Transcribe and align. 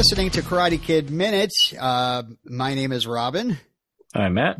listening 0.00 0.30
to 0.30 0.40
Karate 0.40 0.80
Kid 0.82 1.10
Minute. 1.10 1.52
Uh, 1.78 2.22
my 2.46 2.72
name 2.72 2.90
is 2.90 3.06
Robin. 3.06 3.58
I'm 4.14 4.32
Matt. 4.32 4.56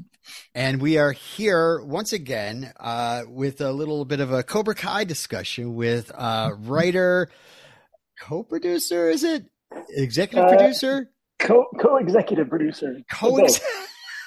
And 0.54 0.82
we 0.82 0.98
are 0.98 1.12
here 1.12 1.80
once 1.80 2.12
again 2.12 2.70
uh, 2.78 3.22
with 3.26 3.62
a 3.62 3.72
little 3.72 4.04
bit 4.04 4.20
of 4.20 4.34
a 4.34 4.42
Cobra 4.42 4.74
Kai 4.74 5.04
discussion 5.04 5.74
with 5.74 6.12
uh, 6.14 6.50
writer, 6.58 7.30
co 8.20 8.42
producer, 8.42 9.08
is 9.08 9.24
it? 9.24 9.46
Executive 9.88 10.44
Uh, 10.44 10.48
producer? 10.50 11.10
Co 11.38 11.64
co 11.80 11.96
executive 11.96 12.50
producer. 12.50 12.98
Co 13.10 13.38
Both. 13.38 13.64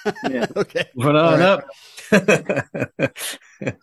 Yeah. 0.27 0.47
Okay. 0.55 0.85
Put 0.99 1.15
on 1.15 1.41
All 1.43 1.47
up. 1.47 1.67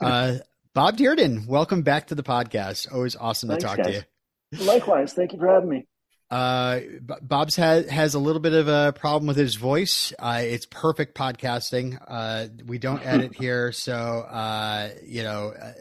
Uh, 0.01 0.39
Bob 0.75 0.97
Dearden, 0.97 1.47
welcome 1.47 1.83
back 1.83 2.09
to 2.09 2.17
the 2.17 2.25
podcast. 2.25 2.93
Always 2.93 3.15
awesome 3.15 3.51
to 3.51 3.57
Thanks, 3.57 3.65
talk 3.65 3.85
to 3.87 3.93
you. 3.93 4.67
Likewise, 4.67 5.13
thank 5.13 5.33
you 5.33 5.39
for 5.39 5.47
having 5.47 5.69
me. 5.69 5.87
Uh, 6.31 6.81
Bob's 7.23 7.57
has 7.57 7.89
has 7.91 8.15
a 8.15 8.21
little 8.21 8.41
bit 8.41 8.53
of 8.53 8.69
a 8.69 8.93
problem 8.93 9.27
with 9.27 9.37
his 9.37 9.57
voice. 9.57 10.13
Uh, 10.19 10.43
it's 10.45 10.65
perfect 10.67 11.17
podcasting. 11.17 12.01
Uh, 12.07 12.47
we 12.67 12.79
don't 12.79 13.05
edit 13.05 13.35
here, 13.39 13.73
so 13.73 13.95
uh, 13.95 14.91
you 15.05 15.25
know 15.25 15.53
uh, 15.61 15.73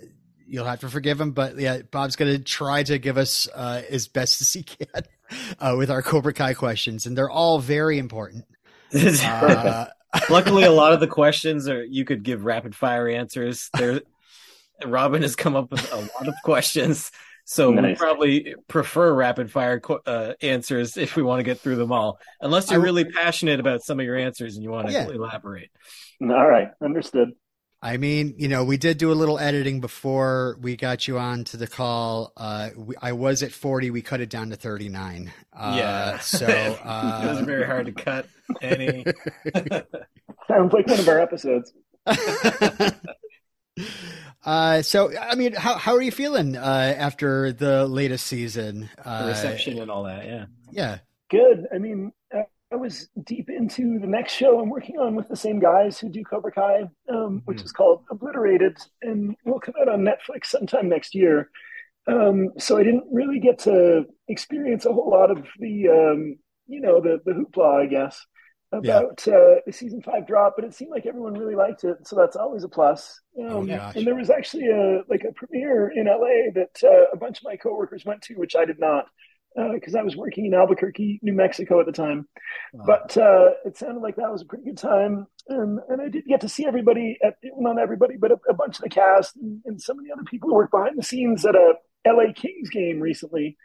you'll 0.48 0.66
have 0.66 0.80
to 0.80 0.90
forgive 0.90 1.22
him. 1.22 1.32
But 1.32 1.60
yeah, 1.60 1.82
Bob's 1.92 2.16
going 2.16 2.36
to 2.36 2.44
try 2.44 2.82
to 2.84 2.98
give 2.98 3.18
us 3.18 3.48
uh, 3.54 3.84
as 3.90 4.08
best 4.08 4.42
as 4.42 4.52
he 4.52 4.64
can 4.64 5.04
uh, 5.60 5.76
with 5.78 5.92
our 5.92 6.02
Cobra 6.02 6.34
Kai 6.34 6.56
questions, 6.56 7.06
and 7.06 7.16
they're 7.18 7.30
all 7.30 7.60
very 7.60 8.00
important. 8.00 8.46
Uh, 8.92 9.86
Luckily, 10.28 10.64
a 10.64 10.72
lot 10.72 10.94
of 10.94 11.00
the 11.00 11.08
questions 11.08 11.68
are 11.70 11.84
you 11.84 12.04
could 12.04 12.24
give 12.24 12.44
rapid 12.44 12.74
fire 12.74 13.08
answers. 13.08 13.70
There, 13.78 14.02
Robin 14.84 15.22
has 15.22 15.36
come 15.36 15.56
up 15.56 15.70
with 15.70 15.94
a 15.94 15.98
lot 15.98 16.28
of 16.28 16.34
questions, 16.44 17.12
so 17.52 17.72
we 17.72 17.96
probably 17.96 18.54
prefer 18.68 19.12
rapid 19.14 19.52
fire 19.52 19.82
uh, 20.06 20.34
answers 20.42 20.98
if 20.98 21.16
we 21.16 21.24
want 21.24 21.40
to 21.40 21.44
get 21.44 21.60
through 21.60 21.78
them 21.78 21.92
all. 21.92 22.20
Unless 22.42 22.70
you're 22.70 22.80
I- 22.80 22.84
really 22.84 23.06
passionate 23.06 23.60
about 23.60 23.82
some 23.82 24.00
of 24.00 24.06
your 24.06 24.16
answers 24.16 24.56
and 24.56 24.64
you 24.64 24.70
want 24.70 24.88
to 24.88 24.94
Yeah. 24.94 25.08
elaborate. 25.08 25.72
All 26.22 26.48
right, 26.48 26.70
understood. 26.84 27.32
I 27.82 27.98
mean, 27.98 28.36
you 28.38 28.50
know, 28.50 28.66
we 28.66 28.78
did 28.78 28.98
do 28.98 29.12
a 29.12 29.16
little 29.16 29.40
editing 29.40 29.80
before 29.80 30.58
we 30.62 30.76
got 30.76 31.08
you 31.08 31.18
on 31.18 31.46
to 31.46 31.58
the 31.58 31.66
call. 31.66 32.34
Uh, 32.38 32.70
we, 32.76 32.94
I 33.02 33.14
was 33.14 33.42
at 33.42 33.52
40. 33.54 33.90
We 33.90 34.02
cut 34.02 34.20
it 34.22 34.30
down 34.30 34.50
to 34.50 34.56
39. 34.58 35.32
Uh, 35.58 35.76
yeah, 35.78 36.20
So, 36.20 36.46
it 36.46 36.86
was 36.86 37.40
very 37.46 37.66
hard 37.66 37.86
to 37.88 37.94
cut 37.94 38.28
any. 38.62 39.06
Sounds 40.48 40.74
like 40.74 40.88
one 40.88 41.00
of 41.00 41.08
our 41.08 41.20
episodes. 41.20 41.74
uh, 44.46 44.82
so, 44.82 45.12
I 45.18 45.36
mean, 45.36 45.54
how, 45.54 45.76
how 45.76 45.96
are 45.96 46.02
you 46.02 46.12
feeling 46.12 46.56
uh, 46.56 46.96
after 46.98 47.52
the 47.52 47.88
latest 47.88 48.28
season? 48.28 48.90
Uh, 49.04 49.26
reception 49.28 49.80
and 49.80 49.92
all 49.92 50.04
that. 50.04 50.26
Yeah. 50.26 50.46
Yeah. 50.72 50.98
Good. 51.30 51.68
I 51.74 51.78
mean, 51.78 52.12
uh, 52.36 52.44
I 52.72 52.76
was 52.76 53.10
deep 53.24 53.50
into 53.50 54.00
the 54.00 54.08
next 54.08 54.34
show 54.34 54.60
I'm 54.60 54.70
working 54.70 54.98
on 55.00 55.16
with 55.16 55.28
the 55.28 55.36
same 55.36 55.60
guys 55.60 56.00
who 56.00 56.10
do 56.10 56.24
Cobra 56.24 56.52
Kai, 56.52 56.84
um, 57.10 57.42
which 57.46 57.60
Mhm. 57.60 57.66
is 57.66 57.72
called 57.72 58.04
Obliterated, 58.12 58.78
and 59.02 59.36
will 59.46 59.60
come 59.60 59.74
out 59.82 59.90
on 59.90 60.02
Netflix 60.02 60.46
sometime 60.46 60.88
next 60.90 61.14
year. 61.16 61.50
Um, 62.08 62.50
so 62.58 62.78
I 62.78 62.84
didn't 62.84 63.06
really 63.12 63.40
get 63.40 63.60
to 63.60 64.06
experience 64.28 64.86
a 64.86 64.94
whole 64.94 65.10
lot 65.12 65.30
of 65.32 65.46
the, 65.60 65.90
um, 65.90 66.40
you 66.68 66.80
know, 66.82 67.02
the 67.02 67.20
the 67.26 67.32
hoopla, 67.34 67.82
I 67.84 67.86
guess, 67.88 68.26
about 68.72 69.28
uh, 69.28 69.62
the 69.66 69.72
season 69.74 70.02
five 70.02 70.28
drop. 70.28 70.54
But 70.56 70.66
it 70.66 70.74
seemed 70.74 70.92
like 70.92 71.06
everyone 71.06 71.34
really 71.34 71.56
liked 71.56 71.84
it, 71.84 72.08
so 72.08 72.16
that's 72.16 72.36
always 72.36 72.64
a 72.64 72.70
plus. 72.70 73.20
Um, 73.40 73.48
Oh, 73.48 73.92
and 73.96 74.06
there 74.08 74.16
was 74.16 74.30
actually 74.30 74.68
a 74.68 75.02
like 75.10 75.24
a 75.28 75.34
premiere 75.34 75.90
in 75.90 76.06
LA 76.06 76.52
that 76.56 76.84
uh, 76.84 77.10
a 77.14 77.18
bunch 77.18 77.40
of 77.40 77.44
my 77.46 77.56
coworkers 77.58 78.06
went 78.06 78.22
to, 78.24 78.36
which 78.36 78.56
I 78.56 78.66
did 78.66 78.80
not 78.80 79.06
because 79.74 79.96
I 79.96 80.04
was 80.04 80.16
working 80.16 80.46
in 80.46 80.54
Albuquerque, 80.54 81.20
New 81.22 81.34
Mexico 81.34 81.80
at 81.80 81.86
the 81.86 81.92
time. 81.92 82.28
But 82.74 83.18
uh, 83.18 83.50
it 83.66 83.78
sounded 83.78 84.02
like 84.02 84.16
that 84.16 84.32
was 84.32 84.42
a 84.42 84.46
pretty 84.46 84.64
good 84.64 84.78
time, 84.78 85.28
um, 85.50 85.80
and 85.90 86.02
I 86.02 86.08
did 86.10 86.26
get 86.26 86.42
to 86.42 86.50
see 86.50 86.66
everybody 86.66 87.18
at 87.24 87.36
not 87.58 87.80
everybody, 87.80 88.16
but 88.18 88.32
a, 88.32 88.40
a 88.48 88.54
bunch 88.54 88.78
of 88.78 88.84
the 88.84 88.90
cast 88.90 89.36
and, 89.36 89.62
and 89.66 89.82
some 89.82 90.00
of 90.00 90.06
the 90.06 90.14
other 90.14 90.24
people 90.24 90.50
who 90.50 90.56
work 90.56 90.72
behind 90.72 90.98
the 90.98 91.04
scenes 91.04 91.46
at 91.46 91.56
a 91.56 91.74
LA 92.08 92.32
Kings 92.34 92.70
game 92.70 93.00
recently. 93.02 93.58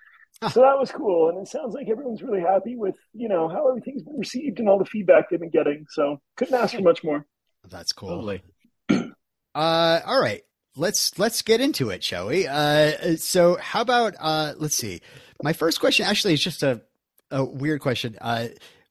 Huh. 0.42 0.48
So 0.52 0.60
that 0.60 0.78
was 0.78 0.90
cool, 0.90 1.30
and 1.30 1.38
it 1.38 1.48
sounds 1.48 1.74
like 1.74 1.88
everyone's 1.88 2.22
really 2.22 2.40
happy 2.40 2.76
with 2.76 2.96
you 3.12 3.28
know 3.28 3.48
how 3.48 3.68
everything's 3.68 4.02
been 4.02 4.18
received 4.18 4.58
and 4.58 4.68
all 4.68 4.78
the 4.78 4.84
feedback 4.84 5.30
they've 5.30 5.40
been 5.40 5.50
getting. 5.50 5.86
So 5.90 6.20
couldn't 6.36 6.54
ask 6.54 6.74
for 6.74 6.82
much 6.82 7.02
more. 7.04 7.24
That's 7.68 7.92
cool. 7.92 8.10
Totally. 8.10 8.42
Uh, 9.54 10.00
all 10.04 10.20
right. 10.20 10.42
Let's 10.76 11.16
let's 11.16 11.42
get 11.42 11.60
into 11.60 11.90
it, 11.90 12.02
shall 12.02 12.26
we? 12.26 12.48
Uh, 12.48 13.16
so 13.16 13.56
how 13.56 13.80
about 13.80 14.14
uh, 14.18 14.54
let's 14.56 14.74
see. 14.74 15.00
My 15.42 15.52
first 15.52 15.78
question 15.78 16.04
actually 16.04 16.34
is 16.34 16.42
just 16.42 16.64
a 16.64 16.82
a 17.30 17.44
weird 17.44 17.80
question. 17.80 18.18
Uh, 18.20 18.48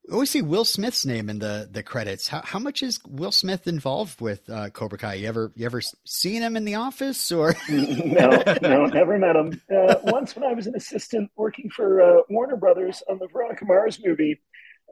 we 0.07 0.13
always 0.13 0.29
see 0.29 0.41
Will 0.41 0.65
Smith's 0.65 1.05
name 1.05 1.29
in 1.29 1.39
the 1.39 1.67
the 1.71 1.81
credits. 1.81 2.27
How 2.27 2.41
how 2.43 2.59
much 2.59 2.83
is 2.83 2.99
Will 3.07 3.31
Smith 3.31 3.67
involved 3.67 4.19
with 4.19 4.49
uh, 4.49 4.69
Cobra 4.69 4.97
Kai? 4.97 5.15
You 5.15 5.27
ever 5.27 5.51
you 5.55 5.65
ever 5.65 5.81
seen 6.05 6.41
him 6.41 6.57
in 6.57 6.65
the 6.65 6.75
office 6.75 7.31
or? 7.31 7.55
no, 7.69 8.43
no, 8.61 8.85
never 8.87 9.17
met 9.17 9.35
him. 9.35 9.61
Uh, 9.73 9.95
once 10.03 10.35
when 10.35 10.43
I 10.43 10.53
was 10.53 10.67
an 10.67 10.75
assistant 10.75 11.31
working 11.37 11.69
for 11.69 12.01
uh, 12.01 12.21
Warner 12.29 12.57
Brothers 12.57 13.01
on 13.09 13.17
the 13.17 13.27
Veronica 13.31 13.65
Mars 13.65 13.99
movie, 14.03 14.41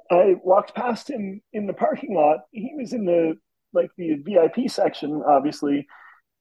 I 0.09 0.35
walked 0.43 0.75
past 0.75 1.09
him 1.09 1.41
in 1.51 1.67
the 1.67 1.73
parking 1.73 2.15
lot. 2.15 2.39
He 2.51 2.73
was 2.77 2.93
in 2.93 3.05
the 3.05 3.37
like 3.73 3.91
the 3.97 4.15
VIP 4.15 4.69
section, 4.69 5.23
obviously, 5.27 5.87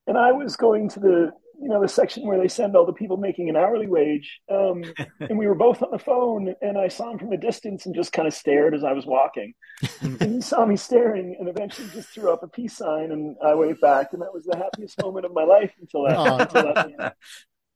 and 0.07 0.17
I 0.17 0.31
was 0.31 0.55
going 0.55 0.89
to 0.89 0.99
the 0.99 1.31
you 1.61 1.69
know 1.69 1.81
the 1.81 1.87
section 1.87 2.25
where 2.25 2.39
they 2.39 2.47
send 2.47 2.75
all 2.75 2.85
the 2.85 2.93
people 2.93 3.17
making 3.17 3.49
an 3.49 3.55
hourly 3.55 3.87
wage. 3.87 4.39
Um, 4.49 4.83
and 5.19 5.37
we 5.37 5.47
were 5.47 5.55
both 5.55 5.81
on 5.83 5.91
the 5.91 5.99
phone, 5.99 6.53
and 6.61 6.77
I 6.77 6.87
saw 6.87 7.11
him 7.11 7.19
from 7.19 7.31
a 7.31 7.37
distance 7.37 7.85
and 7.85 7.95
just 7.95 8.11
kind 8.13 8.27
of 8.27 8.33
stared 8.33 8.73
as 8.73 8.83
I 8.83 8.93
was 8.93 9.05
walking. 9.05 9.53
and 10.01 10.21
he 10.21 10.41
saw 10.41 10.65
me 10.65 10.75
staring, 10.75 11.35
and 11.39 11.47
eventually 11.47 11.89
just 11.93 12.09
threw 12.09 12.31
up 12.31 12.43
a 12.43 12.47
peace 12.47 12.77
sign, 12.77 13.11
and 13.11 13.35
I 13.45 13.55
waved 13.55 13.81
back, 13.81 14.13
and 14.13 14.21
that 14.21 14.33
was 14.33 14.45
the 14.45 14.57
happiest 14.57 15.01
moment 15.01 15.25
of 15.25 15.33
my 15.33 15.43
life 15.43 15.71
until 15.79 16.05
that. 16.05 16.17
Aw. 16.17 16.37
until 16.37 16.63
that 16.63 17.15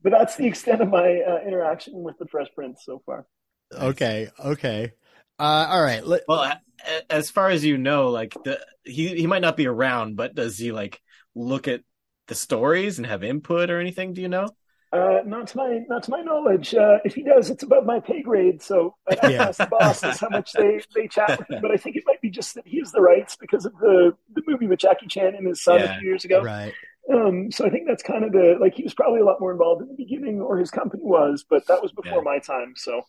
but 0.06 0.12
that's 0.12 0.36
the 0.36 0.46
extent 0.46 0.82
of 0.82 0.90
my 0.90 1.20
uh, 1.28 1.40
interaction 1.48 2.04
with 2.04 2.16
the 2.20 2.28
Fresh 2.28 2.50
Prince 2.54 2.84
so 2.86 3.02
far. 3.08 3.26
Okay, 3.74 4.30
okay. 4.40 4.94
Uh, 5.40 5.68
all 5.68 5.82
right. 5.82 6.06
Let, 6.06 6.22
Well, 6.28 6.44
a- 6.44 6.62
a- 6.88 7.12
as 7.12 7.32
far 7.32 7.50
as 7.50 7.66
you 7.66 7.80
know, 7.80 8.10
like 8.12 8.36
the 8.44 8.60
he 8.84 9.16
he 9.16 9.26
might 9.26 9.42
not 9.42 9.58
be 9.58 9.66
around, 9.66 10.16
but 10.16 10.36
does 10.36 10.60
he 10.60 10.72
like 10.72 11.02
look 11.34 11.68
at 11.68 11.82
the 12.28 12.36
stories 12.36 12.98
and 12.98 13.06
have 13.08 13.24
input 13.24 13.70
or 13.70 13.80
anything? 13.80 14.14
Do 14.14 14.22
you 14.22 14.30
know? 14.30 14.56
Uh, 14.94 15.20
not 15.26 15.48
to 15.48 15.58
my 15.58 15.80
not 15.90 16.04
to 16.04 16.12
my 16.12 16.22
knowledge. 16.22 16.74
Uh, 16.74 17.00
if 17.04 17.16
he 17.16 17.24
does, 17.24 17.50
it's 17.50 17.64
above 17.64 17.86
my 17.86 18.00
pay 18.00 18.22
grade. 18.22 18.62
So 18.62 18.96
I 19.10 19.16
have 19.22 19.36
to 19.36 19.42
Yeah. 19.42 19.48
ask 19.48 19.60
the 19.60 19.68
bosses 19.68 20.20
how 20.20 20.30
much 20.30 20.56
they, 20.56 20.84
they 20.96 21.08
chat 21.08 21.34
with 21.38 21.50
him. 21.50 21.60
But 21.60 21.72
I 21.72 21.78
think 21.78 21.98
it 21.98 22.04
might 22.06 22.22
be 22.22 22.30
just 22.30 22.54
that 22.56 22.66
he 22.66 22.80
has 22.80 22.92
the 22.94 23.02
rights 23.02 23.36
because 23.36 23.66
of 23.66 23.74
the 23.80 24.14
the 24.36 24.42
movie 24.48 24.68
with 24.68 24.80
Jackie 24.80 25.08
Chan 25.08 25.36
and 25.36 25.48
his 25.48 25.62
son 25.64 25.84
Yeah. 25.84 25.84
a 25.84 25.90
few 25.90 26.08
years 26.08 26.24
ago. 26.24 26.46
right. 26.46 26.78
Um, 27.14 27.52
so 27.52 27.66
I 27.66 27.70
think 27.72 27.88
that's 27.88 28.04
kind 28.04 28.26
of 28.26 28.34
the 28.34 28.58
like 28.62 28.76
he 28.76 28.84
was 28.84 28.94
probably 28.96 29.22
a 29.22 29.26
lot 29.26 29.42
more 29.42 29.52
involved 29.52 29.82
in 29.84 29.90
the 29.90 29.96
beginning, 29.96 30.42
or 30.42 30.58
his 30.58 30.72
company 30.72 31.04
was, 31.04 31.46
but 31.50 31.68
that 31.68 31.82
was 31.82 31.92
before 31.94 32.22
Yeah. 32.22 32.24
my 32.24 32.40
time. 32.40 32.74
So 32.78 33.04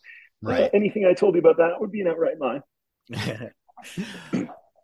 uh, 0.47 0.53
Right. 0.53 0.73
anything 0.73 1.05
I 1.05 1.13
told 1.13 1.35
you 1.35 1.41
about 1.41 1.57
that 1.57 1.79
would 1.81 1.91
be 1.91 2.01
an 2.01 2.07
outright 2.09 2.39
lie. 2.39 2.61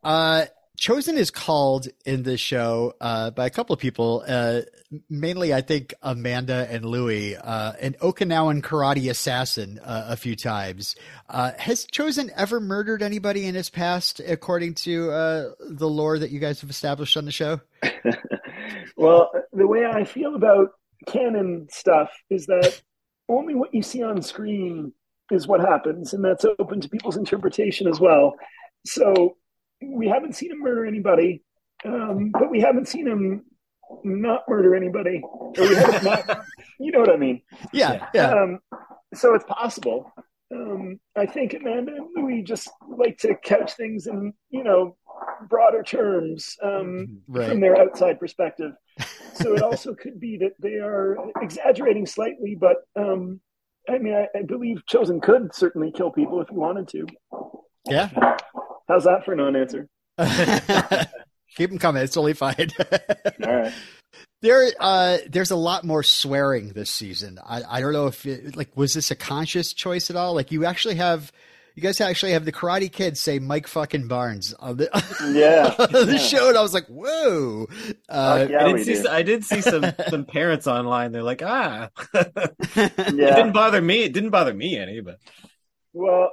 Uh, 0.03 0.45
Chozen 0.83 1.15
is 1.15 1.31
called 1.31 1.87
in 2.05 2.23
this 2.23 2.41
show 2.41 2.93
uh, 2.99 3.31
by 3.31 3.45
a 3.45 3.49
couple 3.49 3.73
of 3.73 3.79
people, 3.79 4.21
uh, 4.27 4.63
mainly 5.09 5.53
I 5.53 5.61
think 5.61 5.93
Amanda 6.01 6.67
and 6.69 6.83
Louie, 6.83 7.37
uh, 7.37 7.71
an 7.79 7.93
Okinawan 8.01 8.61
karate 8.61 9.09
assassin 9.09 9.79
uh, 9.79 10.07
a 10.09 10.17
few 10.17 10.35
times. 10.35 10.97
Uh, 11.29 11.51
has 11.57 11.85
Chozen 11.85 12.29
ever 12.35 12.59
murdered 12.59 13.01
anybody 13.01 13.45
in 13.45 13.55
his 13.55 13.69
past, 13.69 14.19
according 14.19 14.73
to 14.73 15.09
uh, 15.11 15.51
the 15.69 15.87
lore 15.87 16.19
that 16.19 16.31
you 16.31 16.39
guys 16.39 16.59
have 16.59 16.69
established 16.69 17.15
on 17.15 17.23
the 17.23 17.31
show? 17.31 17.61
well, 18.97 19.31
the 19.53 19.65
way 19.65 19.85
I 19.85 20.03
feel 20.03 20.35
about 20.35 20.71
canon 21.07 21.69
stuff 21.71 22.09
is 22.29 22.47
that 22.47 22.81
only 23.29 23.55
what 23.55 23.73
you 23.73 23.83
see 23.83 24.03
on 24.03 24.21
screen 24.21 24.91
is 25.31 25.47
what 25.47 25.61
happens, 25.61 26.13
and 26.13 26.25
that's 26.25 26.43
open 26.43 26.81
to 26.81 26.89
people's 26.89 27.15
interpretation 27.15 27.87
as 27.87 28.01
well. 28.01 28.33
So 28.85 29.37
we 29.91 30.07
haven't 30.07 30.35
seen 30.35 30.51
him 30.51 30.59
murder 30.59 30.85
anybody, 30.85 31.43
um, 31.85 32.31
but 32.31 32.49
we 32.49 32.59
haven't 32.61 32.87
seen 32.87 33.07
him 33.07 33.45
not 34.03 34.43
murder 34.47 34.75
anybody. 34.75 35.21
Or 35.23 35.53
we 35.57 35.75
not, 35.75 36.43
you 36.79 36.91
know 36.91 36.99
what 36.99 37.09
I 37.11 37.17
mean? 37.17 37.41
Yeah, 37.71 38.07
yeah. 38.13 38.31
Um, 38.33 38.59
so 39.13 39.35
it's 39.35 39.45
possible. 39.47 40.11
Um, 40.53 40.99
I 41.15 41.25
think 41.25 41.53
Amanda 41.53 41.93
and 41.95 42.07
Louis 42.15 42.43
just 42.43 42.69
like 42.97 43.17
to 43.19 43.35
couch 43.35 43.73
things 43.73 44.07
in, 44.07 44.33
you 44.49 44.63
know, 44.63 44.95
broader 45.49 45.83
terms 45.83 46.55
um, 46.61 47.21
Right. 47.27 47.49
from 47.49 47.59
their 47.59 47.79
outside 47.79 48.19
perspective. 48.19 48.73
So 49.33 49.55
it 49.55 49.61
also 49.63 49.93
could 50.01 50.19
be 50.19 50.37
that 50.37 50.53
they 50.59 50.75
are 50.75 51.17
exaggerating 51.41 52.05
slightly, 52.05 52.55
but 52.55 52.77
um, 52.95 53.39
I 53.89 53.97
mean, 53.97 54.13
I, 54.13 54.27
I 54.37 54.43
believe 54.43 54.83
Chozen 54.89 55.21
could 55.21 55.53
certainly 55.53 55.91
kill 55.91 56.11
people 56.11 56.39
if 56.41 56.49
he 56.49 56.55
wanted 56.55 56.87
to. 56.89 57.07
Yeah. 57.85 58.37
How's 58.87 59.05
that 59.05 59.23
for 59.25 59.33
a 59.33 59.35
non-answer? 59.35 59.87
Keep 61.55 61.69
them 61.69 61.79
coming. 61.79 62.03
It's 62.03 62.13
totally 62.13 62.33
fine. 62.33 62.69
All 63.45 63.55
right. 63.55 63.73
There, 64.41 64.71
uh, 64.79 65.19
there's 65.29 65.51
a 65.51 65.55
lot 65.55 65.83
more 65.85 66.03
swearing 66.03 66.69
this 66.73 66.89
season. 66.89 67.39
I, 67.45 67.61
I 67.67 67.79
don't 67.79 67.93
know 67.93 68.07
if 68.07 68.25
it, 68.25 68.55
like 68.57 68.75
was 68.75 68.93
this 68.93 69.09
a 69.11 69.15
conscious 69.15 69.71
choice 69.73 70.09
at 70.09 70.15
all. 70.17 70.33
Like 70.35 70.51
you 70.51 70.65
actually 70.65 70.95
have 70.95 71.31
you 71.75 71.81
guys 71.81 72.01
actually 72.01 72.33
have 72.33 72.43
the 72.43 72.51
Karate 72.51 72.91
Kid 72.91 73.17
say 73.17 73.39
Mike 73.39 73.67
fucking 73.67 74.07
Barnes 74.09 74.53
on 74.55 74.77
the 74.77 74.89
Yeah. 75.33 75.73
on 75.79 76.05
the 76.07 76.13
Yeah. 76.13 76.17
show, 76.19 76.49
and 76.49 76.57
I 76.57 76.61
was 76.61 76.73
like, 76.73 76.87
whoa. 76.87 77.67
Uh, 78.09 78.39
Fuck 78.39 78.49
yeah. 78.49 78.65
I 78.65 78.73
did 78.73 78.85
see. 78.85 79.01
do. 79.01 79.07
I 79.09 79.21
did 79.23 79.45
see 79.45 79.61
some 79.61 79.85
some 80.09 80.25
parents 80.25 80.67
online. 80.67 81.13
They're 81.13 81.23
like, 81.23 81.41
ah, 81.43 81.89
Yeah. 82.13 82.21
it 82.75 83.15
didn't 83.15 83.53
bother 83.53 83.81
me. 83.81 84.03
It 84.03 84.11
didn't 84.13 84.31
bother 84.31 84.53
me 84.53 84.77
any, 84.77 84.99
but 84.99 85.19
Well, 85.93 86.31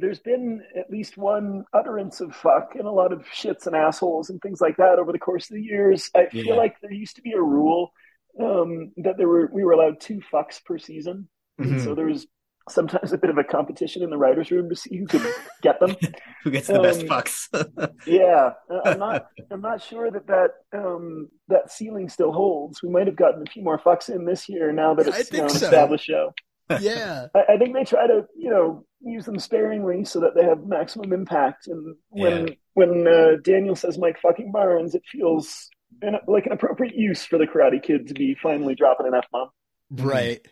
there's 0.00 0.18
been 0.20 0.62
at 0.78 0.90
least 0.90 1.16
one 1.16 1.64
utterance 1.72 2.20
of 2.20 2.34
fuck 2.34 2.74
and 2.74 2.86
a 2.86 2.90
lot 2.90 3.12
of 3.12 3.24
shits 3.26 3.66
and 3.66 3.76
assholes 3.76 4.30
and 4.30 4.40
things 4.40 4.60
like 4.60 4.76
that 4.78 4.98
over 4.98 5.12
the 5.12 5.18
course 5.18 5.50
of 5.50 5.54
the 5.56 5.62
years. 5.62 6.10
I 6.14 6.26
feel 6.26 6.56
like 6.56 6.76
there 6.80 6.92
used 6.92 7.16
to 7.16 7.22
be 7.22 7.32
a 7.32 7.40
rule 7.42 7.92
um, 8.40 8.92
that 8.98 9.16
there 9.18 9.28
were 9.28 9.50
we 9.52 9.64
were 9.64 9.72
allowed 9.72 10.00
two 10.00 10.20
fucks 10.32 10.64
per 10.64 10.78
season, 10.78 11.28
and 11.58 11.74
Mhm. 11.74 11.84
so 11.84 11.94
there 11.94 12.06
was 12.06 12.26
sometimes 12.68 13.12
a 13.12 13.18
bit 13.18 13.30
of 13.30 13.38
a 13.38 13.42
competition 13.42 14.02
in 14.02 14.10
the 14.10 14.16
writers' 14.16 14.50
room 14.52 14.68
to 14.68 14.76
see 14.76 14.96
who 14.98 15.06
could 15.06 15.22
get 15.62 15.80
them. 15.80 15.96
who 16.44 16.50
gets 16.52 16.68
the 16.68 16.78
best 16.80 17.00
Um, 17.02 17.08
fucks? 17.08 17.92
Yeah, 18.06 18.52
I'm 18.84 18.98
not. 19.00 19.26
I'm 19.50 19.60
not 19.60 19.82
sure 19.82 20.10
that 20.10 20.26
that 20.28 20.50
um, 20.72 21.28
that 21.48 21.70
ceiling 21.72 22.08
still 22.08 22.32
holds. 22.32 22.82
We 22.82 22.88
might 22.90 23.06
have 23.08 23.16
gotten 23.16 23.42
a 23.42 23.50
few 23.50 23.62
more 23.64 23.78
fucks 23.78 24.08
in 24.08 24.24
this 24.24 24.48
year 24.48 24.72
now 24.72 24.94
that 24.94 25.08
it's 25.08 25.18
you 25.18 25.24
think 25.24 25.38
know, 25.38 25.44
an 25.44 25.50
so. 25.50 25.66
established 25.66 26.04
show. 26.04 26.32
yeah. 26.80 27.26
I, 27.34 27.54
I 27.54 27.58
think 27.58 27.74
they 27.74 27.82
try 27.84 28.06
to, 28.06 28.26
you 28.36 28.50
know, 28.50 28.84
use 29.00 29.24
them 29.24 29.38
sparingly 29.38 30.04
so 30.04 30.20
that 30.20 30.34
they 30.34 30.44
have 30.44 30.66
maximum 30.66 31.12
impact. 31.12 31.66
And 31.68 31.96
when 32.10 32.48
Yeah. 32.48 32.54
when 32.74 33.06
uh, 33.06 33.36
Daniel 33.42 33.74
says 33.76 33.98
Mike 33.98 34.18
fucking 34.20 34.52
Barnes, 34.52 34.94
it 34.94 35.02
feels 35.10 35.68
an, 36.02 36.16
like 36.26 36.46
an 36.46 36.52
appropriate 36.52 36.94
use 36.94 37.24
for 37.24 37.38
the 37.38 37.46
Karate 37.46 37.82
Kid 37.82 38.08
to 38.08 38.14
be 38.14 38.36
finally 38.42 38.74
dropping 38.74 39.06
an 39.06 39.14
f 39.14 39.24
bomb. 39.32 39.48
Right. 39.90 40.46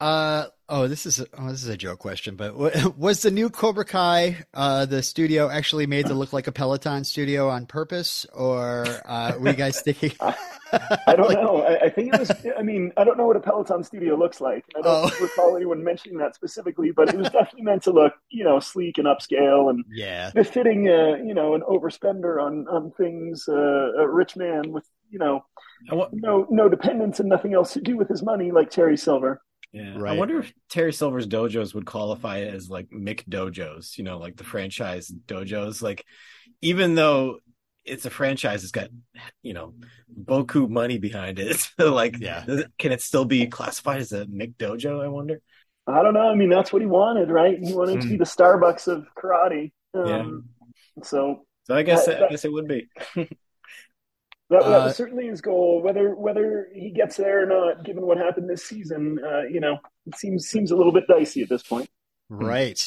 Uh 0.00 0.46
oh, 0.72 0.88
this 0.88 1.06
is 1.06 1.20
a, 1.20 1.26
oh, 1.38 1.50
this 1.50 1.62
is 1.62 1.68
a 1.68 1.76
joke 1.76 2.00
question, 2.00 2.34
but 2.36 2.56
wa- 2.56 2.70
was 2.96 3.22
the 3.22 3.30
new 3.30 3.50
Cobra 3.50 3.84
Kai 3.84 4.44
uh 4.54 4.86
the 4.86 5.02
studio 5.02 5.48
actually 5.48 5.86
made 5.86 6.06
to 6.08 6.14
look 6.14 6.32
like 6.32 6.46
a 6.48 6.52
Peloton 6.52 7.04
studio 7.04 7.48
on 7.48 7.66
purpose, 7.66 8.26
or 8.34 9.02
uh 9.04 9.36
were 9.38 9.48
you 9.48 9.56
guys 9.56 9.80
thinking? 9.82 10.12
I 11.06 11.16
don't 11.16 11.32
know. 11.32 11.62
I, 11.62 11.86
I 11.86 11.90
think 11.90 12.08
it 12.08 12.16
was. 12.16 12.32
I 12.58 12.62
mean, 12.62 12.92
I 12.96 13.04
don't 13.04 13.18
know 13.18 13.26
what 13.26 13.36
a 13.36 13.40
Peloton 13.40 13.82
studio 13.84 14.16
looks 14.16 14.40
like. 14.40 14.64
I 14.78 14.82
don't 14.82 15.02
Oh. 15.04 15.10
recall 15.20 15.56
anyone 15.56 15.82
mentioning 15.84 16.18
that 16.18 16.34
specifically, 16.34 16.92
but 16.92 17.08
it 17.08 17.16
was 17.16 17.28
definitely 17.28 17.62
meant 17.62 17.82
to 17.84 17.90
look, 17.92 18.14
you 18.30 18.44
know, 18.44 18.60
sleek 18.60 18.98
and 18.98 19.06
upscale 19.06 19.68
and 19.70 19.84
Yeah, 19.92 20.30
befitting, 20.34 20.88
uh, 20.88 21.16
you 21.24 21.34
know, 21.34 21.54
an 21.54 21.62
overspender 21.68 22.42
on 22.42 22.66
on 22.68 22.92
things, 22.92 23.46
uh, 23.48 23.92
a 23.98 24.08
rich 24.08 24.36
man 24.36 24.72
with, 24.72 24.84
you 25.10 25.18
know, 25.18 25.44
I 25.90 26.06
no 26.12 26.46
no 26.50 26.68
dependence 26.68 27.20
and 27.20 27.28
nothing 27.28 27.52
else 27.54 27.72
to 27.74 27.80
do 27.80 27.96
with 27.96 28.08
his 28.08 28.22
money, 28.22 28.50
like 28.52 28.70
Terry 28.70 28.96
Silver. 28.96 29.42
Yeah, 29.72 29.94
Right. 29.96 30.14
I 30.14 30.18
wonder 30.18 30.40
if 30.40 30.52
Terry 30.68 30.92
Silver's 30.92 31.26
dojos 31.26 31.74
would 31.74 31.86
qualify 31.86 32.40
as 32.40 32.68
like 32.68 32.88
McDojos. 32.90 33.96
You 33.96 34.04
know, 34.04 34.18
like 34.18 34.36
the 34.36 34.44
franchise 34.44 35.10
dojos. 35.26 35.80
Like, 35.80 36.04
even 36.60 36.94
though 36.94 37.38
it's 37.84 38.04
a 38.04 38.10
franchise, 38.10 38.62
it's 38.62 38.72
got 38.72 38.90
you 39.42 39.54
know 39.54 39.74
boku 40.22 40.68
money 40.68 40.98
behind 40.98 41.38
it. 41.38 41.68
like, 41.78 42.18
Yeah. 42.20 42.44
it- 42.46 42.70
can 42.78 42.92
it 42.92 43.00
still 43.00 43.24
be 43.24 43.46
classified 43.46 44.00
as 44.00 44.12
a 44.12 44.26
McDojo? 44.26 45.02
I 45.02 45.08
wonder. 45.08 45.40
I 45.86 46.02
don't 46.02 46.14
know. 46.14 46.28
I 46.30 46.34
mean, 46.36 46.50
that's 46.50 46.72
what 46.72 46.80
he 46.82 46.86
wanted, 46.86 47.28
right? 47.30 47.58
He 47.58 47.72
wanted 47.74 48.02
to 48.02 48.08
be 48.08 48.16
the 48.16 48.24
Starbucks 48.24 48.86
of 48.88 49.06
karate. 49.16 49.72
Um, 49.94 50.50
So 51.02 51.44
So 51.64 51.74
I 51.74 51.82
guess 51.82 52.06
That- 52.06 52.22
I 52.24 52.28
guess 52.28 52.44
it 52.44 52.52
would 52.52 52.68
be. 52.68 52.88
that, 54.52 54.62
that 54.62 54.80
Uh, 54.80 54.84
was 54.84 54.96
certainly 54.96 55.26
his 55.26 55.40
goal. 55.40 55.82
Whether 55.82 56.14
whether 56.14 56.68
he 56.74 56.90
gets 56.90 57.16
there 57.16 57.42
or 57.42 57.46
not, 57.46 57.84
given 57.84 58.06
what 58.06 58.18
happened 58.18 58.48
this 58.48 58.64
season, 58.64 59.18
uh, 59.24 59.42
you 59.42 59.60
know, 59.60 59.78
it 60.06 60.16
seems 60.16 60.46
seems 60.46 60.70
a 60.70 60.76
little 60.76 60.92
bit 60.92 61.04
dicey 61.08 61.42
at 61.42 61.48
this 61.48 61.62
point. 61.62 61.90
right. 62.28 62.80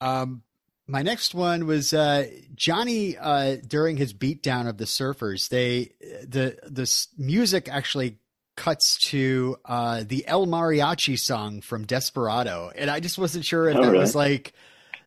Um, 0.00 0.42
my 0.86 1.02
next 1.02 1.34
one 1.34 1.66
was 1.66 1.92
uh 1.92 2.26
Johnny 2.54 3.16
uh 3.18 3.56
during 3.66 3.96
his 3.96 4.14
beatdown 4.14 4.68
of 4.68 4.78
the 4.78 4.84
surfers. 4.84 5.48
They 5.48 5.92
the 6.26 6.58
the 6.66 6.88
music 7.18 7.68
actually 7.68 8.18
cuts 8.56 8.98
to 9.10 9.56
uh 9.64 10.04
the 10.06 10.26
El 10.26 10.46
Mariachi 10.46 11.18
song 11.18 11.60
from 11.60 11.84
Desperado, 11.84 12.70
and 12.74 12.90
I 12.90 13.00
just 13.00 13.18
wasn't 13.18 13.44
sure 13.44 13.68
if 13.68 13.76
Oh, 13.76 13.82
that 13.82 13.88
really? 13.88 13.98
was 14.00 14.14
like. 14.14 14.52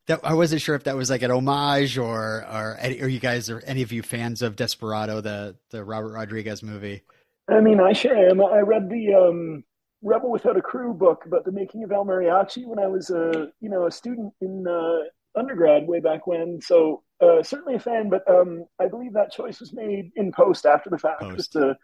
That, 0.07 0.19
I 0.23 0.33
wasn't 0.33 0.61
sure 0.61 0.75
if 0.75 0.83
that 0.85 0.95
was 0.95 1.09
like 1.09 1.21
an 1.21 1.31
homage 1.31 1.97
or 1.97 2.45
or 2.51 2.77
any, 2.79 3.01
are 3.01 3.07
you 3.07 3.19
guys 3.19 3.49
are 3.49 3.61
any 3.65 3.81
of 3.81 3.91
you 3.91 4.01
fans 4.01 4.41
of 4.41 4.55
Desperado 4.55 5.21
the 5.21 5.55
the 5.69 5.83
Robert 5.83 6.13
Rodriguez 6.13 6.63
movie? 6.63 7.03
I 7.47 7.59
mean, 7.59 7.79
I 7.79 7.93
sure 7.93 8.15
am. 8.15 8.41
I 8.41 8.59
read 8.59 8.89
the 8.89 9.13
um, 9.13 9.63
Rebel 10.01 10.31
Without 10.31 10.57
a 10.57 10.61
Crew 10.61 10.93
book 10.93 11.25
about 11.25 11.45
the 11.45 11.51
making 11.51 11.83
of 11.83 11.91
El 11.91 12.05
Mariachi 12.05 12.65
when 12.65 12.79
I 12.79 12.87
was 12.87 13.09
a 13.09 13.49
you 13.59 13.69
know 13.69 13.85
a 13.85 13.91
student 13.91 14.33
in 14.41 14.65
uh, 14.67 15.39
undergrad 15.39 15.87
way 15.87 15.99
back 15.99 16.25
when. 16.27 16.59
So 16.61 17.03
uh, 17.21 17.43
certainly 17.43 17.75
a 17.75 17.79
fan, 17.79 18.09
but 18.09 18.27
um, 18.29 18.65
I 18.79 18.87
believe 18.87 19.13
that 19.13 19.31
choice 19.31 19.59
was 19.59 19.73
made 19.73 20.11
in 20.15 20.31
post 20.31 20.65
after 20.65 20.89
the 20.89 20.97
fact 20.97 21.21
Post. 21.21 21.37
with 21.37 21.51
the 21.51 21.77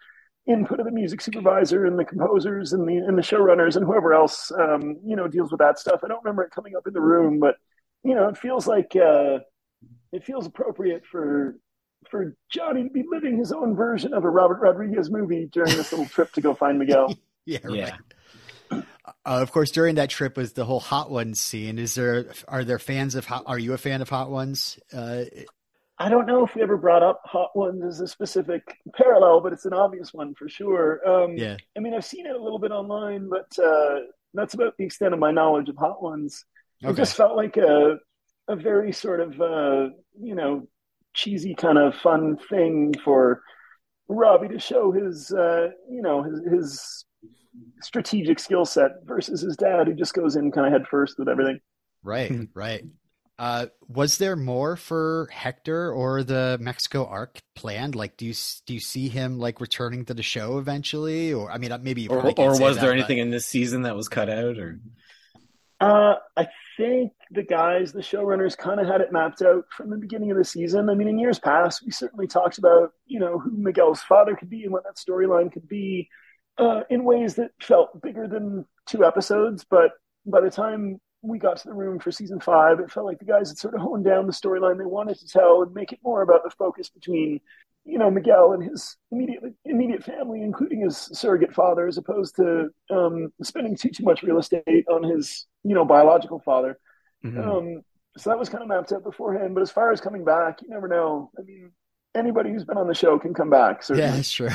input 0.51 0.79
of 0.79 0.85
the 0.85 0.91
music 0.91 1.21
supervisor 1.21 1.85
and 1.85 1.99
the 1.99 2.05
composers 2.05 2.73
and 2.73 2.87
the 2.87 2.97
and 2.97 3.17
the 3.17 3.21
showrunners 3.21 3.75
and 3.75 3.85
whoever 3.85 4.13
else 4.13 4.51
um, 4.51 4.97
you 5.05 5.15
know 5.15 5.27
deals 5.27 5.51
with 5.51 5.59
that 5.59 5.77
stuff. 5.77 6.01
I 6.03 6.07
don't 6.07 6.23
remember 6.23 6.43
it 6.43 6.51
coming 6.51 6.75
up 6.75 6.87
in 6.87 6.93
the 6.93 7.01
room, 7.01 7.39
but 7.39 7.55
you 8.07 8.15
know 8.15 8.29
it 8.29 8.37
feels 8.37 8.65
like 8.65 8.95
uh, 8.95 9.39
it 10.11 10.23
feels 10.23 10.45
appropriate 10.45 11.03
for 11.05 11.59
for 12.09 12.35
Johnny 12.49 12.83
to 12.83 12.89
be 12.89 13.03
living 13.09 13.37
his 13.37 13.51
own 13.51 13.75
version 13.75 14.13
of 14.13 14.23
a 14.23 14.29
Robert 14.29 14.61
Rodriguez 14.61 15.11
movie 15.11 15.49
during 15.51 15.75
this 15.75 15.91
little 15.91 16.07
trip 16.07 16.31
to 16.33 16.41
go 16.41 16.53
find 16.53 16.79
Miguel. 16.79 17.13
Yeah, 17.49 17.59
Yeah. 17.69 17.95
Uh, 18.69 18.81
of 19.23 19.53
course, 19.53 19.71
during 19.71 19.95
that 19.95 20.09
trip 20.09 20.35
was 20.35 20.51
the 20.51 20.65
whole 20.65 20.81
Hot 20.81 21.09
Ones 21.09 21.39
scene. 21.39 21.79
Is 21.79 21.95
there 21.95 22.25
are 22.49 22.65
there 22.65 22.77
fans 22.77 23.15
of 23.15 23.23
Hot? 23.23 23.43
Are 23.45 23.57
you 23.57 23.71
a 23.71 23.77
fan 23.77 24.01
of 24.01 24.09
Hot 24.09 24.29
Ones? 24.29 24.77
Uh, 24.91 25.23
I 25.97 26.09
don't 26.09 26.25
know 26.25 26.45
if 26.45 26.55
we 26.55 26.61
ever 26.61 26.75
brought 26.75 27.03
up 27.03 27.21
Hot 27.23 27.55
Ones 27.55 27.85
as 27.85 28.01
a 28.01 28.07
specific 28.07 28.77
parallel, 28.95 29.39
but 29.39 29.53
it's 29.53 29.63
an 29.63 29.71
obvious 29.71 30.13
one 30.13 30.35
for 30.35 30.49
sure. 30.49 30.99
Um, 31.07 31.37
yeah, 31.37 31.55
I 31.77 31.79
mean, 31.79 31.93
I've 31.93 32.03
seen 32.03 32.25
it 32.25 32.35
a 32.35 32.43
little 32.43 32.59
bit 32.59 32.71
online, 32.71 33.29
but 33.29 33.57
uh, 33.57 33.99
that's 34.33 34.53
about 34.53 34.75
the 34.77 34.83
extent 34.83 35.13
of 35.13 35.19
my 35.21 35.31
knowledge 35.31 35.69
of 35.69 35.77
Hot 35.77 36.03
Ones. 36.03 36.43
It 36.81 36.95
just 36.95 37.15
felt 37.15 37.35
like 37.35 37.57
a 37.57 37.97
a 38.47 38.55
very 38.55 38.91
sort 38.93 39.19
of 39.19 39.41
uh, 39.41 39.89
you 40.21 40.35
know 40.35 40.67
cheesy 41.13 41.55
kind 41.55 41.77
of 41.77 41.95
fun 41.95 42.37
thing 42.49 42.93
for 43.03 43.41
Robbie 44.07 44.49
to 44.49 44.59
show 44.59 44.91
his 44.91 45.31
uh, 45.31 45.69
you 45.89 46.01
know 46.01 46.23
his, 46.23 46.41
his 46.51 47.05
strategic 47.81 48.39
skill 48.39 48.65
set 48.65 48.91
versus 49.05 49.41
his 49.41 49.55
dad 49.57 49.87
who 49.87 49.93
just 49.93 50.13
goes 50.13 50.35
in 50.35 50.51
kind 50.51 50.67
of 50.67 50.73
head 50.73 50.87
first 50.89 51.17
with 51.17 51.27
everything. 51.27 51.59
right, 52.03 52.31
right. 52.53 52.83
Uh, 53.39 53.67
was 53.87 54.17
there 54.17 54.35
more 54.35 54.75
for 54.75 55.27
Hector 55.31 55.91
or 55.91 56.23
the 56.23 56.57
Mexico 56.59 57.05
arc 57.05 57.39
planned? 57.55 57.93
Like, 57.95 58.17
do 58.17 58.25
you 58.25 58.33
do 58.65 58.73
you 58.73 58.79
see 58.79 59.09
him 59.09 59.37
like 59.37 59.61
returning 59.61 60.05
to 60.05 60.15
the 60.15 60.23
show 60.23 60.57
eventually? 60.57 61.33
Or 61.33 61.51
I 61.51 61.59
mean, 61.59 61.71
uh, 61.71 61.77
maybe 61.79 62.01
you 62.03 62.09
Or, 62.09 62.17
or 62.19 62.49
was 62.49 62.59
that, 62.59 62.75
there 62.81 62.89
but- 62.91 62.97
anything 62.97 63.19
in 63.19 63.29
this 63.29 63.45
season 63.45 63.83
that 63.83 63.95
was 63.95 64.07
cut 64.09 64.29
out? 64.29 64.57
Or 64.57 64.79
Uh, 65.79 66.15
I 66.35 66.47
think 66.77 67.11
the 67.31 67.43
guys, 67.43 67.91
the 67.91 67.99
showrunners, 67.99 68.57
kind 68.57 68.79
of 68.79 68.87
had 68.87 69.01
it 69.01 69.11
mapped 69.11 69.41
out 69.41 69.65
from 69.75 69.89
the 69.89 69.97
beginning 69.97 70.31
of 70.31 70.37
the 70.37 70.45
season. 70.45 70.89
I 70.89 70.93
mean, 70.93 71.07
in 71.07 71.19
years 71.19 71.39
past, 71.39 71.83
we 71.83 71.91
certainly 71.91 72.27
talked 72.27 72.57
about 72.57 72.91
you 73.05 73.19
know 73.19 73.39
who 73.39 73.51
Miguel's 73.51 74.01
father 74.01 74.35
could 74.35 74.49
be 74.49 74.63
and 74.63 74.71
what 74.71 74.83
that 74.83 74.95
storyline 74.95 75.51
could 75.51 75.67
be 75.67 76.07
uh, 76.57 76.81
in 76.89 77.03
ways 77.03 77.35
that 77.35 77.51
felt 77.61 78.01
bigger 78.01 78.27
than 78.27 78.65
two 78.85 79.03
episodes. 79.03 79.65
But 79.69 79.91
by 80.25 80.41
the 80.41 80.51
time 80.51 80.99
we 81.21 81.39
got 81.39 81.57
to 81.57 81.67
the 81.67 81.73
room 81.73 81.99
for 81.99 82.11
season 82.11 82.39
five, 82.39 82.79
it 82.79 82.91
felt 82.91 83.05
like 83.05 83.19
the 83.19 83.25
guys 83.25 83.49
had 83.49 83.57
sort 83.57 83.73
of 83.73 83.81
honed 83.81 84.05
down 84.05 84.27
the 84.27 84.33
storyline 84.33 84.77
they 84.77 84.85
wanted 84.85 85.17
to 85.19 85.27
tell 85.27 85.63
and 85.63 85.73
make 85.73 85.91
it 85.91 85.99
more 86.03 86.21
about 86.21 86.43
the 86.43 86.51
focus 86.51 86.89
between 86.89 87.39
you 87.87 87.97
know 87.97 88.11
Miguel 88.11 88.53
and 88.53 88.63
his 88.63 88.97
immediate 89.11 89.43
immediate 89.65 90.03
family, 90.03 90.41
including 90.41 90.81
his 90.81 90.97
surrogate 90.97 91.53
father, 91.53 91.87
as 91.87 91.97
opposed 91.97 92.35
to 92.35 92.69
um, 92.89 93.31
spending 93.41 93.75
too 93.75 93.89
too 93.89 94.03
much 94.03 94.23
real 94.23 94.39
estate 94.39 94.85
on 94.89 95.03
his 95.03 95.47
you 95.63 95.73
know 95.73 95.85
biological 95.85 96.39
father. 96.39 96.77
Um, 97.25 97.81
so 98.17 98.29
that 98.29 98.39
was 98.39 98.49
kind 98.49 98.61
of 98.61 98.69
mapped 98.69 98.91
out 98.91 99.03
beforehand. 99.03 99.53
But 99.53 99.61
as 99.61 99.71
far 99.71 99.91
as 99.91 100.01
coming 100.01 100.23
back, 100.23 100.61
you 100.61 100.69
never 100.69 100.87
know. 100.87 101.31
I 101.37 101.43
mean, 101.43 101.71
anybody 102.15 102.51
who's 102.51 102.65
been 102.65 102.77
on 102.77 102.87
the 102.87 102.95
show 102.95 103.17
can 103.19 103.33
come 103.33 103.49
back. 103.49 103.83
Certainly. 103.83 104.17
Yeah, 104.17 104.21
sure. 104.21 104.49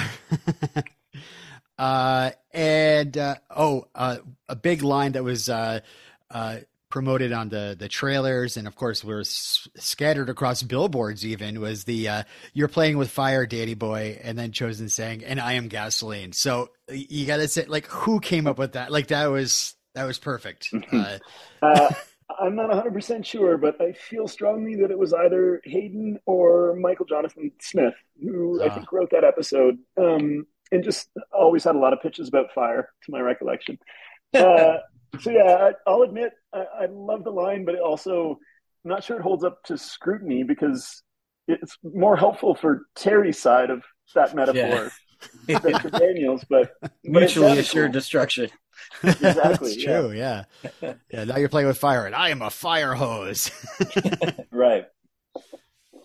uh, 1.79 2.31
and 2.53 3.17
uh, 3.17 3.37
oh, 3.55 3.87
uh, 3.95 4.19
a 4.49 4.57
big 4.57 4.83
line 4.83 5.13
that 5.13 5.25
was 5.25 5.49
uh, 5.49 5.81
uh, 6.31 6.59
promoted 6.93 7.33
on 7.33 7.49
the 7.49 7.75
the 7.77 7.89
trailers, 7.89 8.57
and 8.57 8.69
of 8.69 8.77
course, 8.77 9.03
were 9.03 9.21
s- 9.21 9.67
scattered 9.77 10.29
across 10.29 10.63
billboards. 10.63 11.25
Even 11.27 11.59
was 11.61 11.85
the 11.85 12.09
uh, 12.09 12.23
"You're 12.53 12.69
playing 12.69 12.99
with 12.99 13.11
fire, 13.11 13.47
Danny 13.47 13.75
boy," 13.75 14.21
and 14.23 14.39
then 14.39 14.53
Chozen 14.53 14.91
saying, 14.91 15.25
"And 15.25 15.41
I 15.41 15.55
am 15.55 15.69
gasoline." 15.69 16.33
So 16.33 16.69
you 16.91 17.27
got 17.27 17.39
to 17.39 17.49
say, 17.49 17.65
like, 17.65 17.87
who 17.87 18.21
came 18.21 18.47
up 18.47 18.59
with 18.59 18.73
that? 18.75 18.93
Like 18.93 19.09
that 19.09 19.27
was 19.27 19.75
that 19.95 20.05
was 20.05 20.19
perfect. 20.19 20.69
Uh, 20.93 21.19
Uh, 21.63 21.91
I'm 22.41 22.57
not 22.57 22.71
100% 22.71 23.25
sure, 23.27 23.59
but 23.59 23.79
I 23.81 23.93
feel 23.93 24.27
strongly 24.27 24.77
that 24.77 24.91
it 24.91 24.99
was 24.99 25.13
either 25.13 25.61
Hayden 25.65 26.19
or 26.25 26.75
Michael 26.77 27.05
Jonathan 27.05 27.51
Smith 27.61 27.95
who 28.23 28.63
I 28.63 28.67
Ah. 28.69 28.75
think 28.75 28.91
wrote 28.93 29.11
that 29.11 29.23
episode 29.25 29.77
um, 29.99 30.47
and 30.73 30.83
just 30.83 31.09
always 31.33 31.65
had 31.65 31.75
a 31.77 31.79
lot 31.79 31.93
of 31.93 32.01
pitches 32.01 32.29
about 32.29 32.53
fire, 32.55 32.89
to 33.05 33.11
my 33.13 33.21
recollection. 33.21 33.79
So 35.21 35.31
yeah, 35.31 35.73
I, 35.87 35.91
will 35.91 36.03
admit 36.03 36.33
I, 36.53 36.65
I, 36.83 36.87
love 36.87 37.25
the 37.25 37.31
line, 37.31 37.65
but 37.65 37.75
it 37.75 37.81
also 37.81 38.39
I'm 38.85 38.91
not 38.91 39.05
sure 39.05 39.19
it 39.19 39.23
holds 39.23 39.45
up 39.45 39.63
to 39.65 39.77
scrutiny 39.77 40.43
because 40.43 41.03
it's 41.49 41.77
more 41.83 42.17
helpful 42.17 42.55
for 42.55 42.87
Terry's 42.97 43.39
side 43.39 43.71
of 43.71 43.83
that 44.15 44.35
metaphor 44.35 44.91
yeah. 45.47 45.59
than 45.59 45.79
for 45.79 45.91
Daniel's. 45.91 46.45
But, 46.49 46.73
but 46.81 46.93
mutually 47.05 47.59
assured 47.59 47.93
cool. 47.93 48.01
destruction. 48.01 48.51
Exactly. 49.03 49.75
That's 49.75 49.85
true. 49.85 50.13
Yeah. 50.13 50.45
yeah. 50.81 50.95
Yeah. 51.11 51.25
Now 51.25 51.37
you're 51.37 51.49
playing 51.49 51.69
with 51.69 51.79
fire, 51.79 52.07
and 52.07 52.15
I 52.15 52.31
am 52.31 52.43
a 52.43 52.51
fire 52.51 52.95
hose. 52.95 53.51
right. 54.51 54.87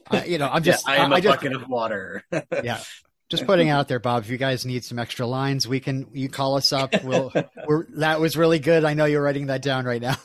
I, 0.09 0.25
you 0.25 0.37
know, 0.37 0.49
I'm 0.49 0.63
just. 0.63 0.87
Yeah, 0.87 0.93
I 0.93 0.97
am 0.97 1.11
a 1.11 1.15
I 1.15 1.21
bucket 1.21 1.53
of 1.53 1.67
water. 1.67 2.23
yeah 2.63 2.81
just 3.29 3.45
putting 3.45 3.69
out 3.71 3.87
there, 3.87 3.99
Bob. 3.99 4.23
If 4.23 4.29
you 4.29 4.37
guys 4.37 4.65
need 4.65 4.83
some 4.83 4.99
extra 4.99 5.25
lines, 5.25 5.67
we 5.67 5.79
can. 5.79 6.07
You 6.13 6.29
call 6.29 6.55
us 6.55 6.71
up. 6.71 6.93
We'll. 7.03 7.31
We're, 7.67 7.85
that 7.97 8.19
was 8.19 8.37
really 8.37 8.59
good. 8.59 8.85
I 8.85 8.93
know 8.93 9.05
you're 9.05 9.21
writing 9.21 9.47
that 9.47 9.61
down 9.61 9.85
right 9.85 10.01
now. 10.01 10.13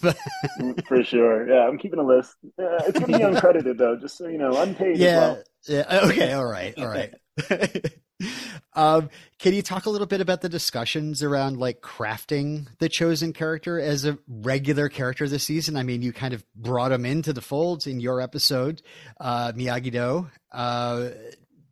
For 0.87 1.03
sure. 1.05 1.49
Yeah, 1.49 1.67
I'm 1.67 1.79
keeping 1.79 1.99
a 1.99 2.05
list. 2.07 2.35
Uh, 2.59 2.79
it's 2.87 2.99
going 2.99 3.13
to 3.13 3.19
be 3.19 3.25
uncredited 3.25 3.79
though, 3.79 3.97
just 3.97 4.17
so 4.17 4.29
you 4.29 4.39
know, 4.39 4.57
unpaid. 4.61 4.97
Yeah. 4.99 5.19
Well. 5.19 5.43
Yeah. 5.67 6.01
Okay. 6.05 6.33
All 6.33 6.47
right. 6.47 6.77
All 6.79 6.89
right. 6.89 7.15
um, 8.75 9.09
can 9.39 9.55
you 9.55 9.63
talk 9.63 9.87
a 9.87 9.91
little 9.91 10.07
bit 10.07 10.21
about 10.21 10.41
the 10.41 10.49
discussions 10.49 11.23
around 11.23 11.57
like 11.57 11.81
crafting 11.81 12.67
the 12.79 12.89
Chozen 12.89 13.35
character 13.35 13.81
as 13.81 14.05
a 14.05 14.19
regular 14.29 14.89
character 14.89 15.29
this 15.29 15.45
season? 15.45 15.77
I 15.77 15.83
mean, 15.83 16.03
you 16.03 16.13
kind 16.13 16.35
of 16.35 16.45
brought 16.55 16.93
him 16.93 17.07
into 17.07 17.33
the 17.33 17.41
folds 17.41 17.87
in 17.87 18.01
your 18.01 18.21
episode, 18.21 18.83
uh, 19.21 19.53
Miyagi 19.53 19.93
Do. 19.93 20.29
Uh, 20.53 21.11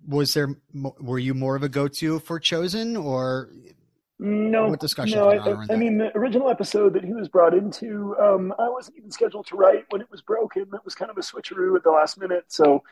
was 0.06 0.34
there 0.34 0.48
were 0.72 1.18
you 1.18 1.34
more 1.34 1.56
of 1.56 1.62
a 1.62 1.68
go-to 1.68 2.18
for 2.20 2.40
Chozen 2.40 3.02
or 3.02 3.50
no 4.18 4.68
what 4.68 4.80
discussion 4.80 5.18
no 5.18 5.30
I, 5.30 5.72
I 5.72 5.76
mean 5.76 5.98
the 5.98 6.16
original 6.16 6.50
episode 6.50 6.92
that 6.94 7.04
he 7.04 7.14
was 7.14 7.28
brought 7.28 7.54
into 7.54 8.14
um, 8.20 8.52
i 8.58 8.68
wasn't 8.68 8.98
even 8.98 9.10
scheduled 9.10 9.46
to 9.46 9.56
write 9.56 9.86
when 9.88 10.02
it 10.02 10.10
was 10.10 10.20
broken 10.20 10.62
it 10.62 10.84
was 10.84 10.94
kind 10.94 11.10
of 11.10 11.16
a 11.16 11.22
switcheroo 11.22 11.74
at 11.74 11.84
the 11.84 11.90
last 11.90 12.18
minute 12.18 12.44
so 12.48 12.82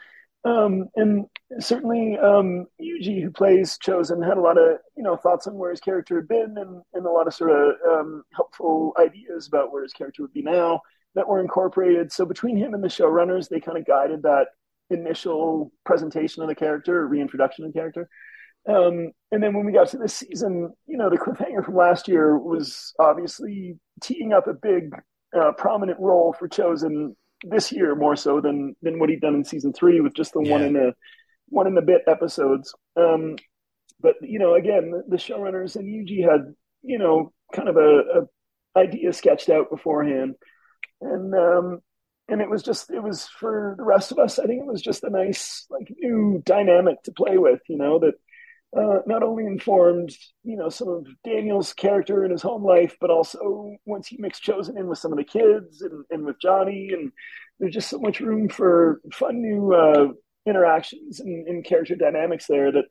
um, 0.45 0.89
and 0.95 1.27
certainly 1.59 2.17
um, 2.19 2.67
Yuji, 2.81 3.23
who 3.23 3.31
plays 3.31 3.77
Chozen, 3.79 4.27
had 4.27 4.39
a 4.39 4.41
lot 4.41 4.57
of 4.57 4.79
you 4.97 5.03
know 5.03 5.17
thoughts 5.17 5.47
on 5.47 5.55
where 5.55 5.71
his 5.71 5.81
character 5.81 6.17
had 6.17 6.29
been, 6.29 6.57
and, 6.59 6.83
and 6.95 7.07
a 7.07 7.11
lot 7.11 7.27
of 7.27 7.35
sort 7.35 7.51
of 7.51 7.75
um, 7.89 8.25
helpful 8.35 8.95
ideas 8.99 9.49
about 9.49 9.73
where 9.73 9.83
his 9.83 9.93
character 9.93 10.23
would 10.23 10.33
be 10.33 10.43
now 10.43 10.81
that 11.15 11.29
were 11.29 11.41
incorporated. 11.41 12.13
So 12.13 12.25
between 12.25 12.57
him 12.57 12.75
and 12.75 12.83
the 12.83 12.89
showrunners, 12.89 13.49
they 13.49 13.61
kind 13.61 13.79
of 13.79 13.87
guided 13.87 14.23
that 14.23 14.49
initial 14.91 15.73
presentation 15.85 16.43
of 16.43 16.49
the 16.49 16.55
character, 16.55 17.07
reintroduction 17.07 17.65
of 17.65 17.73
the 17.73 17.79
character. 17.79 18.09
Um, 18.69 19.13
and 19.33 19.43
then 19.43 19.55
when 19.55 19.65
we 19.65 19.73
got 19.73 19.89
to 19.91 19.99
this 19.99 20.15
season, 20.15 20.73
you 20.87 20.97
know, 20.97 21.09
the 21.09 21.17
cliffhanger 21.17 21.65
from 21.65 21.77
last 21.77 22.09
year 22.09 22.39
was 22.39 22.93
obviously 22.99 23.79
teeing 24.03 24.33
up 24.33 24.47
a 24.47 24.53
big, 24.53 24.91
uh, 25.39 25.53
prominent 25.53 25.99
role 26.01 26.35
for 26.39 26.49
Chozen 26.49 27.15
this 27.43 27.71
year 27.71 27.95
more 27.95 28.17
so 28.17 28.41
than 28.41 28.75
than 28.83 28.99
what 28.99 29.09
he'd 29.11 29.21
done 29.21 29.35
in 29.35 29.45
season 29.45 29.73
three 29.73 30.01
with 30.01 30.15
just 30.15 30.33
the 30.33 30.41
yeah. 30.43 30.53
one 30.53 30.63
in 30.63 30.73
the 30.73 30.95
one 31.49 31.67
in 31.67 31.75
the 31.75 31.83
bit 31.83 32.03
episodes. 32.07 32.75
Um, 32.97 33.37
but 34.01 34.17
you 34.23 34.39
know, 34.39 34.55
again, 34.55 34.91
the, 34.91 35.03
the 35.09 35.17
showrunners 35.17 35.77
and 35.77 35.87
Yuji 35.87 36.29
had 36.29 36.55
you 36.83 36.99
know 36.99 37.33
kind 37.53 37.69
of 37.69 37.77
a, 37.77 37.99
a 37.99 38.79
idea 38.79 39.13
sketched 39.13 39.51
out 39.51 39.71
beforehand, 39.71 40.35
and 41.01 41.35
um, 41.35 41.81
and 42.29 42.41
it 42.41 42.51
was 42.51 42.63
just 42.63 42.91
it 42.91 43.03
was 43.03 43.27
for 43.27 43.75
the 43.79 43.85
rest 43.85 44.13
of 44.13 44.19
us 44.19 44.39
i 44.39 44.45
think 44.45 44.61
it 44.61 44.67
was 44.67 44.83
just 44.83 45.05
a 45.05 45.11
nice 45.11 45.67
like 45.71 45.93
new 45.99 46.43
dynamic 46.45 47.03
to 47.03 47.13
play 47.13 47.39
with 47.39 47.61
you 47.69 47.77
know 47.77 47.99
that 47.99 48.15
uh, 48.77 49.01
not 49.07 49.23
only 49.23 49.47
informed 49.47 50.15
you 50.45 50.57
know 50.57 50.69
some 50.69 50.89
of 50.89 51.07
daniel's 51.25 51.73
character 51.73 52.25
in 52.25 52.31
his 52.31 52.43
home 52.43 52.63
life 52.63 52.97
but 53.01 53.11
also 53.11 53.75
once 53.87 54.07
he 54.07 54.17
mixed 54.19 54.45
Chozen 54.45 54.79
in 54.79 54.87
with 54.87 54.99
some 54.99 55.13
of 55.13 55.19
the 55.19 55.25
kids 55.25 55.81
and, 55.81 56.05
and 56.11 56.25
with 56.25 56.41
johnny 56.41 56.91
and 56.93 57.11
there's 57.59 57.75
just 57.75 57.89
so 57.89 57.99
much 57.99 58.21
room 58.21 58.49
for 58.49 59.01
fun 59.13 59.41
new 59.41 59.73
uh, 59.73 60.09
interactions 60.47 61.21
and, 61.21 61.49
and 61.49 61.65
character 61.65 61.97
dynamics 61.97 62.47
there 62.47 62.71
that 62.71 62.85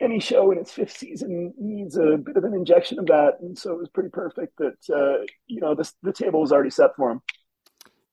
any 0.00 0.20
show 0.20 0.50
in 0.50 0.58
its 0.58 0.72
fifth 0.72 0.96
season 0.96 1.54
needs 1.58 1.96
a 1.96 2.18
bit 2.18 2.36
of 2.36 2.44
an 2.44 2.52
injection 2.52 2.98
of 2.98 3.06
that. 3.06 3.34
And 3.40 3.58
so 3.58 3.72
it 3.72 3.78
was 3.78 3.88
pretty 3.88 4.10
perfect 4.10 4.58
that 4.58 4.76
uh, 4.94 5.24
you 5.46 5.60
know 5.60 5.74
this, 5.74 5.94
the 6.02 6.12
table 6.12 6.42
was 6.42 6.52
already 6.52 6.70
set 6.70 6.90
for 6.96 7.10
him 7.12 7.22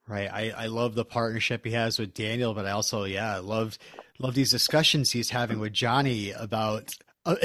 Right. 0.06 0.30
I, 0.32 0.50
I 0.52 0.66
love 0.66 0.96
the 0.96 1.06
partnership 1.06 1.66
he 1.66 1.72
has 1.72 1.98
with 1.98 2.14
Daniel, 2.14 2.54
but 2.54 2.66
I 2.66 2.72
also, 2.72 3.06
yeah, 3.06 3.36
I 3.36 3.40
love 3.40 3.78
love 4.20 4.36
these 4.36 4.52
discussions 4.52 5.12
he's 5.12 5.30
having 5.30 5.60
with 5.60 5.74
Johnny 5.74 6.32
about, 6.32 6.94
uh, 7.26 7.36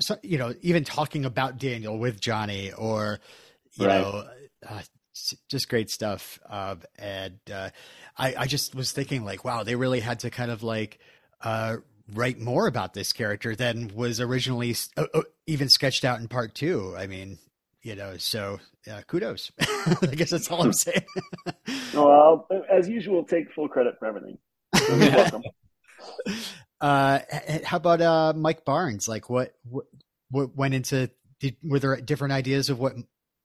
so, 0.00 0.16
you 0.22 0.36
know, 0.36 0.52
even 0.60 0.84
talking 0.84 1.24
about 1.24 1.58
Daniel 1.58 1.96
with 1.96 2.20
Johnny 2.20 2.72
or, 2.72 3.20
you 3.74 3.86
right. 3.86 4.00
know, 4.00 4.24
uh, 4.68 4.82
just 5.48 5.68
great 5.68 5.90
stuff. 5.90 6.38
Uh, 6.48 6.76
and 6.98 7.38
uh, 7.52 7.70
I, 8.16 8.34
I 8.36 8.46
just 8.46 8.74
was 8.74 8.92
thinking, 8.92 9.24
like, 9.24 9.44
wow, 9.44 9.62
they 9.62 9.76
really 9.76 10.00
had 10.00 10.20
to 10.20 10.30
kind 10.30 10.50
of 10.50 10.62
like 10.62 10.98
uh, 11.40 11.76
write 12.12 12.38
more 12.38 12.66
about 12.66 12.94
this 12.94 13.12
character 13.12 13.54
than 13.54 13.92
was 13.94 14.20
originally 14.20 14.74
uh, 14.96 15.06
uh, 15.14 15.22
even 15.46 15.68
sketched 15.68 16.04
out 16.04 16.20
in 16.20 16.28
part 16.28 16.54
two. 16.54 16.94
I 16.96 17.06
mean, 17.06 17.38
you 17.82 17.94
know, 17.94 18.16
so 18.16 18.58
uh, 18.90 19.02
kudos. 19.06 19.52
I 19.60 20.14
guess 20.14 20.30
that's 20.30 20.50
all 20.50 20.62
I'm 20.62 20.72
saying. 20.72 21.04
well, 21.94 22.48
as 22.70 22.88
usual, 22.88 23.24
take 23.24 23.52
full 23.52 23.68
credit 23.68 23.96
for 23.98 24.06
everything. 24.06 24.38
You're 24.88 24.98
welcome. 25.10 25.42
Uh, 26.80 27.20
how 27.64 27.76
about 27.76 28.00
uh, 28.00 28.32
Mike 28.36 28.64
Barnes? 28.64 29.08
Like, 29.08 29.28
what, 29.30 29.54
what, 29.64 29.86
what 30.30 30.56
went 30.56 30.74
into? 30.74 31.10
Did, 31.40 31.56
were 31.62 31.78
there 31.78 31.96
different 31.96 32.32
ideas 32.32 32.68
of 32.68 32.78
what 32.78 32.94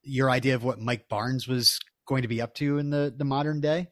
your 0.03 0.29
idea 0.29 0.55
of 0.55 0.63
what 0.63 0.79
Mike 0.79 1.07
Barnes 1.07 1.47
was 1.47 1.79
going 2.07 2.23
to 2.23 2.27
be 2.27 2.41
up 2.41 2.53
to 2.55 2.77
in 2.77 2.89
the 2.89 3.13
the 3.15 3.23
modern 3.23 3.61
day? 3.61 3.87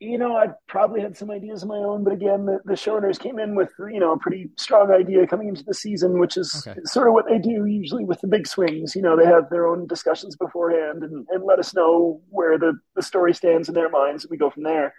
You 0.00 0.18
know, 0.18 0.36
I 0.36 0.48
probably 0.66 1.00
had 1.00 1.16
some 1.16 1.30
ideas 1.30 1.62
of 1.62 1.68
my 1.68 1.76
own, 1.76 2.02
but 2.02 2.12
again, 2.12 2.46
the, 2.46 2.58
the 2.64 2.72
showrunners 2.72 3.18
came 3.18 3.38
in 3.38 3.54
with 3.54 3.70
you 3.78 4.00
know 4.00 4.12
a 4.12 4.18
pretty 4.18 4.50
strong 4.56 4.90
idea 4.90 5.26
coming 5.26 5.48
into 5.48 5.62
the 5.62 5.74
season, 5.74 6.18
which 6.18 6.36
is 6.36 6.66
okay. 6.66 6.80
sort 6.84 7.06
of 7.06 7.14
what 7.14 7.26
they 7.28 7.38
do 7.38 7.64
usually 7.64 8.04
with 8.04 8.20
the 8.20 8.26
big 8.26 8.46
swings. 8.46 8.96
You 8.96 9.02
know, 9.02 9.16
they 9.16 9.24
have 9.24 9.50
their 9.50 9.68
own 9.68 9.86
discussions 9.86 10.36
beforehand 10.36 11.04
and, 11.04 11.26
and 11.30 11.44
let 11.44 11.60
us 11.60 11.74
know 11.74 12.20
where 12.28 12.58
the, 12.58 12.78
the 12.96 13.02
story 13.02 13.32
stands 13.32 13.68
in 13.68 13.74
their 13.74 13.88
minds, 13.88 14.24
and 14.24 14.30
we 14.30 14.36
go 14.36 14.50
from 14.50 14.64
there. 14.64 14.94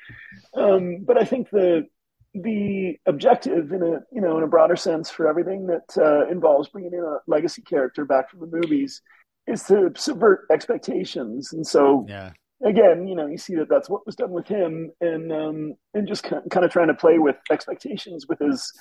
Um, 0.54 1.04
but 1.06 1.18
I 1.18 1.26
think 1.26 1.50
the 1.50 1.86
the 2.34 2.96
objective 3.06 3.72
in 3.74 3.84
a 3.84 4.00
you 4.14 4.22
know 4.22 4.38
in 4.38 4.44
a 4.44 4.48
broader 4.48 4.78
sense 4.78 5.10
for 5.10 5.28
everything 5.28 5.68
that 5.68 6.02
uh, 6.02 6.26
involves 6.30 6.70
bringing 6.70 6.94
in 6.94 7.04
a 7.04 7.18
legacy 7.28 7.62
character 7.64 8.06
back 8.06 8.30
from 8.30 8.40
the 8.40 8.48
movies 8.48 9.02
is 9.46 9.64
to 9.64 9.92
subvert 9.96 10.46
expectations, 10.52 11.52
and 11.52 11.68
so 11.68 12.06
yeah 12.08 12.32
again, 12.64 13.08
you 13.08 13.16
know, 13.16 13.28
you 13.28 13.38
see 13.38 13.56
that 13.56 13.70
that's 13.70 13.90
what 13.90 14.06
was 14.06 14.16
done 14.16 14.32
with 14.32 14.48
him, 14.48 14.92
and 15.02 15.32
um, 15.32 15.74
and 15.94 16.08
just 16.08 16.24
kind 16.24 16.44
of 16.66 16.72
trying 16.72 16.88
to 16.88 16.94
play 16.94 17.20
with 17.20 17.36
expectations 17.52 18.28
with 18.28 18.40
his 18.40 18.72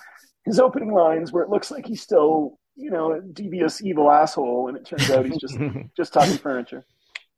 his 0.44 0.60
opening 0.60 0.92
lines, 0.92 1.32
where 1.32 1.42
it 1.42 1.50
looks 1.50 1.70
like 1.70 1.86
he's 1.86 2.02
still, 2.02 2.58
you 2.76 2.90
know, 2.90 3.12
a 3.12 3.20
devious, 3.20 3.82
evil 3.82 4.10
asshole, 4.10 4.68
and 4.68 4.76
it 4.76 4.86
turns 4.86 5.10
out 5.10 5.26
he's 5.26 5.38
just 5.38 5.58
just 5.96 6.12
talking 6.12 6.38
furniture. 6.38 6.84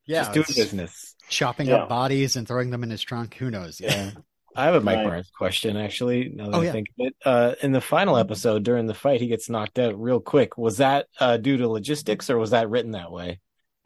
Yeah, 0.06 0.22
just 0.22 0.32
doing 0.32 0.46
business, 0.56 1.14
chopping 1.28 1.68
yeah. 1.68 1.76
up 1.76 1.88
bodies 1.88 2.36
and 2.36 2.46
throwing 2.46 2.70
them 2.70 2.82
in 2.82 2.90
his 2.90 3.02
trunk. 3.02 3.34
Who 3.34 3.50
knows? 3.50 3.80
Yeah. 3.80 4.12
I 4.56 4.64
have 4.64 4.74
a 4.74 4.80
Mike 4.80 4.96
right. 4.96 5.06
Barnes 5.06 5.30
question 5.30 5.76
actually. 5.76 6.32
Now 6.34 6.50
that 6.50 6.56
oh, 6.56 6.60
I 6.60 6.64
yeah. 6.64 6.72
think 6.72 6.88
of 6.88 7.06
it, 7.06 7.16
uh, 7.24 7.54
in 7.62 7.70
the 7.70 7.80
final 7.80 8.16
episode 8.16 8.64
during 8.64 8.86
the 8.86 8.94
fight, 8.94 9.20
he 9.20 9.28
gets 9.28 9.48
knocked 9.48 9.78
out 9.78 10.00
real 10.00 10.18
quick. 10.18 10.58
Was 10.58 10.78
that 10.78 11.06
uh, 11.20 11.36
due 11.36 11.56
to 11.58 11.68
logistics, 11.68 12.28
or 12.30 12.36
was 12.36 12.50
that 12.50 12.68
written 12.68 12.90
that 12.92 13.12
way? 13.12 13.38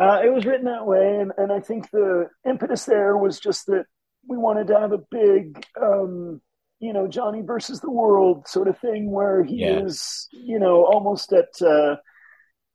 Uh, 0.05 0.21
it 0.25 0.33
was 0.33 0.45
written 0.45 0.67
that 0.67 0.87
way, 0.87 1.19
and, 1.21 1.33
and 1.37 1.53
I 1.53 1.61
think 1.61 1.91
the 1.91 2.29
impetus 2.47 2.85
there 2.85 3.17
was 3.17 3.41
just 3.41 3.67
that 3.67 3.85
we 4.29 4.37
wanted 4.37 4.67
to 4.69 4.79
have 4.79 4.93
a 4.93 5.03
big, 5.11 5.65
um, 5.81 6.41
you 6.81 6.93
know, 6.93 7.07
Johnny 7.07 7.43
versus 7.43 7.81
the 7.81 7.91
world 7.91 8.47
sort 8.47 8.69
of 8.69 8.79
thing 8.79 9.11
where 9.11 9.43
he 9.43 9.57
yeah. 9.57 9.85
is, 9.85 10.29
you 10.33 10.59
know, 10.59 10.85
almost 10.85 11.33
at 11.33 11.51
uh, 11.61 11.97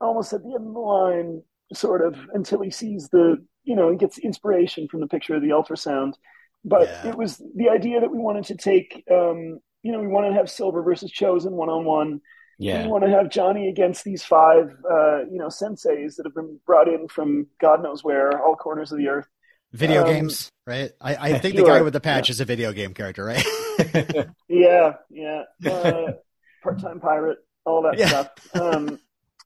almost 0.01 0.33
at 0.33 0.41
the 0.41 0.53
end 0.55 0.67
of 0.67 0.73
the 0.73 0.79
line, 0.79 1.43
sort 1.73 2.01
of 2.05 2.15
until 2.33 2.61
he 2.61 2.71
sees 2.71 3.09
the, 3.09 3.37
you 3.63 3.75
know, 3.75 3.91
he 3.91 3.97
gets 3.97 4.17
inspiration 4.17 4.87
from 4.87 5.01
the 5.01 5.07
picture 5.07 5.35
of 5.35 5.41
the 5.41 5.49
ultrasound. 5.49 6.13
But 6.65 6.87
yeah. 6.87 7.09
it 7.09 7.17
was 7.17 7.41
the 7.55 7.69
idea 7.69 8.01
that 8.01 8.11
we 8.11 8.17
wanted 8.17 8.45
to 8.45 8.55
take, 8.55 9.03
um, 9.11 9.59
you 9.83 9.91
know, 9.91 9.99
we 9.99 10.07
wanted 10.07 10.29
to 10.29 10.35
have 10.35 10.49
Silver 10.49 10.81
versus 10.83 11.11
Chozen 11.11 11.51
one 11.51 11.69
on 11.69 11.85
one 11.85 12.21
yeah. 12.59 12.83
You 12.83 12.89
want 12.89 13.05
to 13.05 13.09
have 13.09 13.29
Johnny 13.29 13.69
against 13.69 14.03
these 14.03 14.23
five, 14.23 14.75
uh, 14.89 15.19
you 15.31 15.37
know, 15.37 15.47
senseis 15.47 16.17
that 16.17 16.25
have 16.25 16.35
been 16.35 16.59
brought 16.65 16.89
in 16.89 17.07
from 17.07 17.47
God 17.59 17.81
knows 17.81 18.03
where, 18.03 18.37
all 18.43 18.55
corners 18.57 18.91
of 18.91 18.97
the 18.97 19.07
earth. 19.07 19.27
Video 19.71 20.01
um, 20.01 20.07
games, 20.07 20.49
right? 20.67 20.91
I, 20.99 21.15
I 21.15 21.39
think 21.39 21.55
the 21.55 21.63
guy 21.63 21.81
with 21.81 21.93
the 21.93 22.01
patch 22.01 22.27
yeah. 22.27 22.33
is 22.33 22.41
a 22.41 22.45
video 22.45 22.73
game 22.73 22.93
character, 22.93 23.23
right? 23.23 23.45
yeah, 24.49 24.93
yeah. 25.09 25.43
Uh, 25.65 26.11
part-time 26.61 26.99
pirate, 26.99 27.37
all 27.65 27.81
that 27.83 27.97
yeah. 27.97 28.07
stuff. 28.07 28.31
Um, 28.55 28.99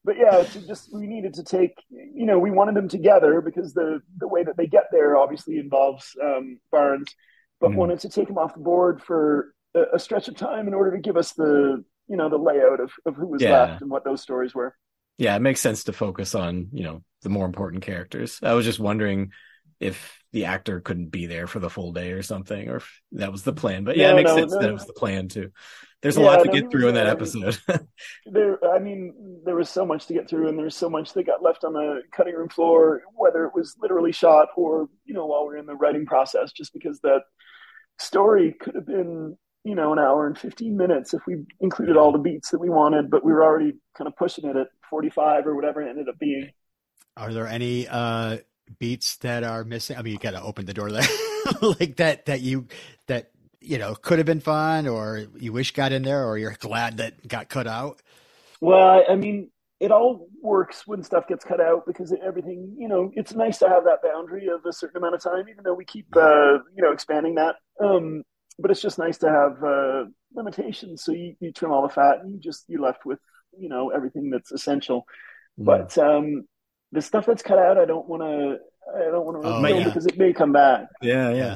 but 0.04 0.18
yeah, 0.18 0.44
just 0.68 0.92
we 0.92 1.06
needed 1.06 1.36
to 1.36 1.44
take, 1.44 1.78
you 1.90 2.26
know, 2.26 2.40
we 2.40 2.50
wanted 2.50 2.76
them 2.76 2.90
together 2.90 3.42
because 3.42 3.74
the 3.74 4.02
the 4.18 4.28
way 4.28 4.44
that 4.44 4.58
they 4.58 4.66
get 4.66 4.86
there 4.92 5.16
obviously 5.18 5.60
involves 5.60 6.16
um, 6.22 6.60
Barnes, 6.72 7.14
but 7.62 7.72
mm. 7.72 7.76
wanted 7.76 8.00
to 8.00 8.10
take 8.10 8.28
them 8.28 8.40
off 8.40 8.56
the 8.56 8.60
board 8.60 9.04
for 9.04 9.54
a, 9.76 9.84
a 9.98 10.00
stretch 10.00 10.28
of 10.28 10.36
time 10.36 10.68
in 10.68 10.74
order 10.74 10.92
to 10.92 11.02
give 11.02 11.16
us 11.16 11.34
the 11.34 11.84
you 12.08 12.18
know 12.18 12.30
the 12.30 12.38
layout 12.38 12.80
of, 12.80 12.92
of 13.06 13.16
who 13.16 13.28
was 13.28 13.42
yeah. 13.42 13.52
left 13.52 13.82
and 13.82 13.90
what 13.90 14.04
those 14.04 14.22
stories 14.22 14.54
were 14.54 14.76
yeah 15.18 15.36
it 15.36 15.42
makes 15.42 15.62
sense 15.62 15.86
to 15.86 15.94
focus 15.94 16.36
on 16.36 16.68
you 16.72 16.84
know 16.84 17.04
the 17.24 17.30
more 17.30 17.46
important 17.46 17.84
characters. 17.84 18.40
I 18.44 18.54
was 18.54 18.66
just 18.66 18.80
wondering 18.80 19.32
if 19.80 20.20
the 20.32 20.46
actor 20.46 20.80
couldn't 20.80 21.10
be 21.10 21.26
there 21.26 21.48
for 21.48 21.60
the 21.60 21.70
full 21.70 21.92
day 21.92 22.12
or 22.12 22.22
something, 22.22 22.70
or 22.70 22.78
if 22.78 23.02
that 23.14 23.32
was 23.32 23.44
the 23.44 23.54
plan. 23.54 23.84
But 23.84 23.98
yeah, 23.98 24.08
no, 24.08 24.14
it 24.14 24.16
makes 24.16 24.30
no, 24.30 24.38
sense 24.38 24.54
no. 24.54 24.60
that 24.60 24.70
it 24.70 24.74
was 24.74 24.86
the 24.86 24.94
plan 24.94 25.28
too. 25.28 25.52
There's 26.02 26.18
a 26.18 26.22
yeah, 26.22 26.28
lot 26.28 26.44
to 26.44 26.50
get 26.50 26.70
through 26.70 26.90
in 26.90 26.96
that 26.96 27.08
episode. 27.08 27.58
there, 28.26 28.60
I 28.66 28.80
mean, 28.80 29.42
there 29.46 29.56
was 29.56 29.70
so 29.70 29.86
much 29.86 30.06
to 30.08 30.14
get 30.14 30.30
through, 30.30 30.50
and 30.50 30.60
there's 30.60 30.76
so 30.76 30.90
much 30.90 31.14
that 31.14 31.26
got 31.26 31.42
left 31.42 31.64
on 31.64 31.74
the 31.74 32.02
cutting 32.12 32.36
room 32.36 32.50
floor, 32.50 33.04
whether 33.16 33.46
it 33.46 33.54
was 33.56 33.76
literally 33.82 34.12
shot 34.12 34.50
or 34.58 34.90
you 35.06 35.14
know 35.14 35.26
while 35.26 35.48
we 35.48 35.56
are 35.56 35.58
in 35.58 35.66
the 35.66 35.76
writing 35.76 36.06
process, 36.06 36.52
just 36.52 36.74
because 36.74 37.00
that 37.02 37.22
story 38.00 38.54
could 38.60 38.76
have 38.76 38.86
been 38.86 39.38
you 39.64 39.76
know 39.76 39.94
an 39.94 40.00
hour 40.00 40.28
and 40.28 40.38
15 40.38 40.76
minutes 40.76 41.14
if 41.14 41.22
we 41.26 41.46
included 41.62 41.98
all 41.98 42.12
the 42.12 42.18
beats 42.18 42.52
that 42.52 42.60
we 42.60 42.70
wanted, 42.70 43.10
but 43.10 43.24
we 43.24 43.32
were 43.32 43.44
already 43.44 43.74
kind 43.98 44.08
of 44.08 44.16
pushing 44.16 44.50
it 44.50 44.56
at 44.56 44.68
45 44.90 45.48
or 45.48 45.56
whatever 45.56 45.82
it 45.82 45.90
ended 45.90 46.10
up 46.10 46.20
being. 46.20 46.52
Are 47.16 47.34
there 47.34 47.48
any 47.48 47.88
uh, 47.88 48.38
beats 48.80 49.18
that 49.18 49.44
are 49.44 49.64
missing? 49.64 49.98
I 49.98 50.02
mean, 50.02 50.14
you 50.14 50.20
got 50.20 50.32
to 50.32 50.42
open 50.42 50.66
the 50.66 50.74
door 50.74 50.92
there, 50.92 51.08
like 51.62 51.98
that 51.98 52.26
that 52.26 52.42
you 52.42 52.68
that 53.08 53.32
you 53.62 53.78
know 53.78 53.96
could 53.96 54.20
have 54.20 54.26
been 54.26 54.42
fun, 54.42 54.88
or 54.88 55.26
you 55.38 55.54
wish 55.54 55.72
got 55.72 55.92
in 55.92 56.04
there, 56.04 56.26
or 56.26 56.38
you're 56.38 56.56
glad 56.60 56.98
that 56.98 57.28
got 57.28 57.50
cut 57.50 57.68
out. 57.68 58.02
Well, 58.62 59.04
I 59.10 59.16
mean, 59.16 59.50
it 59.80 59.92
all 59.92 60.30
works 60.42 60.88
when 60.88 61.04
stuff 61.04 61.28
gets 61.28 61.44
cut 61.44 61.60
out 61.60 61.86
because 61.86 62.16
everything, 62.26 62.74
you 62.78 62.88
know, 62.88 63.12
it's 63.16 63.34
nice 63.34 63.58
to 63.58 63.68
have 63.68 63.84
that 63.84 64.00
boundary 64.02 64.48
of 64.48 64.66
a 64.66 64.72
certain 64.72 64.96
amount 64.96 65.16
of 65.16 65.22
time, 65.22 65.50
even 65.50 65.64
though 65.66 65.74
we 65.74 65.84
keep, 65.84 66.08
uh, 66.16 66.60
you 66.74 66.82
know, 66.82 66.94
expanding 66.94 67.36
that. 67.36 67.56
Um, 67.84 68.24
but 68.60 68.72
it's 68.72 68.82
just 68.82 69.00
nice 69.00 69.18
to 69.20 69.30
have 69.30 69.64
uh, 69.64 70.06
limitations. 70.34 71.04
So 71.04 71.12
you, 71.12 71.36
you 71.40 71.52
trim 71.52 71.72
all 71.72 71.82
the 71.82 71.94
fat 71.94 72.20
and 72.22 72.34
you 72.34 72.40
just, 72.40 72.66
you're 72.68 72.82
left 72.82 73.06
with, 73.06 73.20
you 73.58 73.70
know, 73.70 73.90
everything 73.90 74.30
that's 74.30 74.52
essential. 74.52 75.06
Mm. 75.60 75.66
But 75.66 75.98
um, 75.98 76.48
the 76.92 77.02
stuff 77.02 77.26
that's 77.26 77.44
cut 77.44 77.60
out, 77.60 77.78
I 77.78 77.86
don't 77.86 78.08
want 78.08 78.24
to. 78.24 78.58
I 78.94 79.12
don't 79.12 79.26
want 79.26 79.42
to 79.42 79.48
oh, 79.48 79.66
yeah. 79.66 79.86
because 79.86 80.06
it 80.06 80.18
may 80.18 80.34
come 80.34 80.52
back. 80.52 80.88
Yeah, 81.02 81.32
yeah. 81.32 81.56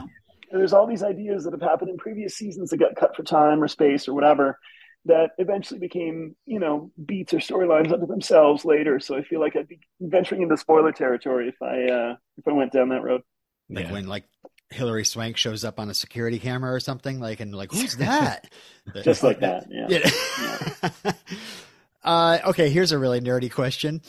And 0.49 0.61
there's 0.61 0.71
all 0.71 0.87
these 0.87 1.03
ideas 1.03 1.43
that 1.43 1.51
have 1.51 1.61
happened 1.61 1.89
in 1.89 1.97
previous 1.97 2.35
seasons 2.35 2.69
that 2.69 2.77
got 2.77 2.95
cut 2.95 3.17
for 3.17 3.23
time 3.23 3.61
or 3.61 3.67
space 3.67 4.07
or 4.07 4.13
whatever 4.13 4.57
that 5.05 5.31
eventually 5.37 5.79
became, 5.79 6.35
you 6.45 6.59
know, 6.59 6.89
beats 7.05 7.33
or 7.33 7.39
storylines 7.39 7.91
unto 7.91 8.07
themselves 8.07 8.63
later. 8.63 8.99
So 9.01 9.17
I 9.17 9.23
feel 9.23 9.41
like 9.41 9.57
I'd 9.57 9.67
be 9.67 9.79
venturing 9.99 10.41
into 10.41 10.55
spoiler 10.55 10.93
territory 10.93 11.49
if 11.49 11.61
I 11.61 11.91
uh, 11.91 12.15
if 12.37 12.47
I 12.47 12.53
went 12.53 12.71
down 12.71 12.89
that 12.89 13.03
road. 13.03 13.23
Like 13.69 13.87
yeah. 13.87 13.91
when 13.91 14.07
like 14.07 14.23
Hilary 14.69 15.05
Swank 15.05 15.37
shows 15.37 15.63
up 15.63 15.79
on 15.79 15.89
a 15.89 15.93
security 15.93 16.39
camera 16.39 16.73
or 16.73 16.79
something, 16.79 17.19
like 17.19 17.39
and 17.39 17.53
like 17.55 17.71
who's 17.71 17.95
that? 17.97 18.49
Just 19.03 19.23
like 19.23 19.39
that, 19.39 19.67
yeah. 19.69 19.87
yeah. 19.89 20.91
yeah. 21.03 21.11
uh, 22.03 22.39
okay, 22.47 22.69
here's 22.69 22.91
a 22.91 22.99
really 22.99 23.21
nerdy 23.21 23.51
question. 23.51 24.01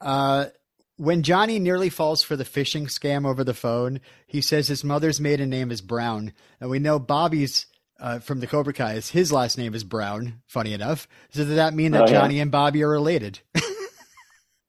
Uh, 0.00 0.46
when 0.96 1.22
Johnny 1.22 1.58
nearly 1.58 1.88
falls 1.88 2.22
for 2.22 2.36
the 2.36 2.44
phishing 2.44 2.84
scam 2.84 3.26
over 3.26 3.42
the 3.42 3.54
phone, 3.54 4.00
he 4.26 4.40
says 4.40 4.68
his 4.68 4.84
mother's 4.84 5.20
maiden 5.20 5.50
name 5.50 5.70
is 5.70 5.80
Brown, 5.80 6.32
and 6.60 6.68
we 6.68 6.78
know 6.78 6.98
Bobby's 6.98 7.66
uh, 7.98 8.18
from 8.18 8.40
the 8.40 8.46
Cobra 8.46 8.72
Kai 8.72 8.94
is 8.94 9.10
his 9.10 9.32
last 9.32 9.56
name 9.56 9.74
is 9.74 9.84
Brown. 9.84 10.42
Funny 10.46 10.74
enough, 10.74 11.08
so 11.30 11.44
does 11.44 11.56
that 11.56 11.72
mean 11.72 11.92
that 11.92 12.02
oh, 12.02 12.06
yeah. 12.06 12.20
Johnny 12.20 12.40
and 12.40 12.50
Bobby 12.50 12.82
are 12.82 12.90
related? 12.90 13.40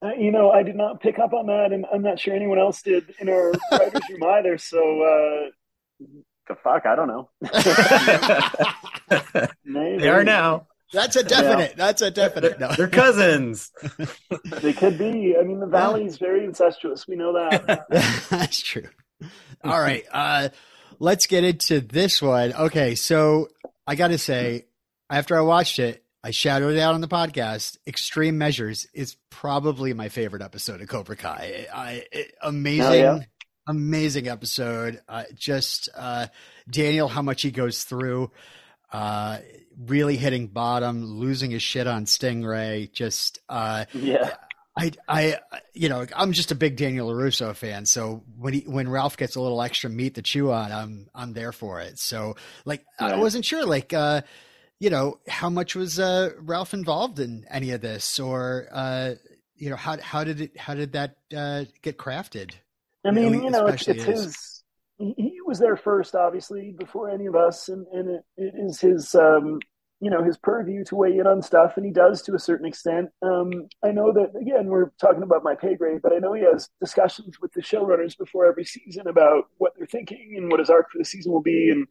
Uh, 0.04 0.14
you 0.18 0.32
know, 0.32 0.52
I 0.52 0.64
did 0.64 0.76
not 0.76 1.02
pick 1.02 1.18
up 1.20 1.34
on 1.34 1.48
that, 1.48 1.72
and 1.72 1.86
I'm 1.94 2.02
not 2.02 2.20
sure 2.20 2.36
anyone 2.36 2.60
else 2.60 2.82
did 2.82 3.14
in 3.20 3.30
our 3.30 3.54
writers' 3.72 4.02
room 4.10 4.24
either. 4.24 4.58
So, 4.58 5.02
uh, 5.02 5.50
the 6.48 6.56
fuck, 6.62 6.86
I 6.86 6.96
don't 6.96 7.08
know. 7.08 7.30
they 10.00 10.10
are 10.10 10.24
now. 10.24 10.68
That's 10.92 11.16
a 11.16 11.24
definite. 11.24 11.72
Yeah. 11.72 11.78
That's 11.78 12.02
a 12.02 12.12
definite. 12.12 12.60
No. 12.60 12.72
They're 12.78 12.88
cousins. 12.88 13.72
they 14.62 14.74
could 14.74 14.98
be. 14.98 15.36
I 15.40 15.44
mean, 15.44 15.60
the 15.60 15.66
valley 15.66 16.06
is 16.06 16.18
very 16.18 16.46
incestuous. 16.46 17.08
We 17.08 17.16
know 17.16 17.34
that. 17.34 17.88
That's 18.30 18.62
true. 18.62 18.88
All 19.64 19.80
right. 19.80 20.04
Uh, 20.12 20.50
let's 21.00 21.26
get 21.26 21.44
into 21.44 21.82
this 21.82 22.22
one. 22.22 22.54
Okay. 22.54 22.94
So 22.94 23.48
I 23.88 23.96
got 23.96 24.10
to 24.10 24.20
say, 24.20 24.68
after 25.10 25.36
I 25.36 25.42
watched 25.42 25.80
it, 25.80 26.03
I 26.24 26.32
shadowed 26.32 26.76
it 26.76 26.80
out 26.80 26.94
on 26.94 27.02
the 27.02 27.08
podcast. 27.08 27.78
Extreme 27.86 28.38
Measures 28.38 28.88
is 28.94 29.18
probably 29.30 29.94
my 29.94 30.08
favorite 30.08 30.42
episode 30.42 30.80
of 30.82 30.88
Cobra 30.88 31.18
Kai. 31.18 31.68
I, 31.74 32.06
it, 32.14 32.34
amazing, 32.42 32.86
oh, 32.86 32.94
yeah? 32.94 33.20
amazing 33.68 34.30
episode. 34.30 35.02
Uh, 35.10 35.24
just 35.36 35.90
uh, 35.94 36.28
Daniel, 36.70 37.10
how 37.10 37.22
much 37.22 37.42
he 37.42 37.52
goes 37.52 37.84
through 37.84 38.32
uh, 38.94 39.40
really 39.78 40.16
hitting 40.16 40.48
bottom, 40.48 41.04
losing 41.04 41.52
his 41.52 41.62
shit 41.62 41.88
on 41.88 42.06
Stingray. 42.06 42.90
Just 42.90 43.40
uh, 43.50 43.84
yeah. 43.94 44.36
I, 44.78 44.92
I, 45.08 45.40
you 45.74 45.90
know, 45.90 46.06
I'm 46.16 46.32
just 46.32 46.52
a 46.52 46.56
big 46.56 46.78
Daniel 46.78 47.10
LaRusso 47.10 47.56
fan. 47.56 47.86
So 47.86 48.24
when 48.38 48.54
he, 48.54 48.60
when 48.62 48.88
Ralph 48.88 49.18
gets 49.18 49.36
a 49.36 49.42
little 49.42 49.62
extra 49.62 49.90
meat 49.90 50.16
to 50.16 50.22
chew 50.22 50.52
on, 50.52 50.72
I'm, 50.72 51.08
I'm 51.14 51.34
there 51.34 51.52
for 51.52 51.82
it. 51.82 52.00
So 52.00 52.38
like, 52.66 52.86
I 52.98 53.18
wasn't 53.18 53.46
sure, 53.46 53.66
like, 53.66 53.94
uh, 53.94 54.22
you 54.80 54.90
know, 54.90 55.20
how 55.28 55.50
much 55.50 55.76
was 55.76 56.00
uh, 56.00 56.32
Ralph 56.40 56.74
involved 56.74 57.20
in 57.20 57.46
any 57.50 57.72
of 57.72 57.82
this, 57.82 58.20
or 58.20 58.68
uh, 58.72 59.14
you 59.56 59.70
know, 59.70 59.76
how 59.76 59.98
how 60.02 60.24
did 60.24 60.42
it, 60.42 60.58
how 60.58 60.74
did 60.74 60.94
that 60.94 61.16
uh, 61.36 61.66
get 61.82 61.98
crafted? 61.98 62.52
I 63.06 63.12
mean, 63.12 63.44
you 63.44 63.50
know, 63.50 63.68
it's, 63.68 63.88
it's 63.88 64.04
his 64.04 64.64
he 64.98 65.40
was 65.46 65.60
there 65.60 65.76
first, 65.76 66.16
obviously, 66.16 66.74
before 66.78 67.10
any 67.10 67.26
of 67.26 67.36
us, 67.36 67.70
and, 67.70 67.86
and 67.88 68.10
it, 68.10 68.26
it 68.38 68.54
is 68.56 68.80
his, 68.80 69.16
um, 69.16 69.60
you 70.00 70.10
know, 70.10 70.24
his 70.24 70.38
purview 70.38 70.84
to 70.86 70.96
weigh 70.96 71.18
in 71.18 71.28
on 71.28 71.42
stuff, 71.42 71.74
and 71.78 71.86
he 71.86 71.92
does 71.92 72.22
to 72.24 72.36
a 72.36 72.40
certain 72.40 72.66
extent. 72.66 73.10
Um, 73.22 73.68
I 73.84 73.92
know 73.92 74.14
that 74.14 74.40
again, 74.40 74.68
we're 74.68 74.92
talking 75.02 75.24
about 75.24 75.44
my 75.44 75.56
pay 75.56 75.76
grade, 75.76 76.02
but 76.02 76.14
I 76.14 76.20
know 76.20 76.34
he 76.34 76.44
has 76.44 76.70
discussions 76.80 77.40
with 77.42 77.52
the 77.54 77.62
showrunners 77.62 78.18
before 78.18 78.46
every 78.46 78.66
season 78.66 79.08
about 79.08 79.46
what 79.58 79.74
they're 79.78 79.88
thinking 79.88 80.36
and 80.38 80.50
what 80.50 80.60
his 80.60 80.70
arc 80.70 80.92
for 80.92 80.98
the 80.98 81.06
season 81.06 81.32
will 81.32 81.42
be, 81.42 81.70
and 81.70 81.88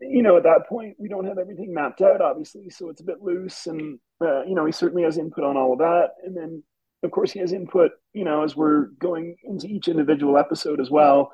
you 0.00 0.22
know, 0.22 0.36
at 0.36 0.42
that 0.44 0.68
point, 0.68 0.96
we 0.98 1.08
don't 1.08 1.26
have 1.26 1.38
everything 1.38 1.72
mapped 1.72 2.02
out, 2.02 2.20
obviously, 2.20 2.68
so 2.70 2.90
it's 2.90 3.00
a 3.00 3.04
bit 3.04 3.22
loose, 3.22 3.66
and 3.66 3.98
uh, 4.20 4.42
you 4.44 4.54
know, 4.54 4.66
he 4.66 4.72
certainly 4.72 5.04
has 5.04 5.18
input 5.18 5.44
on 5.44 5.56
all 5.56 5.72
of 5.72 5.78
that, 5.78 6.10
and 6.24 6.36
then. 6.36 6.62
Of 7.02 7.10
course, 7.12 7.30
he 7.30 7.38
has 7.40 7.52
input, 7.52 7.92
you 8.14 8.24
know, 8.24 8.42
as 8.42 8.56
we're 8.56 8.86
going 8.98 9.36
into 9.44 9.68
each 9.68 9.86
individual 9.86 10.38
episode 10.38 10.80
as 10.80 10.90
well. 10.90 11.30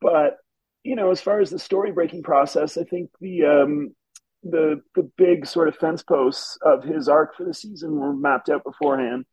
But 0.00 0.36
you 0.82 0.96
know, 0.96 1.10
as 1.10 1.20
far 1.20 1.40
as 1.40 1.50
the 1.50 1.58
story 1.58 1.92
breaking 1.92 2.24
process, 2.24 2.76
I 2.76 2.84
think 2.84 3.10
the 3.20 3.44
um, 3.44 3.94
the 4.42 4.82
the 4.94 5.10
big 5.16 5.46
sort 5.46 5.68
of 5.68 5.76
fence 5.76 6.02
posts 6.02 6.58
of 6.62 6.84
his 6.84 7.08
arc 7.08 7.36
for 7.36 7.44
the 7.44 7.54
season 7.54 7.98
were 7.98 8.14
mapped 8.14 8.50
out 8.50 8.64
beforehand. 8.64 9.24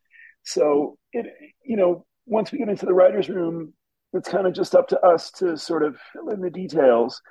So 0.43 0.97
it, 1.11 1.25
you 1.63 1.75
know, 1.75 2.05
once 2.25 2.51
we 2.51 2.57
get 2.57 2.69
into 2.69 2.85
the 2.85 2.93
writers' 2.93 3.29
room, 3.29 3.73
it's 4.13 4.29
kind 4.29 4.47
of 4.47 4.53
just 4.53 4.75
up 4.75 4.87
to 4.89 4.99
us 5.01 5.29
to 5.31 5.57
sort 5.57 5.83
of 5.83 5.97
fill 6.13 6.29
in 6.29 6.41
the 6.41 6.49
details, 6.49 7.21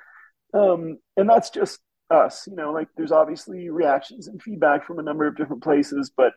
um, 0.53 0.97
and 1.17 1.29
that's 1.29 1.49
just 1.49 1.79
us. 2.09 2.47
You 2.47 2.55
know, 2.55 2.71
like 2.71 2.89
there's 2.95 3.11
obviously 3.11 3.69
reactions 3.69 4.27
and 4.27 4.41
feedback 4.41 4.85
from 4.85 4.99
a 4.99 5.03
number 5.03 5.25
of 5.25 5.37
different 5.37 5.63
places, 5.63 6.11
but 6.15 6.33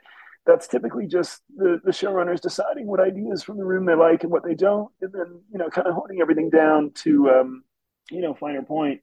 that's 0.46 0.68
typically 0.68 1.06
just 1.06 1.40
the, 1.56 1.80
the 1.84 1.90
showrunners 1.90 2.40
deciding 2.40 2.86
what 2.86 3.00
ideas 3.00 3.42
from 3.42 3.56
the 3.56 3.64
room 3.64 3.86
they 3.86 3.94
like 3.94 4.22
and 4.22 4.32
what 4.32 4.44
they 4.44 4.54
don't, 4.54 4.90
and 5.00 5.12
then 5.12 5.40
you 5.52 5.58
know, 5.58 5.70
kind 5.70 5.86
of 5.86 5.94
honing 5.94 6.20
everything 6.20 6.50
down 6.50 6.92
to 6.94 7.30
um, 7.30 7.64
you 8.10 8.20
know 8.20 8.34
finer 8.34 8.62
point. 8.62 9.00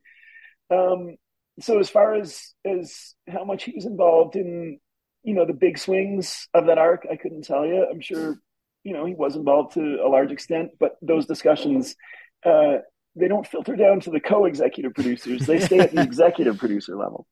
Um, 0.69 1.17
so 1.59 1.79
as 1.79 1.89
far 1.89 2.15
as 2.15 2.53
as 2.65 3.15
how 3.27 3.43
much 3.43 3.63
he 3.63 3.73
was 3.75 3.85
involved 3.85 4.35
in 4.35 4.79
you 5.23 5.33
know 5.33 5.45
the 5.45 5.53
big 5.53 5.77
swings 5.77 6.47
of 6.53 6.67
that 6.67 6.77
arc, 6.77 7.05
I 7.11 7.15
couldn't 7.15 7.43
tell 7.43 7.65
you. 7.65 7.85
I'm 7.89 8.01
sure 8.01 8.37
you 8.83 8.93
know 8.93 9.05
he 9.05 9.15
was 9.15 9.35
involved 9.35 9.73
to 9.73 9.99
a 10.03 10.09
large 10.09 10.31
extent, 10.31 10.71
but 10.79 10.97
those 11.01 11.25
discussions. 11.25 11.95
Uh, 12.43 12.77
they 13.15 13.27
don't 13.27 13.47
filter 13.47 13.75
down 13.75 13.99
to 14.01 14.09
the 14.09 14.19
co-executive 14.19 14.93
producers; 14.93 15.45
they 15.45 15.59
stay 15.59 15.79
at 15.79 15.91
the 15.93 16.01
executive 16.03 16.57
producer 16.57 16.95
level. 16.95 17.27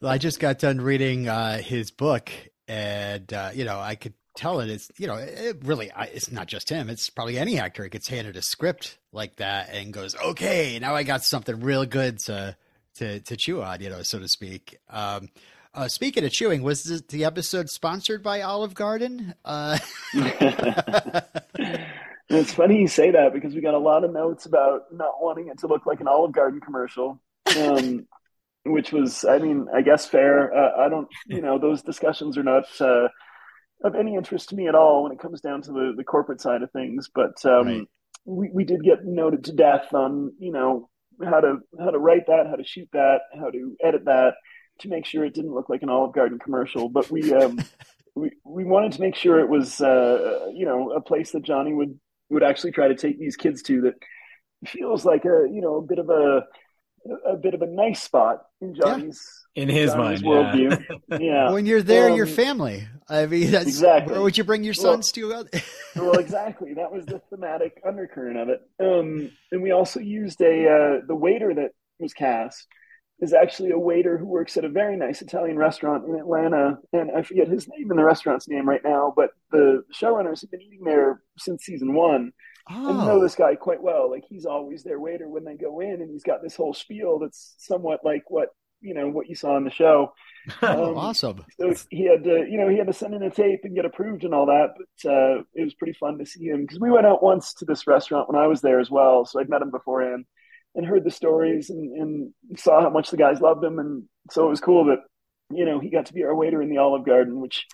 Well, 0.00 0.10
I 0.10 0.18
just 0.18 0.40
got 0.40 0.58
done 0.58 0.80
reading 0.80 1.28
uh, 1.28 1.58
his 1.58 1.90
book, 1.90 2.30
and 2.66 3.32
uh, 3.32 3.50
you 3.54 3.64
know, 3.64 3.78
I 3.78 3.94
could 3.94 4.14
tell 4.34 4.60
it. 4.60 4.68
it 4.68 4.76
is 4.76 4.90
you 4.96 5.06
know 5.06 5.16
it 5.16 5.58
really 5.64 5.90
it's 6.12 6.32
not 6.32 6.46
just 6.46 6.70
him 6.70 6.88
it's 6.88 7.10
probably 7.10 7.38
any 7.38 7.58
actor 7.58 7.82
that 7.82 7.90
gets 7.90 8.08
handed 8.08 8.36
a 8.36 8.42
script 8.42 8.98
like 9.12 9.36
that 9.36 9.68
and 9.70 9.92
goes 9.92 10.16
okay 10.16 10.78
now 10.80 10.94
i 10.94 11.02
got 11.02 11.22
something 11.22 11.60
real 11.60 11.84
good 11.84 12.18
to 12.18 12.56
to 12.94 13.20
to 13.20 13.36
chew 13.36 13.62
on 13.62 13.80
you 13.80 13.90
know 13.90 14.02
so 14.02 14.18
to 14.18 14.28
speak 14.28 14.78
um 14.88 15.28
uh, 15.74 15.88
speaking 15.88 16.22
of 16.24 16.30
chewing 16.30 16.62
was 16.62 16.82
the, 16.84 17.02
the 17.08 17.24
episode 17.24 17.68
sponsored 17.68 18.22
by 18.22 18.40
olive 18.42 18.74
garden 18.74 19.34
uh 19.44 19.78
it's 22.28 22.54
funny 22.54 22.80
you 22.80 22.88
say 22.88 23.10
that 23.10 23.32
because 23.32 23.54
we 23.54 23.60
got 23.60 23.74
a 23.74 23.78
lot 23.78 24.04
of 24.04 24.12
notes 24.12 24.46
about 24.46 24.82
not 24.92 25.20
wanting 25.20 25.48
it 25.48 25.58
to 25.58 25.66
look 25.66 25.86
like 25.86 26.00
an 26.00 26.08
olive 26.08 26.32
garden 26.32 26.60
commercial 26.60 27.20
um 27.58 28.06
which 28.64 28.92
was 28.92 29.24
i 29.24 29.38
mean 29.38 29.66
i 29.74 29.82
guess 29.82 30.06
fair 30.06 30.54
uh, 30.54 30.86
i 30.86 30.88
don't 30.88 31.08
you 31.26 31.40
know 31.40 31.58
those 31.58 31.82
discussions 31.82 32.38
are 32.38 32.44
not 32.44 32.64
uh 32.80 33.08
of 33.84 33.94
any 33.94 34.14
interest 34.14 34.50
to 34.50 34.56
me 34.56 34.68
at 34.68 34.74
all 34.74 35.02
when 35.02 35.12
it 35.12 35.18
comes 35.18 35.40
down 35.40 35.62
to 35.62 35.72
the, 35.72 35.92
the 35.96 36.04
corporate 36.04 36.40
side 36.40 36.62
of 36.62 36.70
things. 36.70 37.08
But 37.12 37.44
um, 37.44 37.66
right. 37.66 37.88
we, 38.24 38.50
we 38.52 38.64
did 38.64 38.82
get 38.84 39.04
noted 39.04 39.44
to 39.44 39.52
death 39.52 39.92
on, 39.92 40.32
you 40.38 40.52
know, 40.52 40.88
how 41.24 41.40
to 41.40 41.58
how 41.78 41.90
to 41.90 41.98
write 41.98 42.26
that, 42.26 42.46
how 42.48 42.56
to 42.56 42.64
shoot 42.64 42.88
that, 42.92 43.20
how 43.38 43.50
to 43.50 43.76
edit 43.82 44.06
that 44.06 44.34
to 44.80 44.88
make 44.88 45.04
sure 45.04 45.24
it 45.24 45.34
didn't 45.34 45.54
look 45.54 45.68
like 45.68 45.82
an 45.82 45.90
Olive 45.90 46.14
Garden 46.14 46.38
commercial. 46.38 46.88
But 46.88 47.10
we 47.10 47.32
um, 47.32 47.58
we 48.14 48.30
we 48.44 48.64
wanted 48.64 48.92
to 48.92 49.00
make 49.00 49.14
sure 49.14 49.40
it 49.40 49.48
was 49.48 49.80
uh, 49.80 50.46
you 50.54 50.64
know 50.64 50.92
a 50.92 51.00
place 51.00 51.32
that 51.32 51.42
Johnny 51.42 51.72
would 51.72 51.98
would 52.32 52.42
actually 52.42 52.72
try 52.72 52.88
to 52.88 52.94
take 52.94 53.18
these 53.18 53.36
kids 53.36 53.62
to 53.62 53.82
that 53.82 53.94
feels 54.66 55.04
like 55.04 55.24
a 55.24 55.46
you 55.50 55.60
know 55.60 55.76
a 55.76 55.82
bit 55.82 55.98
of 55.98 56.08
a 56.10 56.44
a 57.26 57.36
bit 57.36 57.54
of 57.54 57.62
a 57.62 57.66
nice 57.66 58.00
spot 58.02 58.42
in 58.60 58.74
Johnny's 58.74 59.20
in 59.56 59.68
his 59.68 59.92
Johnny's 59.92 60.22
mind. 60.22 60.54
Worldview. 60.54 61.00
Yeah. 61.20 61.50
When 61.50 61.66
you're 61.66 61.82
there, 61.82 62.10
Um, 62.10 62.16
your 62.16 62.26
family. 62.26 62.86
I 63.08 63.26
mean, 63.26 63.50
that's 63.50 63.66
exactly. 63.66 64.12
where 64.12 64.22
would 64.22 64.38
you 64.38 64.44
bring 64.44 64.62
your 64.64 64.74
Well- 64.78 64.92
sons 64.94 65.12
to? 65.12 65.28
well, 65.96 66.12
exactly. 66.18 66.74
That 66.74 66.90
was 66.92 67.04
the 67.04 67.20
thematic 67.28 67.82
undercurrent 67.86 68.38
of 68.38 68.48
it. 68.48 68.60
Um, 68.80 69.30
and 69.50 69.62
we 69.62 69.72
also 69.72 69.98
used 70.00 70.40
a 70.40 70.68
uh, 70.68 71.00
the 71.06 71.14
waiter 71.16 71.52
that 71.54 71.72
was 71.98 72.12
cast 72.14 72.66
is 73.22 73.32
actually 73.32 73.70
a 73.70 73.78
waiter 73.78 74.18
who 74.18 74.26
works 74.26 74.56
at 74.58 74.64
a 74.64 74.68
very 74.68 74.96
nice 74.96 75.22
Italian 75.22 75.56
restaurant 75.56 76.04
in 76.06 76.16
Atlanta, 76.16 76.78
and 76.92 77.10
I 77.16 77.22
forget 77.22 77.48
his 77.48 77.68
name 77.68 77.90
and 77.90 77.98
the 77.98 78.04
restaurant's 78.04 78.48
name 78.48 78.68
right 78.68 78.82
now. 78.84 79.14
But 79.16 79.30
the 79.50 79.84
showrunners 79.94 80.42
have 80.42 80.50
been 80.50 80.60
eating 80.62 80.84
there 80.84 81.22
since 81.38 81.64
season 81.64 81.94
one, 81.94 82.32
and 82.68 82.98
know 83.06 83.18
Oh, 83.18 83.22
this 83.22 83.36
guy 83.36 83.54
quite 83.54 83.82
well. 83.82 84.10
Like 84.10 84.24
he's 84.28 84.44
always 84.46 84.82
their 84.82 85.00
waiter 85.00 85.28
when 85.28 85.44
they 85.44 85.56
go 85.56 85.80
in, 85.80 86.02
and 86.02 86.10
he's 86.10 86.24
got 86.24 86.42
this 86.42 86.56
whole 86.56 86.74
spiel 86.74 87.18
that's 87.20 87.54
somewhat 87.58 88.00
like 88.04 88.24
what 88.28 88.48
you 88.80 88.94
know 88.94 89.08
what 89.08 89.28
you 89.28 89.36
saw 89.36 89.56
in 89.56 89.64
the 89.64 89.70
show. 89.70 90.12
oh, 90.62 90.88
Um, 90.90 90.98
awesome. 90.98 91.44
So 91.60 91.72
he 91.90 92.04
had 92.04 92.24
to, 92.24 92.44
you 92.50 92.58
know, 92.58 92.68
he 92.68 92.76
had 92.78 92.88
to 92.88 92.92
send 92.92 93.14
in 93.14 93.22
a 93.22 93.30
tape 93.30 93.60
and 93.62 93.76
get 93.76 93.84
approved 93.84 94.24
and 94.24 94.34
all 94.34 94.46
that. 94.46 94.70
But 94.76 95.10
uh, 95.10 95.42
it 95.54 95.62
was 95.64 95.74
pretty 95.74 95.92
fun 95.98 96.18
to 96.18 96.26
see 96.26 96.46
him 96.46 96.62
because 96.62 96.80
we 96.80 96.90
went 96.90 97.06
out 97.06 97.22
once 97.22 97.54
to 97.54 97.64
this 97.64 97.86
restaurant 97.86 98.28
when 98.28 98.40
I 98.42 98.48
was 98.48 98.60
there 98.60 98.80
as 98.80 98.90
well. 98.90 99.24
So 99.24 99.38
I'd 99.38 99.48
met 99.48 99.62
him 99.62 99.70
beforehand 99.70 100.24
and 100.74 100.86
heard 100.86 101.04
the 101.04 101.10
stories 101.10 101.70
and, 101.70 101.92
and 101.92 102.58
saw 102.58 102.80
how 102.80 102.90
much 102.90 103.10
the 103.10 103.16
guys 103.16 103.40
loved 103.40 103.62
him. 103.62 103.78
And 103.78 104.04
so 104.30 104.46
it 104.46 104.50
was 104.50 104.60
cool 104.60 104.86
that, 104.86 104.98
you 105.50 105.64
know, 105.64 105.80
he 105.80 105.90
got 105.90 106.06
to 106.06 106.14
be 106.14 106.24
our 106.24 106.34
waiter 106.34 106.62
in 106.62 106.70
the 106.70 106.78
Olive 106.78 107.04
Garden, 107.04 107.40
which 107.40 107.66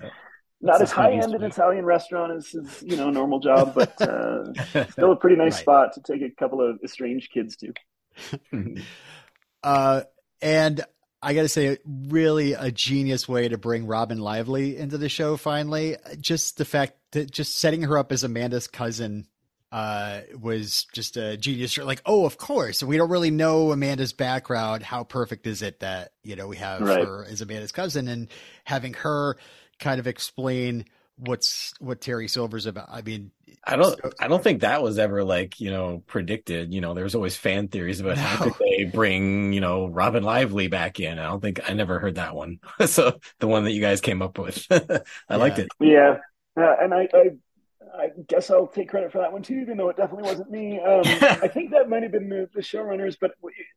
not 0.60 0.78
That's 0.78 0.90
as 0.90 0.92
high 0.92 1.12
end 1.12 1.34
an. 1.34 1.44
Italian 1.44 1.84
restaurant 1.84 2.32
as 2.36 2.48
his, 2.48 2.82
you 2.82 2.96
know, 2.96 3.10
normal 3.10 3.38
job, 3.38 3.74
but 3.74 4.00
uh, 4.02 4.52
still 4.90 5.12
a 5.12 5.16
pretty 5.16 5.36
nice 5.36 5.54
Right. 5.54 5.60
spot 5.62 5.92
to 5.94 6.00
take 6.00 6.22
a 6.22 6.34
couple 6.34 6.60
of 6.60 6.80
estranged 6.82 7.30
kids 7.32 7.56
to. 7.56 7.72
Uh, 9.62 10.02
and 10.40 10.84
I 11.20 11.34
got 11.34 11.42
to 11.42 11.48
say, 11.48 11.78
really 11.84 12.52
a 12.52 12.70
genius 12.70 13.28
way 13.28 13.48
to 13.48 13.58
bring 13.58 13.86
Robin 13.86 14.18
Lively 14.18 14.76
into 14.76 14.98
the 14.98 15.08
show. 15.08 15.36
Finally, 15.36 15.96
just 16.20 16.58
the 16.58 16.64
fact 16.64 16.92
that 17.10 17.30
just 17.30 17.56
setting 17.56 17.82
her 17.82 17.98
up 17.98 18.12
as 18.12 18.22
Amanda's 18.22 18.68
cousin 18.68 19.26
uh, 19.70 20.20
was 20.40 20.86
just 20.92 21.16
a 21.16 21.36
genius. 21.36 21.76
Like, 21.78 22.02
oh, 22.06 22.24
of 22.24 22.38
course, 22.38 22.82
we 22.82 22.96
don't 22.96 23.10
really 23.10 23.30
know 23.30 23.72
Amanda's 23.72 24.12
background. 24.12 24.82
How 24.82 25.04
perfect 25.04 25.46
is 25.46 25.62
it 25.62 25.80
that 25.80 26.12
you 26.22 26.36
know 26.36 26.46
we 26.48 26.56
have 26.56 26.80
Right. 26.80 27.04
her 27.04 27.24
as 27.28 27.40
Amanda's 27.40 27.72
cousin 27.72 28.08
and 28.08 28.28
having 28.64 28.94
her 28.94 29.36
kind 29.78 30.00
of 30.00 30.06
explain 30.06 30.84
what's 31.18 31.74
what 31.80 32.00
Terry 32.00 32.28
Silver's 32.28 32.66
about. 32.66 32.88
I 32.90 33.02
mean, 33.02 33.30
I 33.64 33.76
don't. 33.76 33.98
I 34.20 34.28
don't 34.28 34.42
think 34.42 34.60
that 34.60 34.82
was 34.82 34.98
ever 34.98 35.24
like 35.24 35.60
you 35.60 35.70
know 35.70 36.02
predicted. 36.06 36.72
You 36.72 36.80
know, 36.80 36.94
there 36.94 37.04
was 37.04 37.14
always 37.14 37.36
fan 37.36 37.68
theories 37.68 38.00
about 38.00 38.16
how 38.18 38.36
could 38.36 38.54
they 38.60 38.84
bring 38.84 39.52
you 39.52 39.60
know 39.60 39.86
Robin 39.86 40.22
Lively 40.22 40.68
back 40.68 41.00
in. 41.00 41.18
I 41.18 41.24
don't 41.26 41.40
think 41.40 41.60
I 41.68 41.74
never 41.74 41.98
heard 41.98 42.14
that 42.16 42.34
one. 42.34 42.60
so 42.86 43.18
the 43.40 43.48
one 43.48 43.64
that 43.64 43.72
you 43.72 43.80
guys 43.80 44.00
came 44.00 44.22
up 44.22 44.38
with, 44.38 44.66
I 45.28 45.36
liked 45.36 45.58
it. 45.58 45.68
Yeah, 45.80 46.18
uh, 46.56 46.76
and 46.80 46.94
I, 46.94 47.08
I, 47.12 47.30
I 47.96 48.08
guess 48.28 48.50
I'll 48.50 48.66
take 48.66 48.88
credit 48.88 49.12
for 49.12 49.18
that 49.18 49.32
one 49.32 49.42
too, 49.42 49.54
even 49.60 49.76
though 49.76 49.88
it 49.88 49.96
definitely 49.96 50.24
wasn't 50.24 50.50
me. 50.50 50.80
Um, 50.80 51.02
I 51.42 51.48
think 51.48 51.70
that 51.70 51.88
might 51.88 52.02
have 52.02 52.12
been 52.12 52.28
the, 52.28 52.48
the 52.54 52.60
showrunners, 52.60 53.16
but 53.20 53.32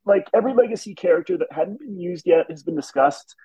like 0.06 0.28
every 0.34 0.54
legacy 0.54 0.95
character 0.95 1.38
that 1.38 1.52
hadn't 1.52 1.80
been 1.80 2.00
used 2.00 2.26
yet 2.26 2.45
has 2.50 2.63
been 2.63 2.76
discussed, 2.76 3.36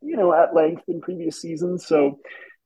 you 0.00 0.16
know, 0.16 0.32
at 0.32 0.54
length 0.54 0.82
in 0.88 1.00
previous 1.00 1.40
seasons. 1.40 1.86
So 1.86 2.18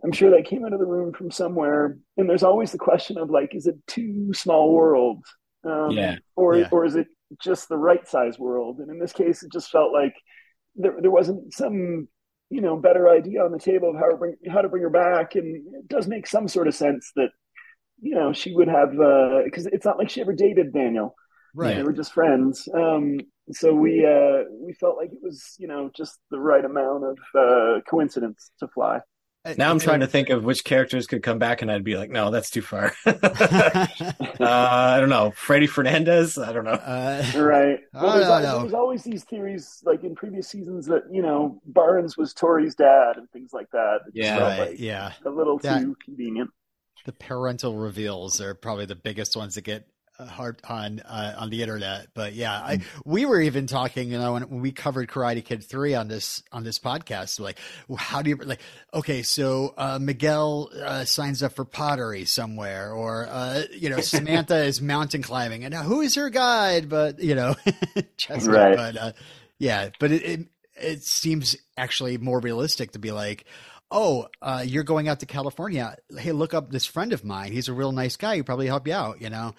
I'm 0.05 0.13
sure 0.13 0.31
that 0.31 0.47
came 0.47 0.65
out 0.65 0.73
of 0.73 0.79
the 0.81 0.87
room 0.87 1.13
from 1.13 1.31
somewhere. 1.31 1.99
And 2.17 2.29
there's 2.29 2.43
always 2.43 2.73
the 2.73 2.79
question 2.79 3.19
of 3.19 3.31
like, 3.31 3.55
is 3.55 3.67
it 3.67 3.77
too 3.87 4.33
small 4.33 4.73
world? 4.73 5.25
Um, 5.65 5.91
Yeah. 5.97 6.17
Or 6.37 6.57
Yeah. 6.57 6.69
or 6.71 6.85
is 6.85 6.97
it 6.97 7.09
just 7.43 7.69
the 7.69 7.77
right 7.77 8.07
size 8.09 8.39
world? 8.39 8.79
And 8.79 8.91
in 8.91 8.99
this 8.99 9.13
case, 9.13 9.43
it 9.43 9.53
just 9.53 9.71
felt 9.71 9.93
like 9.93 10.15
there 10.77 10.97
there 11.01 11.11
wasn't 11.11 11.53
some 11.53 12.09
you 12.49 12.61
know 12.61 12.77
better 12.77 13.09
idea 13.09 13.45
on 13.45 13.53
the 13.53 13.59
table 13.59 13.91
of 13.91 13.97
how 13.97 14.09
to 14.11 14.17
bring 14.17 14.37
how 14.49 14.63
to 14.63 14.69
bring 14.69 14.83
her 14.83 14.91
back, 14.91 15.35
and 15.35 15.75
it 15.75 15.89
does 15.89 16.07
make 16.09 16.27
some 16.27 16.49
sort 16.49 16.67
of 16.69 16.75
sense 16.75 17.13
that 17.17 17.31
you 18.01 18.15
know 18.15 18.33
she 18.33 18.55
would 18.55 18.69
have 18.69 18.91
because 19.45 19.67
it's 19.67 19.85
not 19.85 19.99
like 19.99 20.11
she 20.11 20.21
ever 20.21 20.33
dated 20.33 20.73
Daniel. 20.73 21.15
right? 21.55 21.77
They 21.77 21.83
were 21.83 21.93
just 21.93 22.13
friends. 22.13 22.69
Um, 22.75 23.19
so 23.53 23.75
we 23.75 24.05
uh, 24.07 24.45
we 24.61 24.73
felt 24.75 24.97
like 24.97 25.11
it 25.13 25.19
was 25.23 25.55
you 25.59 25.67
know 25.69 25.91
just 25.97 26.19
the 26.31 26.39
right 26.39 26.65
amount 26.65 27.05
of 27.05 27.19
uh, 27.39 27.81
coincidence 27.89 28.51
to 28.61 28.69
fly. 28.69 29.01
Now 29.57 29.71
I'm 29.71 29.79
trying 29.79 30.01
to 30.01 30.07
think 30.07 30.29
of 30.29 30.45
which 30.45 30.65
characters 30.65 31.07
could 31.07 31.23
come 31.23 31.39
back, 31.39 31.63
and 31.63 31.73
I'd 31.73 31.83
be 31.83 31.97
like, 31.97 32.11
no, 32.11 32.31
that's 32.31 32.51
too 32.51 32.61
far. 32.61 32.93
uh, 33.07 33.15
I 34.39 35.01
don't 35.01 35.09
know, 35.09 35.33
Freddie 35.35 35.67
Fernandez. 35.67 36.37
I 36.39 36.53
don't 36.53 36.65
know. 36.65 36.73
uh, 36.73 37.25
Right. 37.37 37.81
Well, 37.95 38.13
there's, 38.15 38.27
don't 38.29 38.43
know. 38.43 38.61
there's 38.61 38.75
always 38.75 39.03
these 39.03 39.25
theories, 39.25 39.81
like 39.85 40.05
in 40.05 40.15
previous 40.15 40.49
seasons, 40.49 40.87
that 40.87 41.05
you 41.11 41.23
know 41.23 41.61
Barnes 41.67 42.17
was 42.17 42.33
Tori's 42.35 42.75
dad 42.75 43.17
and 43.17 43.31
things 43.31 43.51
like 43.53 43.71
that. 43.73 44.01
It 44.09 44.13
Yeah. 44.15 44.39
right, 44.39 44.59
like 44.71 44.79
yeah. 44.79 45.13
a 45.25 45.31
little 45.31 45.59
That- 45.59 45.81
too 45.83 45.97
convenient. 46.05 46.51
The 47.05 47.13
parental 47.13 47.77
reveals 47.77 48.41
are 48.41 48.55
probably 48.55 48.87
the 48.87 48.95
biggest 48.95 49.37
ones 49.37 49.55
that 49.55 49.63
get 49.63 49.87
uh, 50.19 50.27
hard 50.27 50.61
on 50.69 51.01
uh, 51.01 51.35
on 51.39 51.49
the 51.49 51.63
internet. 51.63 52.09
But 52.15 52.35
yeah, 52.35 52.53
I, 52.63 52.77
Mm. 52.77 52.83
we 53.07 53.25
were 53.25 53.41
even 53.41 53.67
talking, 53.67 54.11
you 54.13 54.19
know, 54.19 54.35
when, 54.35 54.43
when 54.51 54.61
we 54.61 54.71
covered 54.71 55.09
Karate 55.09 55.43
Kid 55.43 55.65
three 55.65 55.95
on 55.95 56.09
this 56.09 56.43
on 56.53 56.63
this 56.63 56.79
podcast, 56.79 57.41
like, 57.41 57.59
how 57.97 58.21
do 58.21 58.29
you 58.31 58.37
like? 58.37 58.61
Okay, 58.93 59.23
so 59.23 59.73
uh, 59.79 59.99
Miguel 59.99 60.69
uh, 60.85 61.05
signs 61.07 61.43
up 61.43 61.53
for 61.55 61.65
pottery 61.65 62.27
somewhere, 62.27 62.93
or 62.93 63.29
uh, 63.31 63.63
you 63.73 63.89
know, 63.89 64.01
Samantha 64.03 64.59
is 64.63 64.83
mountain 64.83 65.23
climbing, 65.23 65.65
and 65.65 65.73
now 65.73 65.83
who 65.85 66.03
is 66.03 66.15
her 66.17 66.29
guide? 66.29 66.89
But 66.91 67.21
you 67.21 67.35
know, 67.35 67.55
Jessica. 68.19 68.51
Right. 68.53 68.77
But 68.77 68.97
uh, 68.99 69.13
yeah, 69.59 69.89
but 69.99 70.13
it, 70.13 70.23
it 70.23 70.41
it 70.77 71.03
seems 71.03 71.57
actually 71.79 72.19
more 72.19 72.41
realistic 72.41 72.93
to 72.93 72.99
be 72.99 73.11
like, 73.11 73.45
oh, 73.91 74.29
uh, 74.41 74.63
you're 74.65 74.85
going 74.85 75.09
out 75.09 75.21
to 75.21 75.27
California. 75.27 75.97
Hey, 76.17 76.33
look 76.33 76.55
up 76.55 76.71
this 76.71 76.87
friend 76.87 77.13
of 77.13 77.25
mine. 77.25 77.53
He's 77.53 77.69
a 77.69 77.73
real 77.73 77.93
nice 77.93 78.17
guy. 78.17 78.37
He 78.37 78.43
probably 78.43 78.67
help 78.67 78.87
you 78.87 78.95
out, 78.95 79.21
you 79.21 79.31
know? 79.31 79.55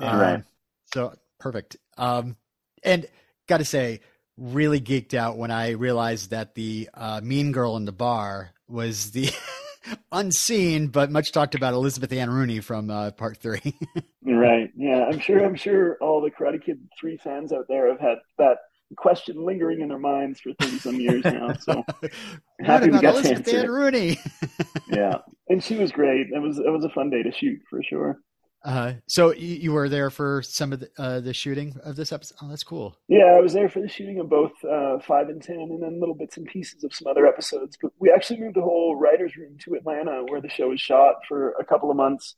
Um, 0.00 0.18
Right. 0.18 0.44
So 0.92 1.14
perfect. 1.38 1.76
Um, 1.98 2.36
and 2.82 3.06
got 3.46 3.58
to 3.58 3.64
say, 3.64 4.00
really 4.36 4.80
geeked 4.80 5.14
out 5.14 5.36
when 5.36 5.50
I 5.50 5.70
realized 5.70 6.30
that 6.30 6.54
the 6.54 6.88
uh, 6.94 7.20
mean 7.22 7.52
girl 7.52 7.76
in 7.76 7.84
the 7.84 7.92
bar 7.92 8.50
was 8.68 9.12
the 9.12 9.30
unseen 10.12 10.88
but 10.88 11.10
much 11.10 11.30
talked 11.32 11.54
about 11.54 11.74
Elizabeth 11.74 12.12
Ann 12.12 12.30
Rooney 12.30 12.60
from 12.60 12.90
uh, 12.90 13.10
part 13.12 13.38
three. 13.38 13.74
Right. 14.26 14.70
Yeah. 14.74 15.04
I'm 15.04 15.18
sure. 15.18 15.44
I'm 15.44 15.54
sure 15.54 15.98
all 16.00 16.22
the 16.22 16.30
Karate 16.30 16.62
Kid 16.64 16.88
three 16.98 17.18
fans 17.18 17.52
out 17.52 17.66
there 17.68 17.90
have 17.90 18.00
had 18.00 18.16
that 18.38 18.56
question 18.96 19.44
lingering 19.44 19.80
in 19.80 19.88
their 19.88 19.98
minds 19.98 20.40
for 20.40 20.52
thirty 20.60 20.78
some 20.78 21.00
years 21.00 21.24
now. 21.24 21.52
So 21.54 21.84
Happy 22.60 22.90
we 22.90 22.98
got 23.00 23.00
to 23.00 23.08
Elizabeth 23.08 23.48
answer 23.48 23.60
Ann. 23.60 23.70
Rooney? 23.70 24.18
yeah, 24.88 25.18
and 25.48 25.62
she 25.62 25.76
was 25.76 25.92
great. 25.92 26.28
It 26.30 26.40
was 26.40 26.58
it 26.58 26.70
was 26.70 26.84
a 26.84 26.90
fun 26.90 27.10
day 27.10 27.22
to 27.22 27.32
shoot 27.32 27.60
for 27.68 27.82
sure. 27.82 28.20
Uh, 28.64 28.94
so 29.06 29.34
you, 29.34 29.56
you 29.56 29.72
were 29.72 29.90
there 29.90 30.08
for 30.08 30.40
some 30.40 30.72
of 30.72 30.80
the, 30.80 30.88
uh, 30.98 31.20
the 31.20 31.34
shooting 31.34 31.76
of 31.84 31.96
this 31.96 32.12
episode. 32.12 32.38
Oh, 32.42 32.48
that's 32.48 32.64
cool. 32.64 32.96
Yeah, 33.08 33.34
I 33.36 33.40
was 33.40 33.52
there 33.52 33.68
for 33.68 33.80
the 33.80 33.88
shooting 33.88 34.20
of 34.20 34.30
both 34.30 34.52
uh, 34.64 34.98
five 35.00 35.28
and 35.28 35.42
ten, 35.42 35.56
and 35.56 35.82
then 35.82 36.00
little 36.00 36.14
bits 36.14 36.38
and 36.38 36.46
pieces 36.46 36.82
of 36.82 36.94
some 36.94 37.06
other 37.06 37.26
episodes. 37.26 37.76
But 37.80 37.92
we 37.98 38.10
actually 38.10 38.40
moved 38.40 38.56
the 38.56 38.62
whole 38.62 38.96
writers' 38.96 39.36
room 39.36 39.58
to 39.64 39.74
Atlanta, 39.74 40.24
where 40.28 40.40
the 40.40 40.48
show 40.48 40.70
was 40.70 40.80
shot 40.80 41.16
for 41.28 41.50
a 41.60 41.64
couple 41.64 41.90
of 41.90 41.96
months, 41.96 42.36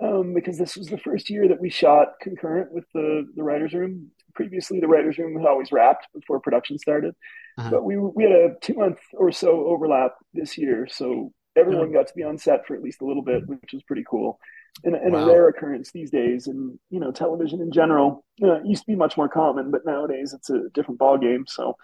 um, 0.00 0.32
because 0.32 0.58
this 0.58 0.76
was 0.76 0.86
the 0.86 0.98
first 0.98 1.28
year 1.28 1.48
that 1.48 1.60
we 1.60 1.70
shot 1.70 2.20
concurrent 2.20 2.70
with 2.72 2.84
the 2.94 3.26
the 3.34 3.42
writers' 3.42 3.74
room. 3.74 4.12
Previously, 4.34 4.80
the 4.80 4.88
writers' 4.88 5.18
room 5.18 5.34
was 5.34 5.44
always 5.48 5.70
wrapped 5.72 6.08
before 6.14 6.40
production 6.40 6.78
started, 6.78 7.14
Uh-huh. 7.58 7.70
but 7.70 7.84
we 7.84 7.96
we 7.96 8.24
had 8.24 8.32
a 8.32 8.54
two 8.60 8.74
month 8.74 8.98
or 9.14 9.30
so 9.32 9.66
overlap 9.66 10.12
this 10.32 10.58
year, 10.58 10.86
so 10.90 11.32
everyone 11.56 11.92
got 11.92 12.08
to 12.08 12.14
be 12.14 12.24
on 12.24 12.36
set 12.36 12.66
for 12.66 12.74
at 12.74 12.82
least 12.82 13.00
a 13.00 13.04
little 13.06 13.22
bit, 13.22 13.46
which 13.46 13.72
was 13.72 13.82
pretty 13.84 14.04
cool. 14.10 14.38
And, 14.82 14.96
and 14.96 15.12
Wow. 15.12 15.22
a 15.22 15.26
rare 15.26 15.48
occurrence 15.48 15.92
these 15.92 16.10
days, 16.10 16.48
and 16.48 16.78
you 16.90 16.98
know, 16.98 17.12
television 17.12 17.60
in 17.60 17.70
general 17.70 18.24
uh, 18.42 18.60
used 18.64 18.82
to 18.82 18.90
be 18.90 18.96
much 18.96 19.16
more 19.16 19.28
common, 19.28 19.70
but 19.70 19.86
nowadays 19.86 20.32
it's 20.34 20.50
a 20.50 20.68
different 20.74 20.98
ball 20.98 21.16
game. 21.16 21.44
So, 21.46 21.76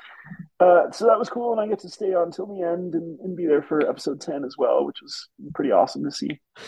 uh, 0.59 0.91
so 0.91 1.07
that 1.07 1.19
was 1.19 1.31
cool, 1.31 1.53
and 1.53 1.61
I 1.61 1.69
get 1.69 1.79
to 1.81 1.89
stay 1.89 2.15
on 2.15 2.33
till 2.33 2.47
the 2.47 2.63
end 2.63 2.95
and, 2.95 3.21
and 3.21 3.37
be 3.37 3.47
there 3.47 3.63
for 3.63 3.89
episode 3.89 4.21
ten 4.21 4.45
as 4.45 4.57
well, 4.59 4.85
which 4.85 5.01
was 5.03 5.29
pretty 5.55 5.71
awesome 5.71 6.03
to 6.05 6.11
see. 6.11 6.41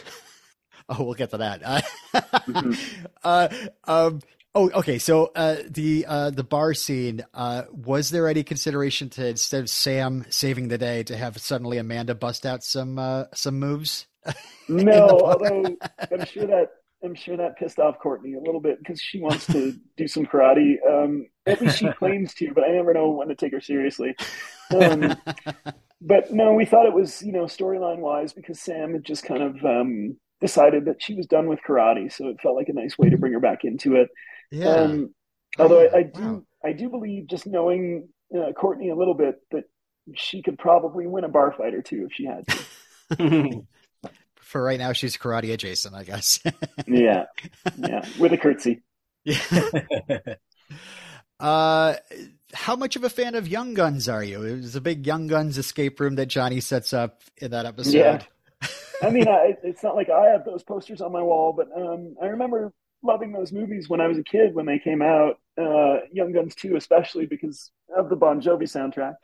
Oh, 0.88 1.04
we'll 1.04 1.14
get 1.14 1.30
to 1.30 1.38
that. 1.38 1.62
Uh, 1.64 1.80
Mhm. 2.48 2.76
uh, 3.22 3.48
um, 3.84 4.20
oh, 4.54 4.70
okay. 4.70 4.98
So 4.98 5.30
uh, 5.34 5.56
the 5.68 6.06
uh, 6.06 6.30
the 6.30 6.44
bar 6.44 6.74
scene. 6.74 7.24
Uh, 7.34 7.64
was 7.70 8.10
there 8.10 8.28
any 8.28 8.42
consideration 8.42 9.08
to 9.10 9.28
instead 9.28 9.62
of 9.62 9.70
Sam 9.70 10.24
saving 10.30 10.68
the 10.68 10.78
day 10.78 11.02
to 11.04 11.16
have 11.16 11.38
suddenly 11.38 11.78
Amanda 11.78 12.14
bust 12.14 12.46
out 12.46 12.62
some 12.62 12.98
uh, 12.98 13.24
some 13.34 13.58
moves? 13.58 14.06
No, 14.68 15.20
although 15.24 15.76
I'm 16.10 16.24
sure 16.24 16.46
that 16.46 16.68
I'm 17.04 17.14
sure 17.14 17.36
that 17.36 17.56
pissed 17.56 17.78
off 17.78 17.98
Courtney 17.98 18.34
a 18.34 18.40
little 18.40 18.60
bit 18.60 18.78
because 18.78 19.00
she 19.00 19.20
wants 19.20 19.46
to 19.48 19.74
do 19.96 20.06
some 20.06 20.24
karate. 20.24 20.76
Um, 20.88 21.26
at 21.46 21.60
least 21.60 21.78
she 21.78 21.90
claims 21.92 22.32
to, 22.34 22.52
but 22.54 22.64
I 22.64 22.68
never 22.68 22.94
know 22.94 23.10
when 23.10 23.28
to 23.28 23.34
take 23.34 23.52
her 23.52 23.60
seriously. 23.60 24.14
Um, 24.74 25.16
but 26.00 26.32
no, 26.32 26.54
we 26.54 26.64
thought 26.64 26.86
it 26.86 26.94
was 26.94 27.22
you 27.22 27.32
know 27.32 27.44
storyline 27.44 27.98
wise 27.98 28.32
because 28.32 28.60
Sam 28.60 28.92
had 28.92 29.04
just 29.04 29.24
kind 29.24 29.42
of 29.42 29.64
um, 29.64 30.16
decided 30.40 30.84
that 30.84 31.02
she 31.02 31.14
was 31.14 31.26
done 31.26 31.48
with 31.48 31.58
karate, 31.66 32.12
so 32.12 32.28
it 32.28 32.40
felt 32.40 32.56
like 32.56 32.68
a 32.68 32.72
nice 32.72 32.96
way 32.96 33.10
to 33.10 33.18
bring 33.18 33.32
her 33.32 33.40
back 33.40 33.64
into 33.64 33.96
it. 33.96 34.08
Yeah. 34.52 34.66
Um, 34.68 35.14
although 35.58 35.80
I, 35.80 35.96
I 35.98 36.02
do, 36.04 36.20
Wow. 36.20 36.42
I 36.64 36.72
do 36.72 36.88
believe 36.88 37.26
just 37.26 37.46
knowing 37.46 38.08
uh, 38.36 38.52
Courtney 38.52 38.90
a 38.90 38.94
little 38.94 39.14
bit 39.14 39.40
that 39.50 39.64
she 40.14 40.42
could 40.42 40.58
probably 40.58 41.06
win 41.06 41.24
a 41.24 41.28
bar 41.28 41.52
fight 41.56 41.74
or 41.74 41.82
two 41.82 42.06
if 42.08 42.12
she 42.14 42.26
had 42.26 42.46
to. 42.46 43.62
For 44.40 44.62
right 44.62 44.78
now, 44.78 44.92
she's 44.92 45.16
karate 45.16 45.52
adjacent, 45.52 45.94
I 45.94 46.04
guess. 46.04 46.38
yeah, 46.86 47.24
yeah, 47.78 48.04
with 48.18 48.32
a 48.32 48.38
curtsy. 48.38 48.82
yeah. 49.24 49.40
Uh, 51.40 51.96
how 52.54 52.76
much 52.76 52.94
of 52.94 53.02
a 53.02 53.10
fan 53.10 53.34
of 53.34 53.48
Young 53.48 53.74
Guns 53.74 54.08
are 54.08 54.22
you? 54.22 54.44
It 54.44 54.58
was 54.58 54.76
a 54.76 54.80
big 54.80 55.04
Young 55.04 55.26
Guns 55.26 55.58
escape 55.58 55.98
room 55.98 56.14
that 56.14 56.26
Johnny 56.26 56.60
sets 56.60 56.92
up 56.92 57.20
in 57.38 57.50
that 57.50 57.66
episode. 57.66 57.94
Yeah. 57.94 58.22
I 59.02 59.10
mean, 59.10 59.26
I, 59.26 59.56
it's 59.64 59.82
not 59.82 59.96
like 59.96 60.08
I 60.08 60.26
have 60.28 60.44
those 60.44 60.62
posters 60.62 61.00
on 61.00 61.10
my 61.10 61.20
wall, 61.20 61.52
but 61.52 61.66
um, 61.76 62.14
I 62.22 62.26
remember 62.26 62.72
loving 63.02 63.32
those 63.32 63.52
movies 63.52 63.88
when 63.88 64.00
I 64.00 64.06
was 64.06 64.18
a 64.18 64.24
kid 64.24 64.54
when 64.54 64.66
they 64.66 64.78
came 64.78 65.02
out. 65.02 65.36
Uh, 65.60 65.98
Young 66.12 66.32
Guns 66.32 66.54
2, 66.54 66.76
especially 66.76 67.26
because 67.26 67.70
of 67.96 68.08
the 68.08 68.16
Bon 68.16 68.40
Jovi 68.40 68.62
soundtrack. 68.62 69.14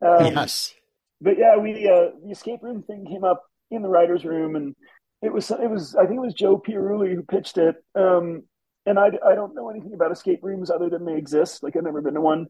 Um, 0.00 0.32
yes. 0.34 0.74
But 1.20 1.38
yeah, 1.38 1.56
we 1.56 1.88
uh, 1.88 2.10
the 2.24 2.30
escape 2.30 2.62
room 2.62 2.82
thing 2.82 3.06
came 3.06 3.24
up 3.24 3.44
in 3.70 3.82
the 3.82 3.88
writers' 3.88 4.24
room, 4.24 4.56
and 4.56 4.74
it 5.22 5.32
was 5.32 5.50
it 5.50 5.70
was 5.70 5.94
I 5.94 6.06
think 6.06 6.18
it 6.18 6.26
was 6.26 6.34
Joe 6.34 6.58
Piarulli 6.58 7.14
who 7.14 7.22
pitched 7.22 7.56
it. 7.56 7.76
Um, 7.94 8.42
and 8.86 8.98
I 8.98 9.06
I 9.24 9.34
don't 9.34 9.54
know 9.54 9.70
anything 9.70 9.94
about 9.94 10.12
escape 10.12 10.40
rooms 10.42 10.70
other 10.70 10.90
than 10.90 11.04
they 11.04 11.16
exist. 11.16 11.62
Like 11.62 11.76
I've 11.76 11.84
never 11.84 12.02
been 12.02 12.14
to 12.14 12.20
one, 12.20 12.48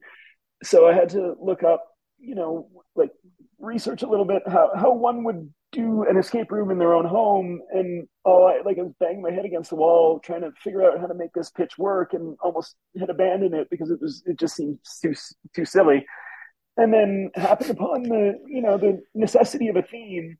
so 0.62 0.88
I 0.88 0.92
had 0.92 1.10
to 1.10 1.37
look 1.40 1.62
up, 1.62 1.84
you 2.18 2.34
know, 2.34 2.68
like 2.96 3.10
research 3.58 4.02
a 4.02 4.08
little 4.08 4.24
bit 4.24 4.42
how 4.46 4.72
how 4.74 4.92
one 4.92 5.24
would 5.24 5.52
do 5.74 6.04
an 6.08 6.16
escape 6.16 6.50
room 6.52 6.70
in 6.70 6.78
their 6.78 6.94
own 6.94 7.04
home 7.04 7.60
and 7.72 8.06
all 8.24 8.46
I 8.46 8.60
like 8.64 8.78
I 8.78 8.82
was 8.82 8.94
banging 9.00 9.22
my 9.22 9.30
head 9.30 9.44
against 9.44 9.70
the 9.70 9.76
wall 9.76 10.20
trying 10.20 10.42
to 10.42 10.52
figure 10.62 10.84
out 10.84 11.00
how 11.00 11.06
to 11.06 11.14
make 11.14 11.32
this 11.32 11.50
pitch 11.50 11.76
work 11.76 12.14
and 12.14 12.37
almost 12.40 12.76
had 12.98 13.10
abandoned 13.10 13.54
it 13.54 13.68
because 13.70 13.90
it 13.90 14.00
was 14.00 14.22
it 14.26 14.38
just 14.38 14.56
seemed 14.56 14.78
too 15.02 15.14
too 15.54 15.64
silly. 15.64 16.06
And 16.76 16.92
then 16.92 17.30
happened 17.34 17.70
upon 17.70 18.04
the 18.04 18.38
you 18.46 18.62
know 18.62 18.78
the 18.78 19.02
necessity 19.14 19.68
of 19.68 19.76
a 19.76 19.82
theme 19.82 20.38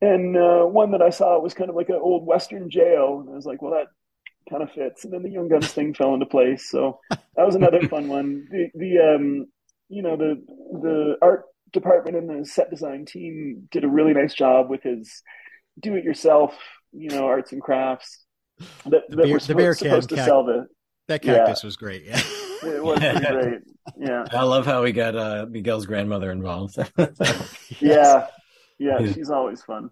and 0.00 0.36
uh, 0.36 0.64
one 0.64 0.92
that 0.92 1.02
I 1.02 1.10
saw 1.10 1.38
was 1.40 1.54
kind 1.54 1.70
of 1.70 1.76
like 1.76 1.88
an 1.88 2.00
old 2.00 2.26
western 2.26 2.68
jail 2.68 3.20
and 3.20 3.30
I 3.30 3.36
was 3.36 3.46
like 3.46 3.62
well 3.62 3.72
that 3.72 3.86
kind 4.50 4.62
of 4.62 4.72
fits. 4.72 5.04
And 5.04 5.12
then 5.12 5.22
the 5.22 5.30
young 5.30 5.48
guns 5.48 5.72
thing 5.72 5.94
fell 5.94 6.14
into 6.14 6.26
place 6.26 6.68
so 6.68 6.98
that 7.10 7.46
was 7.46 7.54
another 7.54 7.86
fun 7.88 8.08
one. 8.08 8.48
The 8.50 8.70
the 8.74 9.14
um 9.14 9.46
you 9.88 10.02
know 10.02 10.16
the 10.16 10.42
the 10.82 11.16
art 11.22 11.44
department 11.72 12.16
and 12.16 12.28
the 12.28 12.46
set 12.46 12.70
design 12.70 13.04
team 13.04 13.68
did 13.70 13.84
a 13.84 13.88
really 13.88 14.14
nice 14.14 14.34
job 14.34 14.70
with 14.70 14.82
his 14.82 15.22
do 15.80 15.94
it 15.94 16.04
yourself 16.04 16.54
you 16.92 17.08
know 17.10 17.26
arts 17.26 17.52
and 17.52 17.60
crafts 17.62 18.24
that, 18.86 19.02
The 19.08 19.16
that 19.16 19.22
beer- 19.24 19.32
were 19.34 19.38
the 19.38 19.40
supposed, 19.40 19.56
beer 19.58 19.74
supposed 19.74 20.08
to 20.10 20.14
cac- 20.16 20.24
sell 20.24 20.44
the 20.44 20.66
That 21.08 21.24
Yeah. 21.24 21.34
cactus 21.46 21.62
was 21.62 21.76
great. 21.76 22.04
Yeah. 22.04 22.20
it 22.64 22.82
was 22.82 22.98
pretty 22.98 23.20
great 23.32 23.60
yeah 23.98 24.24
I 24.32 24.42
love 24.44 24.66
how 24.66 24.82
we 24.82 24.92
got 24.92 25.14
uh, 25.16 25.46
Miguel's 25.48 25.86
grandmother 25.86 26.30
involved. 26.32 26.76
yeah 27.80 28.26
yeah 28.78 28.98
Yeah. 29.00 29.12
she's 29.12 29.30
always 29.30 29.62
fun 29.62 29.90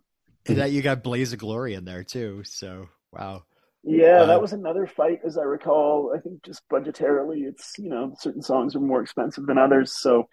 And 0.49 0.59
that 0.59 0.71
you 0.71 0.83
got 0.83 1.03
Blaze 1.03 1.33
of 1.33 1.39
Glory 1.41 1.75
in 1.75 1.85
there 1.85 2.05
too. 2.05 2.43
So 2.45 2.89
wow. 3.12 3.45
Yeah, 3.89 4.23
Uh, 4.23 4.27
that 4.27 4.43
was 4.43 4.53
another 4.53 4.87
fight, 4.89 5.21
as 5.25 5.39
I 5.39 5.43
recall. 5.43 6.12
I 6.17 6.19
think 6.21 6.43
just 6.45 6.62
budgetarily, 6.69 7.47
it's 7.47 7.73
you 7.79 7.89
know 7.89 8.15
certain 8.19 8.43
songs 8.43 8.75
are 8.75 8.81
more 8.81 9.01
expensive 9.01 9.47
than 9.47 9.59
others. 9.59 9.93
So, 9.97 10.29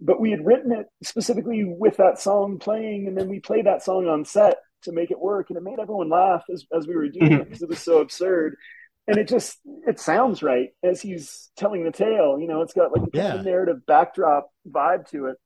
but 0.00 0.20
we 0.20 0.30
had 0.30 0.44
written 0.44 0.72
it 0.72 0.86
specifically 1.02 1.64
with 1.64 1.96
that 1.96 2.18
song 2.20 2.58
playing, 2.58 3.06
and 3.08 3.16
then 3.16 3.28
we 3.28 3.40
played 3.40 3.66
that 3.66 3.82
song 3.82 4.06
on 4.06 4.24
set 4.24 4.56
to 4.82 4.92
make 4.92 5.10
it 5.10 5.18
work, 5.18 5.50
and 5.50 5.56
it 5.56 5.62
made 5.62 5.78
everyone 5.80 6.08
laugh 6.10 6.44
as 6.52 6.64
as 6.76 6.86
we 6.86 6.94
were 6.94 7.08
doing 7.08 7.32
it 7.32 7.44
because 7.44 7.62
it 7.62 7.68
was 7.68 7.80
so 7.80 7.98
absurd. 8.00 8.56
And 9.08 9.18
it 9.18 9.28
just 9.28 9.58
it 9.86 10.00
sounds 10.00 10.42
right 10.42 10.70
as 10.82 11.00
he's 11.00 11.50
telling 11.56 11.84
the 11.84 11.92
tale. 11.92 12.38
You 12.40 12.48
know, 12.48 12.62
it's 12.62 12.74
got 12.74 12.92
like 12.92 13.02
a 13.02 13.16
Yeah. 13.16 13.42
narrative 13.42 13.86
backdrop 13.86 14.50
vibe 14.68 15.08
to 15.10 15.26
it. 15.26 15.36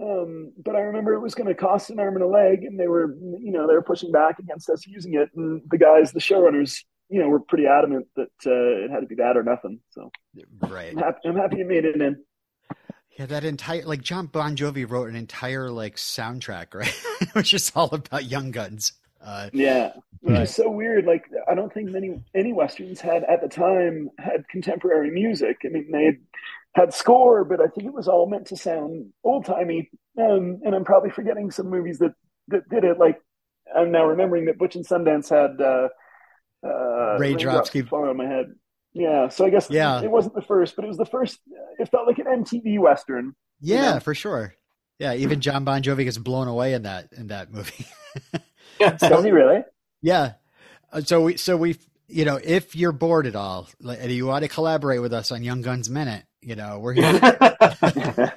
Um, 0.00 0.52
but 0.62 0.76
I 0.76 0.80
remember 0.80 1.14
it 1.14 1.20
was 1.20 1.34
going 1.34 1.48
to 1.48 1.54
cost 1.54 1.90
an 1.90 1.98
arm 1.98 2.14
and 2.16 2.24
a 2.24 2.26
leg, 2.26 2.64
and 2.64 2.78
they 2.78 2.88
were, 2.88 3.14
you 3.14 3.50
know, 3.52 3.66
they 3.66 3.74
were 3.74 3.82
pushing 3.82 4.12
back 4.12 4.38
against 4.38 4.68
us 4.68 4.86
using 4.86 5.14
it. 5.14 5.30
And 5.34 5.62
the 5.70 5.78
guys, 5.78 6.12
the 6.12 6.20
showrunners, 6.20 6.84
you 7.08 7.20
know, 7.20 7.28
were 7.28 7.40
pretty 7.40 7.66
adamant 7.66 8.06
that 8.16 8.28
uh, 8.46 8.84
it 8.84 8.90
had 8.90 9.00
to 9.00 9.06
be 9.06 9.14
that 9.16 9.36
or 9.36 9.42
nothing. 9.42 9.80
So 9.90 10.10
Right. 10.60 10.92
I'm 10.92 10.98
happy, 10.98 11.18
I'm 11.24 11.36
happy 11.36 11.56
you 11.58 11.64
made 11.64 11.84
it 11.86 12.00
in. 12.00 12.22
Yeah, 13.18 13.26
that 13.26 13.44
entire 13.44 13.82
like 13.84 14.02
John 14.02 14.26
Bon 14.26 14.56
Jovi 14.56 14.88
wrote 14.88 15.08
an 15.08 15.16
entire 15.16 15.70
like 15.70 15.96
soundtrack, 15.96 16.74
right? 16.74 16.94
Which 17.32 17.54
is 17.54 17.72
all 17.74 17.88
about 17.94 18.24
Young 18.26 18.50
Guns. 18.50 18.92
Uh, 19.24 19.48
Yeah, 19.52 19.92
which 20.20 20.34
Right. 20.34 20.42
is 20.42 20.54
so 20.54 20.70
weird. 20.70 21.04
Like 21.06 21.24
I 21.50 21.54
don't 21.54 21.72
think 21.72 21.90
many 21.90 22.20
any 22.34 22.52
westerns 22.52 23.00
had 23.00 23.24
at 23.24 23.40
the 23.42 23.48
time 23.48 24.10
had 24.18 24.46
contemporary 24.48 25.10
music. 25.10 25.58
I 25.64 25.68
mean, 25.68 25.90
they 25.90 26.18
had, 26.74 26.92
score, 26.92 27.44
but 27.44 27.58
I 27.60 27.68
think 27.68 27.86
it 27.86 27.94
was 27.94 28.06
all 28.06 28.28
meant 28.28 28.48
to 28.48 28.56
sound 28.56 29.12
old 29.24 29.46
timey. 29.46 29.90
Um, 30.18 30.60
and 30.64 30.74
I'm 30.74 30.84
probably 30.84 31.10
forgetting 31.10 31.50
some 31.50 31.70
movies 31.70 31.98
that 32.00 32.12
that 32.48 32.68
did 32.68 32.84
it. 32.84 32.98
Like 32.98 33.18
I'm 33.74 33.90
now 33.92 34.04
remembering 34.06 34.44
that 34.44 34.58
Butch 34.58 34.76
and 34.76 34.86
Sundance 34.86 35.30
had 35.30 35.58
uh, 35.60 35.88
uh, 36.66 37.16
Raindrops 37.18 37.70
Keep- 37.70 37.88
falling 37.88 38.10
on 38.10 38.16
my 38.16 38.26
head. 38.26 38.46
Yeah, 38.98 39.28
so 39.28 39.44
I 39.44 39.50
guess 39.50 39.68
Yeah. 39.70 40.00
it 40.02 40.10
wasn't 40.10 40.34
the 40.34 40.40
first, 40.42 40.74
but 40.74 40.84
it 40.86 40.88
was 40.88 40.96
the 40.96 41.04
first. 41.04 41.38
It 41.78 41.90
felt 41.90 42.06
like 42.06 42.18
an 42.18 42.24
MTV 42.44 42.78
western. 42.78 43.34
yeah, 43.60 43.94
know? 43.94 44.00
for 44.00 44.14
sure. 44.14 44.54
Yeah, 44.98 45.12
even 45.14 45.42
John 45.42 45.64
Bon 45.64 45.82
Jovi 45.82 46.04
gets 46.04 46.16
blown 46.16 46.48
away 46.48 46.72
in 46.72 46.84
that 46.84 47.08
in 47.12 47.26
that 47.26 47.52
movie. 47.52 47.86
Does 48.80 49.24
he 49.24 49.30
really? 49.30 49.60
yeah. 50.00 50.32
Uh, 50.90 51.02
So 51.02 51.20
we 51.22 51.36
so 51.36 51.58
we 51.58 51.76
you 52.08 52.24
know 52.24 52.40
if 52.42 52.74
you're 52.74 52.92
bored 52.92 53.26
at 53.26 53.36
all 53.36 53.68
and 53.86 54.10
you 54.10 54.24
want 54.26 54.44
to 54.44 54.48
collaborate 54.48 55.02
with 55.02 55.12
us 55.12 55.30
on 55.32 55.42
Young 55.42 55.60
Guns 55.60 55.90
Minute, 55.90 56.24
you 56.40 56.56
know 56.56 56.78
we're 56.78 56.94
here. 56.94 58.32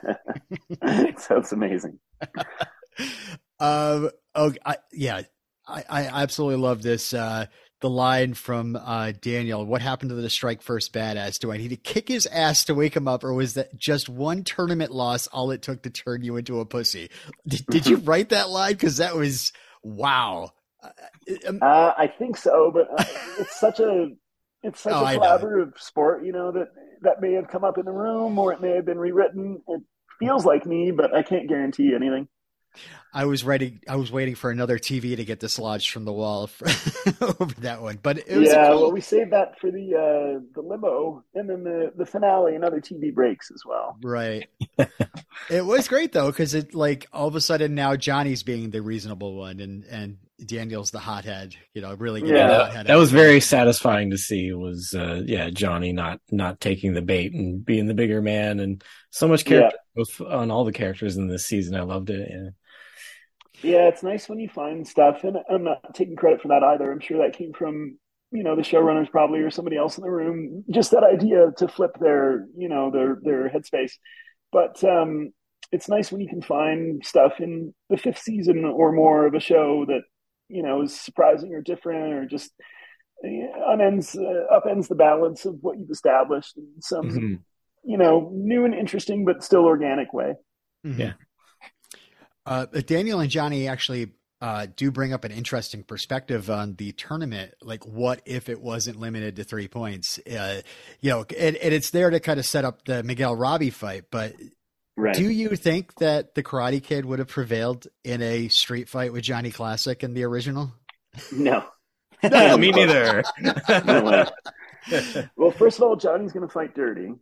Sounds 1.20 1.54
amazing. 1.54 2.00
um. 3.60 4.10
Oh, 4.36 4.54
I, 4.66 4.78
yeah. 4.92 5.22
I, 5.68 5.84
I 5.90 6.04
absolutely 6.24 6.62
love 6.62 6.82
this. 6.82 7.14
Uh, 7.14 7.46
the 7.82 7.90
line 7.90 8.34
from 8.34 8.76
uh, 8.76 9.14
Daniel. 9.22 9.66
What 9.66 9.82
happened 9.82 10.10
to 10.10 10.16
the 10.16 10.30
strike 10.30 10.62
first 10.62 10.94
badass? 10.94 11.40
Do 11.40 11.52
I 11.52 11.58
need 11.58 11.70
to 11.70 11.78
kick 11.78 12.08
his 12.08 12.26
ass 12.26 12.66
to 12.66 12.76
wake 12.76 12.96
him 12.96 13.08
up, 13.08 13.24
or 13.24 13.34
was 13.34 13.54
that 13.54 13.78
just 13.78 14.10
one 14.10 14.44
tournament 14.44 14.92
loss 14.92 15.28
all 15.28 15.52
it 15.52 15.62
took 15.62 15.84
to 15.84 15.90
turn 15.90 16.24
you 16.24 16.38
into 16.38 16.60
a 16.60 16.66
pussy? 16.66 17.10
Did, 17.48 17.66
did 17.68 17.88
you 17.88 17.98
write 18.04 18.30
that 18.30 18.50
line? 18.50 18.74
Because 18.74 18.98
that 18.98 19.16
was 19.16 19.54
wow. 19.84 20.52
Uh, 20.84 20.90
um, 21.48 21.60
Uh, 21.62 21.94
I 21.98 22.08
think 22.08 22.38
so, 22.38 22.72
but 22.74 22.88
uh, 23.00 23.06
it's 23.40 23.60
such 23.60 23.80
a 23.80 24.10
it's 24.64 24.82
such 24.82 24.94
Oh, 24.96 25.06
a 25.06 25.18
collaborative 25.18 25.80
sport, 25.80 26.26
you 26.26 26.32
know 26.32 26.52
that 26.52 26.68
that 27.02 27.22
may 27.22 27.34
have 27.34 27.48
come 27.48 27.64
up 27.64 27.78
in 27.78 27.86
the 27.86 27.92
room 27.92 28.38
or 28.38 28.52
it 28.52 28.62
may 28.62 28.72
have 28.76 28.86
been 28.86 29.00
rewritten. 29.00 29.62
It 29.68 29.82
feels 30.20 30.46
like 30.46 30.66
me, 30.66 30.92
but 30.92 31.16
I 31.16 31.24
can't 31.24 31.48
guarantee 31.48 31.94
anything. 31.96 32.28
I 33.12 33.26
was 33.26 33.44
writing. 33.44 33.82
I 33.88 33.96
was 33.96 34.12
waiting 34.12 34.36
for 34.36 34.52
another 34.52 34.78
TV 34.78 35.16
to 35.16 35.26
get 35.26 35.40
dislodged 35.40 35.90
from 35.90 36.06
the 36.06 36.14
wall 36.14 36.48
for, 36.48 36.68
over 37.40 37.54
that 37.62 37.82
one, 37.82 37.98
but 38.02 38.20
it 38.20 38.38
was 38.38 38.50
yeah, 38.50 38.68
cool- 38.68 38.82
well, 38.82 38.92
we 38.92 39.02
saved 39.02 39.32
that 39.32 39.60
for 39.60 39.72
the 39.72 39.96
uh, 39.96 40.40
the 40.54 40.62
limo 40.62 41.24
and 41.34 41.50
then 41.50 41.64
the 41.64 41.92
the 41.96 42.06
finale 42.06 42.54
and 42.54 42.64
other 42.64 42.80
TV 42.80 43.14
breaks 43.14 43.50
as 43.52 43.64
well. 43.66 43.98
Right. 44.04 44.48
it 45.50 45.66
was 45.66 45.88
great 45.88 46.12
though, 46.12 46.28
because 46.28 46.54
it 46.54 46.76
like 46.76 47.08
all 47.12 47.28
of 47.28 47.36
a 47.36 47.42
sudden 47.42 47.74
now 47.74 47.96
Johnny's 47.96 48.44
being 48.44 48.70
the 48.70 48.82
reasonable 48.82 49.36
one, 49.36 49.60
and 49.60 49.86
and 49.86 50.18
Daniel's 50.46 50.92
the 50.92 51.00
hothead. 51.00 51.56
You 51.74 51.82
know, 51.82 51.96
really. 51.96 52.22
getting 52.22 52.36
Yeah, 52.36 52.48
the 52.48 52.54
that, 52.54 52.66
hothead 52.68 52.88
that 52.88 52.96
was 52.96 53.12
very 53.12 53.40
satisfying 53.40 54.12
to 54.12 54.20
see. 54.20 54.54
Was 54.54 54.94
uh, 54.96 55.24
yeah, 55.26 55.50
Johnny 55.50 55.94
not 55.94 56.22
not 56.32 56.60
taking 56.62 56.94
the 56.94 57.02
bait 57.02 57.34
and 57.34 57.66
being 57.66 57.88
the 57.88 57.96
bigger 57.96 58.22
man, 58.22 58.60
and 58.60 58.84
so 59.10 59.28
much 59.28 59.46
character 59.46 59.78
growth 59.96 60.22
on 60.22 60.52
all 60.52 60.64
the 60.64 60.72
characters 60.72 61.18
in 61.18 61.28
this 61.28 61.46
season. 61.46 61.76
I 61.76 61.82
loved 61.82 62.10
it. 62.12 62.30
Yeah. 62.30 62.50
Yeah, 63.62 63.88
it's 63.88 64.04
nice 64.04 64.30
when 64.30 64.40
you 64.40 64.50
find 64.50 64.88
stuff, 64.88 65.24
and 65.24 65.38
I'm 65.50 65.64
not 65.64 65.94
taking 65.94 66.16
credit 66.16 66.42
for 66.42 66.48
that 66.50 66.64
either. 66.64 66.92
I'm 66.92 67.00
sure 67.00 67.18
that 67.20 67.38
came 67.38 67.54
from 67.54 67.98
you 68.32 68.44
know 68.44 68.56
the 68.56 68.62
showrunners 68.62 69.10
probably 69.10 69.40
or 69.40 69.50
somebody 69.50 69.76
else 69.76 69.98
in 69.98 70.04
the 70.04 70.10
room. 70.12 70.64
Just 70.70 70.92
that 70.92 71.04
idea 71.04 71.52
to 71.58 71.68
flip 71.68 71.92
their 72.00 72.46
you 72.58 72.70
know 72.70 72.92
their 72.92 73.18
their 73.22 73.50
headspace. 73.50 73.94
But 74.52 74.84
um, 74.84 75.32
it's 75.72 75.90
nice 75.90 76.12
when 76.12 76.22
you 76.22 76.30
can 76.30 76.42
find 76.42 77.06
stuff 77.06 77.40
in 77.40 77.74
the 77.90 77.98
fifth 77.98 78.20
season 78.20 78.66
or 78.66 78.92
more 78.92 79.26
of 79.26 79.34
a 79.34 79.40
show 79.40 79.86
that 79.88 80.02
you 80.48 80.64
know 80.64 80.84
is 80.84 81.00
surprising 81.00 81.54
or 81.54 81.62
different 81.62 82.14
or 82.14 82.26
just 82.26 82.52
uh, 83.26 83.28
unends 83.72 84.16
uh, 84.16 84.58
upends 84.58 84.88
the 84.88 84.96
balance 84.96 85.46
of 85.46 85.56
what 85.62 85.78
you've 85.78 85.92
established 85.92 86.58
in 86.58 86.82
some 86.82 87.10
Mhm. 87.10 87.40
you 87.84 87.98
know 87.98 88.32
new 88.34 88.64
and 88.66 88.74
interesting 88.74 89.26
but 89.26 89.44
still 89.44 89.66
organic 89.66 90.14
way. 90.14 90.36
Mhm. 90.86 90.98
Yeah. 90.98 91.14
Uh, 92.50 92.66
but 92.72 92.88
Daniel 92.88 93.20
and 93.20 93.30
Johnny 93.30 93.68
actually 93.68 94.12
uh, 94.42 94.68
do 94.76 94.92
bring 94.92 95.14
up 95.14 95.24
an 95.24 95.32
interesting 95.32 95.84
perspective 95.84 96.50
on 96.50 96.76
the 96.76 96.92
tournament. 96.94 97.54
Like, 97.62 97.86
what 97.86 98.22
if 98.26 98.50
it 98.50 98.60
wasn't 98.60 99.00
limited 99.00 99.36
to 99.36 99.44
three 99.44 99.68
points? 99.68 100.20
Uh, 100.20 100.62
you 101.00 101.12
know, 101.12 101.26
and, 101.38 101.56
and 101.58 101.74
it's 101.74 101.92
there 101.92 102.10
to 102.10 102.20
kind 102.20 102.40
of 102.40 102.46
set 102.46 102.66
up 102.66 102.86
the 102.86 103.04
Miguel 103.04 103.36
Robbie 103.36 103.70
fight, 103.70 104.06
but 104.12 104.34
Right. 105.00 105.16
Do 105.16 105.30
you 105.30 105.56
think 105.56 105.96
that 106.00 106.36
the 106.36 106.44
Karate 106.44 106.84
Kid 106.84 107.06
would 107.06 107.20
have 107.20 107.30
prevailed 107.30 107.88
in 108.04 108.22
a 108.22 108.50
street 108.50 108.90
fight 108.90 109.14
with 109.14 109.24
Johnny 109.24 109.50
Classic 109.50 110.04
in 110.04 110.14
the 110.14 110.26
original? 110.26 110.74
No. 111.32 111.64
Yeah, 112.22 112.58
me 112.58 112.72
neither. 112.72 113.24
No 113.86 114.04
way. 114.04 114.26
Well, 115.38 115.52
first 115.52 115.78
of 115.78 115.84
all, 115.84 115.96
Johnny's 115.96 116.34
going 116.34 116.46
to 116.46 116.52
fight 116.52 116.76
dirty. 116.76 117.14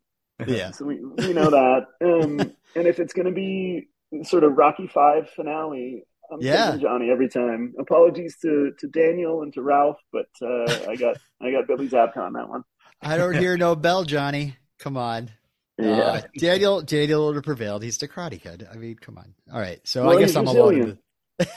Yeah. 0.48 0.72
So 0.72 0.86
we, 0.86 1.00
we 1.06 1.34
know 1.34 1.52
that. 1.52 1.86
Um, 2.04 2.40
and 2.76 2.88
if 2.88 3.00
it's 3.00 3.14
going 3.14 3.28
to 3.28 3.32
be 3.32 3.90
sort 4.24 4.44
of 4.44 4.54
Rocky 4.58 4.88
Five 4.88 5.30
finale, 5.32 6.04
I'm 6.32 6.40
Yeah. 6.42 6.78
Johnny 6.78 7.10
every 7.10 7.30
time. 7.30 7.74
Apologies 7.80 8.38
to, 8.42 8.72
to 8.80 8.88
Daniel 8.88 9.42
and 9.44 9.54
to 9.54 9.62
Ralph, 9.62 9.98
but 10.12 10.28
uh, 10.42 10.66
I 10.90 10.96
got 10.96 11.18
I 11.42 11.52
got 11.52 11.68
Billy 11.68 11.88
Zabka 11.90 12.18
on 12.18 12.34
that 12.34 12.50
one. 12.50 12.64
I 13.02 13.18
don't 13.18 13.36
hear 13.36 13.58
no 13.58 13.76
bell, 13.86 14.04
Johnny. 14.04 14.56
Come 14.80 14.98
on. 14.98 15.30
Yeah. 15.78 15.98
Uh, 16.00 16.22
Daniel 16.40 16.82
Daniel 16.82 17.28
would 17.28 17.36
have 17.36 17.44
prevailed. 17.44 17.84
He's 17.84 17.98
the 17.98 18.08
Karate 18.08 18.42
Kid. 18.42 18.68
I 18.72 18.76
mean, 18.78 18.96
come 18.96 19.18
on. 19.18 19.34
All 19.54 19.60
right. 19.60 19.80
So 19.86 20.06
Well, 20.06 20.18
I 20.18 20.20
guess 20.20 20.36
I'm 20.36 20.48
alone. 20.48 20.70
resilient. 20.76 21.00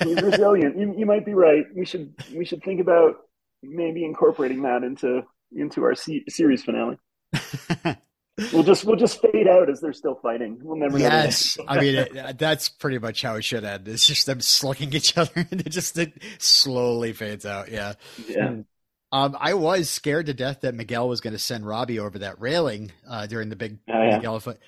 He's 0.03 0.23
resilient. 0.23 0.79
You, 0.79 0.95
you 0.99 1.07
might 1.07 1.25
be 1.25 1.33
right. 1.35 1.65
We 1.75 1.87
should 1.87 2.13
we 2.37 2.45
should 2.45 2.63
think 2.63 2.81
about 2.81 3.17
maybe 3.63 4.05
incorporating 4.05 4.61
that 4.63 4.83
into 4.85 5.23
into 5.57 5.83
our 5.85 5.95
se- 5.95 6.25
series 6.29 6.63
finale. 6.63 6.99
We'll 8.53 8.63
just 8.63 8.85
we'll 8.85 8.97
just 8.97 9.21
fade 9.21 9.47
out 9.49 9.69
as 9.71 9.81
they're 9.81 9.93
still 9.93 10.15
fighting. 10.23 10.59
We'll 10.63 10.77
never 10.79 10.99
know. 10.99 11.05
yes. 11.05 11.59
I 11.69 11.81
mean, 11.81 11.95
it, 11.95 12.39
that's 12.39 12.69
pretty 12.69 12.99
much 12.99 13.23
how 13.23 13.35
it 13.37 13.45
should 13.45 13.65
end. 13.65 13.87
It's 13.89 14.07
just 14.07 14.27
them 14.27 14.41
slugging 14.41 14.93
each 14.95 15.17
other 15.19 15.31
and 15.51 15.61
it 15.61 15.71
just 15.71 15.99
it 15.99 16.13
slowly 16.39 17.13
fades 17.13 17.45
out. 17.47 17.71
Yeah. 17.71 17.95
Yeah. 18.27 18.57
Um, 19.13 19.37
I 19.41 19.55
was 19.55 19.91
scared 19.91 20.27
to 20.27 20.35
death 20.35 20.61
that 20.61 20.75
Miguel 20.75 21.09
was 21.09 21.21
going 21.21 21.33
to 21.33 21.39
send 21.39 21.67
Robbie 21.67 21.99
over 21.99 22.21
that 22.21 22.41
railing 22.41 22.93
uh, 23.09 23.27
during 23.27 23.49
the 23.49 23.57
big 23.57 23.79
Oh, 23.89 24.03
yeah. 24.03 24.17
Miguel 24.19 24.39
fight, 24.39 24.59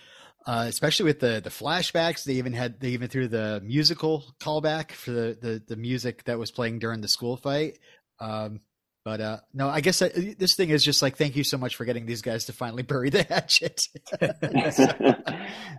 uh, 0.46 0.64
especially 0.66 1.04
with 1.04 1.20
the 1.20 1.40
the 1.42 1.50
flashbacks. 1.50 2.24
They 2.24 2.34
even 2.34 2.52
had 2.52 2.80
they 2.80 2.88
even 2.88 3.08
threw 3.08 3.28
the 3.28 3.60
musical 3.64 4.24
callback 4.40 4.90
for 4.92 5.12
the 5.12 5.38
the, 5.40 5.62
the 5.68 5.76
music 5.76 6.24
that 6.24 6.38
was 6.40 6.50
playing 6.50 6.80
during 6.80 7.00
the 7.00 7.08
school 7.08 7.36
fight. 7.36 7.78
Um, 8.18 8.60
but 9.04 9.20
uh, 9.20 9.38
no, 9.52 9.68
I 9.68 9.80
guess 9.80 9.98
that, 9.98 10.14
this 10.38 10.54
thing 10.56 10.70
is 10.70 10.84
just 10.84 11.02
like 11.02 11.16
thank 11.16 11.36
you 11.36 11.44
so 11.44 11.58
much 11.58 11.76
for 11.76 11.84
getting 11.84 12.06
these 12.06 12.22
guys 12.22 12.44
to 12.46 12.52
finally 12.52 12.82
bury 12.92 13.10
the 13.10 13.24
hatchet. 13.24 13.80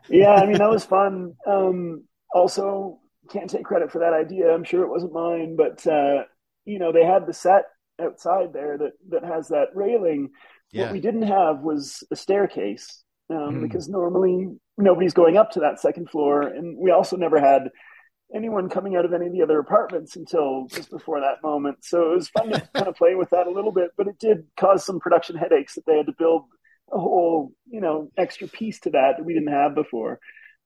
yeah, 0.10 0.32
I 0.34 0.46
mean 0.46 0.58
that 0.58 0.70
was 0.70 0.86
fun. 0.86 1.34
Um, 1.48 2.04
also, 2.34 3.00
can't 3.32 3.50
take 3.50 3.64
credit 3.66 3.92
for 3.92 4.00
that 4.00 4.14
idea. 4.14 4.54
I'm 4.54 4.64
sure 4.64 4.84
it 4.84 4.90
wasn't 4.90 5.14
mine, 5.14 5.56
but 5.56 5.86
uh, 5.88 6.24
you 6.66 6.80
know 6.80 6.92
they 6.92 7.06
had 7.06 7.26
the 7.26 7.34
set 7.34 7.64
outside 8.02 8.54
there 8.54 8.78
that 8.78 8.92
that 9.10 9.24
has 9.24 9.50
that 9.50 9.68
railing. 9.74 10.32
Yeah. 10.72 10.84
What 10.86 10.94
we 10.94 11.00
didn't 11.02 11.24
have 11.24 11.60
was 11.60 12.04
a 12.12 12.16
staircase 12.16 13.04
um, 13.30 13.56
Hmm. 13.56 13.62
because 13.62 13.88
normally 13.88 14.50
nobody's 14.78 15.14
going 15.14 15.38
up 15.38 15.52
to 15.52 15.62
that 15.62 15.80
second 15.80 16.10
floor, 16.10 16.42
and 16.42 16.78
we 16.78 16.92
also 16.92 17.16
never 17.16 17.40
had 17.40 17.70
anyone 18.34 18.70
coming 18.70 18.96
out 18.96 19.06
of 19.06 19.14
any 19.14 19.28
of 19.28 19.34
the 19.34 19.42
other 19.42 19.60
apartments 19.60 20.16
until 20.16 20.68
just 20.68 20.90
before 20.90 21.20
that 21.20 21.44
moment. 21.44 21.78
So 21.86 22.14
it 22.14 22.16
was 22.16 22.30
fun 22.30 22.50
to 22.50 22.62
kind 22.76 22.88
of 22.88 22.96
play 22.96 23.16
with 23.16 23.30
that 23.30 23.48
a 23.48 23.52
little 23.52 23.72
bit, 23.72 23.92
but 23.98 24.08
it 24.08 24.18
did 24.20 24.46
cause 24.60 24.86
some 24.86 25.00
production 25.00 25.36
headaches 25.36 25.76
that 25.76 25.86
they 25.86 25.98
had 25.98 26.08
to 26.08 26.16
build 26.18 26.46
a 26.92 26.98
whole, 26.98 27.52
you 27.70 27.80
know, 27.82 28.12
extra 28.18 28.48
piece 28.48 28.80
to 28.82 28.90
that 28.92 29.18
that 29.18 29.24
we 29.24 29.34
didn't 29.34 29.54
have 29.54 29.76
before. 29.76 30.20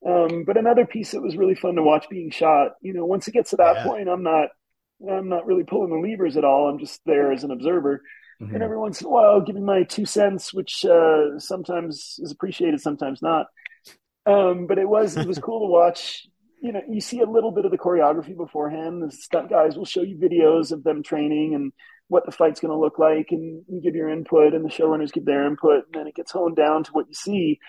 Um, 0.08 0.44
but 0.46 0.58
another 0.58 0.86
piece 0.86 1.12
that 1.12 1.22
was 1.22 1.36
really 1.38 1.56
fun 1.56 1.76
to 1.76 1.84
watch 1.84 2.08
being 2.10 2.30
shot. 2.32 2.74
You 2.82 2.94
know, 2.94 3.06
once 3.06 3.28
it 3.28 3.34
gets 3.34 3.50
to 3.52 3.56
that 3.58 3.78
Yeah. 3.78 3.84
point, 3.84 4.10
I'm 4.10 4.24
not, 4.24 4.50
I'm 5.10 5.30
not 5.30 5.46
really 5.46 5.64
pulling 5.64 5.90
the 5.90 6.08
levers 6.08 6.38
at 6.38 6.46
all. 6.46 6.70
I'm 6.70 6.80
just 6.80 7.02
there 7.06 7.32
as 7.32 7.44
an 7.44 7.52
observer, 7.52 8.02
Mhm. 8.42 8.54
and 8.54 8.64
every 8.64 8.78
once 8.78 9.02
in 9.02 9.08
a 9.08 9.10
while, 9.10 9.42
giving 9.42 9.66
my 9.66 9.84
two 9.84 10.06
cents, 10.06 10.54
which 10.54 10.86
uh, 10.86 11.38
sometimes 11.40 12.20
is 12.20 12.32
appreciated, 12.32 12.80
sometimes 12.82 13.22
not. 13.22 13.48
Um, 14.26 14.68
but 14.68 14.78
it 14.78 14.88
was 14.88 15.16
it 15.18 15.26
was 15.26 15.40
cool 15.40 15.62
to 15.62 15.72
watch. 15.72 16.28
You 16.60 16.72
know, 16.72 16.82
you 16.90 17.02
see 17.02 17.20
a 17.20 17.26
little 17.26 17.52
bit 17.52 17.66
of 17.66 17.72
the 17.72 17.78
choreography 17.78 18.36
beforehand. 18.36 19.02
The 19.04 19.12
stunt 19.12 19.50
guys 19.50 19.78
will 19.78 19.86
show 19.86 20.02
you 20.02 20.18
videos 20.18 20.72
of 20.72 20.84
them 20.84 21.04
training 21.04 21.54
and 21.54 21.72
what 22.08 22.26
the 22.26 22.32
fight's 22.32 22.60
going 22.60 22.72
to 22.72 22.80
look 22.80 22.98
like, 22.98 23.28
and 23.32 23.64
you 23.68 23.82
give 23.82 23.96
your 23.96 24.10
input, 24.10 24.54
and 24.54 24.64
the 24.66 24.70
showrunners 24.70 25.12
give 25.12 25.26
their 25.26 25.46
input, 25.46 25.86
and 25.86 25.94
then 25.94 26.08
it 26.08 26.16
gets 26.16 26.32
honed 26.32 26.56
down 26.56 26.84
to 26.86 26.92
what 26.92 27.08
you 27.08 27.14
see. 27.14 27.60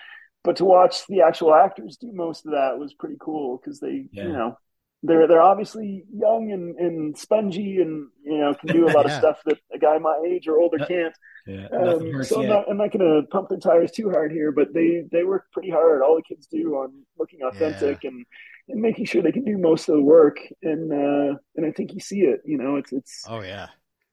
But 0.43 0.55
to 0.57 0.65
watch 0.65 1.05
the 1.07 1.21
actual 1.21 1.53
actors 1.53 1.97
do 1.97 2.11
most 2.13 2.45
of 2.45 2.53
that 2.53 2.79
was 2.79 2.93
pretty 2.93 3.17
cool 3.19 3.57
because 3.57 3.79
they, 3.79 4.07
Yeah. 4.11 4.23
you 4.23 4.33
know, 4.33 4.57
they're 5.03 5.27
they're 5.27 5.41
obviously 5.41 6.05
young 6.13 6.51
and, 6.51 6.75
and 6.77 7.17
spongy, 7.17 7.77
and 7.81 8.09
you 8.23 8.37
know 8.37 8.53
can 8.53 8.71
do 8.71 8.87
a 8.87 8.91
lot 8.91 9.05
of 9.05 9.11
stuff 9.19 9.37
that 9.45 9.57
a 9.73 9.79
guy 9.79 9.97
my 9.97 10.21
age 10.27 10.47
or 10.47 10.57
older 10.59 10.77
can't. 10.79 11.15
Yeah, 11.47 11.67
Um, 11.71 12.23
so 12.23 12.35
I'm 12.35 12.41
yet. 12.43 12.49
not, 12.49 12.69
I'm 12.69 12.77
not 12.77 12.91
going 12.91 13.23
to 13.23 13.27
pump 13.29 13.49
their 13.49 13.57
tires 13.57 13.91
too 13.91 14.11
hard 14.11 14.31
here, 14.31 14.51
but 14.51 14.71
they, 14.71 15.05
they 15.11 15.23
work 15.23 15.45
pretty 15.51 15.71
hard. 15.71 16.03
All 16.03 16.15
the 16.15 16.21
kids 16.21 16.45
do 16.45 16.75
on 16.75 16.91
looking 17.17 17.39
authentic 17.41 18.03
and, 18.03 18.23
and 18.67 18.81
making 18.81 19.05
sure 19.05 19.23
they 19.23 19.31
can 19.31 19.45
do 19.45 19.57
most 19.57 19.89
of 19.89 19.95
the 19.95 20.01
work. 20.01 20.37
And, 20.61 20.91
uh, 20.91 21.39
and 21.55 21.65
I 21.65 21.71
think 21.71 21.93
you 21.93 22.01
see 22.01 22.19
it, 22.19 22.41
you 22.45 22.57
know, 22.59 22.75
it's, 22.75 22.91
it's, 22.93 23.23
oh 23.27 23.41
yeah. 23.41 23.67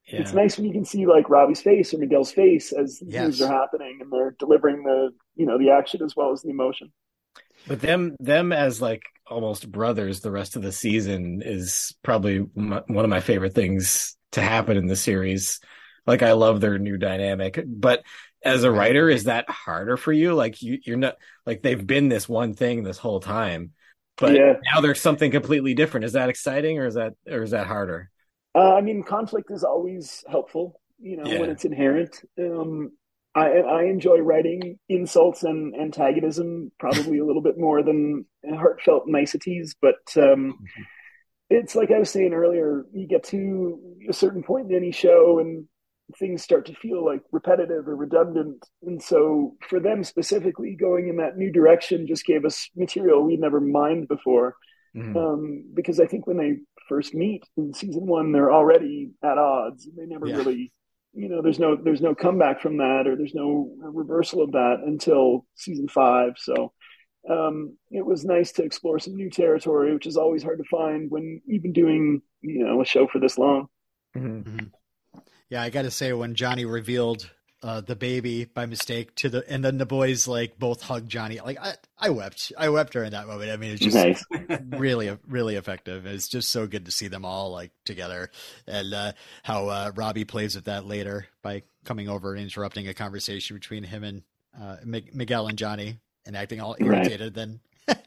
Yeah. 0.07 0.20
it's 0.20 0.33
nice 0.33 0.57
when 0.57 0.66
you 0.66 0.72
can 0.72 0.85
see 0.87 1.05
like 1.05 1.29
Robbie's 1.29 1.61
face 1.61 1.92
or 1.92 1.99
Miguel's 1.99 2.33
face 2.33 2.72
as 2.72 3.01
the 3.01 3.07
Yes. 3.11 3.25
moves 3.27 3.42
are 3.42 3.53
happening 3.53 3.99
and 4.01 4.11
they're 4.11 4.37
delivering 4.38 4.85
the, 4.85 5.11
you 5.35 5.44
know, 5.44 5.59
the 5.59 5.70
action 5.70 6.03
as 6.03 6.14
well 6.16 6.33
as 6.33 6.40
the 6.42 6.51
emotion. 6.51 6.90
But 7.66 7.81
them 7.81 8.16
them 8.20 8.52
as 8.52 8.81
like 8.81 9.02
almost 9.26 9.70
brothers 9.70 10.20
the 10.20 10.31
rest 10.31 10.57
of 10.57 10.62
the 10.62 10.72
season 10.72 11.42
is 11.44 11.94
probably 12.02 12.46
my, 12.55 12.83
one 12.87 13.05
of 13.05 13.11
my 13.11 13.20
favorite 13.20 13.55
things 13.55 14.16
to 14.33 14.40
happen 14.40 14.76
in 14.76 14.87
the 14.87 14.96
series. 14.96 15.61
Like 16.07 16.22
I 16.22 16.33
love 16.33 16.61
their 16.61 16.79
new 16.79 16.96
dynamic, 16.96 17.59
but 17.66 18.02
as 18.44 18.62
a 18.62 18.70
writer, 18.70 19.09
is 19.11 19.24
that 19.24 19.50
harder 19.50 19.96
for 19.96 20.12
you? 20.12 20.35
Like 20.35 20.62
you, 20.62 20.79
you're 20.85 20.96
not 20.96 21.16
like 21.44 21.62
they've 21.62 21.85
been 21.85 22.09
this 22.09 22.29
one 22.29 22.55
thing 22.55 22.85
this 22.85 22.98
whole 22.98 23.18
time, 23.18 23.72
but 24.16 24.37
Yeah. 24.37 24.55
now 24.72 24.81
there's 24.81 25.00
something 25.00 25.33
completely 25.33 25.74
different. 25.74 26.05
Is 26.05 26.12
that 26.12 26.29
exciting 26.29 26.79
or 26.79 26.87
is 26.87 26.94
that 26.94 27.14
or 27.29 27.42
is 27.42 27.50
that 27.50 27.66
harder? 27.66 28.11
Uh, 28.55 28.74
I 28.74 28.81
mean, 28.81 29.02
conflict 29.02 29.50
is 29.50 29.64
always 29.64 30.24
helpful, 30.31 30.81
you 30.98 31.16
know, 31.16 31.33
Yeah. 31.33 31.40
when 31.40 31.50
it's 31.50 31.64
inherent. 31.64 32.22
Um, 32.38 32.92
I, 33.37 33.59
I 33.59 33.83
enjoy 33.85 34.18
writing 34.18 34.79
insults 34.88 35.42
and 35.42 35.75
antagonism 35.77 36.72
probably 36.81 37.18
a 37.18 37.25
little 37.25 37.42
bit 37.42 37.59
more 37.59 37.83
than 37.83 38.25
heartfelt 38.49 39.05
niceties, 39.07 39.77
but 39.81 39.96
um, 40.16 40.59
it's 41.51 41.75
like 41.77 41.90
I 41.90 41.99
was 41.99 42.11
saying 42.11 42.33
earlier, 42.33 42.87
you 42.94 43.07
get 43.07 43.25
to 43.25 43.79
a 44.09 44.12
certain 44.12 44.42
point 44.42 44.70
in 44.70 44.77
any 44.77 44.90
show 44.90 45.38
and 45.38 45.66
things 46.18 46.42
start 46.42 46.66
to 46.66 46.75
feel 46.75 47.05
like 47.05 47.20
repetitive 47.31 47.87
or 47.87 47.96
redundant. 47.96 48.64
And 48.83 49.03
so 49.03 49.57
for 49.68 49.81
them 49.81 50.03
specifically, 50.03 50.75
going 50.75 51.09
in 51.09 51.16
that 51.18 51.37
new 51.37 51.53
direction 51.53 52.07
just 52.07 52.25
gave 52.25 52.44
us 52.44 52.70
material 52.75 53.22
we'd 53.22 53.40
never 53.40 53.61
mined 53.61 54.09
before 54.09 54.57
Mhm. 54.96 55.16
um, 55.16 55.64
because 55.75 56.01
I 56.01 56.07
think 56.07 56.27
when 56.27 56.38
they 56.38 56.61
first 56.88 57.14
meet 57.14 57.42
in 57.59 57.75
season 57.75 58.07
one, 58.07 58.33
they're 58.33 58.53
already 58.53 59.11
at 59.22 59.37
odds. 59.37 59.87
And 59.87 59.96
they 59.99 60.07
never 60.07 60.27
Yeah. 60.29 60.37
really, 60.37 60.72
you 61.16 61.31
know, 61.31 61.40
there's 61.40 61.59
no 61.59 61.76
there's 61.76 62.02
no 62.02 62.14
comeback 62.14 62.61
from 62.61 62.76
that, 62.76 63.07
or 63.07 63.16
there's 63.16 63.35
no 63.35 63.70
reversal 63.81 64.42
of 64.42 64.52
that 64.52 64.81
until 64.85 65.46
season 65.55 65.88
five. 65.88 66.35
So 66.37 66.72
um, 67.29 67.76
it 67.90 68.05
was 68.05 68.24
nice 68.24 68.52
to 68.52 68.62
explore 68.62 68.98
some 68.98 69.16
new 69.16 69.31
territory, 69.31 69.94
which 69.94 70.07
is 70.07 70.18
always 70.18 70.42
hard 70.42 70.59
to 70.59 70.64
find 70.70 71.11
when 71.11 71.40
even 71.48 71.72
doing 71.72 72.20
you 72.42 72.64
know 72.64 72.83
a 72.83 72.85
show 72.85 73.07
for 73.07 73.18
this 73.18 73.38
long. 73.38 73.66
Mhm. 74.14 74.72
Yeah, 75.48 75.62
I 75.62 75.70
got 75.70 75.83
to 75.83 75.90
say 75.90 76.12
when 76.12 76.35
Johnny 76.35 76.64
revealed 76.64 77.31
uh, 77.62 77.81
the 77.81 77.97
baby 77.97 78.45
by 78.45 78.66
mistake 78.66 79.14
to 79.16 79.29
the, 79.29 79.45
and 79.51 79.64
then 79.64 79.79
the 79.79 79.87
boys 79.87 80.29
like 80.29 80.59
both 80.59 80.83
hug 80.83 81.09
Johnny. 81.09 81.40
Like 81.40 81.59
I, 81.59 81.75
I 81.99 82.11
wept. 82.11 82.53
I 82.57 82.69
wept 82.69 82.92
during 82.92 83.12
that 83.12 83.27
moment. 83.27 83.51
I 83.51 83.57
mean, 83.57 83.73
it's 83.73 83.81
just 83.81 83.97
Nice. 83.97 84.25
really, 84.69 85.16
really 85.27 85.57
effective. 85.57 86.07
It's 86.07 86.29
just 86.29 86.51
so 86.51 86.66
good 86.66 86.85
to 86.85 86.92
see 86.92 87.09
them 87.09 87.25
all 87.25 87.51
like 87.53 87.73
together, 87.85 88.31
and 88.66 88.92
uh, 88.92 89.12
how 89.42 89.69
uh, 89.69 89.92
Robbie 89.95 90.25
plays 90.25 90.55
with 90.55 90.66
that 90.66 90.87
later 90.87 91.27
by 91.42 91.62
coming 91.85 92.09
over 92.09 92.35
and 92.35 92.42
interrupting 92.42 92.88
a 92.88 92.95
conversation 92.95 93.57
between 93.57 93.85
him 93.85 94.05
and 94.05 94.23
uh, 94.61 94.77
Mi- 94.85 95.11
Miguel 95.12 95.49
and 95.49 95.57
Johnny, 95.59 95.99
and 96.27 96.37
acting 96.37 96.61
all 96.61 96.77
irritated. 96.79 97.35
Then, 97.35 97.61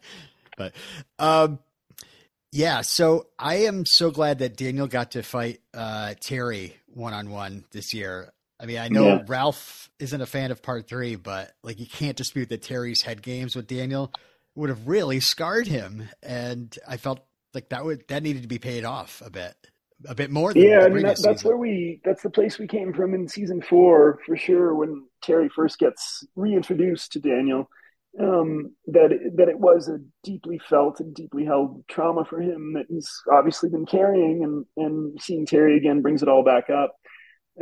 but 0.57 0.73
um, 1.17 1.59
yeah. 2.51 2.81
So 2.81 3.27
I 3.37 3.55
am 3.65 3.85
so 3.85 4.11
glad 4.11 4.39
that 4.39 4.57
Daniel 4.57 4.87
got 4.87 5.11
to 5.11 5.23
fight 5.23 5.59
uh, 5.73 6.13
Terry 6.19 6.75
one 6.93 7.13
on 7.13 7.29
one 7.31 7.65
this 7.71 7.93
year. 7.93 8.31
I 8.59 8.65
mean, 8.65 8.77
I 8.77 8.89
know 8.89 9.05
Yeah. 9.05 9.23
Ralph 9.27 9.89
isn't 9.99 10.21
a 10.21 10.25
fan 10.25 10.51
of 10.51 10.61
part 10.61 10.87
three, 10.87 11.15
but 11.15 11.51
like 11.63 11.79
you 11.79 11.85
can't 11.85 12.17
dispute 12.17 12.49
that 12.49 12.61
Terry's 12.61 13.01
head 13.01 13.21
games 13.21 13.55
with 13.55 13.67
Daniel 13.67 14.11
would 14.55 14.69
have 14.69 14.87
really 14.87 15.19
scarred 15.19 15.67
him, 15.67 16.09
and 16.21 16.77
I 16.87 16.97
felt 16.97 17.21
like 17.53 17.69
that 17.69 17.85
would 17.85 18.07
that 18.09 18.23
needed 18.23 18.41
to 18.41 18.47
be 18.47 18.59
paid 18.59 18.83
off 18.83 19.21
a 19.25 19.29
bit, 19.29 19.55
a 20.05 20.15
bit 20.15 20.31
more. 20.31 20.53
Than 20.53 20.63
Yeah, 20.63 20.79
I 20.81 20.89
mean 20.89 21.03
that, 21.03 21.21
that's 21.21 21.43
where 21.43 21.57
we 21.57 22.01
that's 22.03 22.23
the 22.23 22.29
place 22.29 22.59
we 22.59 22.67
came 22.67 22.93
from 22.93 23.13
in 23.13 23.27
season 23.27 23.61
four 23.61 24.19
for 24.25 24.35
sure. 24.35 24.75
When 24.75 25.05
Terry 25.23 25.49
first 25.49 25.79
gets 25.79 26.25
reintroduced 26.35 27.13
to 27.13 27.19
Daniel, 27.19 27.69
um, 28.19 28.75
that 28.87 29.11
that 29.37 29.49
it 29.49 29.59
was 29.59 29.87
a 29.87 29.99
deeply 30.23 30.59
felt 30.69 30.99
and 30.99 31.13
deeply 31.15 31.45
held 31.45 31.83
trauma 31.87 32.25
for 32.25 32.41
him 32.41 32.73
that 32.73 32.85
he's 32.89 33.09
obviously 33.31 33.69
been 33.69 33.85
carrying, 33.85 34.43
and 34.43 34.65
and 34.77 35.21
seeing 35.21 35.45
Terry 35.45 35.77
again 35.77 36.01
brings 36.01 36.21
it 36.21 36.29
all 36.29 36.43
back 36.43 36.69
up. 36.69 36.95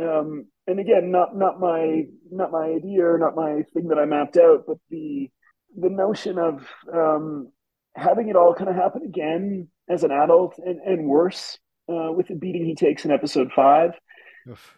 Um, 0.00 0.46
and 0.66 0.78
again, 0.78 1.10
not 1.10 1.36
not 1.36 1.60
my 1.60 2.04
not 2.30 2.52
my 2.52 2.66
idea 2.66 3.06
or 3.06 3.18
not 3.18 3.34
my 3.34 3.62
thing 3.74 3.88
that 3.88 3.98
I 3.98 4.04
mapped 4.04 4.36
out, 4.36 4.64
but 4.66 4.78
the 4.90 5.30
the 5.76 5.90
notion 5.90 6.38
of 6.38 6.66
um, 6.92 7.50
having 7.94 8.28
it 8.28 8.36
all 8.36 8.54
kind 8.54 8.70
of 8.70 8.76
happen 8.76 9.02
again 9.02 9.68
as 9.88 10.04
an 10.04 10.10
adult 10.10 10.58
and, 10.58 10.80
and 10.80 11.06
worse 11.06 11.58
uh, 11.88 12.12
with 12.12 12.28
the 12.28 12.34
beating 12.34 12.64
he 12.64 12.74
takes 12.74 13.04
in 13.04 13.10
episode 13.10 13.50
five 13.54 13.92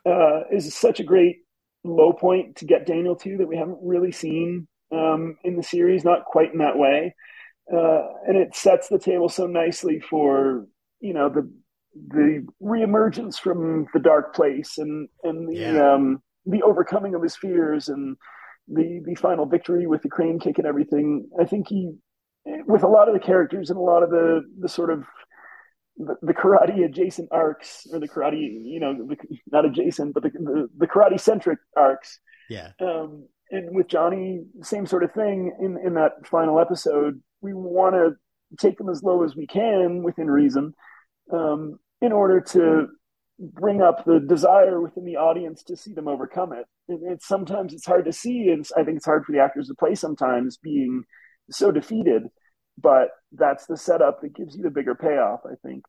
uh, 0.07 0.41
is 0.51 0.75
such 0.75 1.01
a 1.01 1.05
great 1.05 1.39
low 1.85 2.13
point 2.13 2.57
to 2.57 2.65
get 2.65 2.87
Daniel 2.87 3.17
to 3.17 3.39
that 3.39 3.49
we 3.49 3.57
haven't 3.57 3.79
really 3.83 4.13
seen 4.13 4.69
um, 4.93 5.37
in 5.45 5.57
the 5.57 5.63
series, 5.63 6.05
not 6.05 6.25
quite 6.25 6.53
in 6.53 6.59
that 6.59 6.79
way. 6.79 7.15
Uh, 7.73 8.03
and 8.27 8.37
it 8.37 8.55
sets 8.55 8.89
the 8.89 8.99
table 8.99 9.29
so 9.29 9.47
nicely 9.47 10.01
for 10.01 10.67
you 11.01 11.15
know 11.15 11.29
the 11.29 11.51
the 11.95 12.47
reemergence 12.63 13.37
from 13.37 13.87
the 13.93 14.01
dark 14.01 14.35
place 14.35 14.79
and 14.79 15.09
and 15.23 15.49
the 15.49 15.61
yeah. 15.61 15.93
um, 15.93 16.23
the 16.47 16.63
overcoming 16.63 17.15
of 17.15 17.23
his 17.23 17.37
fears 17.37 17.89
and 17.89 18.17
the 18.69 19.01
the 19.05 19.15
final 19.15 19.47
victory 19.47 19.87
with 19.87 20.03
the 20.03 20.09
crane 20.09 20.39
kick 20.39 20.59
and 20.59 20.67
everything. 20.67 21.29
I 21.41 21.45
think 21.45 21.69
he, 21.69 21.93
with 22.67 22.83
a 22.83 22.89
lot 22.89 23.09
of 23.09 23.15
the 23.15 23.21
characters 23.21 23.71
and 23.71 23.79
a 23.79 23.83
lot 23.83 24.03
of 24.03 24.11
the 24.11 24.43
the 24.61 24.69
sort 24.69 24.91
of 24.91 25.05
the, 25.97 26.15
the 26.23 26.35
karate 26.35 26.85
adjacent 26.85 27.29
arcs 27.31 27.87
or 27.93 27.99
the 27.99 28.09
karate, 28.09 28.63
you 28.65 28.81
know, 28.81 28.95
the, 28.95 29.17
not 29.53 29.67
adjacent, 29.67 30.15
but 30.15 30.23
the, 30.23 30.31
the, 30.31 30.69
the 30.79 30.87
karate 30.87 31.21
centric 31.21 31.59
arcs. 31.77 32.21
Yeah. 32.49 32.71
Um, 32.81 33.27
and 33.51 33.75
with 33.75 33.89
Johnny, 33.89 34.45
same 34.63 34.87
sort 34.87 35.03
of 35.05 35.13
thing 35.13 35.53
in, 35.61 35.77
in 35.85 35.95
that 35.95 36.27
final 36.27 36.59
episode. 36.59 37.21
We 37.43 37.53
want 37.53 37.97
to 37.97 38.17
take 38.59 38.79
them 38.79 38.89
as 38.89 39.03
low 39.03 39.25
as 39.25 39.37
we 39.37 39.47
can 39.47 40.03
within 40.03 40.31
reason 40.31 40.75
um, 41.33 41.79
in 42.01 42.13
order 42.13 42.41
to 42.41 42.89
bring 43.39 43.81
up 43.81 44.05
the 44.05 44.21
desire 44.21 44.81
within 44.81 45.05
the 45.05 45.17
audience 45.17 45.63
to 45.63 45.77
see 45.77 45.95
them 45.95 46.09
overcome 46.09 46.53
it. 46.53 46.67
And 46.89 47.13
it's 47.13 47.27
sometimes 47.27 47.73
it's 47.73 47.87
hard 47.87 48.05
to 48.05 48.13
see, 48.13 48.51
and 48.51 48.67
I 48.77 48.85
think 48.85 48.99
it's 48.99 49.07
hard 49.07 49.25
for 49.25 49.33
the 49.33 49.41
actors 49.41 49.69
to 49.69 49.75
play 49.75 49.95
sometimes 49.95 50.59
being 50.59 51.05
so 51.51 51.73
defeated 51.73 52.25
but 52.83 53.11
that's 53.33 53.67
the 53.67 53.77
setup 53.77 54.21
that 54.23 54.35
gives 54.35 54.57
you 54.57 54.63
the 54.63 54.71
bigger 54.71 54.95
payoff, 54.95 55.41
I 55.45 55.55
think. 55.67 55.85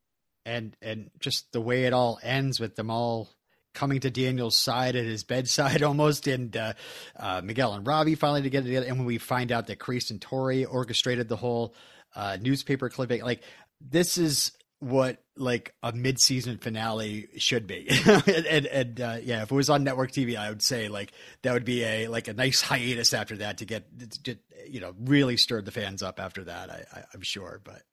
And 0.45 0.75
and 0.81 1.11
just 1.19 1.51
the 1.51 1.61
way 1.61 1.85
it 1.85 1.93
all 1.93 2.19
ends 2.23 2.59
with 2.59 2.75
them 2.75 2.89
all 2.89 3.29
coming 3.73 3.99
to 4.01 4.11
Daniel's 4.11 4.57
side 4.57 4.95
at 4.95 5.05
his 5.05 5.23
bedside 5.23 5.83
almost, 5.83 6.27
and 6.27 6.55
uh, 6.55 6.73
uh, 7.17 7.41
Miguel 7.43 7.73
and 7.73 7.85
Robbie 7.85 8.15
finally 8.15 8.41
together 8.41 8.65
together. 8.65 8.87
And 8.87 8.97
when 8.97 9.05
we 9.05 9.17
find 9.17 9.51
out 9.51 9.67
that 9.67 9.79
Kreese 9.79 10.11
and 10.11 10.21
Tori 10.21 10.65
orchestrated 10.65 11.27
the 11.27 11.35
whole 11.35 11.75
uh, 12.15 12.37
newspaper 12.41 12.89
clipping, 12.89 13.23
like 13.23 13.43
this 13.79 14.17
is 14.17 14.51
what 14.81 15.23
like 15.37 15.75
a 15.83 15.93
mid-season 15.93 16.57
finale 16.57 17.27
should 17.37 17.67
be. 17.67 17.87
And, 17.87 18.27
and, 18.47 18.65
and 18.65 19.01
uh, 19.01 19.17
yeah 19.21 19.43
if 19.43 19.51
it 19.51 19.55
was 19.55 19.69
on 19.69 19.83
network 19.83 20.11
tv 20.11 20.35
i 20.35 20.49
would 20.49 20.63
say 20.63 20.89
like 20.89 21.11
that 21.43 21.53
would 21.53 21.63
be 21.63 21.83
a 21.83 22.07
like 22.07 22.27
a 22.27 22.33
nice 22.33 22.61
hiatus 22.69 23.13
after 23.13 23.37
that 23.37 23.59
to 23.59 23.65
get 23.65 23.85
to, 24.23 24.35
you 24.67 24.79
know 24.79 24.93
really 24.99 25.37
stirred 25.37 25.65
the 25.65 25.71
fans 25.71 26.01
up 26.01 26.19
after 26.19 26.43
that 26.43 26.69
I, 26.69 26.83
I 26.93 27.03
am 27.13 27.21
sure 27.21 27.61
but 27.63 27.83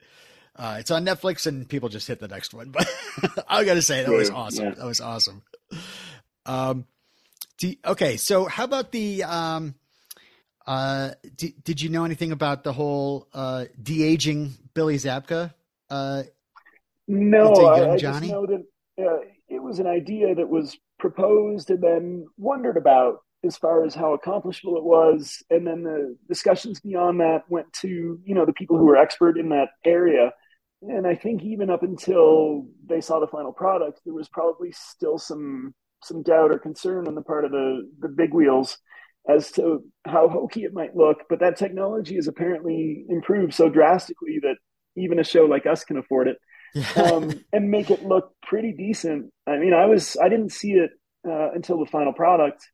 uh, 0.57 0.77
it's 0.81 0.91
on 0.91 1.05
netflix 1.05 1.47
and 1.47 1.69
people 1.69 1.91
just 1.91 2.09
hit 2.09 2.21
the 2.21 2.29
next 2.29 2.55
one 2.55 2.71
but 2.73 2.89
i 3.49 3.65
gotta 3.65 3.83
say 3.83 4.03
that 4.03 4.11
was 4.11 4.31
awesome. 4.31 4.65
yeah. 4.65 4.75
that 4.75 4.87
was 4.87 5.01
awesome. 5.01 5.43
Um 6.47 6.87
do, 7.59 7.75
okay 7.85 8.17
so 8.17 8.47
how 8.47 8.65
about 8.65 8.93
the 8.93 9.25
um 9.25 9.75
uh 10.67 11.11
d- 11.37 11.55
did 11.63 11.83
you 11.83 11.91
know 11.91 12.05
anything 12.05 12.33
about 12.33 12.65
the 12.65 12.73
whole 12.73 13.29
uh 13.35 13.67
de-aging 13.81 14.55
billy 14.73 14.97
zabka 14.97 15.53
uh 15.91 16.23
no, 17.09 17.53
I, 17.67 17.93
I 17.93 17.97
just 17.97 18.23
know 18.23 18.47
that 18.47 18.65
uh, 19.01 19.21
it 19.49 19.63
was 19.63 19.79
an 19.79 19.87
idea 19.87 20.35
that 20.35 20.49
was 20.49 20.77
proposed 20.99 21.71
and 21.71 21.83
then 21.83 22.27
wondered 22.37 22.77
about 22.77 23.19
as 23.45 23.57
far 23.57 23.85
as 23.85 23.95
how 23.95 24.13
accomplishable 24.13 24.77
it 24.77 24.85
was, 24.85 25.43
and 25.49 25.67
then 25.67 25.85
the 25.85 26.17
discussions 26.29 26.81
beyond 26.81 27.21
that 27.21 27.43
went 27.49 27.73
to 27.73 28.21
you 28.25 28.35
know 28.35 28.45
the 28.45 28.53
people 28.53 28.77
who 28.77 28.85
were 28.85 28.97
expert 28.97 29.39
in 29.39 29.49
that 29.51 29.69
area. 29.85 30.33
And 30.83 31.07
I 31.07 31.15
think 31.15 31.43
even 31.43 31.71
up 31.71 31.83
until 31.83 32.67
they 32.87 33.01
saw 33.01 33.21
the 33.21 33.27
final 33.27 33.53
product, 33.53 34.01
there 34.05 34.15
was 34.15 34.29
probably 34.29 34.71
still 34.73 35.19
some 35.19 35.75
some 36.03 36.23
doubt 36.23 36.53
or 36.53 36.59
concern 36.59 37.09
on 37.09 37.15
the 37.15 37.23
part 37.23 37.45
of 37.45 37.53
the 37.53 37.89
the 38.01 38.09
big 38.09 38.35
wheels 38.35 38.79
as 39.29 39.51
to 39.53 39.85
how 40.05 40.29
hokey 40.29 40.65
it 40.65 40.75
might 40.75 40.97
look. 40.97 41.19
But 41.29 41.41
that 41.41 41.57
technology 41.57 42.17
has 42.17 42.29
apparently 42.29 43.05
improved 43.09 43.55
so 43.55 43.69
drastically 43.69 44.41
that 44.43 44.57
even 44.97 45.21
a 45.21 45.25
show 45.25 45.45
like 45.45 45.67
us 45.67 45.85
can 45.85 45.97
afford 45.97 46.29
it 46.29 46.39
um, 46.97 47.45
and 47.53 47.71
make 47.71 47.91
it 47.91 48.05
look 48.05 48.33
pretty 48.43 48.73
decent. 48.73 49.33
I 49.47 49.57
mean, 49.57 49.73
I 49.73 49.87
was 49.87 50.17
I 50.23 50.29
didn't 50.29 50.53
see 50.53 50.73
it 50.73 50.91
uh, 51.27 51.51
until 51.53 51.79
the 51.79 51.91
final 51.91 52.13
product. 52.13 52.67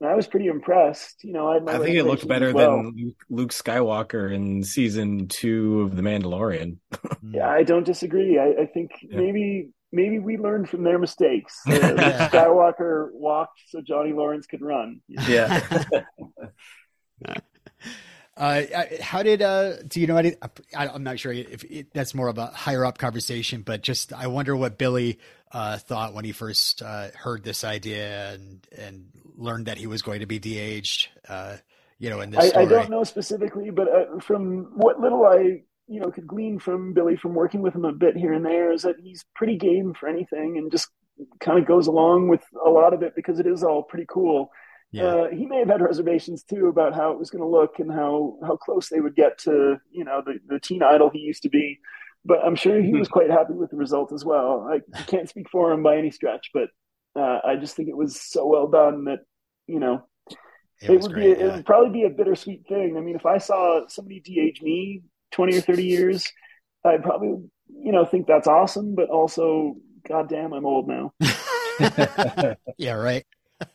And 0.00 0.10
I 0.10 0.16
was 0.16 0.26
pretty 0.26 0.46
impressed. 0.46 1.22
You 1.22 1.32
know, 1.32 1.48
I, 1.48 1.58
I 1.72 1.78
think 1.78 1.96
it 1.96 2.04
looked 2.04 2.26
better 2.26 2.52
well. 2.52 2.82
than 2.82 3.14
Luke 3.30 3.52
Skywalker 3.52 4.32
in 4.32 4.64
season 4.64 5.28
two 5.28 5.82
of 5.82 5.94
The 5.96 6.02
Mandalorian. 6.02 6.78
yeah, 7.22 7.48
I 7.48 7.62
don't 7.62 7.86
disagree. 7.86 8.38
I, 8.38 8.62
I 8.62 8.66
think 8.66 8.90
yeah. 9.02 9.18
maybe 9.18 9.70
maybe 9.92 10.18
we 10.18 10.36
learned 10.36 10.68
from 10.68 10.82
their 10.82 10.98
mistakes. 10.98 11.60
Uh, 11.74 11.94
yeah. 11.96 12.28
Skywalker 12.28 13.08
walked 13.12 13.60
so 13.68 13.80
Johnny 13.80 14.12
Lawrence 14.12 14.46
could 14.46 14.62
run. 14.62 15.00
Yeah. 15.08 15.60
Uh, 18.36 18.62
how 19.00 19.22
did 19.22 19.42
uh, 19.42 19.82
do 19.86 20.00
you 20.00 20.06
know? 20.08 20.16
I, 20.16 20.32
am 20.74 21.04
not 21.04 21.20
sure 21.20 21.32
if 21.32 21.62
it, 21.64 21.94
that's 21.94 22.14
more 22.14 22.28
of 22.28 22.38
a 22.38 22.46
higher 22.46 22.84
up 22.84 22.98
conversation, 22.98 23.62
but 23.62 23.82
just 23.82 24.12
I 24.12 24.26
wonder 24.26 24.56
what 24.56 24.76
Billy 24.76 25.20
uh, 25.52 25.78
thought 25.78 26.14
when 26.14 26.24
he 26.24 26.32
first 26.32 26.82
uh, 26.82 27.08
heard 27.14 27.44
this 27.44 27.62
idea 27.62 28.32
and 28.32 28.66
and 28.76 29.06
learned 29.36 29.66
that 29.66 29.78
he 29.78 29.86
was 29.86 30.02
going 30.02 30.20
to 30.20 30.26
be 30.26 30.40
de-aged. 30.40 31.10
Uh, 31.28 31.56
you 31.98 32.10
know, 32.10 32.20
in 32.20 32.30
this 32.30 32.52
I, 32.54 32.62
I, 32.62 32.64
don't 32.64 32.90
know 32.90 33.04
specifically, 33.04 33.70
but 33.70 33.88
uh, 33.88 34.18
from 34.18 34.72
what 34.74 35.00
little 35.00 35.24
I 35.24 35.62
you 35.86 36.00
know 36.00 36.10
could 36.10 36.26
glean 36.26 36.58
from 36.58 36.92
Billy 36.92 37.16
from 37.16 37.34
working 37.34 37.62
with 37.62 37.74
him 37.74 37.84
a 37.84 37.92
bit 37.92 38.16
here 38.16 38.32
and 38.32 38.44
there 38.44 38.72
is 38.72 38.82
that 38.82 38.96
he's 39.00 39.24
pretty 39.34 39.56
game 39.56 39.94
for 39.94 40.08
anything 40.08 40.58
and 40.58 40.72
just 40.72 40.88
kind 41.38 41.58
of 41.58 41.66
goes 41.66 41.86
along 41.86 42.28
with 42.28 42.42
a 42.64 42.68
lot 42.68 42.92
of 42.92 43.02
it 43.02 43.14
because 43.14 43.38
it 43.38 43.46
is 43.46 43.62
all 43.62 43.82
pretty 43.82 44.06
cool. 44.08 44.50
Yeah. 44.94 45.06
Uh, 45.06 45.30
he 45.30 45.44
may 45.44 45.58
have 45.58 45.68
had 45.68 45.82
reservations 45.82 46.44
too 46.44 46.68
about 46.68 46.94
how 46.94 47.10
it 47.10 47.18
was 47.18 47.28
going 47.28 47.42
to 47.42 47.48
look 47.48 47.80
and 47.80 47.90
how 47.90 48.38
how 48.46 48.56
close 48.56 48.88
they 48.88 49.00
would 49.00 49.16
get 49.16 49.38
to 49.38 49.76
you 49.90 50.04
know 50.04 50.22
the 50.24 50.38
the 50.46 50.60
teen 50.60 50.84
idol 50.84 51.10
he 51.12 51.18
used 51.18 51.42
to 51.42 51.48
be. 51.48 51.80
But 52.24 52.44
I'm 52.44 52.54
sure 52.54 52.80
he 52.80 52.94
was 52.94 53.08
quite 53.08 53.28
happy 53.28 53.54
with 53.54 53.70
the 53.70 53.76
result 53.76 54.12
as 54.12 54.24
well. 54.24 54.70
I 54.70 55.02
can't 55.02 55.28
speak 55.28 55.50
for 55.50 55.72
him 55.72 55.82
by 55.82 55.96
any 55.96 56.12
stretch, 56.12 56.50
but 56.54 56.68
uh, 57.16 57.40
I 57.44 57.56
just 57.56 57.74
think 57.74 57.88
it 57.88 57.96
was 57.96 58.20
so 58.20 58.46
well 58.46 58.68
done 58.68 59.06
that 59.06 59.20
you 59.66 59.80
know 59.80 60.06
it, 60.80 60.90
it 60.90 61.00
would 61.00 61.12
great, 61.12 61.34
be 61.34 61.40
yeah. 61.40 61.46
it 61.46 61.56
would 61.56 61.66
probably 61.66 61.90
be 61.90 62.04
a 62.04 62.10
bittersweet 62.10 62.66
thing. 62.68 62.96
I 62.96 63.00
mean, 63.00 63.16
if 63.16 63.26
I 63.26 63.38
saw 63.38 63.88
somebody 63.88 64.20
de-age 64.20 64.62
me 64.62 65.02
20 65.32 65.56
or 65.56 65.60
30 65.60 65.84
years, 65.84 66.32
I'd 66.84 67.02
probably 67.02 67.48
you 67.68 67.92
know 67.92 68.04
think 68.04 68.28
that's 68.28 68.46
awesome, 68.46 68.94
but 68.94 69.08
also, 69.08 69.74
goddamn, 70.06 70.52
I'm 70.52 70.66
old 70.66 70.86
now. 70.86 71.12
yeah, 72.78 72.92
right. 72.92 73.26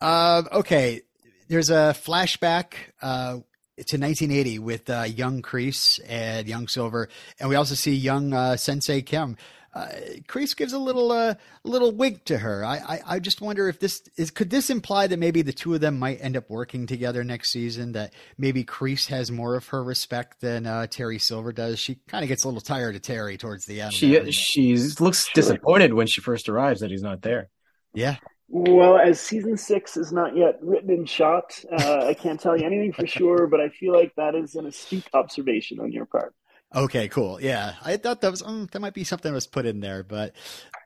Uh, 0.00 0.42
okay, 0.52 1.02
there's 1.48 1.70
a 1.70 1.94
flashback 1.96 2.74
uh, 3.00 3.32
to 3.32 3.98
1980 3.98 4.58
with 4.58 4.90
uh, 4.90 5.02
young 5.02 5.42
Kreese 5.42 6.00
and 6.06 6.48
young 6.48 6.68
Silver, 6.68 7.08
and 7.38 7.48
we 7.48 7.56
also 7.56 7.74
see 7.74 7.94
young 7.94 8.32
uh, 8.32 8.56
Sensei 8.56 9.02
Kim. 9.02 9.36
Uh, 9.74 9.88
Kreese 10.26 10.56
gives 10.56 10.72
a 10.72 10.78
little 10.78 11.12
uh, 11.12 11.34
little 11.62 11.92
wink 11.92 12.24
to 12.24 12.38
her. 12.38 12.64
I, 12.64 12.76
I, 12.76 13.00
I 13.06 13.18
just 13.18 13.42
wonder 13.42 13.68
if 13.68 13.78
this 13.78 14.02
is 14.16 14.30
could 14.30 14.48
this 14.48 14.70
imply 14.70 15.06
that 15.06 15.18
maybe 15.18 15.42
the 15.42 15.52
two 15.52 15.74
of 15.74 15.82
them 15.82 15.98
might 15.98 16.18
end 16.22 16.34
up 16.34 16.48
working 16.48 16.86
together 16.86 17.22
next 17.22 17.52
season. 17.52 17.92
That 17.92 18.14
maybe 18.38 18.64
Kreese 18.64 19.08
has 19.08 19.30
more 19.30 19.54
of 19.54 19.68
her 19.68 19.84
respect 19.84 20.40
than 20.40 20.66
uh, 20.66 20.86
Terry 20.86 21.18
Silver 21.18 21.52
does. 21.52 21.78
She 21.78 21.96
kind 22.08 22.24
of 22.24 22.28
gets 22.28 22.44
a 22.44 22.48
little 22.48 22.62
tired 22.62 22.96
of 22.96 23.02
Terry 23.02 23.36
towards 23.36 23.66
the 23.66 23.82
end. 23.82 23.92
She 23.92 24.30
she 24.32 24.78
looks 24.98 25.28
disappointed 25.34 25.92
when 25.92 26.06
she 26.06 26.22
first 26.22 26.48
arrives 26.48 26.80
that 26.80 26.90
he's 26.90 27.02
not 27.02 27.20
there. 27.20 27.50
Yeah, 27.92 28.16
well, 28.48 28.98
as 28.98 29.20
season 29.20 29.56
six 29.56 29.96
is 29.96 30.12
not 30.12 30.36
yet 30.36 30.58
written 30.62 30.90
and 30.90 31.08
shot, 31.08 31.64
uh, 31.70 32.06
I 32.06 32.14
can't 32.14 32.40
tell 32.40 32.56
you 32.56 32.64
anything 32.64 32.92
for 32.92 33.06
sure, 33.06 33.46
but 33.46 33.60
I 33.60 33.68
feel 33.68 33.92
like 33.92 34.14
that 34.16 34.34
is 34.34 34.54
an 34.54 34.66
astute 34.66 35.06
observation 35.12 35.80
on 35.80 35.92
your 35.92 36.06
part. 36.06 36.34
Okay, 36.74 37.08
cool. 37.08 37.40
Yeah, 37.40 37.74
I 37.84 37.96
thought 37.96 38.20
that 38.20 38.30
was 38.30 38.42
um, 38.42 38.68
that 38.72 38.80
might 38.80 38.92
be 38.92 39.04
something 39.04 39.30
that 39.30 39.34
was 39.34 39.46
put 39.46 39.66
in 39.66 39.80
there, 39.80 40.02
but 40.02 40.34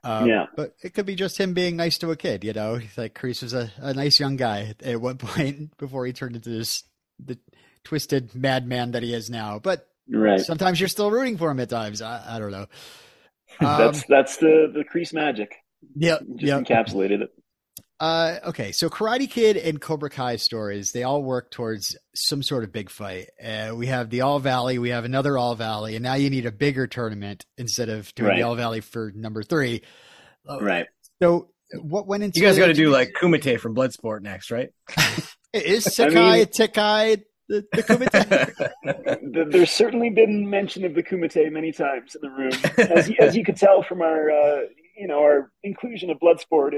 um, 0.05 0.29
yeah, 0.29 0.47
but 0.55 0.75
it 0.83 0.95
could 0.95 1.07
be 1.07 1.15
just 1.15 1.39
him 1.39 1.55
being 1.55 1.77
nice 1.77 1.99
to 1.99 2.11
a 2.11 2.17
kid. 2.17 2.45
You 2.45 2.53
know, 2.53 2.81
like 2.97 3.15
Kreese 3.15 3.43
was 3.43 3.55
a, 3.55 3.73
a 3.79 3.95
nice 3.95 4.21
young 4.21 4.37
guy 4.37 4.75
at 4.83 5.01
one 5.01 5.17
point 5.19 5.77
before 5.79 6.07
he 6.07 6.13
turned 6.13 6.37
into 6.37 6.51
this 6.51 6.85
the 7.19 7.39
twisted 7.83 8.35
madman 8.35 8.93
that 8.93 9.03
he 9.03 9.15
is 9.15 9.31
now. 9.31 9.59
But 9.59 9.89
right, 10.09 10.41
sometimes 10.41 10.79
you're 10.79 10.89
still 10.89 11.11
rooting 11.11 11.39
for 11.39 11.51
him 11.51 11.61
at 11.61 11.71
times. 11.71 12.03
I, 12.03 12.37
I 12.37 12.39
don't 12.39 12.53
know. 12.53 12.67
Um, 13.59 13.79
that's 13.79 14.05
that's 14.05 14.37
the 14.37 14.71
the 14.73 14.85
Kreese 14.85 15.13
magic. 15.13 15.57
Yeah, 15.97 16.19
just 16.37 16.43
yep. 16.43 16.61
encapsulated 16.61 17.23
it. 17.23 17.31
Uh, 18.01 18.39
okay, 18.47 18.73
so 18.73 18.89
Karate 18.89 19.29
Kid 19.29 19.59
and 19.59 19.79
Cobra 19.79 20.09
Kai 20.09 20.37
stories, 20.37 20.93
they 20.93 21.03
all 21.03 21.23
work 21.23 21.51
towards 21.51 21.95
some 22.15 22.43
sort 22.43 22.65
of 22.65 22.73
big 22.73 22.89
fight. 22.89 23.29
Uh, 23.45 23.73
we 23.77 23.89
have 23.89 24.09
the 24.09 24.23
All 24.23 24.39
Valley, 24.39 24.79
we 24.79 24.89
have 24.89 25.05
another 25.05 25.37
All 25.37 25.55
Valley, 25.55 25.97
and 25.97 26.03
now 26.03 26.15
you 26.15 26.31
need 26.31 26.47
a 26.47 26.53
bigger 26.53 26.87
tournament 26.87 27.45
instead 27.59 27.91
of 27.91 28.15
doing 28.15 28.31
right. 28.31 28.37
the 28.39 28.43
All 28.43 28.57
Valley 28.57 28.81
for 28.81 29.13
number 29.15 29.43
three. 29.43 29.83
Uh, 30.49 30.61
right. 30.63 30.87
So, 31.21 31.51
what 31.79 32.07
went 32.07 32.23
into 32.23 32.41
You 32.41 32.47
guys 32.47 32.57
got 32.57 32.69
to 32.69 32.73
do 32.73 32.89
like 32.89 33.11
Kumite 33.21 33.61
from 33.61 33.75
Bloodsport 33.75 34.23
next, 34.23 34.51
right? 34.51 34.71
is 35.53 35.85
Sekai, 35.85 36.17
I 36.17 36.37
mean, 36.39 36.47
Tekai, 36.47 37.23
The, 37.51 37.67
the 37.71 37.83
Kumite. 37.83 39.51
There's 39.53 39.73
certainly 39.73 40.09
been 40.09 40.49
mention 40.49 40.87
of 40.87 40.95
the 40.95 41.03
Kumite 41.03 41.53
many 41.53 41.71
times 41.71 42.15
in 42.15 42.23
the 42.23 42.31
room, 42.31 42.97
as 42.97 43.11
you, 43.11 43.17
as 43.21 43.37
you 43.37 43.45
could 43.45 43.57
tell 43.57 43.83
from 43.83 44.01
our 44.01 44.31
uh, 44.31 44.61
you 44.97 45.07
know 45.07 45.19
our 45.19 45.53
inclusion 45.63 46.09
of 46.09 46.19
Bloodsport 46.19 46.75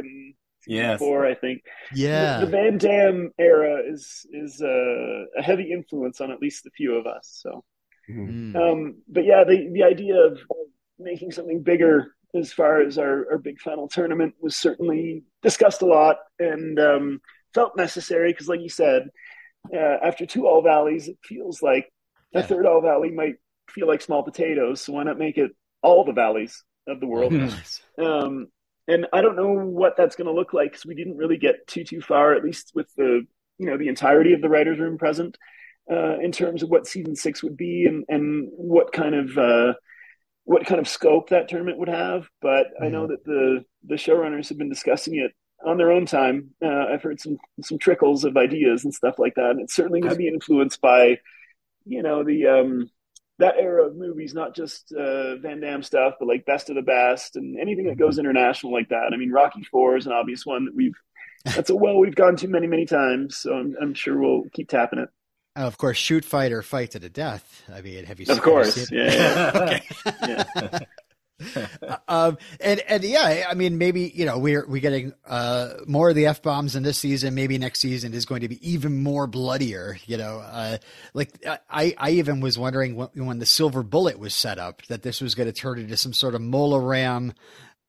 in 0.66 0.76
yes. 0.76 0.98
four. 0.98 1.26
I 1.26 1.34
think. 1.34 1.62
Yeah. 1.94 2.40
The, 2.40 2.46
the 2.46 2.52
Van 2.52 2.78
Damme 2.78 3.30
era 3.38 3.82
is 3.86 4.26
is 4.32 4.60
uh, 4.62 5.24
a 5.38 5.42
heavy 5.42 5.72
influence 5.72 6.20
on 6.20 6.30
at 6.30 6.40
least 6.40 6.66
a 6.66 6.70
few 6.70 6.94
of 6.94 7.06
us. 7.06 7.40
So. 7.42 7.64
Mm. 8.10 8.56
Um, 8.56 9.02
but 9.08 9.24
yeah, 9.24 9.44
the 9.44 9.70
the 9.72 9.84
idea 9.84 10.16
of 10.16 10.38
making 10.98 11.30
something 11.30 11.62
bigger 11.62 12.14
as 12.34 12.52
far 12.52 12.80
as 12.80 12.98
our, 12.98 13.30
our 13.30 13.38
big 13.38 13.60
final 13.60 13.88
tournament 13.88 14.34
was 14.40 14.56
certainly 14.56 15.24
discussed 15.42 15.82
a 15.82 15.86
lot 15.86 16.16
and 16.38 16.78
um, 16.78 17.20
felt 17.54 17.76
necessary 17.76 18.32
because, 18.32 18.48
like 18.48 18.60
you 18.60 18.68
said, 18.68 19.08
uh, 19.72 19.96
after 20.02 20.26
two 20.26 20.46
All 20.46 20.62
Valleys, 20.62 21.08
it 21.08 21.18
feels 21.24 21.62
like 21.62 21.92
a 22.34 22.42
third 22.42 22.66
All 22.66 22.80
Valley 22.80 23.10
might 23.10 23.36
feel 23.68 23.86
like 23.86 24.00
small 24.00 24.22
potatoes. 24.22 24.80
So 24.80 24.94
why 24.94 25.04
not 25.04 25.18
make 25.18 25.38
it 25.38 25.52
all 25.82 26.04
the 26.04 26.12
valleys 26.12 26.64
of 26.86 27.00
the 27.00 27.06
world? 27.06 27.34
Um, 27.98 28.48
and 28.88 29.06
I 29.12 29.20
don't 29.20 29.36
know 29.36 29.52
what 29.52 29.96
that's 29.96 30.16
going 30.16 30.26
to 30.26 30.32
look 30.32 30.52
like 30.52 30.72
because 30.72 30.86
we 30.86 30.94
didn't 30.94 31.16
really 31.16 31.36
get 31.36 31.66
too 31.66 31.84
too 31.84 32.00
far, 32.00 32.34
at 32.34 32.44
least 32.44 32.72
with 32.74 32.92
the 32.96 33.26
you 33.58 33.66
know 33.66 33.78
the 33.78 33.88
entirety 33.88 34.32
of 34.32 34.40
the 34.40 34.48
writers' 34.48 34.78
room 34.78 34.98
present, 34.98 35.36
uh, 35.90 36.18
in 36.18 36.32
terms 36.32 36.62
of 36.62 36.70
what 36.70 36.86
season 36.86 37.16
six 37.16 37.42
would 37.42 37.56
be 37.56 37.86
and 37.86 38.04
and 38.08 38.48
what 38.50 38.92
kind 38.92 39.14
of 39.14 39.38
uh, 39.38 39.74
what 40.44 40.66
kind 40.66 40.80
of 40.80 40.88
scope 40.88 41.30
that 41.30 41.48
tournament 41.48 41.78
would 41.78 41.88
have. 41.88 42.28
But 42.40 42.66
I 42.82 42.88
know 42.88 43.06
that 43.06 43.24
the 43.24 43.64
the 43.84 43.94
showrunners 43.94 44.48
have 44.48 44.58
been 44.58 44.70
discussing 44.70 45.16
it 45.16 45.32
on 45.64 45.78
their 45.78 45.92
own 45.92 46.06
time. 46.06 46.50
Uh, 46.64 46.86
I've 46.92 47.02
heard 47.02 47.20
some 47.20 47.38
some 47.62 47.78
trickles 47.78 48.24
of 48.24 48.36
ideas 48.36 48.84
and 48.84 48.94
stuff 48.94 49.18
like 49.18 49.34
that. 49.36 49.50
And 49.50 49.60
it's 49.60 49.74
certainly 49.74 50.00
going 50.00 50.12
to 50.12 50.18
be 50.18 50.28
influenced 50.28 50.80
by 50.80 51.18
you 51.84 52.02
know 52.02 52.24
the 52.24 52.46
um, 52.46 52.90
that 53.38 53.56
era 53.58 53.86
of 53.86 53.96
movies, 53.96 54.34
not 54.34 54.54
just 54.54 54.92
uh, 54.92 55.36
Van 55.36 55.60
Damme 55.60 55.82
stuff, 55.82 56.14
but 56.18 56.28
like 56.28 56.44
Best 56.46 56.70
of 56.70 56.76
the 56.76 56.82
Best 56.82 57.36
and 57.36 57.58
anything 57.58 57.86
that 57.86 57.98
goes 57.98 58.18
international 58.18 58.72
like 58.72 58.90
that. 58.90 59.10
I 59.12 59.16
mean, 59.16 59.30
Rocky 59.30 59.64
Four 59.64 59.96
is 59.96 60.06
an 60.06 60.12
obvious 60.12 60.46
one 60.46 60.66
that 60.66 60.74
we've 60.74 60.96
that's 61.44 61.70
a 61.70 61.76
well 61.76 61.98
we've 61.98 62.14
gone 62.14 62.36
to 62.36 62.48
many 62.48 62.66
many 62.66 62.86
times. 62.86 63.38
So 63.38 63.52
I'm, 63.54 63.74
I'm 63.80 63.94
sure 63.94 64.18
we'll 64.18 64.44
keep 64.52 64.68
tapping 64.68 65.00
it. 65.00 65.08
Uh, 65.54 65.62
of 65.62 65.76
course, 65.76 65.98
Shootfighter 65.98 66.64
fight 66.64 66.92
to 66.92 66.98
the 66.98 67.10
death. 67.10 67.62
I 67.72 67.82
mean, 67.82 68.04
have 68.04 68.20
you? 68.20 68.24
Of 68.24 68.28
have 68.28 68.36
you 68.38 68.42
course, 68.42 68.74
seen 68.74 68.98
yeah, 68.98 69.12
yeah. 69.54 69.80
okay. 70.22 70.86
um, 72.08 72.38
and 72.60 72.80
and 72.80 73.04
yeah, 73.04 73.46
I 73.48 73.54
mean, 73.54 73.78
maybe 73.78 74.12
you 74.14 74.24
know 74.24 74.38
we're 74.38 74.66
we 74.66 74.80
getting 74.80 75.12
uh, 75.26 75.74
more 75.86 76.10
of 76.10 76.16
the 76.16 76.26
f 76.26 76.42
bombs 76.42 76.76
in 76.76 76.82
this 76.82 76.98
season. 76.98 77.34
Maybe 77.34 77.58
next 77.58 77.80
season 77.80 78.14
is 78.14 78.24
going 78.26 78.40
to 78.42 78.48
be 78.48 78.58
even 78.68 79.02
more 79.02 79.26
bloodier. 79.26 79.98
You 80.06 80.16
know, 80.16 80.38
uh, 80.38 80.78
like 81.14 81.30
I 81.70 81.94
I 81.98 82.10
even 82.10 82.40
was 82.40 82.58
wondering 82.58 82.96
when, 82.96 83.08
when 83.14 83.38
the 83.38 83.46
silver 83.46 83.82
bullet 83.82 84.18
was 84.18 84.34
set 84.34 84.58
up 84.58 84.82
that 84.86 85.02
this 85.02 85.20
was 85.20 85.34
going 85.34 85.48
to 85.48 85.52
turn 85.52 85.78
into 85.78 85.96
some 85.96 86.12
sort 86.12 86.34
of 86.34 86.40
Mola 86.40 86.80
Ram 86.80 87.32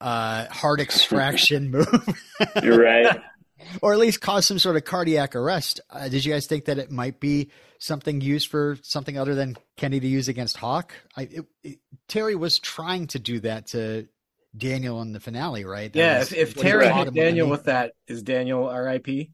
uh, 0.01 0.45
heart 0.47 0.80
extraction 0.80 1.72
move. 1.72 2.20
You're 2.62 2.84
right. 2.84 3.22
or 3.82 3.93
at 3.93 3.99
least 3.99 4.22
cause 4.22 4.45
some 4.45 4.60
sort 4.60 4.76
of 4.76 4.84
cardiac 4.84 5.36
arrest. 5.36 5.80
Uh, 5.89 6.10
did 6.10 6.26
you 6.26 6.34
guys 6.34 6.45
think 6.45 6.66
that 6.66 6.78
it 6.78 6.91
might 6.91 7.20
be 7.20 7.49
something 7.84 8.21
used 8.21 8.49
for 8.49 8.77
something 8.81 9.17
other 9.17 9.36
than 9.36 9.57
Kenny 9.75 9.99
to 9.99 10.07
use 10.07 10.29
against 10.29 10.57
Hawk? 10.57 10.93
I, 11.17 11.23
it, 11.23 11.45
it, 11.63 11.79
Terry 12.07 12.36
was 12.36 12.59
trying 12.59 13.07
to 13.07 13.19
do 13.19 13.41
that 13.41 13.67
to 13.67 14.07
Daniel 14.55 15.01
in 15.01 15.11
the 15.11 15.19
finale, 15.19 15.65
right? 15.65 15.91
That 15.91 15.99
Yeah, 15.99 16.19
was 16.19 16.31
if, 16.31 16.38
if 16.38 16.55
Terry 16.55 16.88
caught 16.88 16.95
hit 16.95 17.01
him 17.01 17.07
on 17.09 17.13
the 17.13 17.21
Daniel 17.21 17.49
with 17.49 17.65
that, 17.65 17.91
is 18.07 18.23
Daniel 18.23 18.67
R.I.P. 18.67 19.31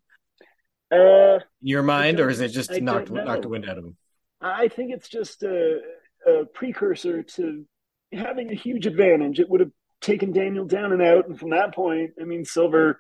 Uh, 0.92 0.96
in 0.96 1.42
your 1.62 1.84
mind, 1.84 2.20
or 2.20 2.30
is 2.30 2.40
it 2.42 2.50
just 2.50 2.72
I 2.72 2.80
knocked 2.80 3.12
knocked 3.12 3.44
the 3.44 3.50
wind 3.50 3.70
out 3.70 3.78
of 3.78 3.86
him? 3.86 3.98
I 4.42 4.68
think 4.70 4.92
it's 4.92 5.10
just 5.10 5.44
a, 5.44 5.80
a 6.26 6.46
precursor 6.46 7.22
to 7.22 7.66
having 8.12 8.50
a 8.50 8.56
huge 8.56 8.88
advantage. 8.88 9.40
It 9.40 9.50
would 9.50 9.60
have 9.60 9.72
taken 10.02 10.32
Daniel 10.32 10.66
down 10.66 10.92
and 10.92 11.02
out, 11.02 11.28
and 11.28 11.40
from 11.40 11.52
that 11.52 11.76
point, 11.76 12.12
I 12.20 12.24
mean, 12.24 12.46
Silver 12.46 13.00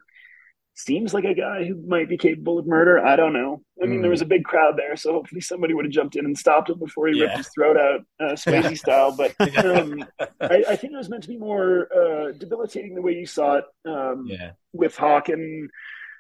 seems 0.79 1.13
like 1.13 1.25
a 1.25 1.33
guy 1.33 1.65
who 1.65 1.75
might 1.87 2.07
be 2.09 2.17
capable 2.17 2.57
of 2.57 2.65
murder. 2.65 2.99
I 3.05 3.15
don't 3.15 3.33
know. 3.33 3.61
I 3.81 3.85
mean, 3.85 3.99
Mm. 3.99 4.01
there 4.03 4.11
was 4.11 4.21
a 4.21 4.25
big 4.25 4.43
crowd 4.45 4.75
there, 4.77 4.95
so 4.95 5.13
hopefully 5.13 5.41
somebody 5.41 5.73
would 5.73 5.85
have 5.85 5.91
jumped 5.91 6.15
in 6.15 6.25
and 6.25 6.37
stopped 6.37 6.69
him 6.69 6.79
before 6.79 7.07
he 7.07 7.17
Yeah. 7.17 7.25
ripped 7.25 7.37
his 7.37 7.49
throat 7.49 7.77
out, 7.77 8.01
uh, 8.19 8.33
Swayze 8.35 8.77
style. 8.79 9.11
But 9.15 9.33
um, 9.65 10.05
I, 10.41 10.63
I 10.69 10.75
think 10.75 10.93
it 10.93 10.97
was 10.97 11.09
meant 11.09 11.23
to 11.23 11.29
be 11.29 11.37
more 11.37 11.87
uh, 11.93 12.31
debilitating 12.31 12.95
the 12.95 13.01
way 13.01 13.13
you 13.13 13.25
saw 13.25 13.55
it 13.55 13.65
um, 13.85 14.25
Yeah, 14.27 14.51
with 14.73 14.95
Hawk 14.95 15.29
and 15.29 15.69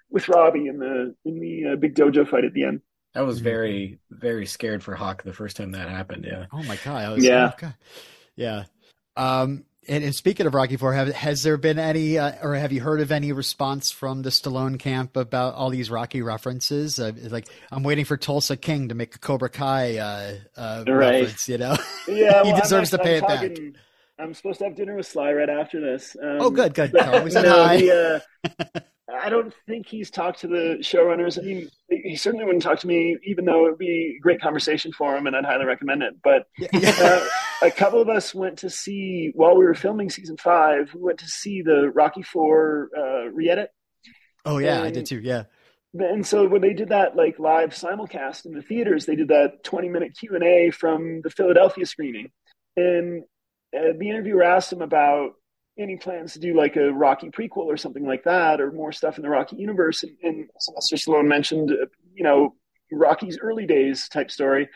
with 0.09 0.27
Robbie 0.27 0.67
in 0.67 0.79
the 0.79 1.15
in 1.25 1.39
the 1.39 1.73
uh, 1.73 1.75
big 1.75 1.95
dojo 1.95 2.27
fight 2.27 2.43
at 2.45 2.53
the 2.53 2.63
end. 2.65 2.81
I 3.15 3.21
was 3.21 3.39
very 3.39 3.99
very 4.11 4.45
scared 4.45 4.83
for 4.83 4.95
Hawk 4.95 5.23
the 5.23 5.33
first 5.33 5.57
time 5.57 5.71
that 5.71 5.89
happened. 5.89 6.25
Yeah. 6.27 6.45
Oh 6.51 6.63
my 6.63 6.77
god! 6.83 6.97
I 7.05 7.09
was, 7.13 7.23
Yeah. 7.23 7.51
oh, 7.53 7.57
God. 7.59 7.75
yeah. 8.35 8.63
Um, 9.15 9.65
and, 9.89 10.03
and 10.03 10.15
speaking 10.15 10.45
of 10.45 10.53
Rocky 10.53 10.77
Four, 10.77 10.93
have, 10.93 11.09
has 11.13 11.43
there 11.43 11.57
been 11.57 11.79
any, 11.79 12.17
uh, 12.17 12.33
or 12.41 12.55
have 12.55 12.71
you 12.71 12.79
heard 12.81 13.01
of 13.01 13.11
any 13.11 13.31
response 13.31 13.91
from 13.91 14.21
the 14.21 14.29
Stallone 14.29 14.79
camp 14.79 15.17
about 15.17 15.55
all 15.55 15.69
these 15.71 15.89
Rocky 15.89 16.21
references? 16.21 16.99
Uh, 16.99 17.11
like, 17.29 17.47
I'm 17.71 17.83
waiting 17.83 18.05
for 18.05 18.15
Tulsa 18.15 18.55
King 18.55 18.89
to 18.89 18.95
make 18.95 19.15
a 19.15 19.19
Cobra 19.19 19.49
Kai 19.49 19.97
uh, 19.97 20.35
uh, 20.55 20.83
Right. 20.87 21.23
reference. 21.23 21.49
You 21.49 21.57
know, 21.57 21.75
Yeah, 22.07 22.43
He 22.43 22.51
well, 22.51 22.55
I'm 22.55 22.61
deserves 22.61 22.91
to 22.91 22.99
pay 22.99 23.17
I'm 23.17 23.23
it 23.23 23.27
back. 23.27 23.51
I'm 24.19 24.33
supposed 24.33 24.59
to 24.59 24.65
have 24.65 24.75
dinner 24.75 24.95
with 24.95 25.07
Sly 25.07 25.31
right 25.33 25.49
after 25.49 25.79
this. 25.79 26.15
Um, 26.21 26.37
Oh, 26.41 26.49
good, 26.49 26.73
good. 26.73 26.91
but- 26.91 27.01
Tell 27.03 27.13
him 27.13 27.23
we 27.23 27.31
said 27.31 27.43
no, 27.45 27.77
the, 27.77 28.23
uh, 28.75 28.79
I 29.13 29.29
don't 29.29 29.53
think 29.67 29.87
he's 29.87 30.11
talked 30.11 30.41
to 30.41 30.47
the 30.47 30.77
showrunners. 30.81 31.39
I 31.39 31.41
mean, 31.41 31.69
he 31.89 32.15
certainly 32.15 32.45
wouldn't 32.45 32.63
talk 32.63 32.79
to 32.79 32.87
me, 32.87 33.17
even 33.23 33.43
though 33.45 33.65
it 33.65 33.69
would 33.71 33.79
be 33.79 34.15
a 34.17 34.21
great 34.21 34.39
conversation 34.39 34.91
for 34.91 35.15
him, 35.17 35.25
and 35.25 35.35
I'd 35.35 35.45
highly 35.45 35.65
recommend 35.65 36.03
it. 36.03 36.13
But 36.23 36.45
uh, 36.73 37.27
a 37.63 37.71
couple 37.71 38.01
of 38.01 38.07
us 38.09 38.35
went 38.35 38.59
to 38.59 38.69
see 38.69 39.31
while 39.33 39.57
we 39.57 39.65
were 39.65 39.73
filming 39.73 40.09
season 40.11 40.37
five. 40.37 40.93
We 40.93 41.01
went 41.01 41.19
to 41.19 41.27
see 41.27 41.61
the 41.63 41.89
Rocky 41.89 42.21
Four 42.21 42.89
uh, 42.95 43.29
re-edit. 43.31 43.71
oh 44.45 44.59
yeah, 44.59 44.83
I 44.83 44.91
did 44.91 45.05
too. 45.07 45.19
Yeah. 45.19 45.45
And 45.97 46.25
so 46.25 46.47
when 46.47 46.61
they 46.61 46.73
did 46.73 46.89
that 46.89 47.15
like 47.15 47.39
live 47.39 47.71
simulcast 47.71 48.45
in 48.45 48.53
the 48.53 48.61
theaters, 48.61 49.07
they 49.07 49.15
did 49.15 49.29
that 49.29 49.63
20 49.63 49.89
minute 49.89 50.15
Q 50.17 50.35
and 50.35 50.43
A 50.43 50.69
from 50.69 51.21
the 51.23 51.31
Philadelphia 51.31 51.87
screening. 51.87 52.29
And 52.77 53.23
uh, 53.75 53.93
the 53.97 54.09
interviewer 54.09 54.43
asked 54.43 54.71
him 54.71 54.81
about 54.81 55.31
any 55.77 55.97
plans 55.97 56.33
to 56.33 56.39
do 56.39 56.55
like 56.55 56.75
a 56.75 56.91
Rocky 56.91 57.29
prequel 57.29 57.65
or 57.65 57.77
something 57.77 58.05
like 58.05 58.23
that, 58.25 58.59
or 58.59 58.71
more 58.71 58.91
stuff 58.91 59.17
in 59.17 59.23
the 59.23 59.29
Rocky 59.29 59.55
universe. 59.55 60.03
And, 60.03 60.15
and 60.23 60.49
Sylvester 60.59 60.95
Stallone 60.97 61.27
mentioned, 61.27 61.71
uh, 61.71 61.85
you 62.13 62.23
know, 62.23 62.55
Rocky's 62.91 63.39
early 63.39 63.65
days 63.65 64.09
type 64.09 64.31
story, 64.31 64.69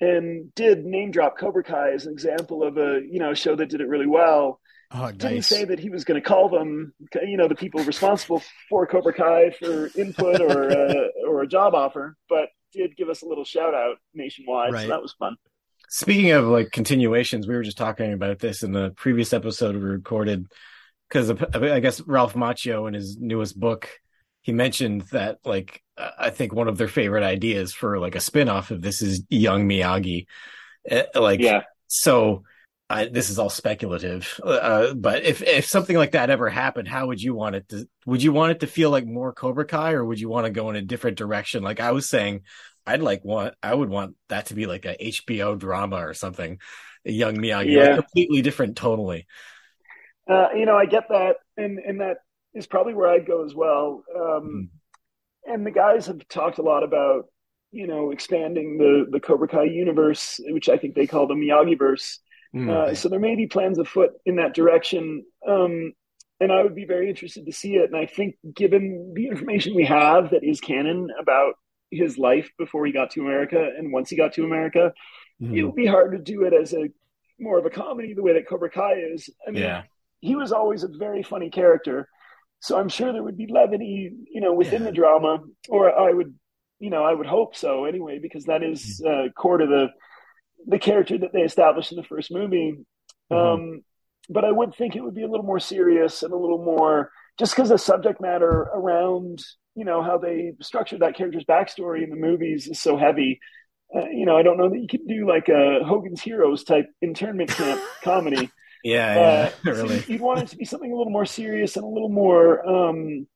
and 0.00 0.52
did 0.54 0.84
name 0.84 1.10
drop 1.10 1.38
Cobra 1.38 1.62
Kai 1.62 1.92
as 1.92 2.06
an 2.06 2.12
example 2.12 2.62
of 2.62 2.78
a 2.78 3.00
you 3.08 3.20
know 3.20 3.34
show 3.34 3.54
that 3.56 3.68
did 3.68 3.80
it 3.80 3.88
really 3.88 4.06
well 4.06 4.60
Oh, 4.92 5.12
didn't 5.12 5.42
say 5.42 5.64
that 5.64 5.78
he 5.78 5.88
was 5.88 6.04
going 6.04 6.20
to 6.20 6.28
call 6.28 6.48
them, 6.48 6.92
you 7.22 7.36
know, 7.36 7.46
the 7.46 7.54
people 7.54 7.82
responsible 7.84 8.42
for 8.68 8.88
Cobra 8.88 9.12
Kai 9.12 9.50
for 9.50 9.88
input 9.96 10.40
or 10.40 10.70
uh, 10.70 11.08
or 11.28 11.42
a 11.42 11.46
job 11.46 11.74
offer, 11.74 12.16
but 12.28 12.48
did 12.72 12.96
give 12.96 13.08
us 13.08 13.22
a 13.22 13.26
little 13.26 13.44
shout 13.44 13.72
out 13.72 13.96
nationwide. 14.14 14.72
Right. 14.72 14.82
So 14.82 14.88
that 14.88 15.00
was 15.00 15.14
fun. 15.16 15.36
Speaking 15.92 16.30
of 16.30 16.46
like 16.46 16.70
continuations, 16.70 17.46
we 17.48 17.54
were 17.54 17.64
just 17.64 17.76
talking 17.76 18.12
about 18.12 18.38
this 18.38 18.62
in 18.62 18.72
the 18.72 18.90
previous 18.96 19.32
episode 19.32 19.74
we 19.74 19.82
recorded 19.82 20.46
because 21.08 21.30
I 21.52 21.80
guess 21.80 22.00
Ralph 22.02 22.34
Macchio 22.34 22.86
in 22.86 22.94
his 22.94 23.18
newest 23.18 23.58
book 23.58 23.90
he 24.42 24.52
mentioned 24.52 25.02
that 25.12 25.38
like 25.44 25.82
uh, 25.98 26.10
I 26.18 26.30
think 26.30 26.54
one 26.54 26.68
of 26.68 26.78
their 26.78 26.88
favorite 26.88 27.24
ideas 27.24 27.74
for 27.74 27.98
like 27.98 28.14
a 28.14 28.20
spin-off 28.20 28.70
of 28.70 28.80
this 28.82 29.02
is 29.02 29.24
young 29.28 29.68
Miyagi. 29.68 30.26
Uh, 30.90 31.02
like 31.14 31.40
Yeah. 31.40 31.62
so 31.88 32.44
I, 32.88 33.06
this 33.06 33.30
is 33.30 33.38
all 33.38 33.50
speculative, 33.50 34.40
uh, 34.42 34.94
but 34.94 35.22
if 35.22 35.42
if 35.42 35.64
something 35.64 35.96
like 35.96 36.12
that 36.12 36.28
ever 36.30 36.48
happened, 36.48 36.88
how 36.88 37.06
would 37.06 37.22
you 37.22 37.34
want 37.34 37.54
it 37.54 37.68
to? 37.68 37.88
Would 38.06 38.20
you 38.20 38.32
want 38.32 38.50
it 38.50 38.60
to 38.60 38.66
feel 38.66 38.90
like 38.90 39.06
more 39.06 39.32
Cobra 39.32 39.64
Kai, 39.64 39.92
or 39.92 40.04
would 40.04 40.18
you 40.18 40.28
want 40.28 40.46
to 40.46 40.50
go 40.50 40.70
in 40.70 40.76
a 40.76 40.82
different 40.82 41.16
direction? 41.16 41.62
Like 41.62 41.78
I 41.78 41.92
was 41.92 42.08
saying, 42.08 42.40
I'd 42.86 43.02
like 43.02 43.24
want 43.24 43.54
I 43.62 43.74
would 43.74 43.88
want 43.88 44.16
that 44.28 44.46
to 44.46 44.54
be 44.54 44.66
like 44.66 44.84
a 44.84 44.96
HBO 44.96 45.58
drama 45.58 45.96
or 45.96 46.14
something, 46.14 46.58
a 47.06 47.12
young 47.12 47.36
Miyagi, 47.36 47.72
Yeah. 47.72 47.82
like 47.82 47.94
completely 47.96 48.42
different 48.42 48.76
tonally. 48.76 49.24
Uh, 50.28 50.48
you 50.54 50.66
know, 50.66 50.76
I 50.76 50.86
get 50.86 51.08
that, 51.08 51.36
and 51.56 51.78
and 51.78 52.00
that 52.00 52.18
is 52.54 52.66
probably 52.66 52.94
where 52.94 53.08
I'd 53.08 53.26
go 53.26 53.44
as 53.44 53.54
well. 53.54 54.04
Um, 54.14 54.70
And 55.46 55.66
the 55.66 55.70
guys 55.70 56.06
have 56.06 56.26
talked 56.28 56.58
a 56.58 56.62
lot 56.62 56.82
about 56.84 57.24
you 57.72 57.86
know 57.86 58.10
expanding 58.10 58.78
the 58.78 59.06
the 59.10 59.20
Cobra 59.20 59.48
Kai 59.48 59.64
universe, 59.64 60.38
which 60.48 60.68
I 60.68 60.76
think 60.76 60.94
they 60.94 61.06
call 61.06 61.26
the 61.26 61.34
Miyagi 61.34 61.78
verse. 61.78 62.20
Mm. 62.54 62.68
Uh, 62.68 62.94
so 62.94 63.08
there 63.08 63.20
may 63.20 63.36
be 63.36 63.46
plans 63.46 63.78
afoot 63.78 64.10
in 64.26 64.36
that 64.36 64.54
direction. 64.54 65.24
Um, 65.46 65.92
and 66.40 66.50
I 66.50 66.62
would 66.62 66.74
be 66.74 66.84
very 66.86 67.08
interested 67.08 67.46
to 67.46 67.52
see 67.52 67.74
it. 67.76 67.90
And 67.90 67.96
I 67.96 68.06
think, 68.06 68.36
given 68.54 69.12
the 69.14 69.26
information 69.28 69.74
we 69.74 69.84
have 69.84 70.30
that 70.30 70.42
is 70.42 70.60
canon 70.60 71.08
about 71.20 71.54
his 71.90 72.18
life 72.18 72.50
before 72.58 72.86
he 72.86 72.92
got 72.92 73.10
to 73.12 73.20
America 73.20 73.70
and 73.76 73.92
once 73.92 74.10
he 74.10 74.16
got 74.16 74.32
to 74.34 74.44
America, 74.44 74.92
Mhm. 75.40 75.56
it 75.56 75.64
would 75.64 75.74
be 75.74 75.86
hard 75.86 76.12
to 76.12 76.18
do 76.18 76.44
it 76.44 76.52
as 76.52 76.72
a 76.74 76.88
more 77.38 77.58
of 77.58 77.64
a 77.64 77.70
comedy 77.70 78.12
the 78.14 78.22
way 78.22 78.34
that 78.34 78.46
Cobra 78.48 78.70
Kai 78.70 78.94
is. 79.14 79.30
I 79.46 79.50
mean, 79.50 79.62
Yeah. 79.62 79.82
he 80.20 80.36
was 80.36 80.52
always 80.52 80.84
a 80.84 80.88
very 80.88 81.22
funny 81.22 81.50
character. 81.50 82.08
So 82.60 82.78
I'm 82.78 82.90
sure 82.90 83.12
there 83.12 83.22
would 83.22 83.38
be 83.38 83.46
levity, 83.46 84.12
you 84.30 84.40
know, 84.42 84.52
within 84.52 84.82
Yeah. 84.82 84.88
the 84.88 84.92
drama, 84.92 85.42
or 85.68 85.90
I 85.98 86.12
would 86.12 86.34
you 86.82 86.88
know, 86.88 87.04
I 87.04 87.12
would 87.12 87.26
hope 87.26 87.54
so 87.56 87.84
anyway, 87.84 88.18
because 88.18 88.46
that 88.46 88.62
is 88.62 89.02
uh, 89.06 89.28
core 89.36 89.58
to 89.58 89.66
the 89.66 89.88
the 90.66 90.78
character 90.78 91.18
that 91.18 91.32
they 91.32 91.42
established 91.42 91.92
in 91.92 91.96
the 91.96 92.04
first 92.04 92.30
movie. 92.32 92.72
Mm-hmm. 93.30 93.34
Um, 93.36 93.84
but 94.30 94.44
I 94.46 94.50
would 94.50 94.74
think 94.74 94.96
it 94.96 95.02
would 95.02 95.14
be 95.14 95.22
a 95.22 95.28
little 95.28 95.44
more 95.44 95.60
serious 95.60 96.22
and 96.22 96.32
a 96.32 96.36
little 96.36 96.62
more 96.64 97.10
just 97.38 97.54
because 97.54 97.68
the 97.68 97.76
subject 97.78 98.20
matter 98.20 98.50
around 98.72 99.42
you 99.74 99.84
know 99.84 100.02
how 100.02 100.18
they 100.18 100.52
structured 100.60 101.00
that 101.00 101.16
character's 101.16 101.44
backstory 101.44 102.02
in 102.02 102.10
the 102.10 102.16
movies 102.16 102.68
is 102.68 102.80
so 102.80 102.96
heavy. 102.96 103.40
Uh, 103.94 104.06
you 104.06 104.24
know, 104.24 104.36
I 104.36 104.42
don't 104.42 104.58
know 104.58 104.68
that 104.68 104.78
you 104.78 104.88
could 104.88 105.06
do 105.06 105.28
like 105.28 105.48
a 105.48 105.80
Hogan's 105.84 106.20
Heroes 106.20 106.64
type 106.64 106.86
internment 107.02 107.50
camp 107.50 107.80
comedy. 108.04 108.50
Yeah, 108.84 109.14
yeah, 109.14 109.50
uh, 109.66 109.72
really. 109.72 110.00
So 110.00 110.12
you'd 110.12 110.20
want 110.20 110.40
it 110.40 110.48
to 110.48 110.56
be 110.56 110.64
something 110.64 110.90
a 110.90 110.96
little 110.96 111.12
more 111.12 111.26
serious 111.26 111.76
and 111.76 111.84
a 111.84 111.88
little 111.88 112.08
more 112.08 112.66
um, 112.66 113.26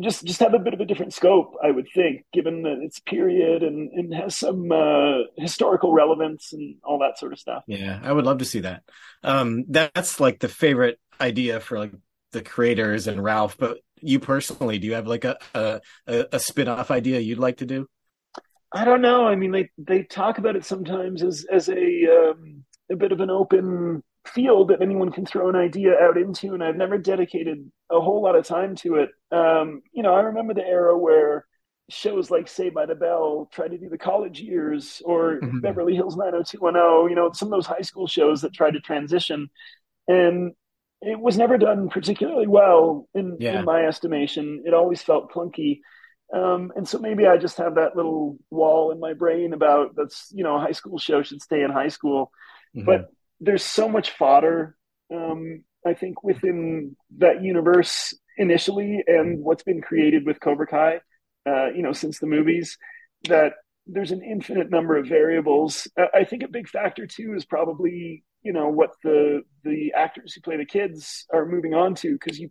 just 0.00 0.24
just 0.24 0.40
have 0.40 0.54
a 0.54 0.58
bit 0.58 0.74
of 0.74 0.80
a 0.80 0.84
different 0.84 1.14
scope, 1.14 1.54
I 1.62 1.70
would 1.70 1.86
think, 1.94 2.24
given 2.32 2.62
that 2.62 2.78
it's 2.82 3.00
period 3.00 3.62
and, 3.62 3.90
and 3.92 4.14
has 4.14 4.36
some 4.36 4.70
uh, 4.70 5.18
historical 5.36 5.92
relevance 5.92 6.52
and 6.52 6.76
all 6.84 6.98
that 7.00 7.18
sort 7.18 7.32
of 7.32 7.38
stuff. 7.38 7.64
Yeah, 7.66 7.98
I 8.02 8.12
would 8.12 8.24
love 8.24 8.38
to 8.38 8.44
see 8.44 8.60
that. 8.60 8.82
Um, 9.22 9.64
that's 9.68 10.20
like 10.20 10.40
the 10.40 10.48
favorite 10.48 10.98
idea 11.20 11.60
for 11.60 11.78
like 11.78 11.92
the 12.32 12.42
creators 12.42 13.06
and 13.06 13.22
Ralph. 13.22 13.56
But 13.56 13.78
you 14.00 14.20
personally, 14.20 14.78
do 14.78 14.86
you 14.86 14.94
have 14.94 15.06
like 15.06 15.24
a 15.24 15.38
a, 15.54 15.80
a 16.06 16.38
spin 16.38 16.68
off 16.68 16.90
idea 16.90 17.20
you'd 17.20 17.38
like 17.38 17.58
to 17.58 17.66
do? 17.66 17.88
I 18.72 18.84
don't 18.84 19.02
know. 19.02 19.26
I 19.26 19.36
mean, 19.36 19.52
they 19.52 19.70
they 19.78 20.02
talk 20.02 20.38
about 20.38 20.56
it 20.56 20.64
sometimes 20.64 21.22
as 21.22 21.46
as 21.50 21.68
a 21.68 21.74
um, 21.74 22.64
a 22.90 22.96
bit 22.96 23.12
of 23.12 23.20
an 23.20 23.30
open 23.30 24.02
field 24.26 24.68
that 24.68 24.82
anyone 24.82 25.12
can 25.12 25.24
throw 25.24 25.48
an 25.48 25.56
idea 25.56 25.94
out 25.98 26.16
into, 26.16 26.54
and 26.54 26.62
I've 26.62 26.76
never 26.76 26.98
dedicated 26.98 27.70
a 27.90 28.00
whole 28.00 28.22
lot 28.22 28.36
of 28.36 28.46
time 28.46 28.74
to 28.76 28.96
it. 28.96 29.10
Um, 29.30 29.82
you 29.92 30.02
know, 30.02 30.14
I 30.14 30.20
remember 30.20 30.54
the 30.54 30.66
era 30.66 30.98
where 30.98 31.46
shows 31.88 32.30
like 32.30 32.48
Saved 32.48 32.74
by 32.74 32.86
the 32.86 32.96
Bell 32.96 33.48
tried 33.52 33.70
to 33.70 33.78
do 33.78 33.88
the 33.88 33.98
college 33.98 34.40
years, 34.40 35.00
or 35.04 35.40
mm-hmm. 35.40 35.60
Beverly 35.60 35.94
Hills 35.94 36.16
90210. 36.16 37.10
You 37.10 37.16
know, 37.16 37.30
some 37.32 37.48
of 37.48 37.52
those 37.52 37.66
high 37.66 37.82
school 37.82 38.06
shows 38.06 38.42
that 38.42 38.52
tried 38.52 38.72
to 38.72 38.80
transition, 38.80 39.48
and 40.08 40.52
it 41.02 41.18
was 41.20 41.36
never 41.36 41.58
done 41.58 41.88
particularly 41.88 42.46
well 42.46 43.08
in, 43.14 43.36
yeah. 43.38 43.58
in 43.58 43.64
my 43.64 43.84
estimation. 43.84 44.62
It 44.64 44.74
always 44.74 45.02
felt 45.02 45.30
clunky. 45.30 45.80
Um, 46.34 46.72
and 46.74 46.88
so 46.88 46.98
maybe 46.98 47.26
I 47.26 47.36
just 47.36 47.58
have 47.58 47.76
that 47.76 47.94
little 47.94 48.38
wall 48.50 48.90
in 48.90 48.98
my 48.98 49.12
brain 49.12 49.52
about 49.52 49.94
that's 49.94 50.32
you 50.34 50.42
know 50.42 50.56
a 50.56 50.60
high 50.60 50.72
school 50.72 50.98
show 50.98 51.22
should 51.22 51.42
stay 51.42 51.62
in 51.62 51.70
high 51.70 51.88
school. 51.88 52.32
Mm-hmm. 52.76 52.86
But 52.86 53.10
there's 53.40 53.62
so 53.62 53.88
much 53.88 54.10
fodder 54.10 54.76
um, 55.14 55.62
I 55.86 55.94
think 55.94 56.22
within 56.22 56.96
that 57.18 57.42
universe 57.42 58.14
initially 58.38 59.02
and 59.06 59.42
what's 59.42 59.62
been 59.62 59.80
created 59.80 60.26
with 60.26 60.40
Cobra 60.40 60.66
Kai, 60.66 61.00
uh, 61.48 61.68
you 61.68 61.82
know, 61.82 61.92
since 61.92 62.18
the 62.18 62.26
movies, 62.26 62.76
that 63.28 63.54
there's 63.86 64.10
an 64.10 64.22
infinite 64.22 64.70
number 64.70 64.96
of 64.96 65.06
variables. 65.06 65.86
I 66.12 66.24
think 66.24 66.42
a 66.42 66.48
big 66.48 66.68
factor 66.68 67.06
too 67.06 67.34
is 67.36 67.44
probably 67.44 68.24
you 68.46 68.52
know 68.52 68.68
what 68.68 68.90
the 69.02 69.42
the 69.64 69.92
actors 69.96 70.32
who 70.32 70.40
play 70.40 70.56
the 70.56 70.64
kids 70.64 71.26
are 71.34 71.44
moving 71.44 71.74
on 71.74 71.96
to 71.96 72.12
because 72.12 72.38
you 72.38 72.50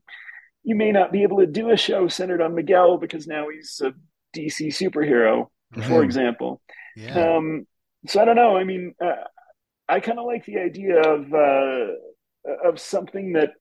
you 0.63 0.75
may 0.75 0.91
not 0.91 1.11
be 1.11 1.23
able 1.23 1.37
to 1.37 1.47
do 1.47 1.69
a 1.69 1.77
show 1.77 2.07
centered 2.07 2.41
on 2.41 2.55
Miguel 2.55 2.97
because 2.97 3.27
now 3.27 3.45
he's 3.49 3.81
a 3.81 3.93
DC 4.37 4.67
superhero, 4.67 5.47
mm-hmm. 5.73 5.81
for 5.83 6.03
example. 6.03 6.61
Yeah. 6.97 7.35
Um, 7.35 7.67
so 8.07 8.21
I 8.21 8.25
don't 8.25 8.35
know. 8.35 8.57
I 8.57 8.65
mean, 8.65 8.93
uh, 9.01 9.23
I 9.87 9.99
kind 10.01 10.19
of 10.19 10.25
like 10.25 10.45
the 10.45 10.57
idea 10.57 10.99
of 10.99 11.33
uh, 11.33 12.67
of 12.67 12.79
something 12.79 13.33
that 13.33 13.51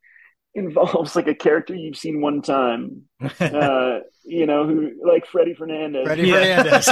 involves 0.54 1.16
like 1.16 1.26
a 1.26 1.34
character 1.34 1.74
you've 1.74 1.96
seen 1.96 2.20
one 2.20 2.42
time. 2.42 3.02
Uh, 3.40 3.98
you 4.24 4.46
know, 4.46 4.66
who 4.66 4.92
like 5.06 5.26
Freddie 5.26 5.54
Fernandez. 5.54 6.06
Freddie 6.06 6.28
yeah. 6.28 6.62
Fernandez. 6.62 6.88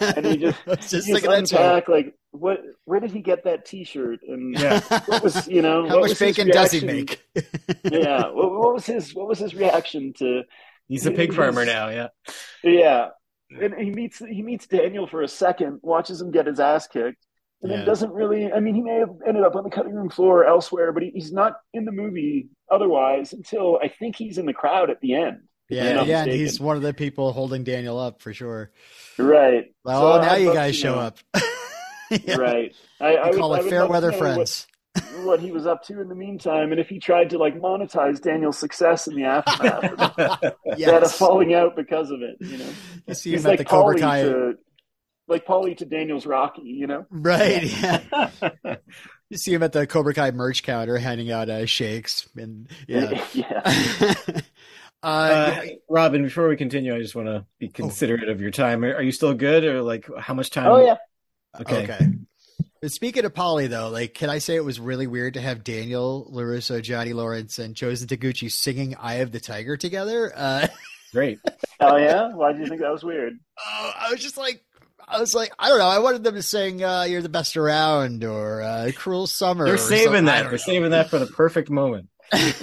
and 0.16 0.26
he 0.26 0.36
just, 0.36 0.58
just, 0.90 1.08
just 1.08 1.24
unpack 1.24 1.88
like 1.88 2.14
what 2.30 2.60
where 2.84 3.00
did 3.00 3.10
he 3.10 3.20
get 3.20 3.44
that 3.44 3.64
t 3.64 3.84
shirt? 3.84 4.20
And 4.26 4.58
yeah. 4.58 4.80
what 5.06 5.22
was 5.22 5.48
you 5.48 5.62
know 5.62 5.88
how 5.88 6.00
much 6.00 6.18
bacon 6.18 6.48
does 6.48 6.70
he 6.70 6.84
make? 6.84 7.22
yeah. 7.84 8.28
What, 8.28 8.52
what, 8.52 8.74
was 8.74 8.86
his 8.86 9.14
what 9.14 9.26
was 9.26 9.38
his 9.38 9.54
reaction 9.54 10.12
to 10.18 10.42
He's 10.88 11.06
a 11.06 11.12
pig 11.12 11.32
farmer 11.32 11.64
now, 11.64 11.88
yeah. 11.88 12.08
Yeah. 12.64 13.08
And 13.50 13.74
he 13.74 13.90
meets 13.90 14.18
he 14.18 14.42
meets 14.42 14.66
Daniel 14.66 15.06
for 15.06 15.22
a 15.22 15.28
second, 15.28 15.80
watches 15.82 16.20
him 16.20 16.30
get 16.30 16.46
his 16.46 16.60
ass 16.60 16.86
kicked, 16.86 17.24
and 17.62 17.70
yeah. 17.70 17.82
it 17.82 17.84
doesn't 17.84 18.12
really. 18.12 18.50
I 18.52 18.60
mean, 18.60 18.74
he 18.74 18.80
may 18.80 18.98
have 18.98 19.10
ended 19.26 19.44
up 19.44 19.54
on 19.54 19.64
the 19.64 19.70
cutting 19.70 19.94
room 19.94 20.08
floor 20.08 20.44
elsewhere, 20.44 20.92
but 20.92 21.02
he, 21.02 21.10
he's 21.10 21.32
not 21.32 21.56
in 21.74 21.84
the 21.84 21.92
movie 21.92 22.48
otherwise 22.70 23.32
until 23.32 23.78
I 23.82 23.88
think 23.88 24.16
he's 24.16 24.38
in 24.38 24.46
the 24.46 24.54
crowd 24.54 24.90
at 24.90 25.00
the 25.00 25.14
end. 25.14 25.40
Yeah, 25.68 26.02
yeah, 26.02 26.22
and 26.22 26.32
he's 26.32 26.58
one 26.58 26.76
of 26.76 26.82
the 26.82 26.92
people 26.92 27.32
holding 27.32 27.62
Daniel 27.62 27.98
up 27.98 28.20
for 28.20 28.34
sure. 28.34 28.72
Right. 29.18 29.72
Well, 29.84 30.20
so 30.20 30.26
now 30.26 30.34
you 30.34 30.52
guys 30.52 30.74
show 30.74 30.96
know, 30.96 31.00
up. 31.00 31.18
yeah. 32.10 32.36
Right. 32.36 32.74
I, 33.00 33.16
I 33.18 33.32
call 33.32 33.50
would, 33.50 33.66
it 33.66 33.70
fair 33.70 33.86
weather 33.86 34.10
friends. 34.10 34.66
What, 34.94 35.04
what, 35.24 35.40
he 35.40 35.52
was 35.52 35.66
up 35.66 35.84
to 35.84 36.00
in 36.00 36.08
the 36.08 36.16
meantime, 36.16 36.72
and 36.72 36.80
if 36.80 36.88
he 36.88 36.98
tried 36.98 37.30
to 37.30 37.38
like 37.38 37.54
monetize 37.54 38.20
Daniel's 38.20 38.58
success 38.58 39.06
in 39.06 39.14
the 39.14 39.24
aftermath, 39.24 40.54
yes. 40.76 40.90
that 40.90 41.02
of 41.04 41.12
falling 41.12 41.54
out 41.54 41.76
because 41.76 42.10
of 42.10 42.20
it, 42.22 42.36
you 42.40 42.58
know, 42.58 42.68
you 43.06 43.14
see 43.14 43.32
him 43.32 43.38
at 43.38 43.44
like 43.44 43.58
the 43.58 43.64
Cobra 43.64 43.96
Kai. 43.96 44.22
To, 44.22 44.54
like 45.30 45.46
Paulie 45.46 45.76
to 45.78 45.86
Daniel's 45.86 46.26
Rocky, 46.26 46.62
you 46.62 46.86
know? 46.86 47.06
Right. 47.10 47.64
Yeah. 47.64 48.30
you 49.30 49.38
see 49.38 49.54
him 49.54 49.62
at 49.62 49.72
the 49.72 49.86
Cobra 49.86 50.14
Kai 50.14 50.30
merch 50.32 50.62
counter 50.62 50.98
handing 50.98 51.30
out 51.30 51.48
uh, 51.48 51.66
shakes 51.66 52.28
and 52.36 52.68
yeah. 52.88 53.24
yeah. 53.32 53.84
Uh, 55.02 55.06
uh, 55.06 55.62
Robin, 55.88 56.22
before 56.22 56.48
we 56.48 56.56
continue, 56.56 56.94
I 56.94 56.98
just 56.98 57.14
want 57.14 57.28
to 57.28 57.46
be 57.58 57.68
oh. 57.68 57.72
considerate 57.72 58.24
oh. 58.28 58.32
of 58.32 58.40
your 58.40 58.50
time. 58.50 58.84
Are, 58.84 58.96
are, 58.96 59.02
you 59.02 59.12
still 59.12 59.32
good, 59.32 59.64
or 59.64 59.82
like 59.82 60.06
how 60.18 60.34
much 60.34 60.50
time? 60.50 60.66
Oh 60.66 60.84
yeah. 60.84 60.96
Okay. 61.58 61.84
Okay. 61.84 62.06
Speaking 62.86 63.24
of 63.24 63.34
Paulie, 63.34 63.68
though, 63.68 63.88
like, 63.88 64.14
can 64.14 64.30
I 64.30 64.38
say 64.38 64.56
it 64.56 64.64
was 64.64 64.80
really 64.80 65.06
weird 65.06 65.34
to 65.34 65.40
have 65.40 65.64
Daniel 65.64 66.30
Larusso, 66.32 66.82
Johnny 66.82 67.12
Lawrence, 67.12 67.58
and 67.58 67.74
Chozen 67.74 68.06
Taguchi 68.06 68.50
singing 68.50 68.94
"Eye 68.96 69.16
of 69.16 69.32
the 69.32 69.40
Tiger" 69.40 69.76
together? 69.76 70.32
Uh, 70.34 70.66
Great. 71.12 71.38
Oh 71.80 71.96
yeah. 71.96 72.32
Why 72.34 72.52
do 72.52 72.60
you 72.60 72.66
think 72.66 72.80
that 72.80 72.92
was 72.92 73.02
weird? 73.02 73.38
Oh, 73.58 73.92
I 73.98 74.10
was 74.10 74.20
just 74.20 74.36
like, 74.36 74.62
I 75.10 75.18
was 75.18 75.34
like, 75.34 75.52
I 75.58 75.68
don't 75.68 75.78
know. 75.78 75.88
I 75.88 75.98
wanted 75.98 76.22
them 76.22 76.34
to 76.34 76.42
sing 76.42 76.84
uh, 76.84 77.02
"You're 77.02 77.22
the 77.22 77.28
Best 77.28 77.56
Around" 77.56 78.24
or 78.24 78.62
uh, 78.62 78.90
"Cruel 78.94 79.26
Summer." 79.26 79.66
They're 79.66 79.76
saving 79.76 80.26
that. 80.26 80.42
They're 80.42 80.52
know. 80.52 80.56
saving 80.56 80.90
that 80.92 81.10
for 81.10 81.18
the 81.18 81.26
perfect 81.26 81.70
moment. 81.70 82.08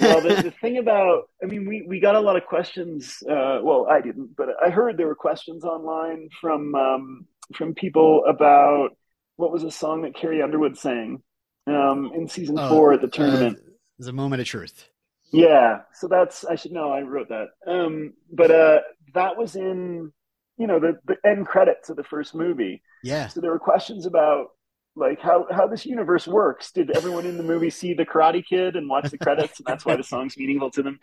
well, 0.00 0.22
the, 0.22 0.40
the, 0.44 0.54
thing 0.62 0.78
about, 0.78 1.28
I 1.42 1.46
mean, 1.46 1.68
we, 1.68 1.84
we 1.86 2.00
got 2.00 2.14
a 2.14 2.20
lot 2.20 2.36
of 2.36 2.46
questions. 2.46 3.22
Uh, 3.28 3.60
well, 3.62 3.86
I 3.90 4.00
didn't, 4.00 4.34
but 4.34 4.48
I 4.64 4.70
heard 4.70 4.96
there 4.96 5.06
were 5.06 5.14
questions 5.14 5.62
online 5.62 6.30
from 6.40 6.74
um, 6.74 7.26
from 7.54 7.74
people 7.74 8.24
about 8.26 8.96
what 9.36 9.52
was 9.52 9.64
a 9.64 9.70
song 9.70 10.02
that 10.02 10.14
Carrie 10.14 10.42
Underwood 10.42 10.78
sang 10.78 11.22
um, 11.66 12.12
in 12.14 12.28
season 12.28 12.58
oh, 12.58 12.70
four 12.70 12.94
at 12.94 13.02
the 13.02 13.08
tournament. 13.08 13.58
Uh, 13.58 13.70
"The 13.98 14.12
Moment 14.14 14.40
of 14.40 14.46
Truth." 14.46 14.88
Yeah, 15.30 15.80
so 15.92 16.08
that's 16.08 16.46
I 16.46 16.54
should 16.54 16.72
know. 16.72 16.90
I 16.90 17.02
wrote 17.02 17.28
that, 17.28 17.48
um, 17.66 18.14
but 18.32 18.50
uh, 18.50 18.78
that 19.12 19.36
was 19.36 19.54
in 19.54 20.12
you 20.58 20.66
know 20.66 20.80
the, 20.80 20.98
the 21.06 21.16
end 21.28 21.46
credits 21.46 21.88
of 21.88 21.96
the 21.96 22.04
first 22.04 22.34
movie. 22.34 22.82
Yeah. 23.02 23.28
So 23.28 23.40
there 23.40 23.50
were 23.50 23.58
questions 23.58 24.06
about 24.06 24.48
like 24.96 25.20
how 25.20 25.46
how 25.50 25.66
this 25.66 25.86
universe 25.86 26.26
works. 26.26 26.72
Did 26.72 26.90
everyone 26.90 27.24
in 27.24 27.36
the 27.36 27.42
movie 27.42 27.70
see 27.70 27.94
the 27.94 28.04
Karate 28.04 28.44
Kid 28.44 28.76
and 28.76 28.88
watch 28.88 29.10
the 29.10 29.18
credits, 29.18 29.58
and 29.58 29.66
that's 29.66 29.84
why 29.84 29.96
the 29.96 30.02
song's 30.02 30.36
meaningful 30.36 30.70
to 30.72 30.82
them? 30.82 30.98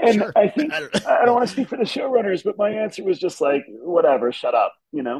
And 0.00 0.14
sure. 0.14 0.32
I 0.36 0.48
think 0.48 0.72
I 0.72 0.80
don't, 0.80 1.06
I 1.06 1.24
don't, 1.24 1.34
want 1.34 1.46
to 1.46 1.52
speak 1.52 1.68
for 1.68 1.76
the 1.76 1.84
showrunners, 1.84 2.44
but 2.44 2.56
my 2.56 2.70
answer 2.70 3.02
was 3.02 3.18
just 3.18 3.40
like, 3.40 3.64
whatever, 3.68 4.30
shut 4.30 4.54
up, 4.54 4.72
you 4.92 5.02
know. 5.02 5.16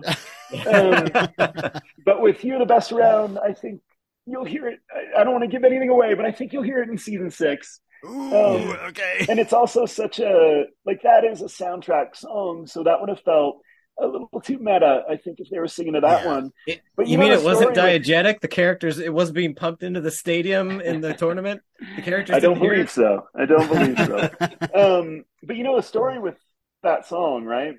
um, 0.67 1.09
but 2.05 2.21
with 2.21 2.45
"You're 2.45 2.61
the 2.61 2.67
Best 2.67 2.93
Around," 2.93 3.39
I 3.39 3.55
think 3.55 3.81
you'll 4.27 4.45
hear 4.45 4.69
it. 4.69 4.79
I, 4.95 5.21
I 5.21 5.25
don't 5.25 5.33
want 5.33 5.45
to 5.45 5.51
give 5.51 5.65
anything 5.65 5.89
away, 5.89 6.15
but 6.15 6.27
I 6.27 6.33
think 6.33 6.53
you'll 6.53 6.63
hear 6.63 6.81
it 6.83 6.91
in 6.91 6.99
season 6.99 7.31
six. 7.31 7.81
Ooh, 8.05 8.35
um, 8.35 8.77
okay. 8.89 9.27
And 9.29 9.41
it's 9.41 9.53
also 9.53 9.85
such 9.85 10.21
a 10.21 10.65
like 10.87 11.03
that 11.03 11.25
is 11.25 11.43
a 11.43 11.47
soundtrack 11.47 12.15
song, 12.15 12.67
so 12.67 12.85
that 12.85 13.01
would 13.01 13.09
have 13.09 13.21
felt 13.21 13.61
a 14.01 14.07
little 14.07 14.41
too 14.43 14.59
meta, 14.59 15.03
I 15.09 15.17
think, 15.17 15.41
if 15.41 15.51
they 15.51 15.59
were 15.59 15.69
singing 15.69 15.95
to 15.95 16.01
that 16.01 16.25
yeah. 16.25 16.31
one. 16.31 16.53
It, 16.67 16.81
but 16.97 17.07
you, 17.07 17.13
you 17.13 17.19
mean 17.19 17.33
it 17.33 17.43
wasn't 17.43 17.75
diegetic? 17.75 18.35
With... 18.35 18.43
The 18.43 18.49
characters, 18.49 18.99
it 18.99 19.13
was 19.13 19.33
being 19.33 19.55
pumped 19.55 19.83
into 19.83 20.01
the 20.01 20.11
stadium 20.11 20.81
in 20.81 21.01
the 21.01 21.15
tournament. 21.15 21.63
The 21.97 22.03
characters. 22.03 22.37
I 22.37 22.41
don't 22.41 22.59
believe 22.59 22.91
so. 22.91 23.27
I 23.35 23.45
don't 23.45 23.69
believe 23.69 23.99
so. 23.99 24.31
um, 25.01 25.25
but 25.43 25.57
you 25.57 25.65
know 25.65 25.77
the 25.77 25.83
story 25.83 26.19
with 26.19 26.37
that 26.83 27.07
song, 27.07 27.45
right? 27.45 27.75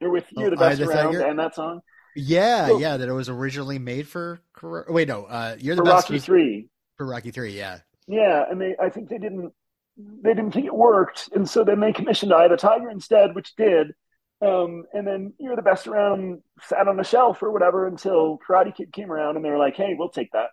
Or 0.00 0.10
with 0.10 0.26
"You're 0.30 0.48
oh, 0.48 0.50
the 0.50 0.56
Best 0.56 0.80
Around" 0.80 1.16
and 1.16 1.38
that 1.38 1.54
song. 1.54 1.80
Yeah, 2.16 2.68
so, 2.68 2.78
yeah, 2.78 2.96
that 2.96 3.08
it 3.08 3.12
was 3.12 3.28
originally 3.28 3.78
made 3.78 4.06
for. 4.06 4.40
Wait, 4.62 5.08
no, 5.08 5.24
uh, 5.24 5.56
"You're 5.58 5.76
the 5.76 5.82
for 5.82 5.86
Best" 5.86 6.10
Rocky 6.10 6.18
Three. 6.20 6.68
For 6.96 7.06
Rocky 7.06 7.30
Three, 7.30 7.56
yeah. 7.56 7.78
Yeah, 8.06 8.44
and 8.48 8.60
they, 8.60 8.76
I 8.80 8.90
think 8.90 9.08
they 9.08 9.18
didn't, 9.18 9.52
they 9.96 10.34
didn't 10.34 10.52
think 10.52 10.66
it 10.66 10.74
worked, 10.74 11.30
and 11.34 11.48
so 11.48 11.64
then 11.64 11.80
they 11.80 11.92
commissioned 11.92 12.32
"Eye 12.32 12.44
of 12.44 12.50
the 12.50 12.56
Tiger" 12.56 12.90
instead, 12.90 13.34
which 13.34 13.56
did 13.56 13.94
um, 14.44 14.84
and 14.92 15.06
then 15.06 15.32
you're 15.38 15.56
the 15.56 15.62
best 15.62 15.86
around 15.86 16.40
sat 16.62 16.88
on 16.88 16.96
the 16.96 17.04
shelf 17.04 17.42
or 17.42 17.50
whatever 17.50 17.86
until 17.86 18.38
Karate 18.46 18.74
Kid 18.74 18.92
came 18.92 19.10
around 19.10 19.36
and 19.36 19.44
they 19.44 19.50
were 19.50 19.58
like, 19.58 19.76
hey, 19.76 19.94
we'll 19.98 20.10
take 20.10 20.30
that. 20.32 20.48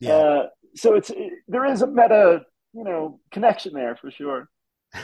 Yeah. 0.00 0.12
Uh, 0.12 0.46
so 0.74 0.94
it's 0.94 1.10
it, 1.10 1.32
there 1.48 1.64
is 1.64 1.82
a 1.82 1.86
meta, 1.86 2.42
you 2.72 2.84
know, 2.84 3.20
connection 3.30 3.72
there 3.72 3.96
for 3.96 4.10
sure. 4.10 4.48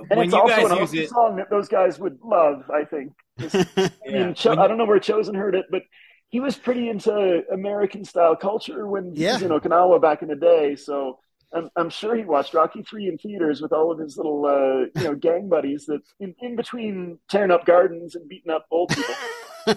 And 0.00 0.08
when 0.08 0.18
it's 0.26 0.32
you 0.32 0.40
also 0.40 0.54
guys 0.56 0.70
an 0.70 0.76
use 0.78 0.80
awesome 0.90 0.98
it, 0.98 1.08
song 1.10 1.36
that 1.36 1.50
those 1.50 1.68
guys 1.68 1.98
would 1.98 2.18
love. 2.22 2.64
I 2.70 2.84
think. 2.84 3.12
Just- 3.38 3.54
I, 3.76 3.90
mean, 4.10 4.34
Cho- 4.34 4.50
When- 4.50 4.58
I 4.60 4.66
don't 4.66 4.78
know 4.78 4.84
where 4.86 4.98
Chozen 4.98 5.36
heard 5.36 5.54
it, 5.54 5.66
but 5.70 5.82
he 6.28 6.40
was 6.40 6.56
pretty 6.56 6.88
into 6.88 7.42
American 7.52 8.04
style 8.04 8.34
culture 8.36 8.86
when 8.86 9.04
he 9.04 9.10
was 9.10 9.18
Yeah. 9.18 9.46
in 9.46 9.48
Okinawa 9.52 10.00
back 10.02 10.22
in 10.22 10.28
the 10.28 10.36
day. 10.36 10.74
So 10.76 11.18
I'm, 11.52 11.70
I'm 11.76 11.90
sure 11.90 12.14
he 12.16 12.24
watched 12.24 12.54
Rocky 12.54 12.82
Three 12.82 13.08
in 13.08 13.18
theaters 13.18 13.60
with 13.60 13.72
all 13.72 13.90
of 13.92 13.98
his 13.98 14.16
little 14.16 14.44
uh, 14.46 15.00
you 15.00 15.08
know 15.08 15.14
gang 15.14 15.48
buddies 15.48 15.86
that 15.86 16.02
in, 16.20 16.34
in 16.40 16.56
between 16.56 17.18
tearing 17.28 17.50
up 17.50 17.64
gardens 17.64 18.14
and 18.14 18.28
beating 18.28 18.52
up 18.52 18.66
old 18.70 18.90
people. 18.90 19.14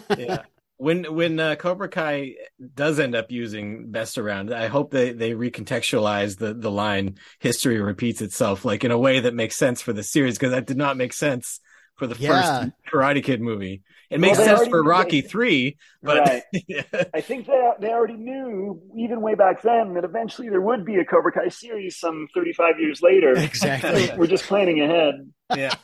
yeah. 0.17 0.43
When 0.77 1.13
when 1.13 1.39
uh, 1.39 1.55
Cobra 1.55 1.89
Kai 1.89 2.35
does 2.73 2.99
end 2.99 3.13
up 3.13 3.31
using 3.31 3.91
best 3.91 4.17
around, 4.17 4.53
I 4.53 4.67
hope 4.67 4.91
they 4.91 5.11
they 5.11 5.31
recontextualize 5.31 6.37
the 6.37 6.53
the 6.53 6.71
line 6.71 7.17
"history 7.39 7.81
repeats 7.81 8.21
itself" 8.21 8.65
like 8.65 8.83
in 8.83 8.91
a 8.91 8.97
way 8.97 9.19
that 9.19 9.33
makes 9.33 9.57
sense 9.57 9.81
for 9.81 9.93
the 9.93 10.03
series 10.03 10.37
because 10.37 10.51
that 10.51 10.67
did 10.67 10.77
not 10.77 10.97
make 10.97 11.13
sense 11.13 11.59
for 11.99 12.07
the 12.07 12.15
Yeah. 12.17 12.29
first 12.61 12.71
Karate 12.91 13.23
Kid 13.23 13.41
movie. 13.41 13.83
It 14.09 14.19
makes 14.19 14.39
they 14.39 14.45
sense 14.45 14.67
for 14.69 14.81
Rocky 14.81 15.21
they- 15.21 15.27
Three, 15.27 15.77
but 16.01 16.17
Right. 16.17 16.43
I 17.13 17.21
think 17.21 17.45
they 17.45 17.71
they 17.79 17.89
already 17.89 18.15
knew 18.15 18.81
even 18.97 19.21
way 19.21 19.35
back 19.35 19.61
then 19.61 19.93
that 19.93 20.03
eventually 20.03 20.49
there 20.49 20.61
would 20.61 20.83
be 20.83 20.95
a 20.95 21.05
Cobra 21.05 21.31
Kai 21.31 21.49
series 21.49 21.97
some 21.99 22.27
35 22.33 22.79
years 22.79 23.01
later. 23.03 23.33
exactly. 23.37 24.09
We're 24.17 24.25
just 24.25 24.45
planning 24.45 24.81
ahead. 24.81 25.31
yeah, 25.55 25.75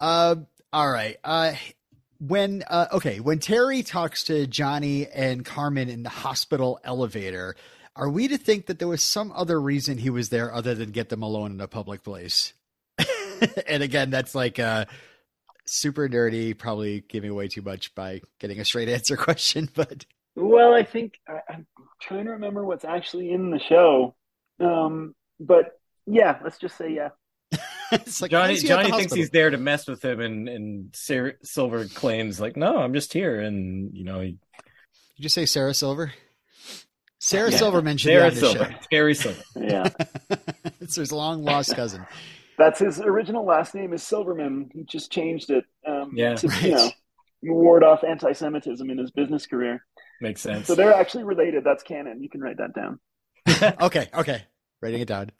Um, 0.00 0.46
all 0.72 0.90
right. 0.90 1.16
Uh, 1.24 1.54
when 2.20 2.62
uh, 2.68 2.86
okay, 2.92 3.20
when 3.20 3.38
Terry 3.38 3.82
talks 3.82 4.24
to 4.24 4.46
Johnny 4.46 5.06
and 5.08 5.44
Carmen 5.44 5.88
in 5.88 6.02
the 6.02 6.08
hospital 6.10 6.78
elevator, 6.84 7.56
are 7.96 8.08
we 8.10 8.28
to 8.28 8.38
think 8.38 8.66
that 8.66 8.78
there 8.78 8.88
was 8.88 9.02
some 9.02 9.32
other 9.34 9.60
reason 9.60 9.98
he 9.98 10.10
was 10.10 10.28
there 10.28 10.52
other 10.54 10.74
than 10.74 10.90
get 10.90 11.08
them 11.08 11.22
alone 11.22 11.52
in 11.52 11.60
a 11.60 11.68
public 11.68 12.02
place? 12.02 12.52
and 13.66 13.82
again, 13.82 14.10
that's 14.10 14.34
like 14.34 14.58
uh, 14.58 14.84
super 15.66 16.08
nerdy, 16.08 16.56
probably 16.56 17.00
giving 17.08 17.30
away 17.30 17.48
too 17.48 17.62
much 17.62 17.94
by 17.94 18.20
getting 18.38 18.60
a 18.60 18.64
straight 18.64 18.88
answer 18.88 19.16
question, 19.28 19.68
but 19.74 20.04
Well, 20.34 20.74
I 20.74 20.82
think 20.82 21.14
I, 21.28 21.40
I'm 21.48 21.66
trying 22.00 22.24
to 22.26 22.32
remember 22.32 22.64
what's 22.64 22.84
actually 22.84 23.30
in 23.32 23.50
the 23.50 23.58
show, 23.60 24.14
um, 24.60 25.14
but 25.40 25.78
yeah, 26.06 26.38
let's 26.42 26.58
just 26.58 26.76
say 26.76 26.92
yeah. 26.94 27.10
it's 27.92 28.22
like 28.22 28.30
Johnny 28.30 28.48
why 28.48 28.52
is 28.54 28.62
he 28.62 28.68
at 28.70 28.78
the 28.78 28.82
Johnny 28.82 28.90
thinks 28.92 29.12
hospital? 29.12 29.16
he's 29.16 29.30
there 29.30 29.50
to 29.50 29.58
mess 29.58 29.86
with 29.86 30.02
him, 30.04 30.20
and 30.20 30.48
and 30.48 30.96
Sir, 30.96 31.34
Silver 31.42 31.84
claims 31.86 32.40
like, 32.40 32.56
"No, 32.56 32.78
I'm 32.78 32.94
just 32.94 33.12
here," 33.12 33.40
and 33.40 33.94
you 33.94 34.04
know, 34.04 34.20
he, 34.20 34.30
Did 34.30 34.38
you 35.16 35.22
just 35.24 35.34
say 35.34 35.44
Sarah 35.46 35.74
Silver? 35.74 36.12
Sarah 37.18 37.50
Yeah. 37.50 37.56
Silver 37.58 37.82
mentioned 37.82 38.10
Sarah 38.12 38.24
you 38.24 38.28
on 38.28 38.34
the 38.34 38.40
Silver, 38.40 38.74
Terry 38.90 39.14
Silver. 39.14 39.42
Yeah, 39.56 39.90
it's 40.80 40.96
his 40.96 41.12
long 41.12 41.44
lost 41.44 41.76
cousin. 41.76 42.06
That's 42.62 42.78
his 42.78 43.00
original 43.00 43.44
last 43.44 43.74
name 43.74 43.92
is 43.92 44.02
Silverman. 44.02 44.70
He 44.72 44.84
just 44.84 45.10
changed 45.10 45.50
it 45.50 45.64
um, 45.86 46.12
Yeah. 46.14 46.34
to 46.36 46.48
Right. 46.48 46.62
you 46.62 46.70
know 46.74 46.90
ward 47.44 47.82
off 47.82 48.04
anti-Semitism 48.04 48.88
in 48.88 48.98
his 48.98 49.10
business 49.10 49.46
career. 49.46 49.84
Makes 50.20 50.42
sense. 50.42 50.68
So 50.68 50.74
they're 50.76 50.94
actually 50.94 51.24
related. 51.24 51.64
That's 51.64 51.82
canon. 51.82 52.22
You 52.22 52.28
can 52.30 52.40
write 52.40 52.58
that 52.58 52.72
down. 52.74 53.00
okay, 53.80 54.08
okay. 54.14 54.44
Writing 54.80 55.00
it 55.00 55.08
down. 55.08 55.30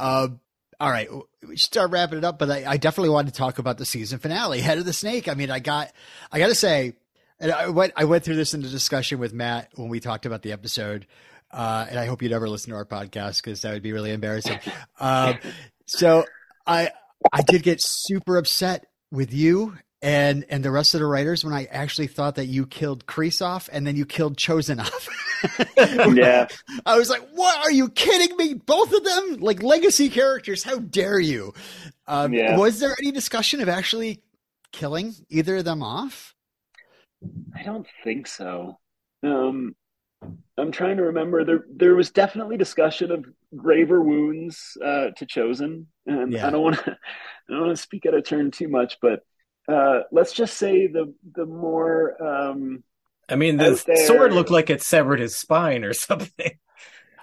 Um, 0.00 0.40
all 0.80 0.90
right, 0.90 1.08
we 1.46 1.56
should 1.56 1.66
start 1.66 1.90
wrapping 1.90 2.18
it 2.18 2.24
up. 2.24 2.38
But 2.38 2.50
I, 2.50 2.64
I 2.66 2.76
definitely 2.78 3.10
wanted 3.10 3.32
to 3.34 3.38
talk 3.38 3.58
about 3.58 3.76
the 3.78 3.84
season 3.84 4.18
finale, 4.18 4.60
Head 4.60 4.78
of 4.78 4.84
the 4.86 4.92
Snake. 4.94 5.28
I 5.28 5.34
mean, 5.34 5.50
I 5.50 5.58
got, 5.58 5.92
I 6.32 6.38
got 6.38 6.48
to 6.48 6.54
say, 6.54 6.94
and 7.38 7.52
I 7.52 7.68
went, 7.68 7.92
I 7.96 8.04
went 8.04 8.24
through 8.24 8.36
this 8.36 8.54
in 8.54 8.62
the 8.62 8.68
discussion 8.68 9.18
with 9.18 9.32
Matt 9.34 9.70
when 9.74 9.88
we 9.90 10.00
talked 10.00 10.24
about 10.26 10.40
the 10.42 10.52
episode. 10.52 11.06
Uh, 11.50 11.86
and 11.88 11.98
I 11.98 12.06
hope 12.06 12.22
you 12.22 12.28
never 12.28 12.48
listen 12.48 12.70
to 12.70 12.76
our 12.76 12.84
podcast 12.84 13.42
because 13.42 13.62
that 13.62 13.72
would 13.72 13.82
be 13.82 13.92
really 13.92 14.12
embarrassing. 14.12 14.58
Um, 15.00 15.38
so 15.86 16.24
I, 16.66 16.90
I 17.32 17.42
did 17.42 17.62
get 17.62 17.78
super 17.80 18.36
upset 18.36 18.86
with 19.10 19.32
you 19.32 19.76
and 20.02 20.44
and 20.50 20.62
the 20.64 20.70
rest 20.70 20.94
of 20.94 21.00
the 21.00 21.06
writers 21.06 21.44
when 21.44 21.54
I 21.54 21.64
actually 21.66 22.06
thought 22.08 22.34
that 22.34 22.46
you 22.46 22.66
killed 22.66 23.06
Kreese 23.06 23.44
off 23.44 23.68
and 23.72 23.86
then 23.86 23.96
you 23.96 24.04
killed 24.04 24.36
Chozen 24.36 24.80
off. 24.80 25.08
Yeah. 25.76 26.48
I 26.86 26.96
was 26.96 27.10
like, 27.10 27.22
"What? 27.32 27.56
Are 27.58 27.70
you 27.70 27.90
kidding 27.90 28.36
me? 28.38 28.54
Both 28.54 28.92
of 28.92 29.04
them, 29.04 29.36
like 29.40 29.62
legacy 29.62 30.08
characters? 30.08 30.64
How 30.64 30.78
dare 30.78 31.20
you?" 31.20 31.52
Um, 32.08 32.32
Yeah. 32.32 32.56
Was 32.56 32.80
there 32.80 32.96
any 33.00 33.12
discussion 33.12 33.60
of 33.60 33.68
actually 33.68 34.22
killing 34.72 35.14
either 35.28 35.58
of 35.58 35.64
them 35.66 35.82
off? 35.82 36.34
I 37.54 37.62
don't 37.64 37.86
think 38.02 38.26
so. 38.26 38.78
Um, 39.22 39.76
I'm 40.58 40.72
trying 40.72 40.96
to 40.96 41.04
remember. 41.04 41.44
There, 41.44 41.64
there 41.74 41.94
was 41.94 42.10
definitely 42.10 42.56
discussion 42.56 43.10
of 43.10 43.24
graver 43.54 44.02
wounds 44.02 44.76
uh, 44.82 45.08
to 45.16 45.26
Chozen, 45.26 45.86
and 46.06 46.32
Yeah. 46.32 46.46
I 46.48 46.50
don't 46.50 46.62
want 46.62 46.76
to, 46.76 46.90
I 46.92 47.52
don't 47.52 47.60
want 47.66 47.76
to 47.76 47.82
speak 47.82 48.06
out 48.06 48.14
of 48.14 48.24
turn 48.24 48.50
too 48.50 48.68
much, 48.68 48.98
but 49.02 49.20
uh, 49.68 50.00
let's 50.12 50.32
just 50.32 50.56
say 50.56 50.86
the 50.86 51.12
the 51.34 51.44
more 51.46 52.22
um, 52.22 52.84
I 53.28 53.36
mean, 53.36 53.56
the 53.56 53.82
there- 53.86 54.06
sword 54.06 54.32
looked 54.32 54.50
like 54.50 54.70
it 54.70 54.82
severed 54.82 55.20
his 55.20 55.36
spine 55.36 55.84
or 55.84 55.92
something. 56.08 56.52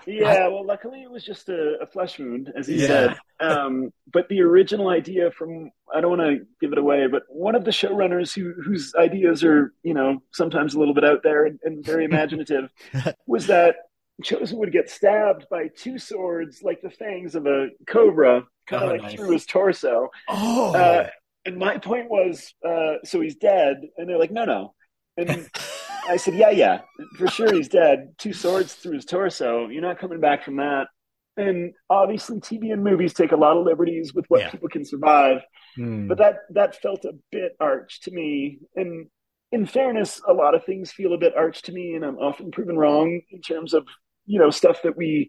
Yeah, 0.06 0.48
well, 0.50 0.66
luckily 0.66 1.02
it 1.04 1.10
was 1.12 1.24
just 1.24 1.48
a, 1.50 1.78
a 1.82 1.88
flesh 1.88 2.20
wound, 2.20 2.52
as 2.58 2.68
he 2.68 2.78
Yeah. 2.78 2.78
said. 2.78 3.18
Um, 3.40 3.92
but 4.12 4.28
the 4.30 4.42
original 4.42 4.90
idea 4.90 5.32
from 5.32 5.72
I 5.94 6.02
don't 6.02 6.18
want 6.18 6.22
to 6.40 6.46
give 6.60 6.72
it 6.74 6.78
away, 6.78 7.08
but 7.08 7.24
one 7.30 7.56
of 7.56 7.64
the 7.64 7.72
showrunners 7.72 8.34
who 8.34 8.54
whose 8.62 8.94
ideas 8.96 9.44
are 9.44 9.74
you 9.84 9.94
know 9.94 10.22
sometimes 10.34 10.74
a 10.74 10.80
little 10.80 10.94
bit 10.94 11.06
out 11.06 11.24
there 11.24 11.46
and, 11.46 11.60
and 11.64 11.86
very 11.86 12.06
imaginative 12.06 12.70
was 13.28 13.48
that 13.48 13.76
Chozen 14.24 14.58
would 14.60 14.72
get 14.74 14.90
stabbed 14.90 15.48
by 15.50 15.70
two 15.78 15.98
swords 16.00 16.62
like 16.64 16.82
the 16.82 16.90
fangs 16.92 17.36
of 17.36 17.48
a 17.48 17.70
cobra, 17.88 18.44
kind 18.68 18.84
of 18.84 18.90
Oh, 18.90 18.92
like 18.92 19.04
nice. 19.04 19.16
through 19.16 19.32
his 19.32 19.46
torso. 19.46 20.10
Oh, 20.28 20.74
Uh, 20.74 21.04
and 21.46 21.58
my 21.58 21.78
point 21.78 22.10
was, 22.10 22.54
uh, 22.68 22.96
so 23.04 23.22
he's 23.22 23.36
dead, 23.36 23.78
and 23.98 24.08
they're 24.10 24.18
like, 24.20 24.32
no, 24.32 24.46
no. 24.46 24.76
And 25.18 25.48
I 26.08 26.18
said, 26.18 26.36
yeah, 26.36 26.50
yeah, 26.50 26.82
for 27.18 27.28
sure 27.28 27.54
he's 27.54 27.68
dead. 27.70 28.14
Two 28.18 28.34
swords 28.34 28.74
through 28.74 28.94
his 28.94 29.06
torso. 29.06 29.68
You're 29.68 29.82
not 29.82 30.00
coming 30.00 30.20
back 30.20 30.44
from 30.44 30.58
that. 30.58 30.88
And 31.38 31.74
obviously, 31.90 32.40
TV 32.40 32.72
and 32.74 32.84
movies 32.84 33.14
take 33.14 33.32
a 33.32 33.36
lot 33.38 33.58
of 33.58 33.66
liberties 33.66 34.14
with 34.14 34.26
what 34.28 34.42
Yeah. 34.42 34.52
people 34.52 34.70
can 34.70 34.86
survive. 34.86 35.42
Hmm. 35.76 36.08
But 36.08 36.20
that 36.20 36.36
that 36.52 36.76
felt 36.82 37.06
a 37.06 37.14
bit 37.32 37.54
arch 37.60 38.02
to 38.02 38.12
me. 38.12 38.60
And 38.76 39.08
in 39.52 39.66
fairness, 39.66 40.22
a 40.28 40.34
lot 40.34 40.54
of 40.54 40.64
things 40.64 40.92
feel 40.92 41.14
a 41.14 41.18
bit 41.18 41.36
arch 41.36 41.64
to 41.64 41.72
me, 41.72 41.96
and 41.96 42.06
I'm 42.06 42.18
often 42.20 42.52
proven 42.52 42.78
wrong 42.78 43.22
in 43.32 43.42
terms 43.42 43.74
of 43.74 43.88
you 44.26 44.40
know 44.40 44.52
stuff 44.52 44.82
that 44.84 44.96
we 44.96 45.28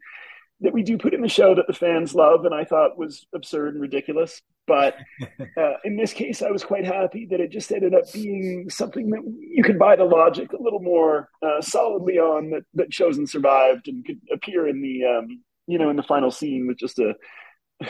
that 0.60 0.72
we 0.72 0.82
do 0.82 0.96
put 0.96 1.14
in 1.14 1.20
the 1.20 1.28
show 1.28 1.54
that 1.54 1.66
the 1.66 1.72
fans 1.72 2.14
love, 2.14 2.44
and 2.44 2.54
I 2.54 2.64
thought 2.64 2.98
was 2.98 3.26
absurd 3.34 3.74
and 3.74 3.82
ridiculous. 3.82 4.40
But 4.66 4.96
uh, 5.56 5.74
in 5.84 5.96
this 5.96 6.12
case, 6.12 6.42
I 6.42 6.50
was 6.50 6.64
quite 6.64 6.84
happy 6.84 7.26
that 7.30 7.40
it 7.40 7.50
just 7.50 7.70
ended 7.70 7.94
up 7.94 8.10
being 8.12 8.70
something 8.70 9.10
that 9.10 9.22
you 9.38 9.62
could 9.62 9.78
buy 9.78 9.96
the 9.96 10.04
logic 10.04 10.52
a 10.52 10.62
little 10.62 10.80
more 10.80 11.28
uh, 11.42 11.60
solidly 11.60 12.18
on 12.18 12.50
that 12.50 12.62
that 12.74 12.90
Chozen 12.90 13.28
survived 13.28 13.88
and 13.88 14.04
could 14.04 14.20
appear 14.32 14.68
in 14.68 14.80
the 14.80 15.04
um, 15.04 15.42
you 15.66 15.78
know 15.78 15.90
in 15.90 15.96
the 15.96 16.02
final 16.02 16.30
scene 16.30 16.66
with 16.66 16.78
just 16.78 16.98
a, 16.98 17.14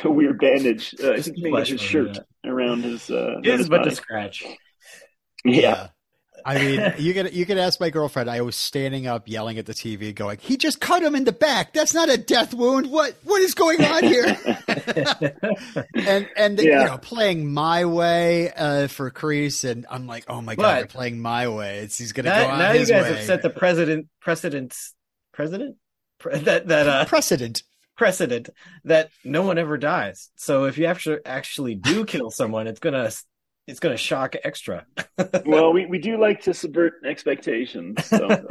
a 0.04 0.10
weird 0.10 0.40
bandage. 0.40 0.94
Uh, 1.02 1.12
I 1.12 1.20
think 1.20 1.36
he 1.36 1.50
his 1.50 1.80
shirt 1.80 2.18
yeah. 2.42 2.50
around 2.50 2.84
his. 2.84 3.10
Uh, 3.10 3.38
It 3.38 3.46
is 3.46 3.58
his 3.60 3.68
but 3.68 3.84
to 3.84 3.90
scratch. 3.90 4.44
yeah. 5.44 5.88
I 6.46 6.58
mean, 6.58 6.92
you 6.98 7.14
can 7.14 7.28
you 7.32 7.46
can 7.46 7.56
ask 7.58 7.80
my 7.80 7.88
girlfriend. 7.90 8.28
I 8.28 8.42
was 8.42 8.54
standing 8.56 9.06
up, 9.06 9.26
yelling 9.28 9.58
at 9.58 9.66
the 9.66 9.72
TV, 9.74 10.14
going, 10.14 10.38
"He 10.40 10.56
just 10.56 10.80
cut 10.80 11.02
him 11.02 11.14
in 11.14 11.24
the 11.24 11.32
back. 11.32 11.72
That's 11.72 11.94
not 11.94 12.10
a 12.10 12.18
death 12.18 12.52
wound. 12.52 12.90
What 12.90 13.14
what 13.24 13.40
is 13.40 13.54
going 13.54 13.82
on 13.82 14.04
here?" 14.04 14.24
and 15.94 16.28
and 16.36 16.58
Yeah. 16.60 16.80
you 16.82 16.86
know, 16.86 16.98
playing 16.98 17.52
my 17.52 17.84
way 17.84 18.52
uh, 18.52 18.88
for 18.88 19.10
Kreese, 19.10 19.68
and 19.68 19.86
I'm 19.90 20.06
like, 20.06 20.24
"Oh 20.28 20.40
my 20.40 20.54
god, 20.54 20.62
But- 20.62 20.74
they're 20.76 20.86
playing 20.86 21.20
my 21.20 21.48
way. 21.48 21.78
It's 21.78 21.98
he's 21.98 22.12
gonna 22.12 22.28
now 22.28 22.44
go 22.46 22.50
on 22.50 22.58
now 22.58 22.72
you 22.72 22.86
guys 22.86 22.90
way." 23.04 23.14
have 23.16 23.24
set 23.24 23.42
the 23.42 23.50
president 23.50 24.08
precedence 24.20 24.94
precedent 25.32 25.76
Pre- 26.18 26.38
that 26.40 26.68
that 26.68 26.86
uh 26.88 27.04
precedent. 27.06 27.62
precedent 27.96 28.50
that 28.84 29.10
no 29.24 29.42
one 29.42 29.58
ever 29.58 29.76
dies. 29.76 30.30
So 30.36 30.64
if 30.64 30.78
you 30.78 30.86
actually 30.86 31.18
actually 31.24 31.74
do 31.74 32.04
kill 32.04 32.30
someone, 32.30 32.66
it's 32.66 32.80
gonna 32.80 33.10
it's 33.66 33.80
gonna 33.80 33.96
shock 33.96 34.34
extra. 34.44 34.86
well, 35.46 35.72
we, 35.72 35.86
we 35.86 35.98
do 35.98 36.18
like 36.18 36.42
to 36.42 36.54
subvert 36.54 36.94
expectations. 37.04 38.04
So. 38.06 38.46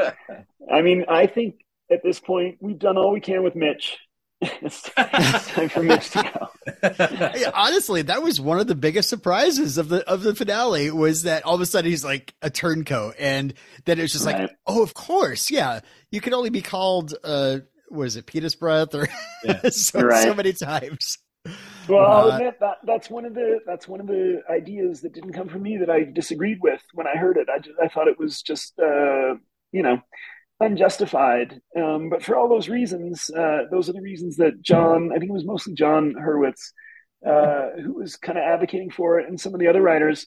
I 0.71 0.81
mean, 0.81 1.05
I 1.09 1.27
think 1.27 1.55
at 1.91 2.01
this 2.03 2.19
point 2.19 2.57
we've 2.61 2.79
done 2.79 2.97
all 2.97 3.11
we 3.11 3.19
can 3.19 3.43
with 3.43 3.55
Mitch. 3.55 3.97
it's, 4.41 4.89
it's 4.97 5.47
time 5.51 5.69
for 5.69 5.83
Mitch 5.83 6.09
to 6.11 6.23
go. 6.23 6.47
Yeah, 7.35 7.51
honestly, 7.53 8.01
that 8.03 8.21
was 8.21 8.41
one 8.41 8.59
of 8.59 8.67
the 8.67 8.75
biggest 8.75 9.07
surprises 9.09 9.77
of 9.77 9.87
the 9.89 10.07
of 10.09 10.21
the 10.23 10.35
finale 10.35 10.91
was 10.91 11.23
that 11.23 11.45
all 11.45 11.55
of 11.55 11.61
a 11.61 11.65
sudden 11.65 11.89
he's 11.89 12.03
like 12.03 12.33
a 12.41 12.49
turncoat, 12.49 13.15
and 13.19 13.53
then 13.85 13.99
it's 13.99 14.11
just 14.13 14.25
like, 14.25 14.49
oh, 14.67 14.83
of 14.83 14.93
course, 14.93 15.49
yeah, 15.49 15.79
you 16.11 16.19
can 16.19 16.33
only 16.33 16.49
be 16.49 16.61
called, 16.61 17.13
uh, 17.23 17.59
was 17.89 18.15
it 18.17 18.25
Penis 18.25 18.55
breath 18.55 18.93
or 18.95 19.07
Yeah. 19.45 19.69
so, 19.69 20.01
Right. 20.01 20.23
so 20.23 20.33
many 20.33 20.51
times. 20.53 21.19
Well, 21.87 22.05
I'll 22.05 22.27
Uh, 22.29 22.37
admit 22.37 22.59
that 22.61 22.77
that's 22.85 23.09
one 23.09 23.25
of 23.25 23.33
the 23.33 23.59
that's 23.65 23.87
one 23.87 23.99
of 23.99 24.07
the 24.07 24.41
ideas 24.49 25.01
that 25.01 25.13
didn't 25.13 25.33
come 25.33 25.49
from 25.49 25.63
me 25.63 25.77
that 25.77 25.89
I 25.89 26.03
disagreed 26.05 26.59
with 26.61 26.81
when 26.93 27.07
I 27.07 27.17
heard 27.17 27.37
it. 27.37 27.49
I 27.49 27.59
just, 27.59 27.77
I 27.81 27.87
thought 27.89 28.07
it 28.07 28.17
was 28.19 28.41
just 28.41 28.79
uh, 28.79 29.35
you 29.71 29.81
know 29.83 29.99
unjustified. 30.61 31.61
Um, 31.77 32.09
but 32.09 32.23
for 32.23 32.35
all 32.37 32.49
those 32.49 32.69
reasons, 32.69 33.29
uh, 33.31 33.63
those 33.71 33.89
are 33.89 33.93
the 33.93 34.01
reasons 34.01 34.37
that 34.37 34.61
Jon, 34.61 35.11
I 35.13 35.19
think 35.19 35.29
it 35.29 35.33
was 35.33 35.45
mostly 35.45 35.73
Jon 35.73 36.15
Hurwitz, 36.15 36.71
uh, 37.27 37.81
who 37.81 37.93
was 37.95 38.17
kind 38.17 38.37
of 38.37 38.45
advocating 38.45 38.91
for 38.91 39.19
it, 39.19 39.27
and 39.29 39.39
some 39.39 39.53
of 39.53 39.59
the 39.59 39.67
other 39.67 39.81
writers. 39.81 40.25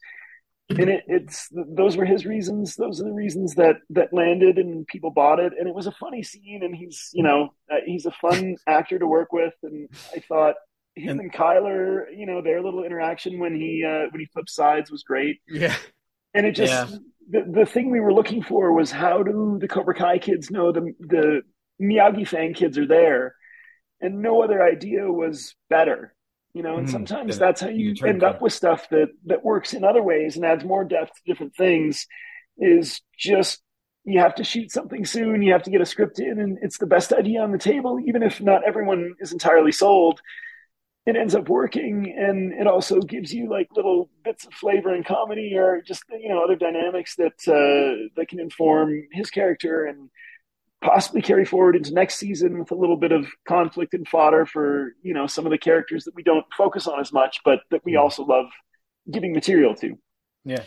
And 0.78 0.90
it, 0.90 1.04
it's 1.06 1.48
those 1.52 1.96
were 1.96 2.04
his 2.04 2.26
reasons. 2.26 2.76
Those 2.76 3.00
are 3.00 3.04
the 3.04 3.12
reasons 3.12 3.54
that 3.56 3.76
that 3.90 4.12
landed, 4.12 4.58
and 4.58 4.86
people 4.86 5.10
bought 5.10 5.40
it. 5.40 5.52
And 5.58 5.68
it 5.68 5.74
was 5.74 5.86
a 5.86 5.92
funny 5.92 6.22
scene, 6.22 6.62
and 6.62 6.74
he's 6.74 7.10
you 7.14 7.22
know 7.22 7.50
uh, 7.72 7.76
he's 7.86 8.06
a 8.06 8.10
fun 8.12 8.56
actor 8.66 8.98
to 8.98 9.06
work 9.06 9.32
with. 9.32 9.54
And 9.62 9.88
I 10.14 10.20
thought 10.20 10.56
him 10.96 11.10
and, 11.10 11.20
and 11.20 11.32
Chyler, 11.32 12.06
you 12.16 12.26
know, 12.26 12.42
their 12.42 12.62
little 12.62 12.82
interaction 12.82 13.38
when 13.38 13.54
he 13.54 13.84
uh, 13.84 14.08
when 14.10 14.20
he 14.20 14.26
flipped 14.26 14.50
sides 14.50 14.90
was 14.90 15.02
great. 15.02 15.40
Yeah, 15.46 15.76
and 16.34 16.46
it 16.46 16.52
just 16.52 16.72
yeah 16.72 16.98
the, 17.28 17.44
the 17.60 17.66
thing 17.66 17.90
we 17.90 18.00
were 18.00 18.12
looking 18.12 18.42
for 18.42 18.72
was 18.72 18.90
how 18.90 19.22
do 19.22 19.58
the 19.60 19.68
Cobra 19.68 19.94
Kai 19.94 20.18
kids 20.18 20.50
know 20.50 20.72
the 20.72 20.92
the 21.00 21.42
Miyagi 21.80 22.26
fan 22.26 22.54
kids 22.54 22.78
are 22.78 22.86
there, 22.86 23.34
and 24.00 24.22
no 24.22 24.42
other 24.42 24.62
idea 24.62 25.10
was 25.10 25.54
better. 25.68 26.14
You 26.54 26.62
know, 26.62 26.78
and 26.78 26.88
mm, 26.88 26.90
sometimes 26.90 27.38
that's 27.38 27.60
how 27.60 27.68
you 27.68 27.94
end 28.06 28.22
up 28.22 28.40
with 28.40 28.52
stuff 28.52 28.88
that 28.90 29.08
that 29.26 29.44
works 29.44 29.74
in 29.74 29.84
other 29.84 30.02
ways 30.02 30.36
and 30.36 30.44
adds 30.44 30.64
more 30.64 30.84
depth 30.84 31.12
to 31.14 31.22
different 31.26 31.54
things. 31.56 32.06
Is 32.58 33.02
just 33.18 33.60
you 34.04 34.20
have 34.20 34.36
to 34.36 34.44
shoot 34.44 34.70
something 34.70 35.04
soon, 35.04 35.42
you 35.42 35.52
have 35.52 35.64
to 35.64 35.70
get 35.70 35.80
a 35.80 35.86
script 35.86 36.18
in, 36.18 36.38
and 36.38 36.58
it's 36.62 36.78
the 36.78 36.86
best 36.86 37.12
idea 37.12 37.42
on 37.42 37.50
the 37.50 37.58
table, 37.58 37.98
even 38.06 38.22
if 38.22 38.40
not 38.40 38.66
everyone 38.66 39.14
is 39.20 39.32
entirely 39.32 39.72
sold 39.72 40.20
it 41.06 41.16
ends 41.16 41.36
up 41.36 41.48
working 41.48 42.12
and 42.18 42.52
it 42.52 42.66
also 42.66 43.00
gives 43.00 43.32
you 43.32 43.48
like 43.48 43.68
little 43.76 44.10
bits 44.24 44.44
of 44.44 44.52
flavor 44.52 44.92
and 44.92 45.06
comedy 45.06 45.56
or 45.56 45.80
just 45.80 46.02
you 46.10 46.28
know 46.28 46.42
other 46.42 46.56
dynamics 46.56 47.14
that 47.16 47.38
uh, 47.48 48.10
that 48.16 48.28
can 48.28 48.40
inform 48.40 49.06
his 49.12 49.30
character 49.30 49.86
and 49.86 50.10
possibly 50.82 51.22
carry 51.22 51.44
forward 51.44 51.74
into 51.74 51.94
next 51.94 52.16
season 52.16 52.58
with 52.58 52.70
a 52.70 52.74
little 52.74 52.96
bit 52.96 53.12
of 53.12 53.26
conflict 53.48 53.94
and 53.94 54.06
fodder 54.08 54.44
for 54.44 54.94
you 55.02 55.14
know 55.14 55.26
some 55.26 55.46
of 55.46 55.52
the 55.52 55.58
characters 55.58 56.04
that 56.04 56.14
we 56.14 56.22
don't 56.22 56.44
focus 56.56 56.86
on 56.86 57.00
as 57.00 57.12
much 57.12 57.40
but 57.44 57.60
that 57.70 57.84
we 57.84 57.96
also 57.96 58.24
love 58.24 58.46
giving 59.10 59.32
material 59.32 59.74
to. 59.76 59.96
Yeah. 60.44 60.64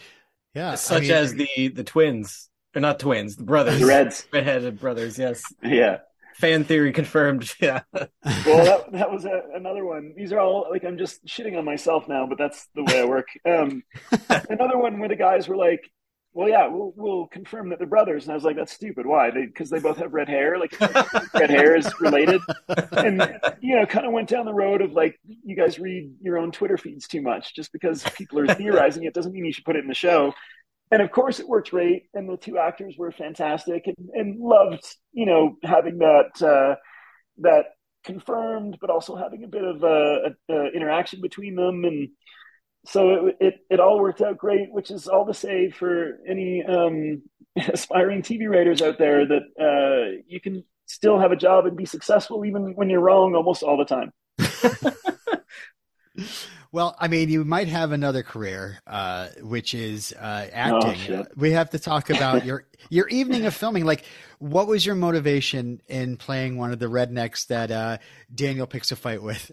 Yeah 0.55 0.75
such 0.75 0.99
I 0.99 1.01
mean, 1.01 1.11
as 1.11 1.33
the 1.33 1.67
the 1.67 1.83
twins 1.83 2.49
or 2.73 2.81
not 2.81 2.99
twins 2.99 3.35
the 3.35 3.43
brothers. 3.43 3.79
The 3.79 3.85
reds. 3.85 4.25
Redheaded 4.31 4.79
brothers 4.79 5.19
yes. 5.19 5.43
Yeah 5.63 5.97
fan 6.39 6.63
theory 6.63 6.91
confirmed. 6.91 7.53
Yeah. 7.59 7.81
well, 7.93 8.63
that, 8.63 8.91
that 8.93 9.11
was 9.11 9.25
a, 9.25 9.41
another 9.53 9.83
one. 9.83 10.13
These 10.15 10.31
are 10.31 10.39
all 10.39 10.67
like 10.71 10.85
I'm 10.85 10.97
just 10.97 11.25
shitting 11.25 11.57
on 11.57 11.65
myself 11.65 12.07
now, 12.07 12.25
but 12.25 12.37
that's 12.37 12.67
the 12.73 12.83
way 12.83 13.01
I 13.01 13.05
work. 13.05 13.27
Um, 13.45 13.83
another 14.49 14.77
one 14.77 14.99
where 14.99 15.09
the 15.09 15.15
guys 15.15 15.49
were 15.49 15.57
like, 15.57 15.91
"Well, 16.33 16.47
yeah, 16.47 16.67
we'll 16.67 16.93
we'll 16.95 17.27
confirm 17.27 17.69
that 17.69 17.79
they're 17.79 17.87
brothers," 17.87 18.23
and 18.23 18.31
I 18.31 18.35
was 18.35 18.45
like, 18.45 18.55
"That's 18.55 18.71
stupid. 18.71 19.05
Why? 19.05 19.29
Because 19.31 19.69
they, 19.69 19.77
they, 19.77 19.83
both 19.83 19.97
have 19.97 20.13
red 20.13 20.29
hair. 20.29 20.57
Like 20.57 20.79
red 21.33 21.49
hair 21.49 21.75
is 21.75 21.91
related." 21.99 22.41
And 22.91 23.39
you 23.59 23.75
know, 23.75 23.85
kind 23.85 24.05
of 24.05 24.13
went 24.13 24.29
down 24.29 24.45
the 24.45 24.53
road 24.53 24.81
of 24.81 24.93
like, 24.93 25.19
you 25.25 25.55
guys 25.55 25.79
read 25.79 26.13
your 26.21 26.37
own 26.37 26.51
Twitter 26.51 26.77
feeds 26.77 27.07
too 27.07 27.21
much. 27.21 27.53
Just 27.55 27.73
because 27.73 28.03
people 28.15 28.39
are 28.39 28.47
theorizing 28.55 29.03
it 29.03 29.13
doesn't 29.13 29.33
mean 29.33 29.45
you 29.45 29.53
should 29.53 29.65
put 29.65 29.75
it 29.75 29.83
in 29.83 29.87
the 29.87 29.93
show 29.93 30.33
and 30.91 31.01
of 31.01 31.11
course 31.11 31.39
it 31.39 31.47
worked 31.47 31.71
great 31.71 32.03
and 32.13 32.27
the 32.27 32.37
two 32.37 32.57
actors 32.57 32.95
were 32.97 33.11
fantastic 33.11 33.87
and, 33.87 34.09
and 34.13 34.39
loved 34.39 34.83
you 35.11 35.25
know 35.25 35.55
having 35.63 35.99
that 35.99 36.41
uh, 36.41 36.75
that 37.39 37.65
confirmed 38.03 38.77
but 38.79 38.89
also 38.89 39.15
having 39.15 39.43
a 39.43 39.47
bit 39.47 39.63
of 39.63 39.83
uh, 39.83 40.29
a, 40.49 40.53
a 40.53 40.67
interaction 40.71 41.21
between 41.21 41.55
them. 41.55 41.83
And 41.83 42.09
so 42.85 43.27
it, 43.27 43.37
it, 43.39 43.53
it 43.69 43.79
all 43.79 43.99
worked 43.99 44.21
out 44.21 44.37
great 44.37 44.71
which 44.71 44.91
is 44.91 45.07
all 45.07 45.25
to 45.25 45.33
say 45.33 45.69
for 45.69 46.19
any 46.27 46.63
um, 46.63 47.21
aspiring 47.73 48.21
tv 48.21 48.49
writers 48.49 48.81
out 48.81 48.97
there 48.97 49.25
that 49.25 49.41
uh, 49.59 50.21
you 50.27 50.39
can 50.39 50.63
still 50.85 51.19
have 51.19 51.31
a 51.31 51.35
job 51.35 51.65
and 51.65 51.77
be 51.77 51.85
successful 51.85 52.45
even 52.45 52.73
when 52.75 52.89
you're 52.89 53.01
wrong 53.01 53.35
almost 53.35 53.63
all 53.63 53.77
the 53.77 53.85
time 53.85 54.11
Well, 56.71 56.95
I 56.99 57.07
mean, 57.07 57.29
you 57.29 57.43
might 57.43 57.67
have 57.67 57.91
another 57.91 58.21
career, 58.21 58.79
uh, 58.85 59.29
which 59.41 59.73
is 59.73 60.13
uh, 60.13 60.47
acting. 60.53 61.15
Oh, 61.15 61.25
we 61.35 61.51
have 61.51 61.71
to 61.71 61.79
talk 61.79 62.11
about 62.11 62.45
your 62.45 62.65
your 62.89 63.07
evening 63.07 63.45
of 63.45 63.55
filming. 63.55 63.85
Like, 63.85 64.05
what 64.37 64.67
was 64.67 64.85
your 64.85 64.93
motivation 64.93 65.81
in 65.87 66.17
playing 66.17 66.57
one 66.57 66.71
of 66.71 66.77
the 66.77 66.85
rednecks 66.85 67.47
that 67.47 67.71
uh, 67.71 67.97
Daniel 68.33 68.67
picks 68.67 68.91
a 68.91 68.95
fight 68.95 69.23
with? 69.23 69.51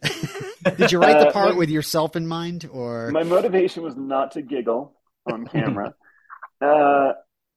Did 0.76 0.92
you 0.92 0.98
write 0.98 1.18
the 1.18 1.28
uh, 1.28 1.32
part 1.32 1.52
my, 1.52 1.56
with 1.56 1.70
yourself 1.70 2.16
in 2.16 2.26
mind, 2.26 2.68
or 2.70 3.10
my 3.12 3.22
motivation 3.22 3.82
was 3.82 3.96
not 3.96 4.32
to 4.32 4.42
giggle 4.42 4.92
on 5.32 5.46
camera, 5.46 5.94
uh, 6.60 7.12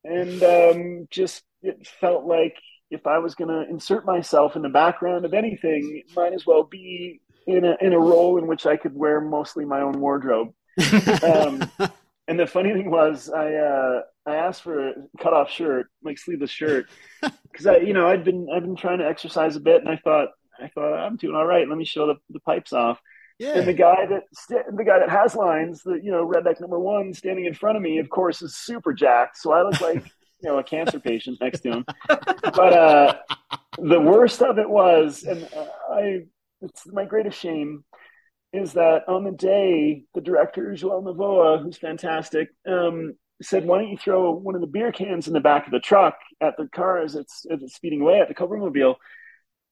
and 0.06 0.42
um, 0.42 1.08
just 1.12 1.44
it 1.62 1.86
felt 2.00 2.24
like 2.26 2.56
if 2.92 3.06
I 3.06 3.20
was 3.20 3.36
going 3.36 3.50
to 3.50 3.70
insert 3.70 4.06
myself 4.06 4.56
in 4.56 4.62
the 4.62 4.70
background 4.70 5.26
of 5.26 5.34
anything, 5.34 6.02
it 6.06 6.16
might 6.16 6.34
as 6.34 6.46
well 6.46 6.64
be 6.64 7.20
in 7.48 7.66
a 7.66 7.78
in 7.82 7.94
a 7.94 8.00
role 8.00 8.38
in 8.38 8.48
which 8.48 8.66
I 8.66 8.78
could 8.78 8.96
wear 8.96 9.22
mostly 9.22 9.66
my 9.66 9.82
own 9.82 10.00
wardrobe. 10.00 10.54
Um, 11.24 11.70
and 12.28 12.40
the 12.40 12.48
funny 12.48 12.74
thing 12.74 12.92
was, 12.92 13.30
I 13.30 13.54
uh, 13.54 14.02
I 14.26 14.36
asked 14.36 14.62
for 14.62 14.90
a 14.90 14.94
cut 15.20 15.34
off 15.34 15.50
shirt, 15.50 15.88
like 16.04 16.18
sleeveless 16.18 16.52
shirt, 16.52 16.88
because 17.52 17.68
I 17.68 17.78
you 17.78 17.94
know 17.94 18.08
I'd 18.08 18.24
been 18.24 18.48
I've 18.54 18.64
been 18.64 18.76
trying 18.76 19.00
to 19.00 19.08
exercise 19.08 19.56
a 19.56 19.60
bit, 19.60 19.82
and 19.82 19.90
I 19.90 19.98
thought 19.98 20.30
I 20.62 20.68
thought 20.70 20.94
I'm 20.94 21.16
doing 21.16 21.36
all 21.36 21.46
right. 21.46 21.68
Let 21.68 21.78
me 21.78 21.86
show 21.86 22.08
the, 22.08 22.16
the 22.30 22.40
pipes 22.40 22.74
off. 22.74 23.00
Yeah. 23.40 23.58
And 23.58 23.68
the 23.68 23.74
guy 23.74 24.06
that 24.06 24.24
the 24.76 24.84
guy 24.84 25.00
that 25.00 25.10
has 25.10 25.34
lines, 25.34 25.82
the 25.84 25.94
you 25.94 26.12
know 26.12 26.28
redneck 26.28 26.60
number 26.60 26.78
one, 26.78 27.14
standing 27.14 27.46
in 27.46 27.54
front 27.54 27.78
of 27.78 27.82
me, 27.82 27.98
of 28.00 28.10
course, 28.10 28.42
is 28.42 28.56
super 28.56 28.94
jacked. 28.94 29.38
So 29.38 29.54
I 29.54 29.64
look 29.64 29.80
like 29.80 30.04
you 30.42 30.50
know 30.50 30.60
a 30.60 30.64
cancer 30.64 31.00
patient 31.00 31.40
next 31.40 31.62
to 31.62 31.72
him. 31.72 31.86
But 32.08 32.74
uh, 32.74 33.16
the 33.78 34.00
worst 34.00 34.42
of 34.42 34.60
it 34.60 34.70
was, 34.70 35.24
and 35.24 35.48
uh, 35.56 35.66
I 35.90 36.26
it's 36.62 36.86
my 36.88 37.06
greatest 37.06 37.40
shame 37.40 37.84
is 38.52 38.74
that 38.74 39.08
on 39.08 39.24
the 39.24 39.32
day 39.32 40.04
the 40.16 40.22
director 40.22 40.74
Joel 40.74 41.04
Novoa, 41.04 41.62
who's 41.62 41.78
fantastic, 41.78 42.50
um, 42.68 43.14
said, 43.42 43.66
"Why 43.66 43.80
don't 43.80 43.92
you 43.92 43.98
throw 43.98 44.32
one 44.32 44.56
of 44.56 44.62
the 44.62 44.68
beer 44.68 44.92
cans 44.92 45.28
in 45.28 45.34
the 45.34 45.40
back 45.40 45.66
of 45.66 45.72
the 45.72 45.80
truck 45.80 46.18
at 46.42 46.58
the 46.58 46.68
car 46.68 47.02
as 47.02 47.16
it's 47.16 47.46
as 47.52 47.62
it's 47.62 47.76
speeding 47.76 48.02
away 48.02 48.20
at 48.20 48.28
the 48.28 48.34
Cobra 48.34 48.60
Mobile?" 48.60 48.98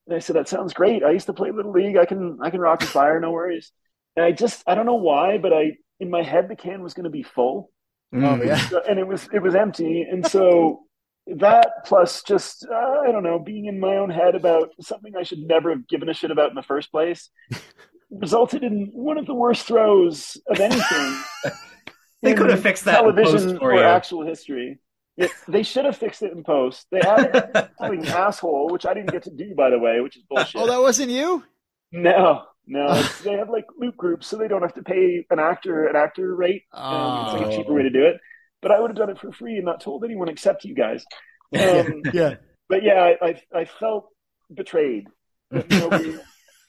And 0.06 0.16
I 0.16 0.20
said, 0.20 0.36
"That 0.36 0.48
sounds 0.48 0.72
great. 0.72 1.04
I 1.04 1.10
used 1.10 1.26
to 1.26 1.34
play 1.34 1.50
little 1.50 1.72
league. 1.72 1.96
I 1.96 2.04
can 2.06 2.38
I 2.42 2.50
can 2.50 2.60
rock 2.60 2.82
a 2.82 2.86
fire, 2.86 3.20
no 3.20 3.32
worries." 3.32 3.72
And 4.16 4.24
I 4.24 4.32
just 4.32 4.62
I 4.66 4.74
don't 4.74 4.86
know 4.86 4.94
why, 4.96 5.38
but 5.38 5.52
I 5.52 5.76
in 6.00 6.10
my 6.10 6.22
head 6.22 6.48
the 6.48 6.56
can 6.56 6.82
was 6.82 6.94
going 6.94 7.04
to 7.04 7.10
be 7.10 7.22
full. 7.22 7.70
Oh 8.12 8.42
yeah, 8.42 8.60
and 8.88 8.98
it 8.98 9.06
was 9.06 9.28
it 9.32 9.42
was 9.42 9.54
empty, 9.54 10.02
and 10.02 10.26
so 10.26 10.87
that 11.36 11.84
plus 11.84 12.22
just 12.22 12.66
uh, 12.70 13.00
I 13.06 13.12
don't 13.12 13.22
know 13.22 13.38
being 13.38 13.66
in 13.66 13.78
my 13.78 13.96
own 13.96 14.10
head 14.10 14.34
about 14.34 14.70
something 14.80 15.14
I 15.16 15.22
should 15.22 15.40
never 15.40 15.70
have 15.70 15.86
given 15.88 16.08
a 16.08 16.14
shit 16.14 16.30
about 16.30 16.50
in 16.50 16.54
the 16.54 16.62
first 16.62 16.90
place 16.90 17.30
resulted 18.10 18.62
in 18.62 18.90
one 18.92 19.18
of 19.18 19.26
the 19.26 19.34
worst 19.34 19.66
throws 19.66 20.36
of 20.48 20.60
anything. 20.60 21.20
they 22.22 22.34
could 22.34 22.50
have 22.50 22.60
fixed 22.60 22.84
that 22.86 23.00
television 23.00 23.58
or 23.58 23.74
you. 23.74 23.80
actual 23.80 24.26
history. 24.26 24.78
It, 25.16 25.30
they 25.48 25.62
should 25.64 25.84
have 25.84 25.96
fixed 25.96 26.22
it 26.22 26.32
in 26.32 26.44
post. 26.44 26.86
They 26.90 27.00
added 27.00 27.50
an 27.80 28.06
asshole, 28.06 28.68
which 28.70 28.86
I 28.86 28.94
didn't 28.94 29.10
get 29.10 29.24
to 29.24 29.30
do, 29.30 29.54
by 29.54 29.68
the 29.68 29.78
way, 29.78 30.00
which 30.00 30.16
is 30.16 30.22
bullshit. 30.22 30.60
Oh, 30.60 30.66
that 30.66 30.80
wasn't 30.80 31.10
you? 31.10 31.42
No, 31.90 32.44
no. 32.66 33.02
they 33.24 33.32
have 33.32 33.50
like 33.50 33.66
loop 33.76 33.96
groups, 33.96 34.28
so 34.28 34.36
they 34.36 34.46
don't 34.46 34.62
have 34.62 34.74
to 34.74 34.82
pay 34.82 35.26
an 35.30 35.40
actor 35.40 35.86
an 35.86 35.96
actor 35.96 36.34
rate. 36.34 36.62
Oh. 36.72 37.24
it's 37.24 37.42
like 37.42 37.52
a 37.52 37.56
cheaper 37.56 37.74
way 37.74 37.82
to 37.82 37.90
do 37.90 38.04
it 38.04 38.20
but 38.60 38.70
I 38.70 38.80
would 38.80 38.90
have 38.90 38.96
done 38.96 39.10
it 39.10 39.18
for 39.18 39.32
free 39.32 39.56
and 39.56 39.64
not 39.64 39.80
told 39.80 40.04
anyone 40.04 40.28
except 40.28 40.64
you 40.64 40.74
guys. 40.74 41.04
Um, 41.58 42.02
yeah. 42.12 42.34
But 42.68 42.82
yeah, 42.82 43.02
I, 43.22 43.28
I, 43.28 43.60
I 43.60 43.64
felt 43.64 44.10
betrayed. 44.54 45.06
Nobody, 45.50 46.18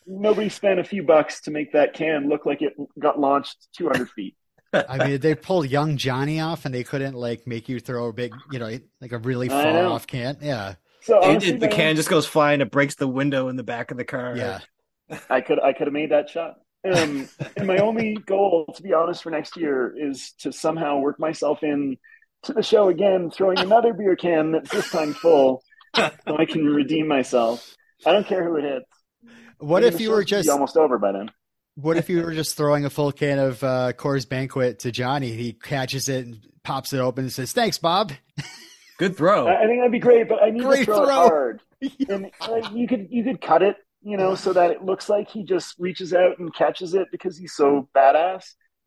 nobody 0.07 0.47
spent 0.47 0.79
a 0.79 0.85
few 0.85 1.03
bucks 1.03 1.41
to 1.41 1.51
make 1.51 1.73
that 1.73 1.93
can 1.93 2.29
look 2.29 2.45
like 2.45 2.61
it 2.61 2.77
got 2.97 3.19
launched 3.19 3.57
200 3.75 4.09
feet. 4.11 4.37
I 4.71 5.05
mean, 5.05 5.19
they 5.19 5.35
pulled 5.35 5.69
young 5.69 5.97
Johnny 5.97 6.39
off, 6.39 6.63
and 6.63 6.73
they 6.73 6.83
couldn't 6.83 7.15
like 7.15 7.47
make 7.47 7.67
you 7.67 7.79
throw 7.79 8.07
a 8.07 8.13
big, 8.13 8.33
you 8.51 8.59
know, 8.59 8.71
like 9.01 9.11
a 9.11 9.17
really 9.17 9.49
far 9.49 9.85
off 9.85 10.07
can. 10.07 10.37
Yeah. 10.41 10.75
So 11.01 11.21
honestly, 11.21 11.57
the 11.57 11.67
can 11.67 11.95
just 11.95 12.09
goes 12.09 12.25
flying. 12.25 12.61
It 12.61 12.71
breaks 12.71 12.95
the 12.95 13.07
window 13.07 13.47
in 13.49 13.55
the 13.55 13.63
back 13.63 13.91
of 13.91 13.97
the 13.97 14.05
car. 14.05 14.37
Yeah. 14.37 14.59
I 15.29 15.41
could 15.41 15.59
I 15.59 15.73
could 15.73 15.87
have 15.87 15.93
made 15.93 16.11
that 16.11 16.29
shot. 16.29 16.55
Um, 16.85 17.27
and 17.57 17.67
my 17.67 17.77
only 17.77 18.15
goal, 18.15 18.73
to 18.75 18.81
be 18.81 18.93
honest, 18.93 19.23
for 19.23 19.31
next 19.31 19.57
year 19.57 19.93
is 19.97 20.31
to 20.39 20.51
somehow 20.51 20.99
work 20.99 21.19
myself 21.19 21.61
in 21.63 21.97
to 22.43 22.53
the 22.53 22.63
show 22.63 22.87
again, 22.89 23.31
throwing 23.31 23.59
another 23.59 23.93
beer 23.93 24.15
can 24.15 24.53
that's 24.53 24.71
this 24.71 24.89
time 24.89 25.13
full, 25.13 25.61
so 25.95 26.11
I 26.27 26.45
can 26.45 26.65
redeem 26.65 27.07
myself. 27.07 27.75
I 28.05 28.13
don't 28.13 28.25
care 28.25 28.43
who 28.43 28.55
it 28.55 28.63
hits. 28.63 28.85
What 29.57 29.83
if 29.83 29.99
you 29.99 30.11
were 30.11 30.23
just 30.23 30.47
almost 30.47 30.77
over 30.77 30.97
by 30.97 31.11
then? 31.11 31.31
What 31.75 31.97
if 31.97 32.09
you 32.09 32.23
were 32.23 32.33
just 32.33 32.55
throwing 32.55 32.85
a 32.85 32.89
full 32.89 33.11
can 33.11 33.39
of 33.39 33.63
uh, 33.63 33.93
Coors 33.93 34.27
Banquet 34.27 34.79
to 34.79 34.91
Johnny? 34.91 35.31
He 35.31 35.53
catches 35.53 36.07
it 36.07 36.25
and 36.25 36.39
pops 36.63 36.93
it 36.93 36.99
open 36.99 37.25
and 37.25 37.31
says, 37.31 37.51
"Thanks, 37.51 37.77
Bob." 37.77 38.13
Good 38.97 39.17
throw. 39.17 39.47
I, 39.47 39.63
I 39.63 39.65
think 39.65 39.79
that'd 39.79 39.91
be 39.91 39.99
great, 39.99 40.29
but 40.29 40.41
I 40.41 40.49
need 40.51 40.63
great 40.63 40.79
to 40.79 40.85
throw, 40.85 41.05
throw. 41.05 41.25
it 41.25 41.29
hard. 41.29 41.61
and 42.09 42.31
uh, 42.41 42.69
you 42.73 42.87
could 42.87 43.07
you 43.11 43.23
could 43.23 43.41
cut 43.41 43.63
it 43.63 43.75
you 44.01 44.17
know, 44.17 44.35
so 44.35 44.53
that 44.53 44.71
it 44.71 44.83
looks 44.83 45.09
like 45.09 45.29
he 45.29 45.43
just 45.43 45.75
reaches 45.79 46.13
out 46.13 46.39
and 46.39 46.53
catches 46.53 46.93
it 46.93 47.07
because 47.11 47.37
he's 47.37 47.53
so 47.53 47.89
badass. 47.95 48.43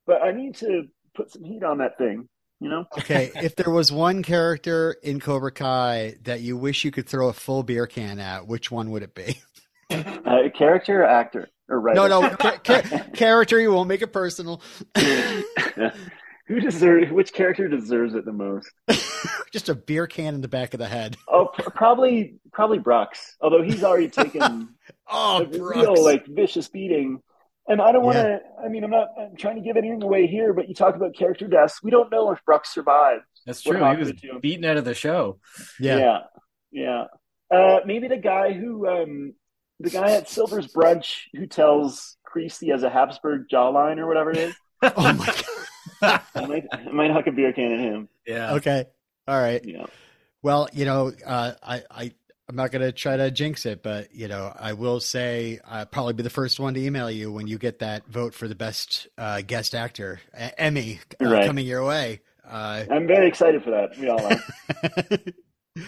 But 0.06 0.22
I 0.22 0.32
need 0.32 0.56
to 0.56 0.84
put 1.14 1.30
some 1.30 1.44
heat 1.44 1.62
on 1.62 1.78
that 1.78 1.98
thing. 1.98 2.28
You 2.60 2.68
know. 2.68 2.84
Okay, 2.98 3.30
if 3.36 3.56
there 3.56 3.70
was 3.70 3.90
one 3.90 4.22
character 4.22 4.96
in 5.02 5.20
Cobra 5.20 5.52
Kai 5.52 6.16
that 6.22 6.40
you 6.40 6.56
wish 6.56 6.84
you 6.84 6.90
could 6.90 7.08
throw 7.08 7.28
a 7.28 7.32
full 7.32 7.62
beer 7.62 7.86
can 7.86 8.18
at, 8.18 8.46
which 8.46 8.70
one 8.70 8.90
would 8.90 9.02
it 9.02 9.14
be? 9.14 9.40
Uh, 9.90 10.48
character 10.56 11.02
or 11.02 11.04
actor 11.04 11.48
or 11.68 11.80
writer? 11.80 12.08
No, 12.08 12.20
no, 12.20 12.30
ca- 12.36 12.58
ca- 12.58 13.04
character. 13.14 13.60
You 13.60 13.72
won't 13.72 13.88
make 13.88 14.00
it 14.02 14.12
personal. 14.12 14.62
Who 16.48 16.60
deserves? 16.60 17.10
Which 17.12 17.32
character 17.32 17.68
deserves 17.68 18.14
it 18.14 18.24
the 18.24 18.32
most? 18.32 18.70
Just 19.52 19.68
a 19.68 19.74
beer 19.74 20.06
can 20.06 20.34
in 20.34 20.40
the 20.40 20.48
back 20.48 20.74
of 20.74 20.80
the 20.80 20.88
head. 20.88 21.16
Oh, 21.28 21.50
pr- 21.52 21.70
probably, 21.70 22.34
probably 22.52 22.78
Brux. 22.78 23.34
Although 23.40 23.62
he's 23.62 23.84
already 23.84 24.08
taken 24.08 24.68
Oh, 25.12 25.42
a 25.44 25.46
real 25.46 26.02
like 26.02 26.26
vicious 26.26 26.68
beating. 26.68 27.20
And 27.68 27.80
I 27.80 27.92
don't 27.92 28.02
want 28.02 28.16
to. 28.16 28.40
Yeah. 28.42 28.64
I 28.64 28.68
mean, 28.68 28.82
I'm 28.82 28.90
not 28.90 29.08
I'm 29.18 29.36
trying 29.36 29.56
to 29.56 29.62
give 29.62 29.76
anything 29.76 30.02
away 30.02 30.26
here, 30.26 30.52
but 30.52 30.68
you 30.68 30.74
talk 30.74 30.96
about 30.96 31.14
character 31.14 31.46
deaths. 31.46 31.80
We 31.82 31.90
don't 31.90 32.10
know 32.10 32.32
if 32.32 32.40
Brux 32.48 32.66
survived. 32.66 33.22
That's 33.46 33.62
true. 33.62 33.84
He 33.84 33.96
was 33.96 34.12
beaten 34.40 34.64
out 34.64 34.76
of 34.76 34.84
the 34.84 34.94
show. 34.94 35.38
yeah. 35.78 35.98
yeah, 35.98 36.18
yeah. 36.72 37.04
Uh, 37.52 37.80
maybe 37.84 38.08
the 38.08 38.16
guy 38.16 38.52
who, 38.52 38.88
um, 38.88 39.34
the 39.78 39.90
guy 39.90 40.12
at 40.12 40.28
Silver's 40.28 40.72
brunch 40.72 41.24
who 41.34 41.46
tells 41.46 42.16
Kreese 42.26 42.58
he 42.58 42.68
has 42.68 42.82
a 42.82 42.90
Habsburg 42.90 43.42
jawline 43.52 43.98
or 43.98 44.06
whatever 44.06 44.30
it 44.30 44.38
is. 44.38 44.54
Oh 44.96 45.12
my 45.12 45.26
god. 45.26 46.22
I 46.34 46.46
might, 46.46 46.64
I 46.72 46.90
might 46.90 47.12
huck 47.12 47.28
a 47.28 47.30
beer 47.30 47.52
can 47.52 47.70
at 47.70 47.78
him. 47.78 48.08
Yeah. 48.26 48.54
Okay. 48.54 48.86
All 49.28 49.40
right. 49.40 49.64
Yeah. 49.64 49.86
Well, 50.42 50.68
you 50.72 50.84
know, 50.84 51.12
uh, 51.24 51.52
I, 51.62 51.82
I, 51.88 52.12
I'm 52.48 52.56
not 52.56 52.70
going 52.72 52.82
to 52.82 52.92
try 52.92 53.16
to 53.16 53.30
jinx 53.30 53.66
it, 53.66 53.82
but 53.82 54.14
you 54.14 54.28
know, 54.28 54.52
I 54.58 54.72
will 54.72 55.00
say 55.00 55.60
I'll 55.64 55.86
probably 55.86 56.14
be 56.14 56.22
the 56.22 56.30
first 56.30 56.58
one 56.58 56.74
to 56.74 56.80
email 56.80 57.10
you 57.10 57.32
when 57.32 57.46
you 57.46 57.56
get 57.58 57.78
that 57.78 58.06
vote 58.08 58.34
for 58.34 58.48
the 58.48 58.54
best 58.54 59.08
uh, 59.16 59.42
guest 59.42 59.74
actor 59.74 60.20
uh, 60.36 60.50
Emmy 60.58 61.00
uh, 61.20 61.28
Right. 61.28 61.46
coming 61.46 61.66
your 61.66 61.84
way. 61.84 62.20
Uh, 62.46 62.84
I'm 62.90 63.06
very 63.06 63.28
excited 63.28 63.62
for 63.62 63.70
that. 63.70 63.96
We 63.98 64.08
all 64.08 64.26
are. 64.26 65.82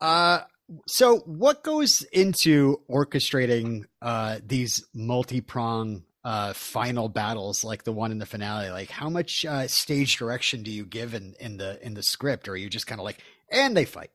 uh, 0.00 0.44
so, 0.86 1.18
what 1.20 1.64
goes 1.64 2.02
into 2.12 2.80
orchestrating 2.88 3.86
uh, 4.00 4.38
these 4.46 4.84
multi-prong 4.94 6.04
uh, 6.22 6.52
final 6.52 7.08
battles, 7.08 7.64
like 7.64 7.82
the 7.84 7.92
one 7.92 8.12
in 8.12 8.18
the 8.18 8.26
finale? 8.26 8.70
Like, 8.70 8.90
how 8.90 9.08
much 9.08 9.44
uh, 9.44 9.66
stage 9.66 10.16
direction 10.18 10.62
do 10.62 10.70
you 10.70 10.84
give 10.84 11.14
in, 11.14 11.34
in 11.40 11.56
the 11.56 11.84
in 11.84 11.94
the 11.94 12.02
script, 12.02 12.46
or 12.46 12.52
are 12.52 12.56
you 12.56 12.68
just 12.68 12.86
kind 12.86 13.00
of 13.00 13.04
like, 13.04 13.18
and 13.50 13.76
they 13.76 13.84
fight? 13.86 14.10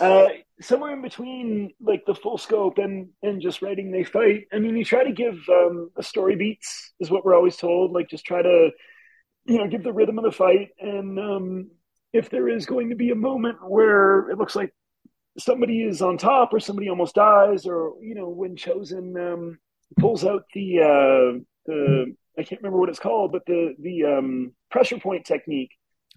uh, 0.00 0.26
somewhere 0.60 0.92
in 0.92 1.02
between 1.02 1.72
like 1.80 2.04
the 2.06 2.14
full 2.14 2.38
scope 2.38 2.78
and 2.78 3.08
and 3.22 3.40
just 3.40 3.62
writing 3.62 3.90
they 3.90 4.04
fight. 4.04 4.46
I 4.52 4.58
mean 4.58 4.76
you 4.76 4.84
try 4.84 5.04
to 5.04 5.12
give 5.12 5.38
um 5.48 5.90
a 5.96 6.02
story 6.02 6.36
beats 6.36 6.92
is 7.00 7.10
what 7.10 7.24
we're 7.24 7.36
always 7.36 7.56
told 7.56 7.92
like 7.92 8.08
just 8.08 8.24
try 8.24 8.42
to 8.42 8.70
you 9.46 9.58
know 9.58 9.68
give 9.68 9.82
the 9.82 9.92
rhythm 9.92 10.18
of 10.18 10.24
the 10.24 10.32
fight. 10.32 10.70
And 10.80 11.18
um 11.18 11.70
if 12.12 12.30
there 12.30 12.48
is 12.48 12.66
going 12.66 12.90
to 12.90 12.96
be 12.96 13.10
a 13.10 13.14
moment 13.14 13.58
where 13.68 14.30
it 14.30 14.38
looks 14.38 14.56
like 14.56 14.72
somebody 15.38 15.82
is 15.82 16.02
on 16.02 16.18
top 16.18 16.52
or 16.52 16.60
somebody 16.60 16.88
almost 16.88 17.14
dies 17.14 17.66
or 17.66 17.94
you 18.02 18.14
know 18.14 18.28
when 18.28 18.56
Chozen 18.56 19.16
um 19.32 19.58
pulls 19.98 20.24
out 20.24 20.44
the 20.54 20.80
uh 20.80 21.38
the 21.66 22.14
i 22.38 22.42
can't 22.42 22.60
remember 22.60 22.78
what 22.78 22.88
it's 22.88 22.98
called 22.98 23.32
but 23.32 23.44
the 23.46 23.74
the 23.80 24.04
um 24.04 24.52
pressure 24.70 24.98
point 24.98 25.24
technique 25.24 25.70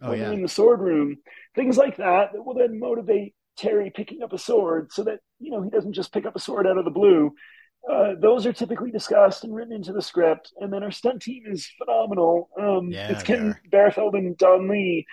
Oh 0.04 0.14
yeah, 0.14 0.32
in 0.32 0.42
the 0.42 0.48
sword 0.48 0.80
room, 0.80 1.18
things 1.54 1.78
like 1.78 1.98
that 1.98 2.34
that 2.34 2.44
will 2.44 2.56
then 2.56 2.80
motivate 2.80 3.36
Terry 3.62 3.92
picking 3.94 4.24
up 4.24 4.34
a 4.34 4.38
sword 4.38 4.92
so 4.92 5.04
that 5.04 5.20
you 5.40 5.52
know 5.52 5.62
he 5.62 5.70
doesn't 5.70 5.94
just 5.94 6.12
pick 6.12 6.26
up 6.26 6.36
a 6.36 6.40
sword 6.40 6.66
out 6.66 6.78
of 6.78 6.86
the 6.86 6.92
blue. 6.92 7.34
Uh, 7.90 8.14
those 8.20 8.46
are 8.46 8.54
typically 8.54 8.92
discussed 8.92 9.44
and 9.44 9.56
written 9.56 9.74
into 9.74 9.94
the 9.94 10.02
script, 10.02 10.52
and 10.60 10.72
then 10.72 10.84
our 10.84 10.92
stunt 10.92 11.22
team 11.22 11.44
is 11.46 11.70
phenomenal. 11.78 12.50
Um, 12.60 12.92
Yeah, 12.92 13.12
it's 13.12 13.24
Ken 13.24 13.50
are. 13.50 13.62
Barefeld 13.72 14.14
and 14.16 14.38
Don 14.38 14.68
Lee, 14.68 15.06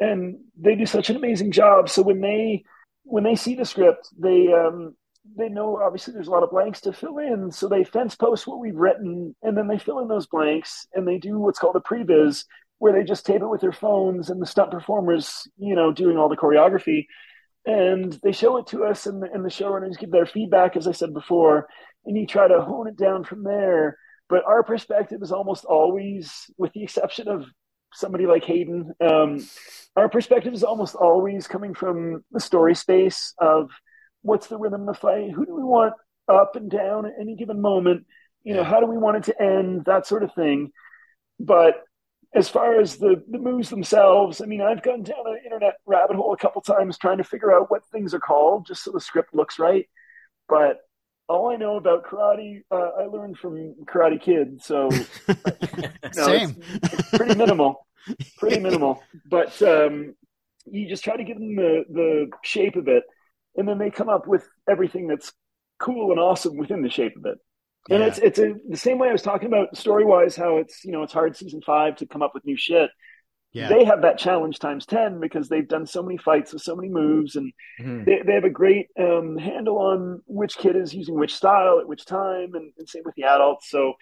and 0.00 0.38
they 0.56 0.74
do 0.74 0.86
such 0.86 1.10
an 1.10 1.16
amazing 1.16 1.50
job. 1.52 1.88
So 1.88 2.02
when 2.02 2.20
they 2.20 2.64
when 3.02 3.24
they 3.24 3.36
see 3.36 3.54
the 3.54 3.64
script, 3.64 4.08
they 4.18 4.52
um, 4.52 4.96
they 5.36 5.48
know 5.48 5.80
obviously 5.82 6.14
there's 6.14 6.28
a 6.28 6.30
lot 6.32 6.42
of 6.42 6.50
blanks 6.50 6.80
to 6.82 6.92
fill 6.92 7.18
in, 7.18 7.50
so 7.50 7.68
they 7.68 7.84
fence 7.84 8.14
post 8.14 8.46
what 8.46 8.60
we've 8.60 8.76
written, 8.76 9.34
and 9.42 9.56
then 9.56 9.68
they 9.68 9.78
fill 9.78 10.00
in 10.00 10.08
those 10.08 10.26
blanks, 10.26 10.86
and 10.94 11.06
they 11.06 11.18
do 11.18 11.38
what's 11.38 11.58
called 11.58 11.76
a 11.76 11.80
previs, 11.80 12.44
where 12.78 12.92
they 12.92 13.04
just 13.04 13.26
tape 13.26 13.42
it 13.42 13.48
with 13.48 13.60
their 13.60 13.72
phones, 13.72 14.30
and 14.30 14.40
the 14.40 14.46
stunt 14.46 14.70
performers, 14.70 15.48
you 15.56 15.74
know, 15.74 15.92
doing 15.92 16.16
all 16.16 16.28
the 16.28 16.36
choreography, 16.36 17.06
and 17.68 18.18
they 18.22 18.32
show 18.32 18.56
it 18.56 18.66
to 18.68 18.84
us, 18.84 19.06
and 19.06 19.22
the, 19.22 19.30
and 19.30 19.44
the 19.44 19.50
showrunners 19.50 19.98
give 19.98 20.10
their 20.10 20.24
feedback, 20.24 20.74
as 20.74 20.88
I 20.88 20.92
said 20.92 21.12
before, 21.12 21.68
and 22.06 22.16
you 22.16 22.26
try 22.26 22.48
to 22.48 22.62
hone 22.62 22.88
it 22.88 22.96
down 22.96 23.24
from 23.24 23.44
there. 23.44 23.98
But 24.30 24.44
our 24.46 24.62
perspective 24.62 25.20
is 25.22 25.32
almost 25.32 25.66
always, 25.66 26.32
with 26.56 26.72
the 26.72 26.82
exception 26.82 27.28
of 27.28 27.44
somebody 27.92 28.26
like 28.26 28.44
Hayden, 28.44 28.92
um, 29.00 29.46
our 29.96 30.08
perspective 30.08 30.54
is 30.54 30.64
almost 30.64 30.94
always 30.94 31.46
coming 31.46 31.74
from 31.74 32.24
the 32.32 32.40
story 32.40 32.74
space 32.74 33.34
of 33.38 33.70
what's 34.22 34.46
the 34.46 34.58
rhythm 34.58 34.82
of 34.82 34.86
the 34.86 35.00
fight, 35.00 35.30
who 35.30 35.44
do 35.44 35.54
we 35.54 35.62
want 35.62 35.92
up 36.26 36.56
and 36.56 36.70
down 36.70 37.04
at 37.04 37.12
any 37.20 37.36
given 37.36 37.60
moment, 37.60 38.06
you 38.44 38.54
know, 38.54 38.64
how 38.64 38.80
do 38.80 38.86
we 38.86 38.96
want 38.96 39.18
it 39.18 39.24
to 39.24 39.42
end, 39.42 39.84
that 39.84 40.06
sort 40.06 40.22
of 40.22 40.32
thing. 40.34 40.70
But 41.38 41.82
as 42.34 42.48
far 42.48 42.78
as 42.80 42.96
the, 42.96 43.22
the 43.30 43.38
moves 43.38 43.70
themselves, 43.70 44.40
I 44.40 44.46
mean, 44.46 44.60
I've 44.60 44.82
gone 44.82 45.02
down 45.02 45.26
an 45.26 45.40
internet 45.44 45.74
rabbit 45.86 46.16
hole 46.16 46.32
a 46.32 46.36
couple 46.36 46.60
times 46.60 46.98
trying 46.98 47.18
to 47.18 47.24
figure 47.24 47.52
out 47.52 47.70
what 47.70 47.86
things 47.86 48.12
are 48.12 48.20
called 48.20 48.66
just 48.66 48.84
so 48.84 48.90
the 48.90 49.00
script 49.00 49.34
looks 49.34 49.58
right. 49.58 49.86
But 50.48 50.78
all 51.28 51.50
I 51.50 51.56
know 51.56 51.76
about 51.76 52.04
karate, 52.04 52.62
uh, 52.70 52.90
I 52.98 53.04
learned 53.04 53.38
from 53.38 53.74
Karate 53.84 54.20
Kid. 54.20 54.62
So 54.62 54.88
no, 55.28 56.10
same. 56.12 56.56
It's, 56.82 56.94
it's 56.94 57.10
pretty 57.10 57.34
minimal, 57.34 57.86
pretty 58.38 58.60
minimal. 58.60 59.02
But 59.26 59.60
um, 59.62 60.14
you 60.66 60.88
just 60.88 61.04
try 61.04 61.16
to 61.16 61.24
give 61.24 61.38
them 61.38 61.54
the 61.56 61.84
the 61.90 62.30
shape 62.42 62.76
of 62.76 62.88
it, 62.88 63.04
and 63.56 63.68
then 63.68 63.78
they 63.78 63.90
come 63.90 64.08
up 64.08 64.26
with 64.26 64.48
everything 64.68 65.06
that's 65.06 65.32
cool 65.78 66.10
and 66.10 66.20
awesome 66.20 66.56
within 66.56 66.82
the 66.82 66.90
shape 66.90 67.16
of 67.16 67.26
it. 67.26 67.38
And 67.90 68.00
Yeah. 68.00 68.06
it's 68.06 68.18
it's 68.18 68.38
a, 68.38 68.54
the 68.68 68.76
same 68.76 68.98
way 68.98 69.08
I 69.08 69.12
was 69.12 69.22
talking 69.22 69.48
about 69.48 69.76
story 69.76 70.04
wise, 70.04 70.36
how 70.36 70.58
it's 70.58 70.84
you 70.84 70.92
know 70.92 71.02
it's 71.02 71.12
hard 71.12 71.36
season 71.36 71.60
five 71.62 71.96
to 71.96 72.06
come 72.06 72.22
up 72.22 72.32
with 72.34 72.44
new 72.44 72.56
shit. 72.56 72.90
Yeah. 73.52 73.68
They 73.68 73.84
have 73.84 74.02
that 74.02 74.18
challenge 74.18 74.58
times 74.58 74.84
ten 74.84 75.20
because 75.20 75.48
they've 75.48 75.66
done 75.66 75.86
so 75.86 76.02
many 76.02 76.18
fights 76.18 76.52
with 76.52 76.62
so 76.62 76.76
many 76.76 76.90
moves, 76.90 77.36
and 77.36 77.52
Mhm. 77.80 78.04
they, 78.04 78.22
they 78.26 78.34
have 78.34 78.44
a 78.44 78.50
great 78.50 78.88
um, 78.98 79.38
handle 79.38 79.78
on 79.78 80.22
which 80.26 80.58
kid 80.58 80.76
is 80.76 80.92
using 80.94 81.18
which 81.18 81.34
style 81.34 81.78
at 81.80 81.88
which 81.88 82.04
time, 82.04 82.54
and, 82.54 82.72
and 82.78 82.88
same 82.88 83.02
with 83.06 83.14
the 83.14 83.24
adults. 83.24 83.70
So 83.70 83.94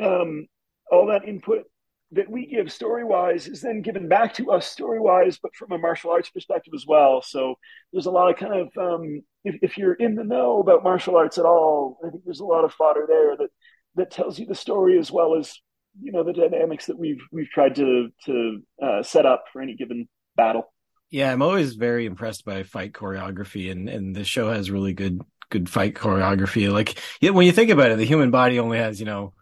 um, 0.00 0.46
all 0.90 1.06
that 1.06 1.26
input 1.26 1.64
that 2.12 2.30
we 2.30 2.46
give 2.46 2.70
story 2.70 3.04
wise 3.04 3.48
is 3.48 3.62
then 3.62 3.80
given 3.80 4.06
back 4.06 4.34
to 4.34 4.50
us 4.50 4.70
story 4.70 5.00
wise, 5.00 5.38
but 5.42 5.54
from 5.54 5.72
a 5.72 5.78
martial 5.78 6.10
arts 6.10 6.28
perspective 6.28 6.74
as 6.74 6.84
well. 6.86 7.22
So 7.22 7.56
there's 7.92 8.06
a 8.06 8.10
lot 8.10 8.30
of 8.30 8.36
kind 8.36 8.54
of 8.54 8.68
um, 8.76 9.22
if, 9.44 9.56
if 9.62 9.78
you're 9.78 9.94
in 9.94 10.14
the 10.14 10.24
know 10.24 10.60
about 10.60 10.84
martial 10.84 11.16
arts 11.16 11.38
at 11.38 11.46
all, 11.46 11.98
I 12.06 12.10
think 12.10 12.24
there's 12.24 12.40
a 12.40 12.44
lot 12.44 12.64
of 12.64 12.72
fodder 12.74 13.06
there 13.08 13.36
that 13.38 13.48
that 13.96 14.10
tells 14.10 14.38
you 14.38 14.46
the 14.46 14.54
story 14.54 14.98
as 14.98 15.10
well 15.10 15.36
as 15.36 15.58
you 16.00 16.12
know 16.12 16.22
the 16.22 16.32
dynamics 16.32 16.86
that 16.86 16.98
we've 16.98 17.20
we've 17.32 17.50
tried 17.50 17.74
to 17.76 18.08
to 18.26 18.62
uh, 18.82 19.02
set 19.02 19.26
up 19.26 19.44
for 19.52 19.62
any 19.62 19.74
given 19.74 20.08
battle. 20.36 20.72
Yeah, 21.10 21.32
I'm 21.32 21.42
always 21.42 21.74
very 21.74 22.06
impressed 22.06 22.44
by 22.44 22.62
fight 22.62 22.92
choreography, 22.92 23.70
and 23.70 23.88
and 23.88 24.14
the 24.14 24.24
show 24.24 24.50
has 24.50 24.70
really 24.70 24.92
good 24.92 25.22
good 25.50 25.68
fight 25.68 25.94
choreography. 25.94 26.70
Like 26.70 26.98
when 27.22 27.46
you 27.46 27.52
think 27.52 27.70
about 27.70 27.90
it, 27.90 27.98
the 27.98 28.04
human 28.04 28.30
body 28.30 28.58
only 28.58 28.78
has 28.78 29.00
you 29.00 29.06
know 29.06 29.32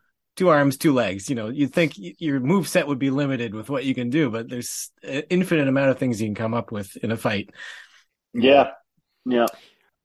two 0.40 0.48
arms, 0.48 0.78
two 0.78 0.94
legs. 0.94 1.28
You 1.28 1.36
know, 1.36 1.48
you'd 1.50 1.74
think 1.74 1.92
your 1.96 2.40
move 2.40 2.66
set 2.66 2.88
would 2.88 2.98
be 2.98 3.10
limited 3.10 3.54
with 3.54 3.68
what 3.68 3.84
you 3.84 3.94
can 3.94 4.08
do, 4.08 4.30
but 4.30 4.48
there's 4.48 4.90
an 5.02 5.24
infinite 5.28 5.68
amount 5.68 5.90
of 5.90 5.98
things 5.98 6.18
you 6.18 6.28
can 6.28 6.34
come 6.34 6.54
up 6.54 6.72
with 6.72 6.96
in 6.96 7.10
a 7.10 7.16
fight. 7.18 7.50
Yeah, 8.32 8.70
yeah. 9.26 9.44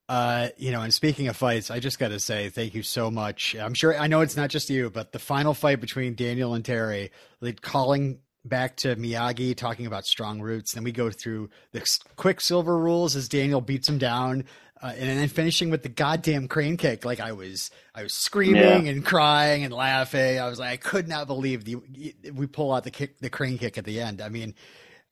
Uh, 0.09 0.49
you 0.57 0.73
know, 0.73 0.81
and 0.81 0.93
speaking 0.93 1.29
of 1.29 1.37
fights, 1.37 1.71
I 1.71 1.79
just 1.79 1.99
got 1.99 2.09
to 2.09 2.19
say 2.19 2.49
thank 2.49 2.75
you 2.75 2.83
so 2.83 3.09
much. 3.09 3.55
I'm 3.55 3.73
sure 3.73 3.97
I 3.97 4.07
know 4.07 4.19
it's 4.19 4.35
not 4.35 4.49
just 4.49 4.69
you, 4.69 4.89
but 4.89 5.13
the 5.13 5.19
final 5.19 5.53
fight 5.53 5.79
between 5.79 6.15
Daniel 6.15 6.53
and 6.53 6.65
Terry, 6.65 7.11
like 7.39 7.61
calling 7.61 8.19
back 8.43 8.75
to 8.75 8.97
Miyagi, 8.97 9.55
talking 9.55 9.85
about 9.85 10.05
strong 10.05 10.41
roots. 10.41 10.73
Then 10.73 10.83
we 10.83 10.91
go 10.91 11.11
through 11.11 11.49
the 11.71 11.81
Quicksilver 12.17 12.77
rules 12.77 13.15
as 13.15 13.29
Daniel 13.29 13.61
beats 13.61 13.87
him 13.87 13.99
down, 13.99 14.43
uh, 14.81 14.93
and 14.97 15.19
then 15.19 15.27
finishing 15.29 15.69
with 15.69 15.83
the 15.83 15.89
goddamn 15.89 16.47
crane 16.47 16.77
kick. 16.77 17.05
Like 17.05 17.19
I 17.19 17.31
was, 17.31 17.71
I 17.93 18.03
was 18.03 18.13
screaming 18.13 18.61
Yeah. 18.85 18.91
and 18.91 19.05
crying 19.05 19.63
and 19.63 19.73
laughing. 19.73 20.39
I 20.39 20.47
was 20.49 20.59
like, 20.59 20.69
I 20.69 20.77
could 20.77 21.07
not 21.07 21.27
believe 21.27 21.63
the 21.65 21.77
we 22.33 22.47
pull 22.47 22.73
out 22.73 22.83
the 22.83 22.91
kick, 22.91 23.19
the 23.19 23.29
crane 23.29 23.57
kick 23.57 23.77
at 23.77 23.85
the 23.85 24.01
end. 24.01 24.21
I 24.21 24.29
mean, 24.29 24.53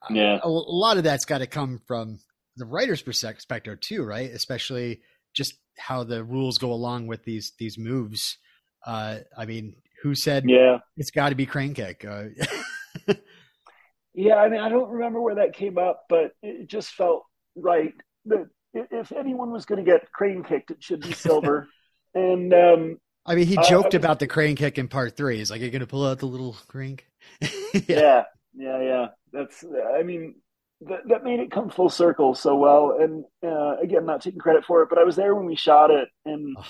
Yeah. 0.09 0.39
a, 0.43 0.47
a 0.47 0.49
lot 0.49 0.97
of 0.97 1.03
that's 1.03 1.25
got 1.25 1.37
to 1.39 1.47
come 1.47 1.81
from 1.87 2.19
the 2.57 2.65
writer's 2.65 3.01
perspective 3.01 3.79
too, 3.79 4.03
right? 4.03 4.29
Especially 4.31 5.01
just 5.33 5.55
how 5.77 6.03
the 6.03 6.23
rules 6.23 6.57
go 6.59 6.71
along 6.71 7.07
with 7.07 7.23
these 7.23 7.53
these 7.57 7.77
moves. 7.77 8.37
Uh, 8.85 9.19
I 9.37 9.45
mean, 9.45 9.75
who 10.03 10.13
said 10.13 10.43
Yeah. 10.47 10.79
it's 10.97 11.09
got 11.11 11.29
to 11.29 11.35
be 11.35 11.45
crane 11.45 11.73
kick? 11.73 12.05
Uh, 12.07 12.25
Yeah. 14.13 14.35
I 14.35 14.49
mean, 14.49 14.59
I 14.59 14.69
don't 14.69 14.89
remember 14.89 15.19
where 15.21 15.35
that 15.35 15.53
came 15.53 15.77
up, 15.77 16.05
but 16.09 16.33
it 16.43 16.67
just 16.67 16.91
felt 16.91 17.23
right 17.55 17.93
that 18.25 18.47
if 18.73 19.11
anyone 19.11 19.51
was 19.51 19.65
going 19.65 19.83
to 19.83 19.89
get 19.89 20.11
crane 20.11 20.43
kicked, 20.43 20.71
it 20.71 20.83
should 20.83 21.01
be 21.01 21.13
silver. 21.13 21.67
and 22.15 22.53
um, 22.53 22.97
I 23.25 23.35
mean, 23.35 23.47
he 23.47 23.57
Uh, 23.57 23.63
joked 23.63 23.93
was- 23.93 23.95
about 23.95 24.19
the 24.19 24.27
crane 24.27 24.55
kick 24.55 24.77
in 24.77 24.87
part 24.87 25.15
three. 25.15 25.37
He's 25.37 25.51
like, 25.51 25.61
"You're 25.61 25.69
going 25.69 25.81
to 25.81 25.87
pull 25.87 26.05
out 26.05 26.19
the 26.19 26.25
little 26.25 26.55
crane." 26.67 26.99
yeah. 27.87 28.23
yeah, 28.53 28.81
yeah. 28.81 29.07
That's 29.31 29.63
I 29.97 30.03
mean 30.03 30.35
that 30.81 30.99
that 31.07 31.23
made 31.23 31.39
it 31.39 31.51
come 31.51 31.69
full 31.69 31.89
circle 31.89 32.35
so 32.35 32.55
well. 32.55 32.97
And 32.99 33.23
uh, 33.45 33.77
again, 33.81 34.05
not 34.05 34.21
taking 34.21 34.39
credit 34.39 34.65
for 34.65 34.81
it, 34.83 34.89
but 34.89 34.97
I 34.99 35.03
was 35.03 35.15
there 35.15 35.33
when 35.35 35.45
we 35.45 35.55
shot 35.55 35.89
it, 35.91 36.09
and 36.25 36.55
Oh, 36.59 36.65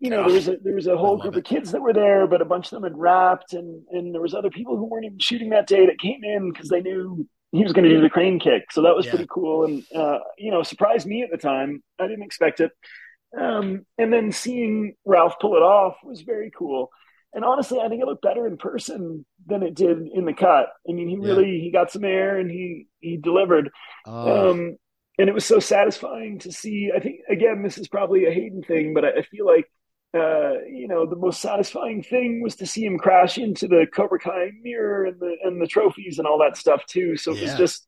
you 0.00 0.10
know 0.10 0.24
there 0.24 0.34
was 0.34 0.48
a 0.48 0.56
there 0.56 0.74
was 0.74 0.88
a 0.88 0.96
whole 0.96 1.16
group 1.18 1.34
it. 1.36 1.38
of 1.38 1.44
kids 1.44 1.70
that 1.72 1.80
were 1.80 1.92
there, 1.92 2.26
but 2.26 2.42
a 2.42 2.44
bunch 2.44 2.66
of 2.66 2.70
them 2.72 2.82
had 2.90 2.98
wrapped, 2.98 3.52
and 3.52 3.82
and 3.92 4.12
there 4.12 4.20
was 4.20 4.34
other 4.34 4.50
people 4.50 4.76
who 4.76 4.86
weren't 4.86 5.04
even 5.06 5.18
shooting 5.20 5.50
that 5.50 5.68
day 5.68 5.86
that 5.86 6.00
came 6.00 6.24
in 6.24 6.52
because 6.52 6.68
they 6.68 6.80
knew 6.80 7.26
he 7.52 7.62
was 7.62 7.72
going 7.72 7.84
to 7.88 7.94
do 7.94 8.00
the 8.00 8.10
crane 8.10 8.40
kick. 8.40 8.72
So 8.72 8.82
that 8.82 8.96
was 8.96 9.06
Yeah. 9.06 9.10
pretty 9.10 9.28
cool, 9.30 9.64
and 9.64 9.84
uh, 9.94 10.18
you 10.38 10.50
know 10.50 10.62
surprised 10.62 11.06
me 11.06 11.22
at 11.22 11.30
the 11.30 11.38
time. 11.38 11.82
I 12.00 12.06
didn't 12.08 12.24
expect 12.24 12.60
it. 12.60 12.72
Um, 13.38 13.86
and 13.98 14.12
then 14.12 14.32
seeing 14.32 14.94
Ralph 15.06 15.36
pull 15.40 15.56
it 15.56 15.62
off 15.62 15.96
was 16.04 16.22
very 16.22 16.50
cool. 16.56 16.90
And 17.34 17.44
honestly, 17.46 17.78
I 17.80 17.88
think 17.88 18.02
it 18.02 18.06
looked 18.06 18.22
better 18.22 18.46
in 18.46 18.58
person 18.58 19.24
than 19.46 19.62
it 19.62 19.74
did 19.74 19.98
in 20.12 20.26
the 20.26 20.34
cut. 20.34 20.68
I 20.88 20.92
mean, 20.92 21.08
he 21.08 21.16
Yeah. 21.16 21.22
really 21.22 21.60
he 21.60 21.70
got 21.70 21.90
some 21.90 22.04
air 22.04 22.38
and 22.38 22.50
he 22.50 22.88
he 23.00 23.16
delivered. 23.16 23.70
Oh, 24.06 24.50
Um, 24.50 24.76
and 25.18 25.28
it 25.28 25.34
was 25.34 25.44
so 25.46 25.58
satisfying 25.58 26.38
to 26.40 26.52
see. 26.52 26.90
I 26.94 27.00
think 27.00 27.20
again, 27.30 27.62
this 27.62 27.78
is 27.78 27.88
probably 27.88 28.26
a 28.26 28.30
Hayden 28.32 28.62
thing, 28.62 28.92
but 28.94 29.04
I, 29.04 29.10
I 29.20 29.22
feel 29.22 29.46
like 29.46 29.66
uh, 30.14 30.60
you 30.70 30.86
know 30.88 31.06
the 31.06 31.16
most 31.16 31.40
satisfying 31.40 32.02
thing 32.02 32.42
was 32.42 32.56
to 32.56 32.66
see 32.66 32.84
him 32.84 32.98
crash 32.98 33.38
into 33.38 33.66
the 33.66 33.86
Cobra 33.94 34.18
Kai 34.18 34.50
mirror 34.62 35.06
and 35.06 35.18
the 35.18 35.36
and 35.42 35.60
the 35.60 35.66
trophies 35.66 36.18
and 36.18 36.26
all 36.26 36.38
that 36.38 36.56
stuff 36.56 36.84
too. 36.86 37.16
So 37.16 37.32
it 37.32 37.42
was 37.42 37.54
just 37.54 37.86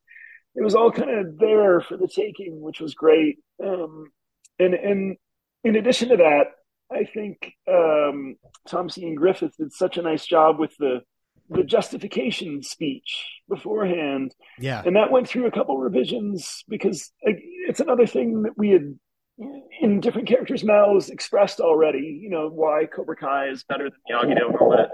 it 0.55 0.63
was 0.63 0.75
all 0.75 0.91
kind 0.91 1.11
of 1.11 1.37
there 1.37 1.81
for 1.81 1.97
the 1.97 2.07
taking, 2.07 2.61
which 2.61 2.79
was 2.79 2.95
great. 2.95 3.37
Um, 3.63 4.11
and 4.59 4.73
and 4.73 5.17
in 5.63 5.75
addition 5.75 6.09
to 6.09 6.17
that, 6.17 6.45
I 6.91 7.03
think 7.03 7.53
um, 7.67 8.35
Thomas 8.67 8.97
Ian 8.97 9.15
Griffith 9.15 9.55
did 9.57 9.73
such 9.73 9.97
a 9.97 10.01
nice 10.01 10.25
job 10.25 10.59
with 10.59 10.75
the 10.77 11.01
the 11.49 11.63
justification 11.63 12.63
speech 12.63 13.23
beforehand 13.47 14.33
yeah. 14.57 14.81
and 14.83 14.95
that 14.95 15.11
went 15.11 15.27
through 15.27 15.45
a 15.45 15.51
couple 15.51 15.77
revisions 15.77 16.63
because 16.67 17.11
it's 17.21 17.79
another 17.79 18.07
thing 18.07 18.41
that 18.41 18.57
we 18.57 18.71
had 18.71 18.97
in 19.37 19.99
different 19.99 20.27
characters' 20.27 20.63
mouths 20.63 21.09
expressed 21.09 21.59
already. 21.59 22.19
You 22.21 22.29
know 22.29 22.49
why 22.49 22.85
Cobra 22.85 23.15
Kai 23.15 23.49
is 23.49 23.63
better 23.63 23.89
than 23.89 23.99
Miyagi-Do 24.09 24.47
and 24.47 24.57
all 24.57 24.71
that. 24.71 24.91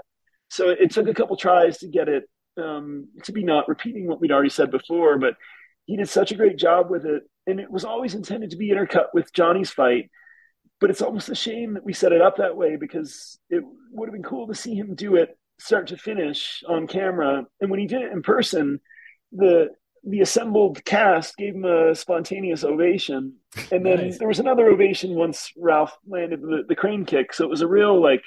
So 0.48 0.68
it 0.68 0.90
took 0.90 1.08
a 1.08 1.14
couple 1.14 1.36
tries 1.36 1.78
to 1.78 1.88
get 1.88 2.08
it 2.08 2.24
um, 2.60 3.08
to 3.24 3.32
be 3.32 3.42
not 3.42 3.68
repeating 3.68 4.06
what 4.06 4.20
we'd 4.20 4.32
already 4.32 4.50
said 4.50 4.70
before, 4.70 5.18
but 5.18 5.34
he 5.86 5.96
did 5.96 6.08
such 6.08 6.32
a 6.32 6.36
great 6.36 6.56
job 6.58 6.90
with 6.90 7.06
it, 7.06 7.22
and 7.46 7.58
it 7.58 7.70
was 7.70 7.84
always 7.84 8.14
intended 8.14 8.50
to 8.50 8.56
be 8.56 8.70
intercut 8.70 9.06
with 9.14 9.32
Johnny's 9.32 9.70
fight. 9.70 10.10
But 10.80 10.90
it's 10.90 11.02
almost 11.02 11.28
a 11.28 11.34
shame 11.34 11.74
that 11.74 11.84
we 11.84 11.92
set 11.92 12.12
it 12.12 12.20
up 12.20 12.36
that 12.36 12.56
way 12.56 12.76
because 12.76 13.38
it 13.48 13.62
would 13.92 14.08
have 14.08 14.12
been 14.12 14.22
cool 14.22 14.48
to 14.48 14.54
see 14.54 14.74
him 14.74 14.94
do 14.94 15.16
it 15.16 15.36
start 15.58 15.88
to 15.88 15.96
finish 15.96 16.62
on 16.68 16.88
camera. 16.88 17.44
And 17.60 17.70
when 17.70 17.78
he 17.78 17.86
did 17.86 18.02
it 18.02 18.12
in 18.12 18.22
person, 18.22 18.80
the 19.30 19.68
the 20.04 20.20
assembled 20.20 20.84
cast 20.84 21.36
gave 21.36 21.54
him 21.54 21.64
a 21.64 21.94
spontaneous 21.94 22.64
ovation. 22.64 23.34
And 23.70 23.86
then 23.86 23.98
Nice. 23.98 24.18
there 24.18 24.28
was 24.28 24.40
another 24.40 24.68
ovation 24.68 25.14
once 25.14 25.52
Ralph 25.56 25.96
landed 26.06 26.40
the, 26.40 26.64
the 26.68 26.74
crane 26.74 27.04
kick. 27.04 27.32
So 27.32 27.44
it 27.44 27.50
was 27.50 27.60
a 27.60 27.68
real 27.68 28.00
like 28.00 28.22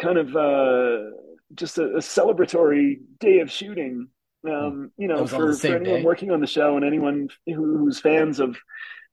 kind 0.00 0.18
of 0.18 0.34
uh 0.34 1.10
just 1.54 1.78
a, 1.78 1.84
a 1.84 1.98
celebratory 1.98 3.00
day 3.20 3.40
of 3.40 3.50
shooting. 3.50 4.08
Um, 4.48 4.90
you 4.98 5.08
know, 5.08 5.26
for, 5.26 5.54
for 5.54 5.66
anyone 5.76 6.00
day? 6.00 6.02
working 6.02 6.30
on 6.30 6.40
the 6.40 6.46
show 6.46 6.76
and 6.76 6.84
anyone 6.84 7.28
who, 7.46 7.78
who's 7.78 8.00
fans 8.00 8.40
of 8.40 8.56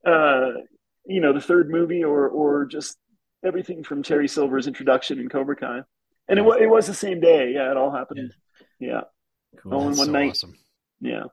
uh 0.05 0.51
you 1.05 1.19
know, 1.19 1.33
the 1.33 1.41
third 1.41 1.69
movie 1.69 2.03
or 2.03 2.27
or 2.29 2.65
just 2.65 2.97
everything 3.43 3.83
from 3.83 4.03
Terry 4.03 4.27
Silver's 4.27 4.67
introduction 4.67 5.19
in 5.19 5.27
Cobra 5.29 5.55
Kai. 5.55 5.81
And 6.29 6.39
it, 6.39 6.45
it 6.61 6.69
was 6.69 6.87
the 6.87 6.93
same 6.93 7.19
day. 7.19 7.51
Yeah, 7.53 7.71
it 7.71 7.77
all 7.77 7.91
happened. 7.91 8.33
Yeah. 8.79 9.01
Cool. 9.61 9.73
Oh, 9.73 9.79
in 9.81 9.85
one 9.87 9.95
so 9.95 10.11
night. 10.11 10.29
awesome. 10.29 10.57
Yeah. 11.01 11.23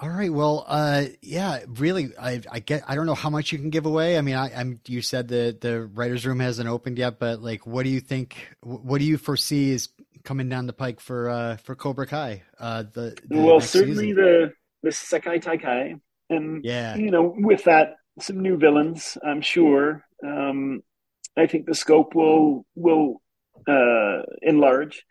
All 0.00 0.08
right. 0.08 0.32
Well, 0.32 0.64
uh, 0.66 1.04
yeah, 1.20 1.60
really, 1.68 2.16
I, 2.18 2.40
I 2.50 2.60
get, 2.60 2.84
I 2.88 2.94
don't 2.94 3.04
know 3.04 3.14
how 3.14 3.28
much 3.28 3.52
you 3.52 3.58
can 3.58 3.68
give 3.68 3.84
away. 3.84 4.16
I 4.16 4.22
mean, 4.22 4.34
I, 4.34 4.50
I'm, 4.54 4.80
you 4.86 5.02
said 5.02 5.28
the, 5.28 5.54
the 5.60 5.82
writer's 5.82 6.24
room 6.24 6.40
hasn't 6.40 6.68
opened 6.68 6.96
yet, 6.96 7.18
but 7.18 7.42
like, 7.42 7.66
what 7.66 7.82
do 7.82 7.90
you 7.90 8.00
think, 8.00 8.36
what 8.62 8.98
do 8.98 9.04
you 9.04 9.18
foresee 9.18 9.72
is 9.72 9.90
coming 10.24 10.48
down 10.48 10.66
the 10.66 10.72
pike 10.72 11.00
for, 11.00 11.28
uh, 11.28 11.56
for 11.58 11.74
Cobra 11.74 12.06
Kai? 12.06 12.42
Uh, 12.58 12.84
the, 12.84 13.14
the 13.28 13.38
well, 13.42 13.60
certainly 13.60 14.08
season? 14.08 14.16
the 14.16 14.52
the 14.82 14.88
Sekai 14.88 15.42
Taikai, 15.42 16.00
and 16.30 16.64
yeah, 16.64 16.96
you 16.96 17.10
know, 17.10 17.34
with 17.36 17.64
that, 17.64 17.96
some 18.18 18.40
new 18.40 18.56
villains. 18.56 19.18
I'm 19.22 19.42
sure. 19.42 20.04
Um, 20.24 20.82
I 21.36 21.46
think 21.46 21.66
the 21.66 21.74
scope 21.74 22.14
will 22.14 22.64
will 22.74 23.20
uh, 23.68 24.22
enlarge, 24.42 25.04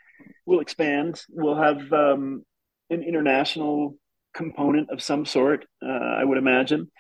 will 0.46 0.60
expand. 0.60 1.22
We'll 1.30 1.62
have 1.62 1.94
um, 1.94 2.44
an 2.90 3.04
international 3.04 3.96
component 4.34 4.90
of 4.90 5.02
some 5.02 5.26
sort. 5.26 5.66
Uh, 5.84 5.90
I 5.90 6.24
would 6.24 6.38
imagine, 6.38 6.92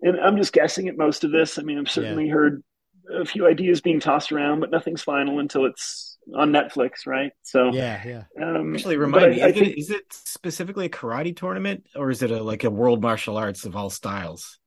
and 0.00 0.18
I'm 0.20 0.36
just 0.36 0.52
guessing 0.52 0.88
at 0.88 0.96
most 0.96 1.24
of 1.24 1.32
this. 1.32 1.58
I 1.58 1.62
mean, 1.62 1.78
I've 1.78 1.90
certainly 1.90 2.28
heard 2.28 2.62
a 3.10 3.24
few 3.24 3.46
ideas 3.46 3.80
being 3.80 4.00
tossed 4.00 4.32
around, 4.32 4.60
but 4.60 4.70
nothing's 4.70 5.02
final 5.02 5.38
until 5.38 5.66
it's 5.66 6.18
on 6.34 6.52
Netflix, 6.52 7.06
right? 7.06 7.32
So, 7.42 7.72
yeah, 7.72 8.02
yeah. 8.06 8.24
um, 8.42 8.74
Actually, 8.74 8.96
remind 8.96 9.30
me, 9.30 9.42
I, 9.42 9.46
I 9.46 9.48
is, 9.48 9.54
think 9.54 9.66
it, 9.68 9.78
is 9.78 9.90
it 9.90 10.04
specifically 10.10 10.86
a 10.86 10.90
karate 10.90 11.36
tournament 11.36 11.86
or 11.96 12.10
is 12.10 12.22
it 12.22 12.30
a, 12.30 12.42
like 12.42 12.64
a 12.64 12.70
world 12.70 13.00
martial 13.00 13.36
arts 13.36 13.64
of 13.64 13.76
all 13.76 13.90
styles? 13.90 14.58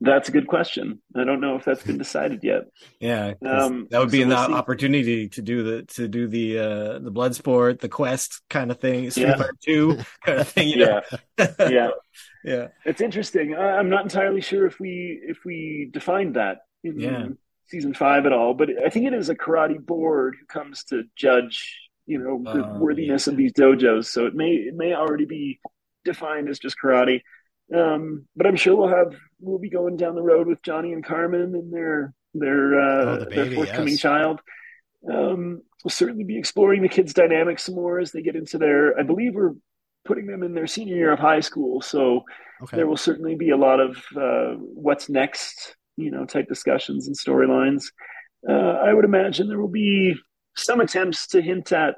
That's 0.00 0.28
a 0.28 0.32
good 0.32 0.46
question. 0.46 1.02
I 1.16 1.24
don't 1.24 1.40
know 1.40 1.56
if 1.56 1.64
that's 1.64 1.82
been 1.82 1.98
decided 1.98 2.40
yet. 2.44 2.64
yeah, 3.00 3.34
Um, 3.44 3.88
that 3.90 3.98
would 4.00 4.10
be 4.10 4.22
so 4.22 4.26
an 4.28 4.32
we'll 4.32 4.54
opportunity 4.54 5.28
to 5.28 5.42
do 5.42 5.62
the 5.62 5.82
to 5.94 6.08
do 6.08 6.26
the 6.26 6.58
uh 6.58 6.98
the 6.98 7.12
Bloodsport, 7.12 7.80
the 7.80 7.88
quest 7.88 8.42
kind 8.50 8.70
of 8.70 8.80
thing, 8.80 9.10
Street 9.10 9.26
Yeah. 9.26 9.36
Fighter 9.36 9.54
Two 9.64 9.98
kind 10.24 10.40
of 10.40 10.48
thing. 10.48 10.68
You 10.68 10.76
know? 10.78 10.90
Yeah, 11.38 11.48
yeah, 11.64 11.90
yeah. 12.42 12.68
it's 12.84 13.00
interesting. 13.00 13.54
I, 13.54 13.76
I'm 13.78 13.90
not 13.90 14.04
entirely 14.04 14.40
sure 14.40 14.66
if 14.66 14.80
we 14.80 15.20
if 15.24 15.38
we 15.44 15.90
defined 15.92 16.36
that 16.36 16.58
in 16.84 16.96
Yeah. 16.96 17.28
season 17.68 17.94
five 17.94 18.26
at 18.26 18.32
all, 18.32 18.54
but 18.54 18.70
I 18.84 18.90
think 18.90 19.06
it 19.06 19.14
is 19.14 19.28
a 19.28 19.34
karate 19.34 19.84
board 19.84 20.36
who 20.40 20.46
comes 20.46 20.84
to 20.84 21.04
judge, 21.16 21.90
you 22.06 22.18
know, 22.18 22.48
the 22.52 22.64
Oh, 22.64 22.72
worthiness 22.74 23.26
of 23.26 23.36
these 23.36 23.52
dojos. 23.52 24.06
So 24.06 24.26
it 24.26 24.34
may 24.34 24.52
it 24.52 24.74
may 24.74 24.94
already 24.94 25.26
be 25.26 25.60
defined 26.04 26.48
as 26.48 26.58
just 26.58 26.76
karate. 26.82 27.22
Um, 27.74 28.26
but 28.34 28.46
I'm 28.46 28.56
sure 28.56 28.76
we'll 28.76 28.88
have 28.88 29.14
we'll 29.40 29.58
be 29.58 29.70
going 29.70 29.96
down 29.96 30.14
the 30.14 30.22
road 30.22 30.46
with 30.46 30.62
Johnny 30.62 30.92
and 30.92 31.04
Carmen 31.04 31.54
and 31.54 31.72
their 31.72 32.14
their 32.34 32.80
uh, 32.80 33.04
Oh, 33.04 33.16
the 33.18 33.26
their 33.26 33.50
forthcoming 33.52 33.88
yes. 33.94 34.00
child. 34.00 34.40
Um, 35.12 35.62
we'll 35.84 35.90
certainly 35.90 36.24
be 36.24 36.38
exploring 36.38 36.82
the 36.82 36.88
kids' 36.88 37.14
dynamics 37.14 37.64
some 37.64 37.74
more 37.74 37.98
as 38.00 38.10
they 38.12 38.22
get 38.22 38.36
into 38.36 38.58
their. 38.58 38.98
I 38.98 39.02
believe 39.02 39.34
we're 39.34 39.54
putting 40.04 40.26
them 40.26 40.42
in 40.42 40.54
their 40.54 40.66
senior 40.66 40.96
year 40.96 41.12
of 41.12 41.18
high 41.18 41.40
school, 41.40 41.80
so 41.82 42.22
Okay. 42.62 42.76
there 42.78 42.88
will 42.88 42.96
certainly 42.96 43.36
be 43.36 43.50
a 43.50 43.56
lot 43.56 43.78
of 43.78 43.96
uh, 44.16 44.54
what's 44.58 45.08
next, 45.08 45.76
you 45.96 46.10
know, 46.10 46.24
type 46.24 46.48
discussions 46.48 47.06
and 47.06 47.16
storylines. 47.16 47.84
Uh, 48.48 48.52
I 48.52 48.92
would 48.92 49.04
imagine 49.04 49.46
there 49.46 49.60
will 49.60 49.68
be 49.68 50.16
some 50.56 50.80
attempts 50.80 51.28
to 51.28 51.40
hint 51.40 51.70
at 51.70 51.96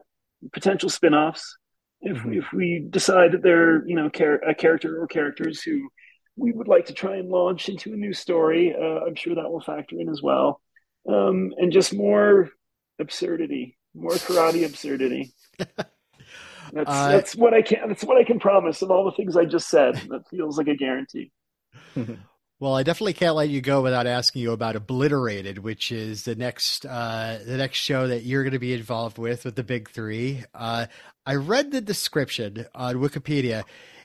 potential 0.52 0.90
spin-offs 0.90 1.56
if 2.02 2.18
Mhm. 2.18 2.36
if 2.38 2.52
we 2.52 2.86
decide 2.90 3.32
that 3.32 3.42
they're 3.42 3.86
you 3.86 3.94
know 3.96 4.08
char- 4.08 4.42
a 4.48 4.54
character 4.54 5.00
or 5.02 5.06
characters 5.06 5.62
who 5.62 5.88
we 6.36 6.52
would 6.52 6.68
like 6.68 6.86
to 6.86 6.94
try 6.94 7.16
and 7.16 7.28
launch 7.28 7.68
into 7.68 7.92
a 7.92 7.96
new 7.96 8.12
story. 8.12 8.74
Uh, 8.74 9.00
I'm 9.06 9.14
sure 9.14 9.34
that 9.34 9.50
will 9.50 9.60
factor 9.60 9.96
in 9.98 10.08
as 10.08 10.22
well, 10.22 10.60
um, 11.08 11.52
and 11.58 11.72
just 11.72 11.94
more 11.94 12.50
absurdity, 12.98 13.76
more 13.94 14.12
karate 14.12 14.64
absurdity. 14.64 15.32
That's 16.72 16.88
Uh, 16.90 17.08
that's 17.08 17.34
what 17.36 17.52
I 17.52 17.62
can 17.62 17.88
that's 17.88 18.04
what 18.04 18.16
I 18.16 18.24
can 18.24 18.38
promise 18.38 18.80
of 18.82 18.90
all 18.90 19.04
the 19.04 19.12
things 19.12 19.36
I 19.36 19.44
just 19.44 19.68
said. 19.68 19.96
That 20.08 20.28
feels 20.30 20.56
like 20.56 20.68
a 20.68 20.76
guarantee. 20.76 21.32
Well, 22.60 22.76
I 22.76 22.82
definitely 22.82 23.14
can't 23.14 23.36
let 23.36 23.48
you 23.48 23.62
go 23.62 23.80
without 23.80 24.06
asking 24.06 24.42
you 24.42 24.52
about 24.52 24.76
Obliterated, 24.76 25.60
which 25.60 25.90
is 25.90 26.24
the 26.24 26.34
next 26.34 26.84
uh, 26.84 27.38
the 27.42 27.56
next 27.56 27.78
show 27.78 28.06
that 28.06 28.24
you're 28.24 28.42
going 28.42 28.52
to 28.52 28.58
be 28.58 28.74
involved 28.74 29.16
with 29.16 29.46
with 29.46 29.56
the 29.56 29.64
big 29.64 29.88
three. 29.88 30.44
Uh, 30.54 30.84
I 31.24 31.36
read 31.36 31.70
the 31.70 31.80
description 31.80 32.66
on 32.74 32.96
Wikipedia, 32.96 33.64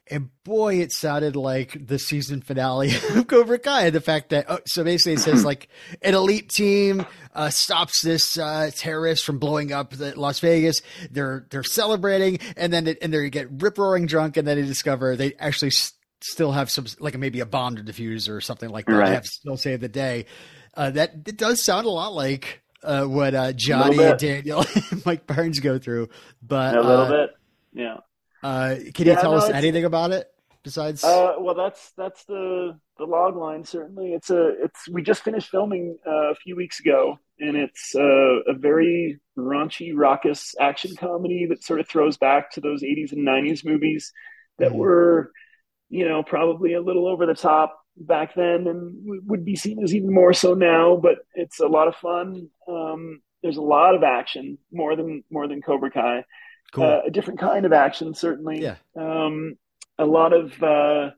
and 0.10 0.30
boy, 0.45 0.76
it 0.76 0.94
sounded 0.94 1.36
like 1.36 1.86
the 1.86 1.99
season 1.99 2.41
finale 2.41 2.95
of 3.15 3.27
Cobra 3.27 3.60
Kai. 3.60 3.90
The 3.90 3.99
fact 3.99 4.30
that 4.30 4.45
oh, 4.48 4.60
so 4.65 4.86
basically 4.86 5.15
it 5.15 5.19
says 5.19 5.44
like 5.45 5.68
an 6.02 6.15
elite 6.15 6.48
team 6.48 7.06
uh, 7.34 7.49
stops 7.49 8.02
this 8.03 8.38
uh, 8.38 8.72
terrorist 8.73 9.26
from 9.26 9.38
blowing 9.38 9.73
up 9.73 9.91
the 9.91 10.18
Las 10.18 10.40
Vegas. 10.40 10.82
They're 11.11 11.45
they're 11.49 11.64
celebrating, 11.64 12.40
and 12.56 12.72
then 12.72 12.88
it, 12.88 12.99
and 13.02 13.14
they 13.14 13.30
get 13.30 13.49
rip 13.52 13.77
roaring 13.77 14.06
drunk, 14.06 14.38
and 14.38 14.48
then 14.48 14.56
they 14.56 14.65
discover 14.65 15.18
they 15.18 15.34
actually. 15.40 15.72
Still 16.31 16.52
have 16.52 16.72
some, 16.72 16.85
like 16.99 17.18
maybe 17.18 17.39
a 17.39 17.45
bomb 17.45 17.76
to 17.76 17.84
defuse 17.84 18.30
or 18.30 18.41
something 18.41 18.69
like 18.69 18.85
that. 18.88 18.93
Right. 18.93 19.14
Have 19.14 19.26
still 19.26 19.57
save 19.57 19.81
the 19.81 19.89
day. 19.89 20.26
Uh, 20.73 20.89
that 20.91 21.11
it 21.26 21.38
does 21.38 21.61
sound 21.61 21.85
a 21.85 21.89
lot 21.89 22.14
like 22.14 22.61
uh, 22.84 23.06
what 23.06 23.34
uh, 23.35 23.53
Johnny 23.53 24.02
and 24.02 24.19
Daniel 24.19 24.65
and 24.91 25.06
Mike 25.06 25.27
Barnes 25.27 25.60
go 25.60 25.77
through. 25.77 26.10
But 26.41 26.76
a 26.76 26.81
little 26.81 27.06
uh, 27.06 27.10
bit, 27.10 27.30
yeah. 27.73 27.97
uh, 28.43 28.76
can 28.93 29.07
you 29.07 29.14
tell 29.14 29.31
no, 29.31 29.38
us 29.38 29.49
anything 29.49 29.85
about 29.85 30.11
it? 30.11 30.31
besides? 30.65 31.03
Uh, 31.03 31.35
well, 31.39 31.56
that's 31.56 31.91
that's 31.91 32.26
the 32.26 32.77
the 32.97 33.06
log 33.06 33.38
line. 33.38 33.64
Certainly, 33.64 34.11
it's 34.11 34.30
a 34.30 34.49
it's. 34.61 34.89
We 34.89 35.02
just 35.02 35.23
finished 35.23 35.49
filming 35.49 35.97
uh, 36.06 36.31
a 36.31 36.35
few 36.35 36.57
weeks 36.57 36.81
ago, 36.81 37.18
and 37.39 37.56
it's 37.56 37.95
uh, 37.95 38.41
a 38.47 38.53
very 38.53 39.22
raunchy, 39.38 39.93
raucous 39.95 40.56
action 40.60 40.97
comedy 40.97 41.45
that 41.45 41.64
sort 41.64 41.80
of 41.80 41.88
throws 41.88 42.18
back 42.18 42.52
to 42.53 42.60
those 42.60 42.84
'80s 42.84 43.14
and 43.14 43.26
'90s 43.26 43.64
movies 43.64 44.11
that 44.57 44.69
mm-hmm. 44.69 44.80
were, 44.80 45.31
you 45.95 46.07
know, 46.07 46.23
probably 46.23 46.73
a 46.73 46.81
little 46.81 47.07
over 47.07 47.26
the 47.26 47.34
top 47.34 47.80
back 47.95 48.35
then, 48.35 48.67
and 48.67 48.93
would 49.27 49.45
be 49.45 49.55
seen 49.55 49.81
as 49.81 49.95
even 49.95 50.13
more 50.13 50.34
so 50.34 50.53
now. 50.53 50.97
But 51.01 51.19
it's 51.34 51.59
a 51.61 51.67
lot 51.67 51.88
of 51.88 51.95
fun. 51.95 52.49
Um, 52.67 53.22
there's 53.41 53.57
a 53.57 53.61
lot 53.61 53.95
of 53.95 54.03
action, 54.03 54.57
more 54.73 54.95
than 54.95 55.23
more 55.30 55.47
than 55.47 55.61
Cobra 55.61 55.89
Kai. 55.91 56.26
Cool. 56.73 56.84
Uh, 56.84 56.99
a 57.07 57.11
different 57.11 57.39
kind 57.39 57.65
of 57.65 57.72
action, 57.72 58.13
certainly. 58.13 58.61
Yeah. 58.61 58.76
Um, 58.97 59.55
a 59.97 60.05
lot 60.05 60.34
of 60.34 60.61
uh, 60.61 61.11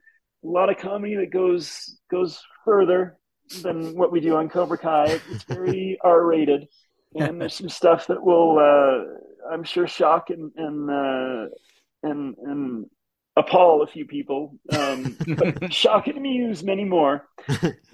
a 0.43 0.47
lot 0.47 0.69
of 0.69 0.77
comedy 0.77 1.15
that 1.15 1.31
goes 1.31 1.99
goes 2.11 2.43
further 2.63 3.17
than 3.63 3.95
what 3.95 4.11
we 4.11 4.19
do 4.19 4.35
on 4.35 4.49
Cobra 4.49 4.77
Kai. 4.77 5.19
It's 5.31 5.43
very 5.43 5.97
R 6.03 6.23
rated, 6.23 6.67
and 7.15 7.41
there's 7.41 7.55
some 7.55 7.69
stuff 7.69 8.07
that 8.07 8.21
will, 8.21 8.59
uh, 8.59 9.51
I'm 9.51 9.63
sure, 9.63 9.87
shock 9.87 10.29
and 10.29 10.51
and 10.55 10.91
uh, 10.91 11.45
and 12.03 12.35
and 12.43 12.85
appall 13.37 13.81
a 13.83 13.87
few 13.87 14.05
people, 14.05 14.57
um, 14.71 15.15
but 15.27 15.73
shock 15.73 16.07
and 16.07 16.17
amuse 16.17 16.63
many 16.63 16.83
more. 16.83 17.27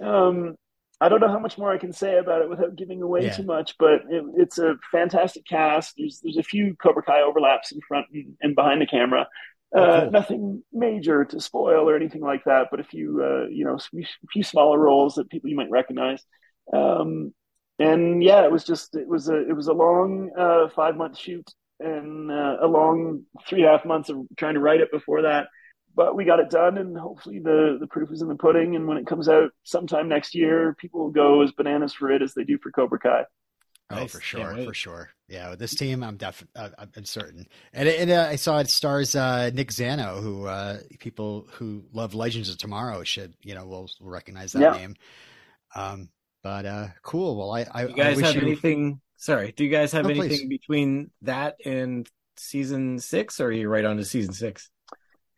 Um, 0.01 0.55
I 1.01 1.09
don't 1.09 1.19
know 1.19 1.27
how 1.27 1.39
much 1.39 1.57
more 1.57 1.71
I 1.71 1.77
can 1.77 1.91
say 1.91 2.17
about 2.17 2.41
it 2.41 2.49
without 2.49 2.77
giving 2.77 3.01
away 3.01 3.25
yeah. 3.25 3.33
too 3.33 3.43
much, 3.43 3.75
but 3.77 4.01
it, 4.09 4.23
it's 4.37 4.57
a 4.57 4.75
fantastic 4.91 5.45
cast. 5.45 5.95
There's 5.97 6.21
there's 6.23 6.37
a 6.37 6.43
few 6.43 6.75
Cobra 6.81 7.03
Kai 7.03 7.21
overlaps 7.21 7.71
in 7.71 7.81
front 7.87 8.07
and, 8.13 8.37
and 8.41 8.55
behind 8.55 8.81
the 8.81 8.85
camera, 8.85 9.27
Oh, 9.73 9.81
uh, 9.81 10.01
cool. 10.01 10.11
Nothing 10.11 10.63
major 10.71 11.25
to 11.25 11.39
spoil 11.39 11.89
or 11.89 11.95
anything 11.95 12.21
like 12.21 12.43
that, 12.45 12.67
but 12.69 12.79
a 12.79 12.83
few, 12.83 13.23
uh, 13.23 13.47
you 13.49 13.65
know, 13.65 13.75
a 13.75 14.27
few 14.31 14.43
smaller 14.43 14.77
roles 14.77 15.15
that 15.15 15.29
people 15.29 15.49
you 15.49 15.55
might 15.55 15.71
recognize. 15.71 16.23
Um, 16.71 17.33
and 17.79 18.23
yeah, 18.23 18.43
it 18.43 18.51
was 18.51 18.63
just 18.63 18.95
it 18.95 19.07
was 19.07 19.29
a 19.29 19.49
it 19.49 19.55
was 19.55 19.67
a 19.67 19.73
long 19.73 20.29
uh, 20.37 20.69
five 20.69 20.95
month 20.95 21.17
shoot 21.17 21.49
and 21.83 22.31
uh, 22.31 22.57
a 22.61 22.67
long 22.67 23.23
three 23.47 23.61
and 23.61 23.69
a 23.69 23.77
half 23.77 23.85
months 23.85 24.09
of 24.09 24.17
trying 24.37 24.55
to 24.55 24.59
write 24.59 24.81
it 24.81 24.91
before 24.91 25.23
that. 25.23 25.47
But 25.95 26.15
we 26.15 26.25
got 26.25 26.39
it 26.39 26.49
done, 26.49 26.77
and 26.79 26.97
hopefully 26.97 27.39
the 27.39 27.77
the 27.79 27.87
proof 27.87 28.11
is 28.11 28.21
in 28.21 28.27
the 28.27 28.35
pudding. 28.35 28.75
And 28.75 28.87
when 28.87 28.97
it 28.97 29.05
comes 29.05 29.29
out 29.29 29.51
sometime 29.63 30.09
next 30.09 30.33
year, 30.33 30.75
people 30.79 31.01
will 31.01 31.11
go 31.11 31.41
as 31.43 31.51
bananas 31.51 31.93
for 31.93 32.11
it 32.11 32.21
as 32.21 32.33
they 32.33 32.43
do 32.43 32.57
for 32.57 32.71
Cobra 32.71 32.99
Kai. 32.99 33.25
Oh, 33.89 33.95
nice. 33.97 34.11
for 34.11 34.21
sure, 34.21 34.57
for 34.63 34.73
sure. 34.73 35.09
Yeah, 35.27 35.51
with 35.51 35.59
this 35.59 35.75
team, 35.75 36.03
I'm 36.03 36.17
definitely, 36.17 36.61
uh, 36.61 36.85
I'm 36.95 37.05
certain. 37.05 37.47
And, 37.73 37.87
and 37.87 38.11
uh, 38.11 38.27
I 38.29 38.37
saw 38.37 38.59
it 38.59 38.69
stars 38.69 39.15
uh, 39.15 39.51
Nick 39.53 39.71
Zano, 39.71 40.21
who 40.21 40.47
uh, 40.47 40.79
people 40.99 41.47
who 41.51 41.83
love 41.91 42.15
Legends 42.15 42.49
of 42.49 42.57
Tomorrow 42.57 43.03
should, 43.03 43.35
you 43.41 43.53
know, 43.53 43.65
will, 43.65 43.89
will 43.99 44.09
recognize 44.09 44.53
that 44.53 44.61
yeah. 44.61 44.71
name. 44.71 44.95
Um, 45.75 46.09
but 46.43 46.65
uh, 46.65 46.87
cool. 47.03 47.37
Well, 47.37 47.51
I, 47.51 47.65
I 47.71 47.87
you 47.87 47.95
guys 47.95 48.21
I 48.21 48.27
have 48.27 48.35
you... 48.35 48.41
anything? 48.41 49.01
Sorry, 49.23 49.53
do 49.55 49.63
you 49.63 49.69
guys 49.69 49.93
have 49.93 50.05
anything 50.05 50.49
please. 50.49 50.49
between 50.49 51.09
that 51.21 51.55
and 51.63 52.05
season 52.35 52.99
six, 52.99 53.39
or 53.39 53.45
are 53.45 53.51
you 53.53 53.69
right 53.69 53.85
on 53.85 53.95
to 53.95 54.03
season 54.03 54.33
six? 54.33 54.69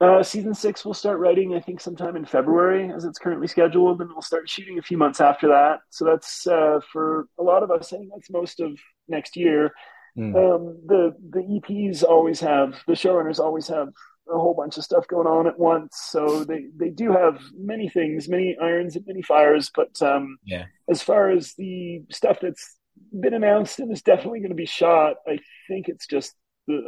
Uh, 0.01 0.23
season 0.23 0.55
six 0.55 0.83
will 0.83 0.95
start 0.95 1.19
writing, 1.19 1.53
I 1.53 1.59
think, 1.59 1.79
sometime 1.79 2.15
in 2.15 2.25
February, 2.25 2.91
as 2.91 3.05
it's 3.05 3.19
currently 3.19 3.45
scheduled, 3.45 4.01
and 4.01 4.09
we'll 4.09 4.23
start 4.23 4.49
shooting 4.49 4.79
a 4.79 4.81
few 4.81 4.97
months 4.97 5.21
after 5.21 5.49
that. 5.49 5.81
So 5.91 6.03
that's 6.03 6.47
uh, 6.47 6.79
for 6.91 7.27
a 7.39 7.43
lot 7.43 7.61
of 7.61 7.69
us. 7.69 7.93
I 7.93 7.97
think 7.97 8.09
that's 8.11 8.31
most 8.31 8.59
of 8.59 8.71
next 9.07 9.37
year. 9.37 9.71
Mm. 10.17 10.33
Um, 10.35 10.79
the 10.87 11.13
the 11.29 11.41
EPs 11.41 12.03
always 12.03 12.39
have 12.39 12.73
the 12.87 12.93
showrunners 12.93 13.37
always 13.37 13.67
have 13.67 13.89
a 14.27 14.39
whole 14.39 14.55
bunch 14.55 14.77
of 14.77 14.83
stuff 14.83 15.07
going 15.07 15.27
on 15.27 15.45
at 15.45 15.59
once, 15.59 15.95
so 16.09 16.43
they 16.43 16.69
they 16.75 16.89
do 16.89 17.11
have 17.11 17.39
many 17.55 17.87
things, 17.87 18.27
many 18.27 18.57
irons 18.59 18.95
and 18.95 19.05
many 19.05 19.21
fires. 19.21 19.69
But 19.75 20.01
um, 20.01 20.39
yeah, 20.43 20.65
as 20.89 21.03
far 21.03 21.29
as 21.29 21.53
the 21.53 22.01
stuff 22.09 22.39
that's 22.41 22.79
been 23.19 23.33
announced 23.33 23.79
and 23.79 23.91
is 23.91 24.01
definitely 24.01 24.39
going 24.39 24.49
to 24.49 24.55
be 24.55 24.65
shot, 24.65 25.17
I 25.27 25.39
think 25.67 25.87
it's 25.87 26.07
just 26.07 26.33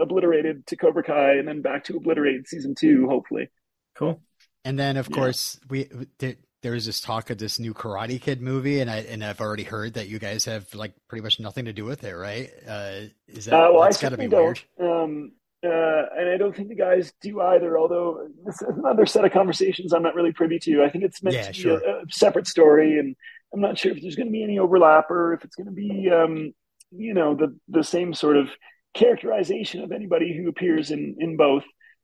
obliterated 0.01 0.65
to 0.67 0.75
Cobra 0.75 1.03
Kai 1.03 1.33
and 1.33 1.47
then 1.47 1.61
back 1.61 1.83
to 1.85 1.97
obliterated 1.97 2.47
season 2.47 2.75
two, 2.75 3.07
hopefully. 3.07 3.49
Cool. 3.95 4.21
And 4.65 4.77
then 4.77 4.97
of 4.97 5.07
yeah. 5.09 5.15
course 5.15 5.59
we 5.69 5.89
there, 6.19 6.35
there 6.63 6.73
was 6.73 6.85
this 6.85 6.99
talk 6.99 7.29
of 7.29 7.37
this 7.37 7.59
new 7.59 7.73
Karate 7.73 8.19
Kid 8.19 8.41
movie, 8.41 8.81
and 8.81 8.89
I 8.89 8.97
and 8.97 9.23
I've 9.23 9.39
already 9.39 9.63
heard 9.63 9.93
that 9.93 10.07
you 10.07 10.19
guys 10.19 10.45
have 10.45 10.73
like 10.73 10.93
pretty 11.07 11.21
much 11.21 11.39
nothing 11.39 11.65
to 11.65 11.73
do 11.73 11.85
with 11.85 12.03
it, 12.03 12.13
right? 12.13 12.49
Uh, 12.67 13.01
is 13.27 13.45
that 13.45 13.53
uh, 13.53 13.71
well, 13.71 13.83
that's 13.83 14.01
got 14.01 14.09
to 14.09 14.17
be 14.17 14.27
don't. 14.27 14.43
weird? 14.43 14.61
Um, 14.79 15.31
uh, 15.63 16.03
and 16.17 16.29
I 16.29 16.37
don't 16.37 16.55
think 16.55 16.69
the 16.69 16.75
guys 16.75 17.13
do 17.21 17.41
either. 17.41 17.77
Although 17.77 18.27
this 18.45 18.61
is 18.61 18.67
another 18.69 19.05
set 19.05 19.25
of 19.25 19.31
conversations 19.31 19.93
I'm 19.93 20.03
not 20.03 20.15
really 20.15 20.31
privy 20.31 20.59
to. 20.59 20.83
I 20.83 20.89
think 20.89 21.03
it's 21.03 21.21
meant 21.23 21.35
yeah, 21.35 21.43
to 21.43 21.51
be 21.51 21.57
sure. 21.57 21.79
a, 21.79 22.01
a, 22.01 22.03
separate 22.09 22.47
story, 22.47 22.99
and 22.99 23.15
I'm 23.53 23.61
not 23.61 23.77
sure 23.77 23.91
if 23.91 24.01
there's 24.01 24.15
going 24.15 24.27
to 24.27 24.31
be 24.31 24.43
any 24.43 24.59
overlap 24.59 25.09
or 25.09 25.33
if 25.33 25.43
it's 25.43 25.55
going 25.55 25.67
to 25.67 25.71
be, 25.71 26.09
um, 26.11 26.53
you 26.91 27.13
know, 27.13 27.35
the 27.35 27.57
the 27.69 27.83
same 27.83 28.13
sort 28.13 28.37
of 28.37 28.49
characterization 28.93 29.83
of 29.83 29.91
anybody 29.91 30.35
who 30.35 30.49
appears 30.49 30.91
in 30.91 31.15
in 31.19 31.37
both 31.37 31.63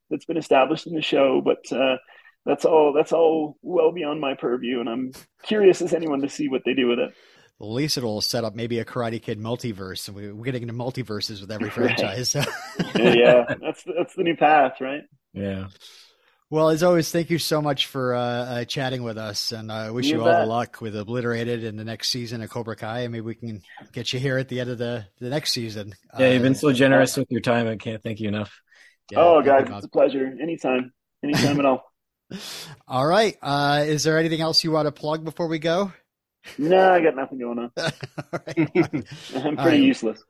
that's 0.10 0.26
been 0.26 0.38
established 0.38 0.88
in 0.88 0.94
the 0.94 1.02
show, 1.02 1.42
but 1.44 1.72
uh, 1.76 1.98
that's 2.46 2.66
all 2.66 2.94
that's 2.94 3.12
all 3.12 3.58
well 3.62 3.92
beyond 3.92 4.22
my 4.22 4.36
purview, 4.36 4.80
and 4.80 4.90
I'm 4.90 5.12
curious 5.44 5.82
as 5.82 5.94
anyone 5.94 6.22
to 6.22 6.30
see 6.30 6.48
what 6.48 6.62
they 6.66 6.74
do 6.74 6.88
with 6.88 7.00
it. 7.00 7.14
At 7.62 7.68
least 7.68 7.98
it'll 7.98 8.22
set 8.22 8.44
up 8.44 8.56
maybe 8.56 8.80
a 8.80 8.86
Karate 8.86 9.22
Kid 9.22 9.40
multiverse. 9.40 10.10
We're 10.10 10.44
getting 10.44 10.64
into 10.64 10.74
multiverses 10.74 11.40
with 11.40 11.52
every 11.52 11.70
franchise. 11.72 12.36
Right. 12.36 12.48
yeah, 12.96 13.44
that's 13.62 13.84
that's 13.84 14.16
the 14.16 14.24
new 14.24 14.36
path, 14.36 14.82
right? 14.82 15.04
Yeah. 15.34 15.68
Well, 16.54 16.70
as 16.70 16.84
always, 16.84 17.12
thank 17.12 17.32
you 17.32 17.40
so 17.40 17.64
much 17.64 17.88
for 17.88 18.14
uh, 18.14 18.22
uh, 18.22 18.66
chatting 18.66 19.02
with 19.02 19.18
us, 19.18 19.52
and 19.52 19.72
I 19.72 19.88
uh, 19.88 19.92
wish 19.92 20.06
you, 20.06 20.18
you 20.18 20.22
all 20.22 20.40
the 20.40 20.46
luck 20.46 20.82
with 20.82 20.96
Obliterated 20.96 21.64
in 21.64 21.78
the 21.78 21.84
next 21.84 22.12
season 22.12 22.44
of 22.44 22.52
Cobra 22.52 22.76
Kai. 22.76 23.00
And 23.00 23.12
maybe 23.12 23.22
we 23.22 23.34
can 23.34 23.64
get 23.92 24.14
you 24.14 24.20
here 24.20 24.38
at 24.38 24.50
the 24.50 24.60
end 24.60 24.70
of 24.70 24.78
the, 24.78 25.08
the 25.20 25.32
next 25.32 25.54
season. 25.54 25.96
Yeah, 26.20 26.30
you've 26.30 26.44
been 26.44 26.54
so 26.54 26.70
uh, 26.70 26.74
generous 26.74 27.18
with 27.18 27.32
your 27.32 27.42
time. 27.42 27.68
I 27.68 27.76
can't 27.78 28.04
thank 28.04 28.20
you 28.20 28.28
enough. 28.28 28.62
Yeah, 29.12 29.22
oh, 29.22 29.42
guys, 29.42 29.68
it's 29.68 29.86
a 29.86 29.90
pleasure. 29.90 30.32
Anytime, 30.40 30.94
anytime 31.24 31.60
at 31.60 31.66
all. 31.66 31.92
All 32.88 33.08
right. 33.08 33.36
Uh, 33.42 33.86
is 33.88 34.04
there 34.04 34.20
anything 34.20 34.42
else 34.42 34.64
you 34.64 34.70
want 34.70 34.86
to 34.86 34.92
plug 34.92 35.26
before 35.26 35.48
we 35.48 35.58
go? 35.58 35.92
No, 36.60 36.94
I 36.94 37.02
got 37.02 37.16
nothing 37.16 37.40
going 37.40 37.58
on. 37.58 37.72
I'm 37.78 39.58
pretty 39.58 39.58
right. 39.58 39.80
useless 39.80 40.24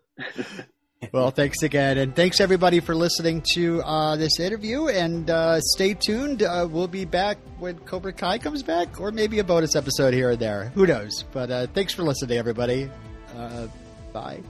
well, 1.11 1.31
thanks 1.31 1.63
again. 1.63 1.97
And 1.97 2.15
thanks 2.15 2.39
everybody 2.39 2.79
for 2.79 2.95
listening 2.95 3.43
to 3.53 3.81
uh, 3.83 4.15
this 4.15 4.39
interview. 4.39 4.87
And 4.87 5.29
uh, 5.29 5.59
stay 5.61 5.93
tuned. 5.93 6.43
Uh, 6.43 6.67
we'll 6.69 6.87
be 6.87 7.05
back 7.05 7.37
when 7.59 7.77
Cobra 7.79 8.13
Kai 8.13 8.37
comes 8.37 8.63
back, 8.63 8.99
or 8.99 9.11
maybe 9.11 9.39
a 9.39 9.43
bonus 9.43 9.75
episode 9.75 10.13
here 10.13 10.31
and 10.31 10.39
there. 10.39 10.65
Who 10.75 10.85
knows? 10.85 11.23
But 11.31 11.51
uh, 11.51 11.67
thanks 11.67 11.93
for 11.93 12.03
listening, 12.03 12.37
everybody. 12.37 12.89
Uh, 13.35 13.67
bye. 14.11 14.41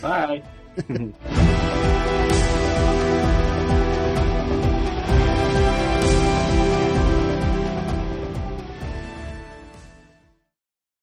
Bye. 0.00 0.42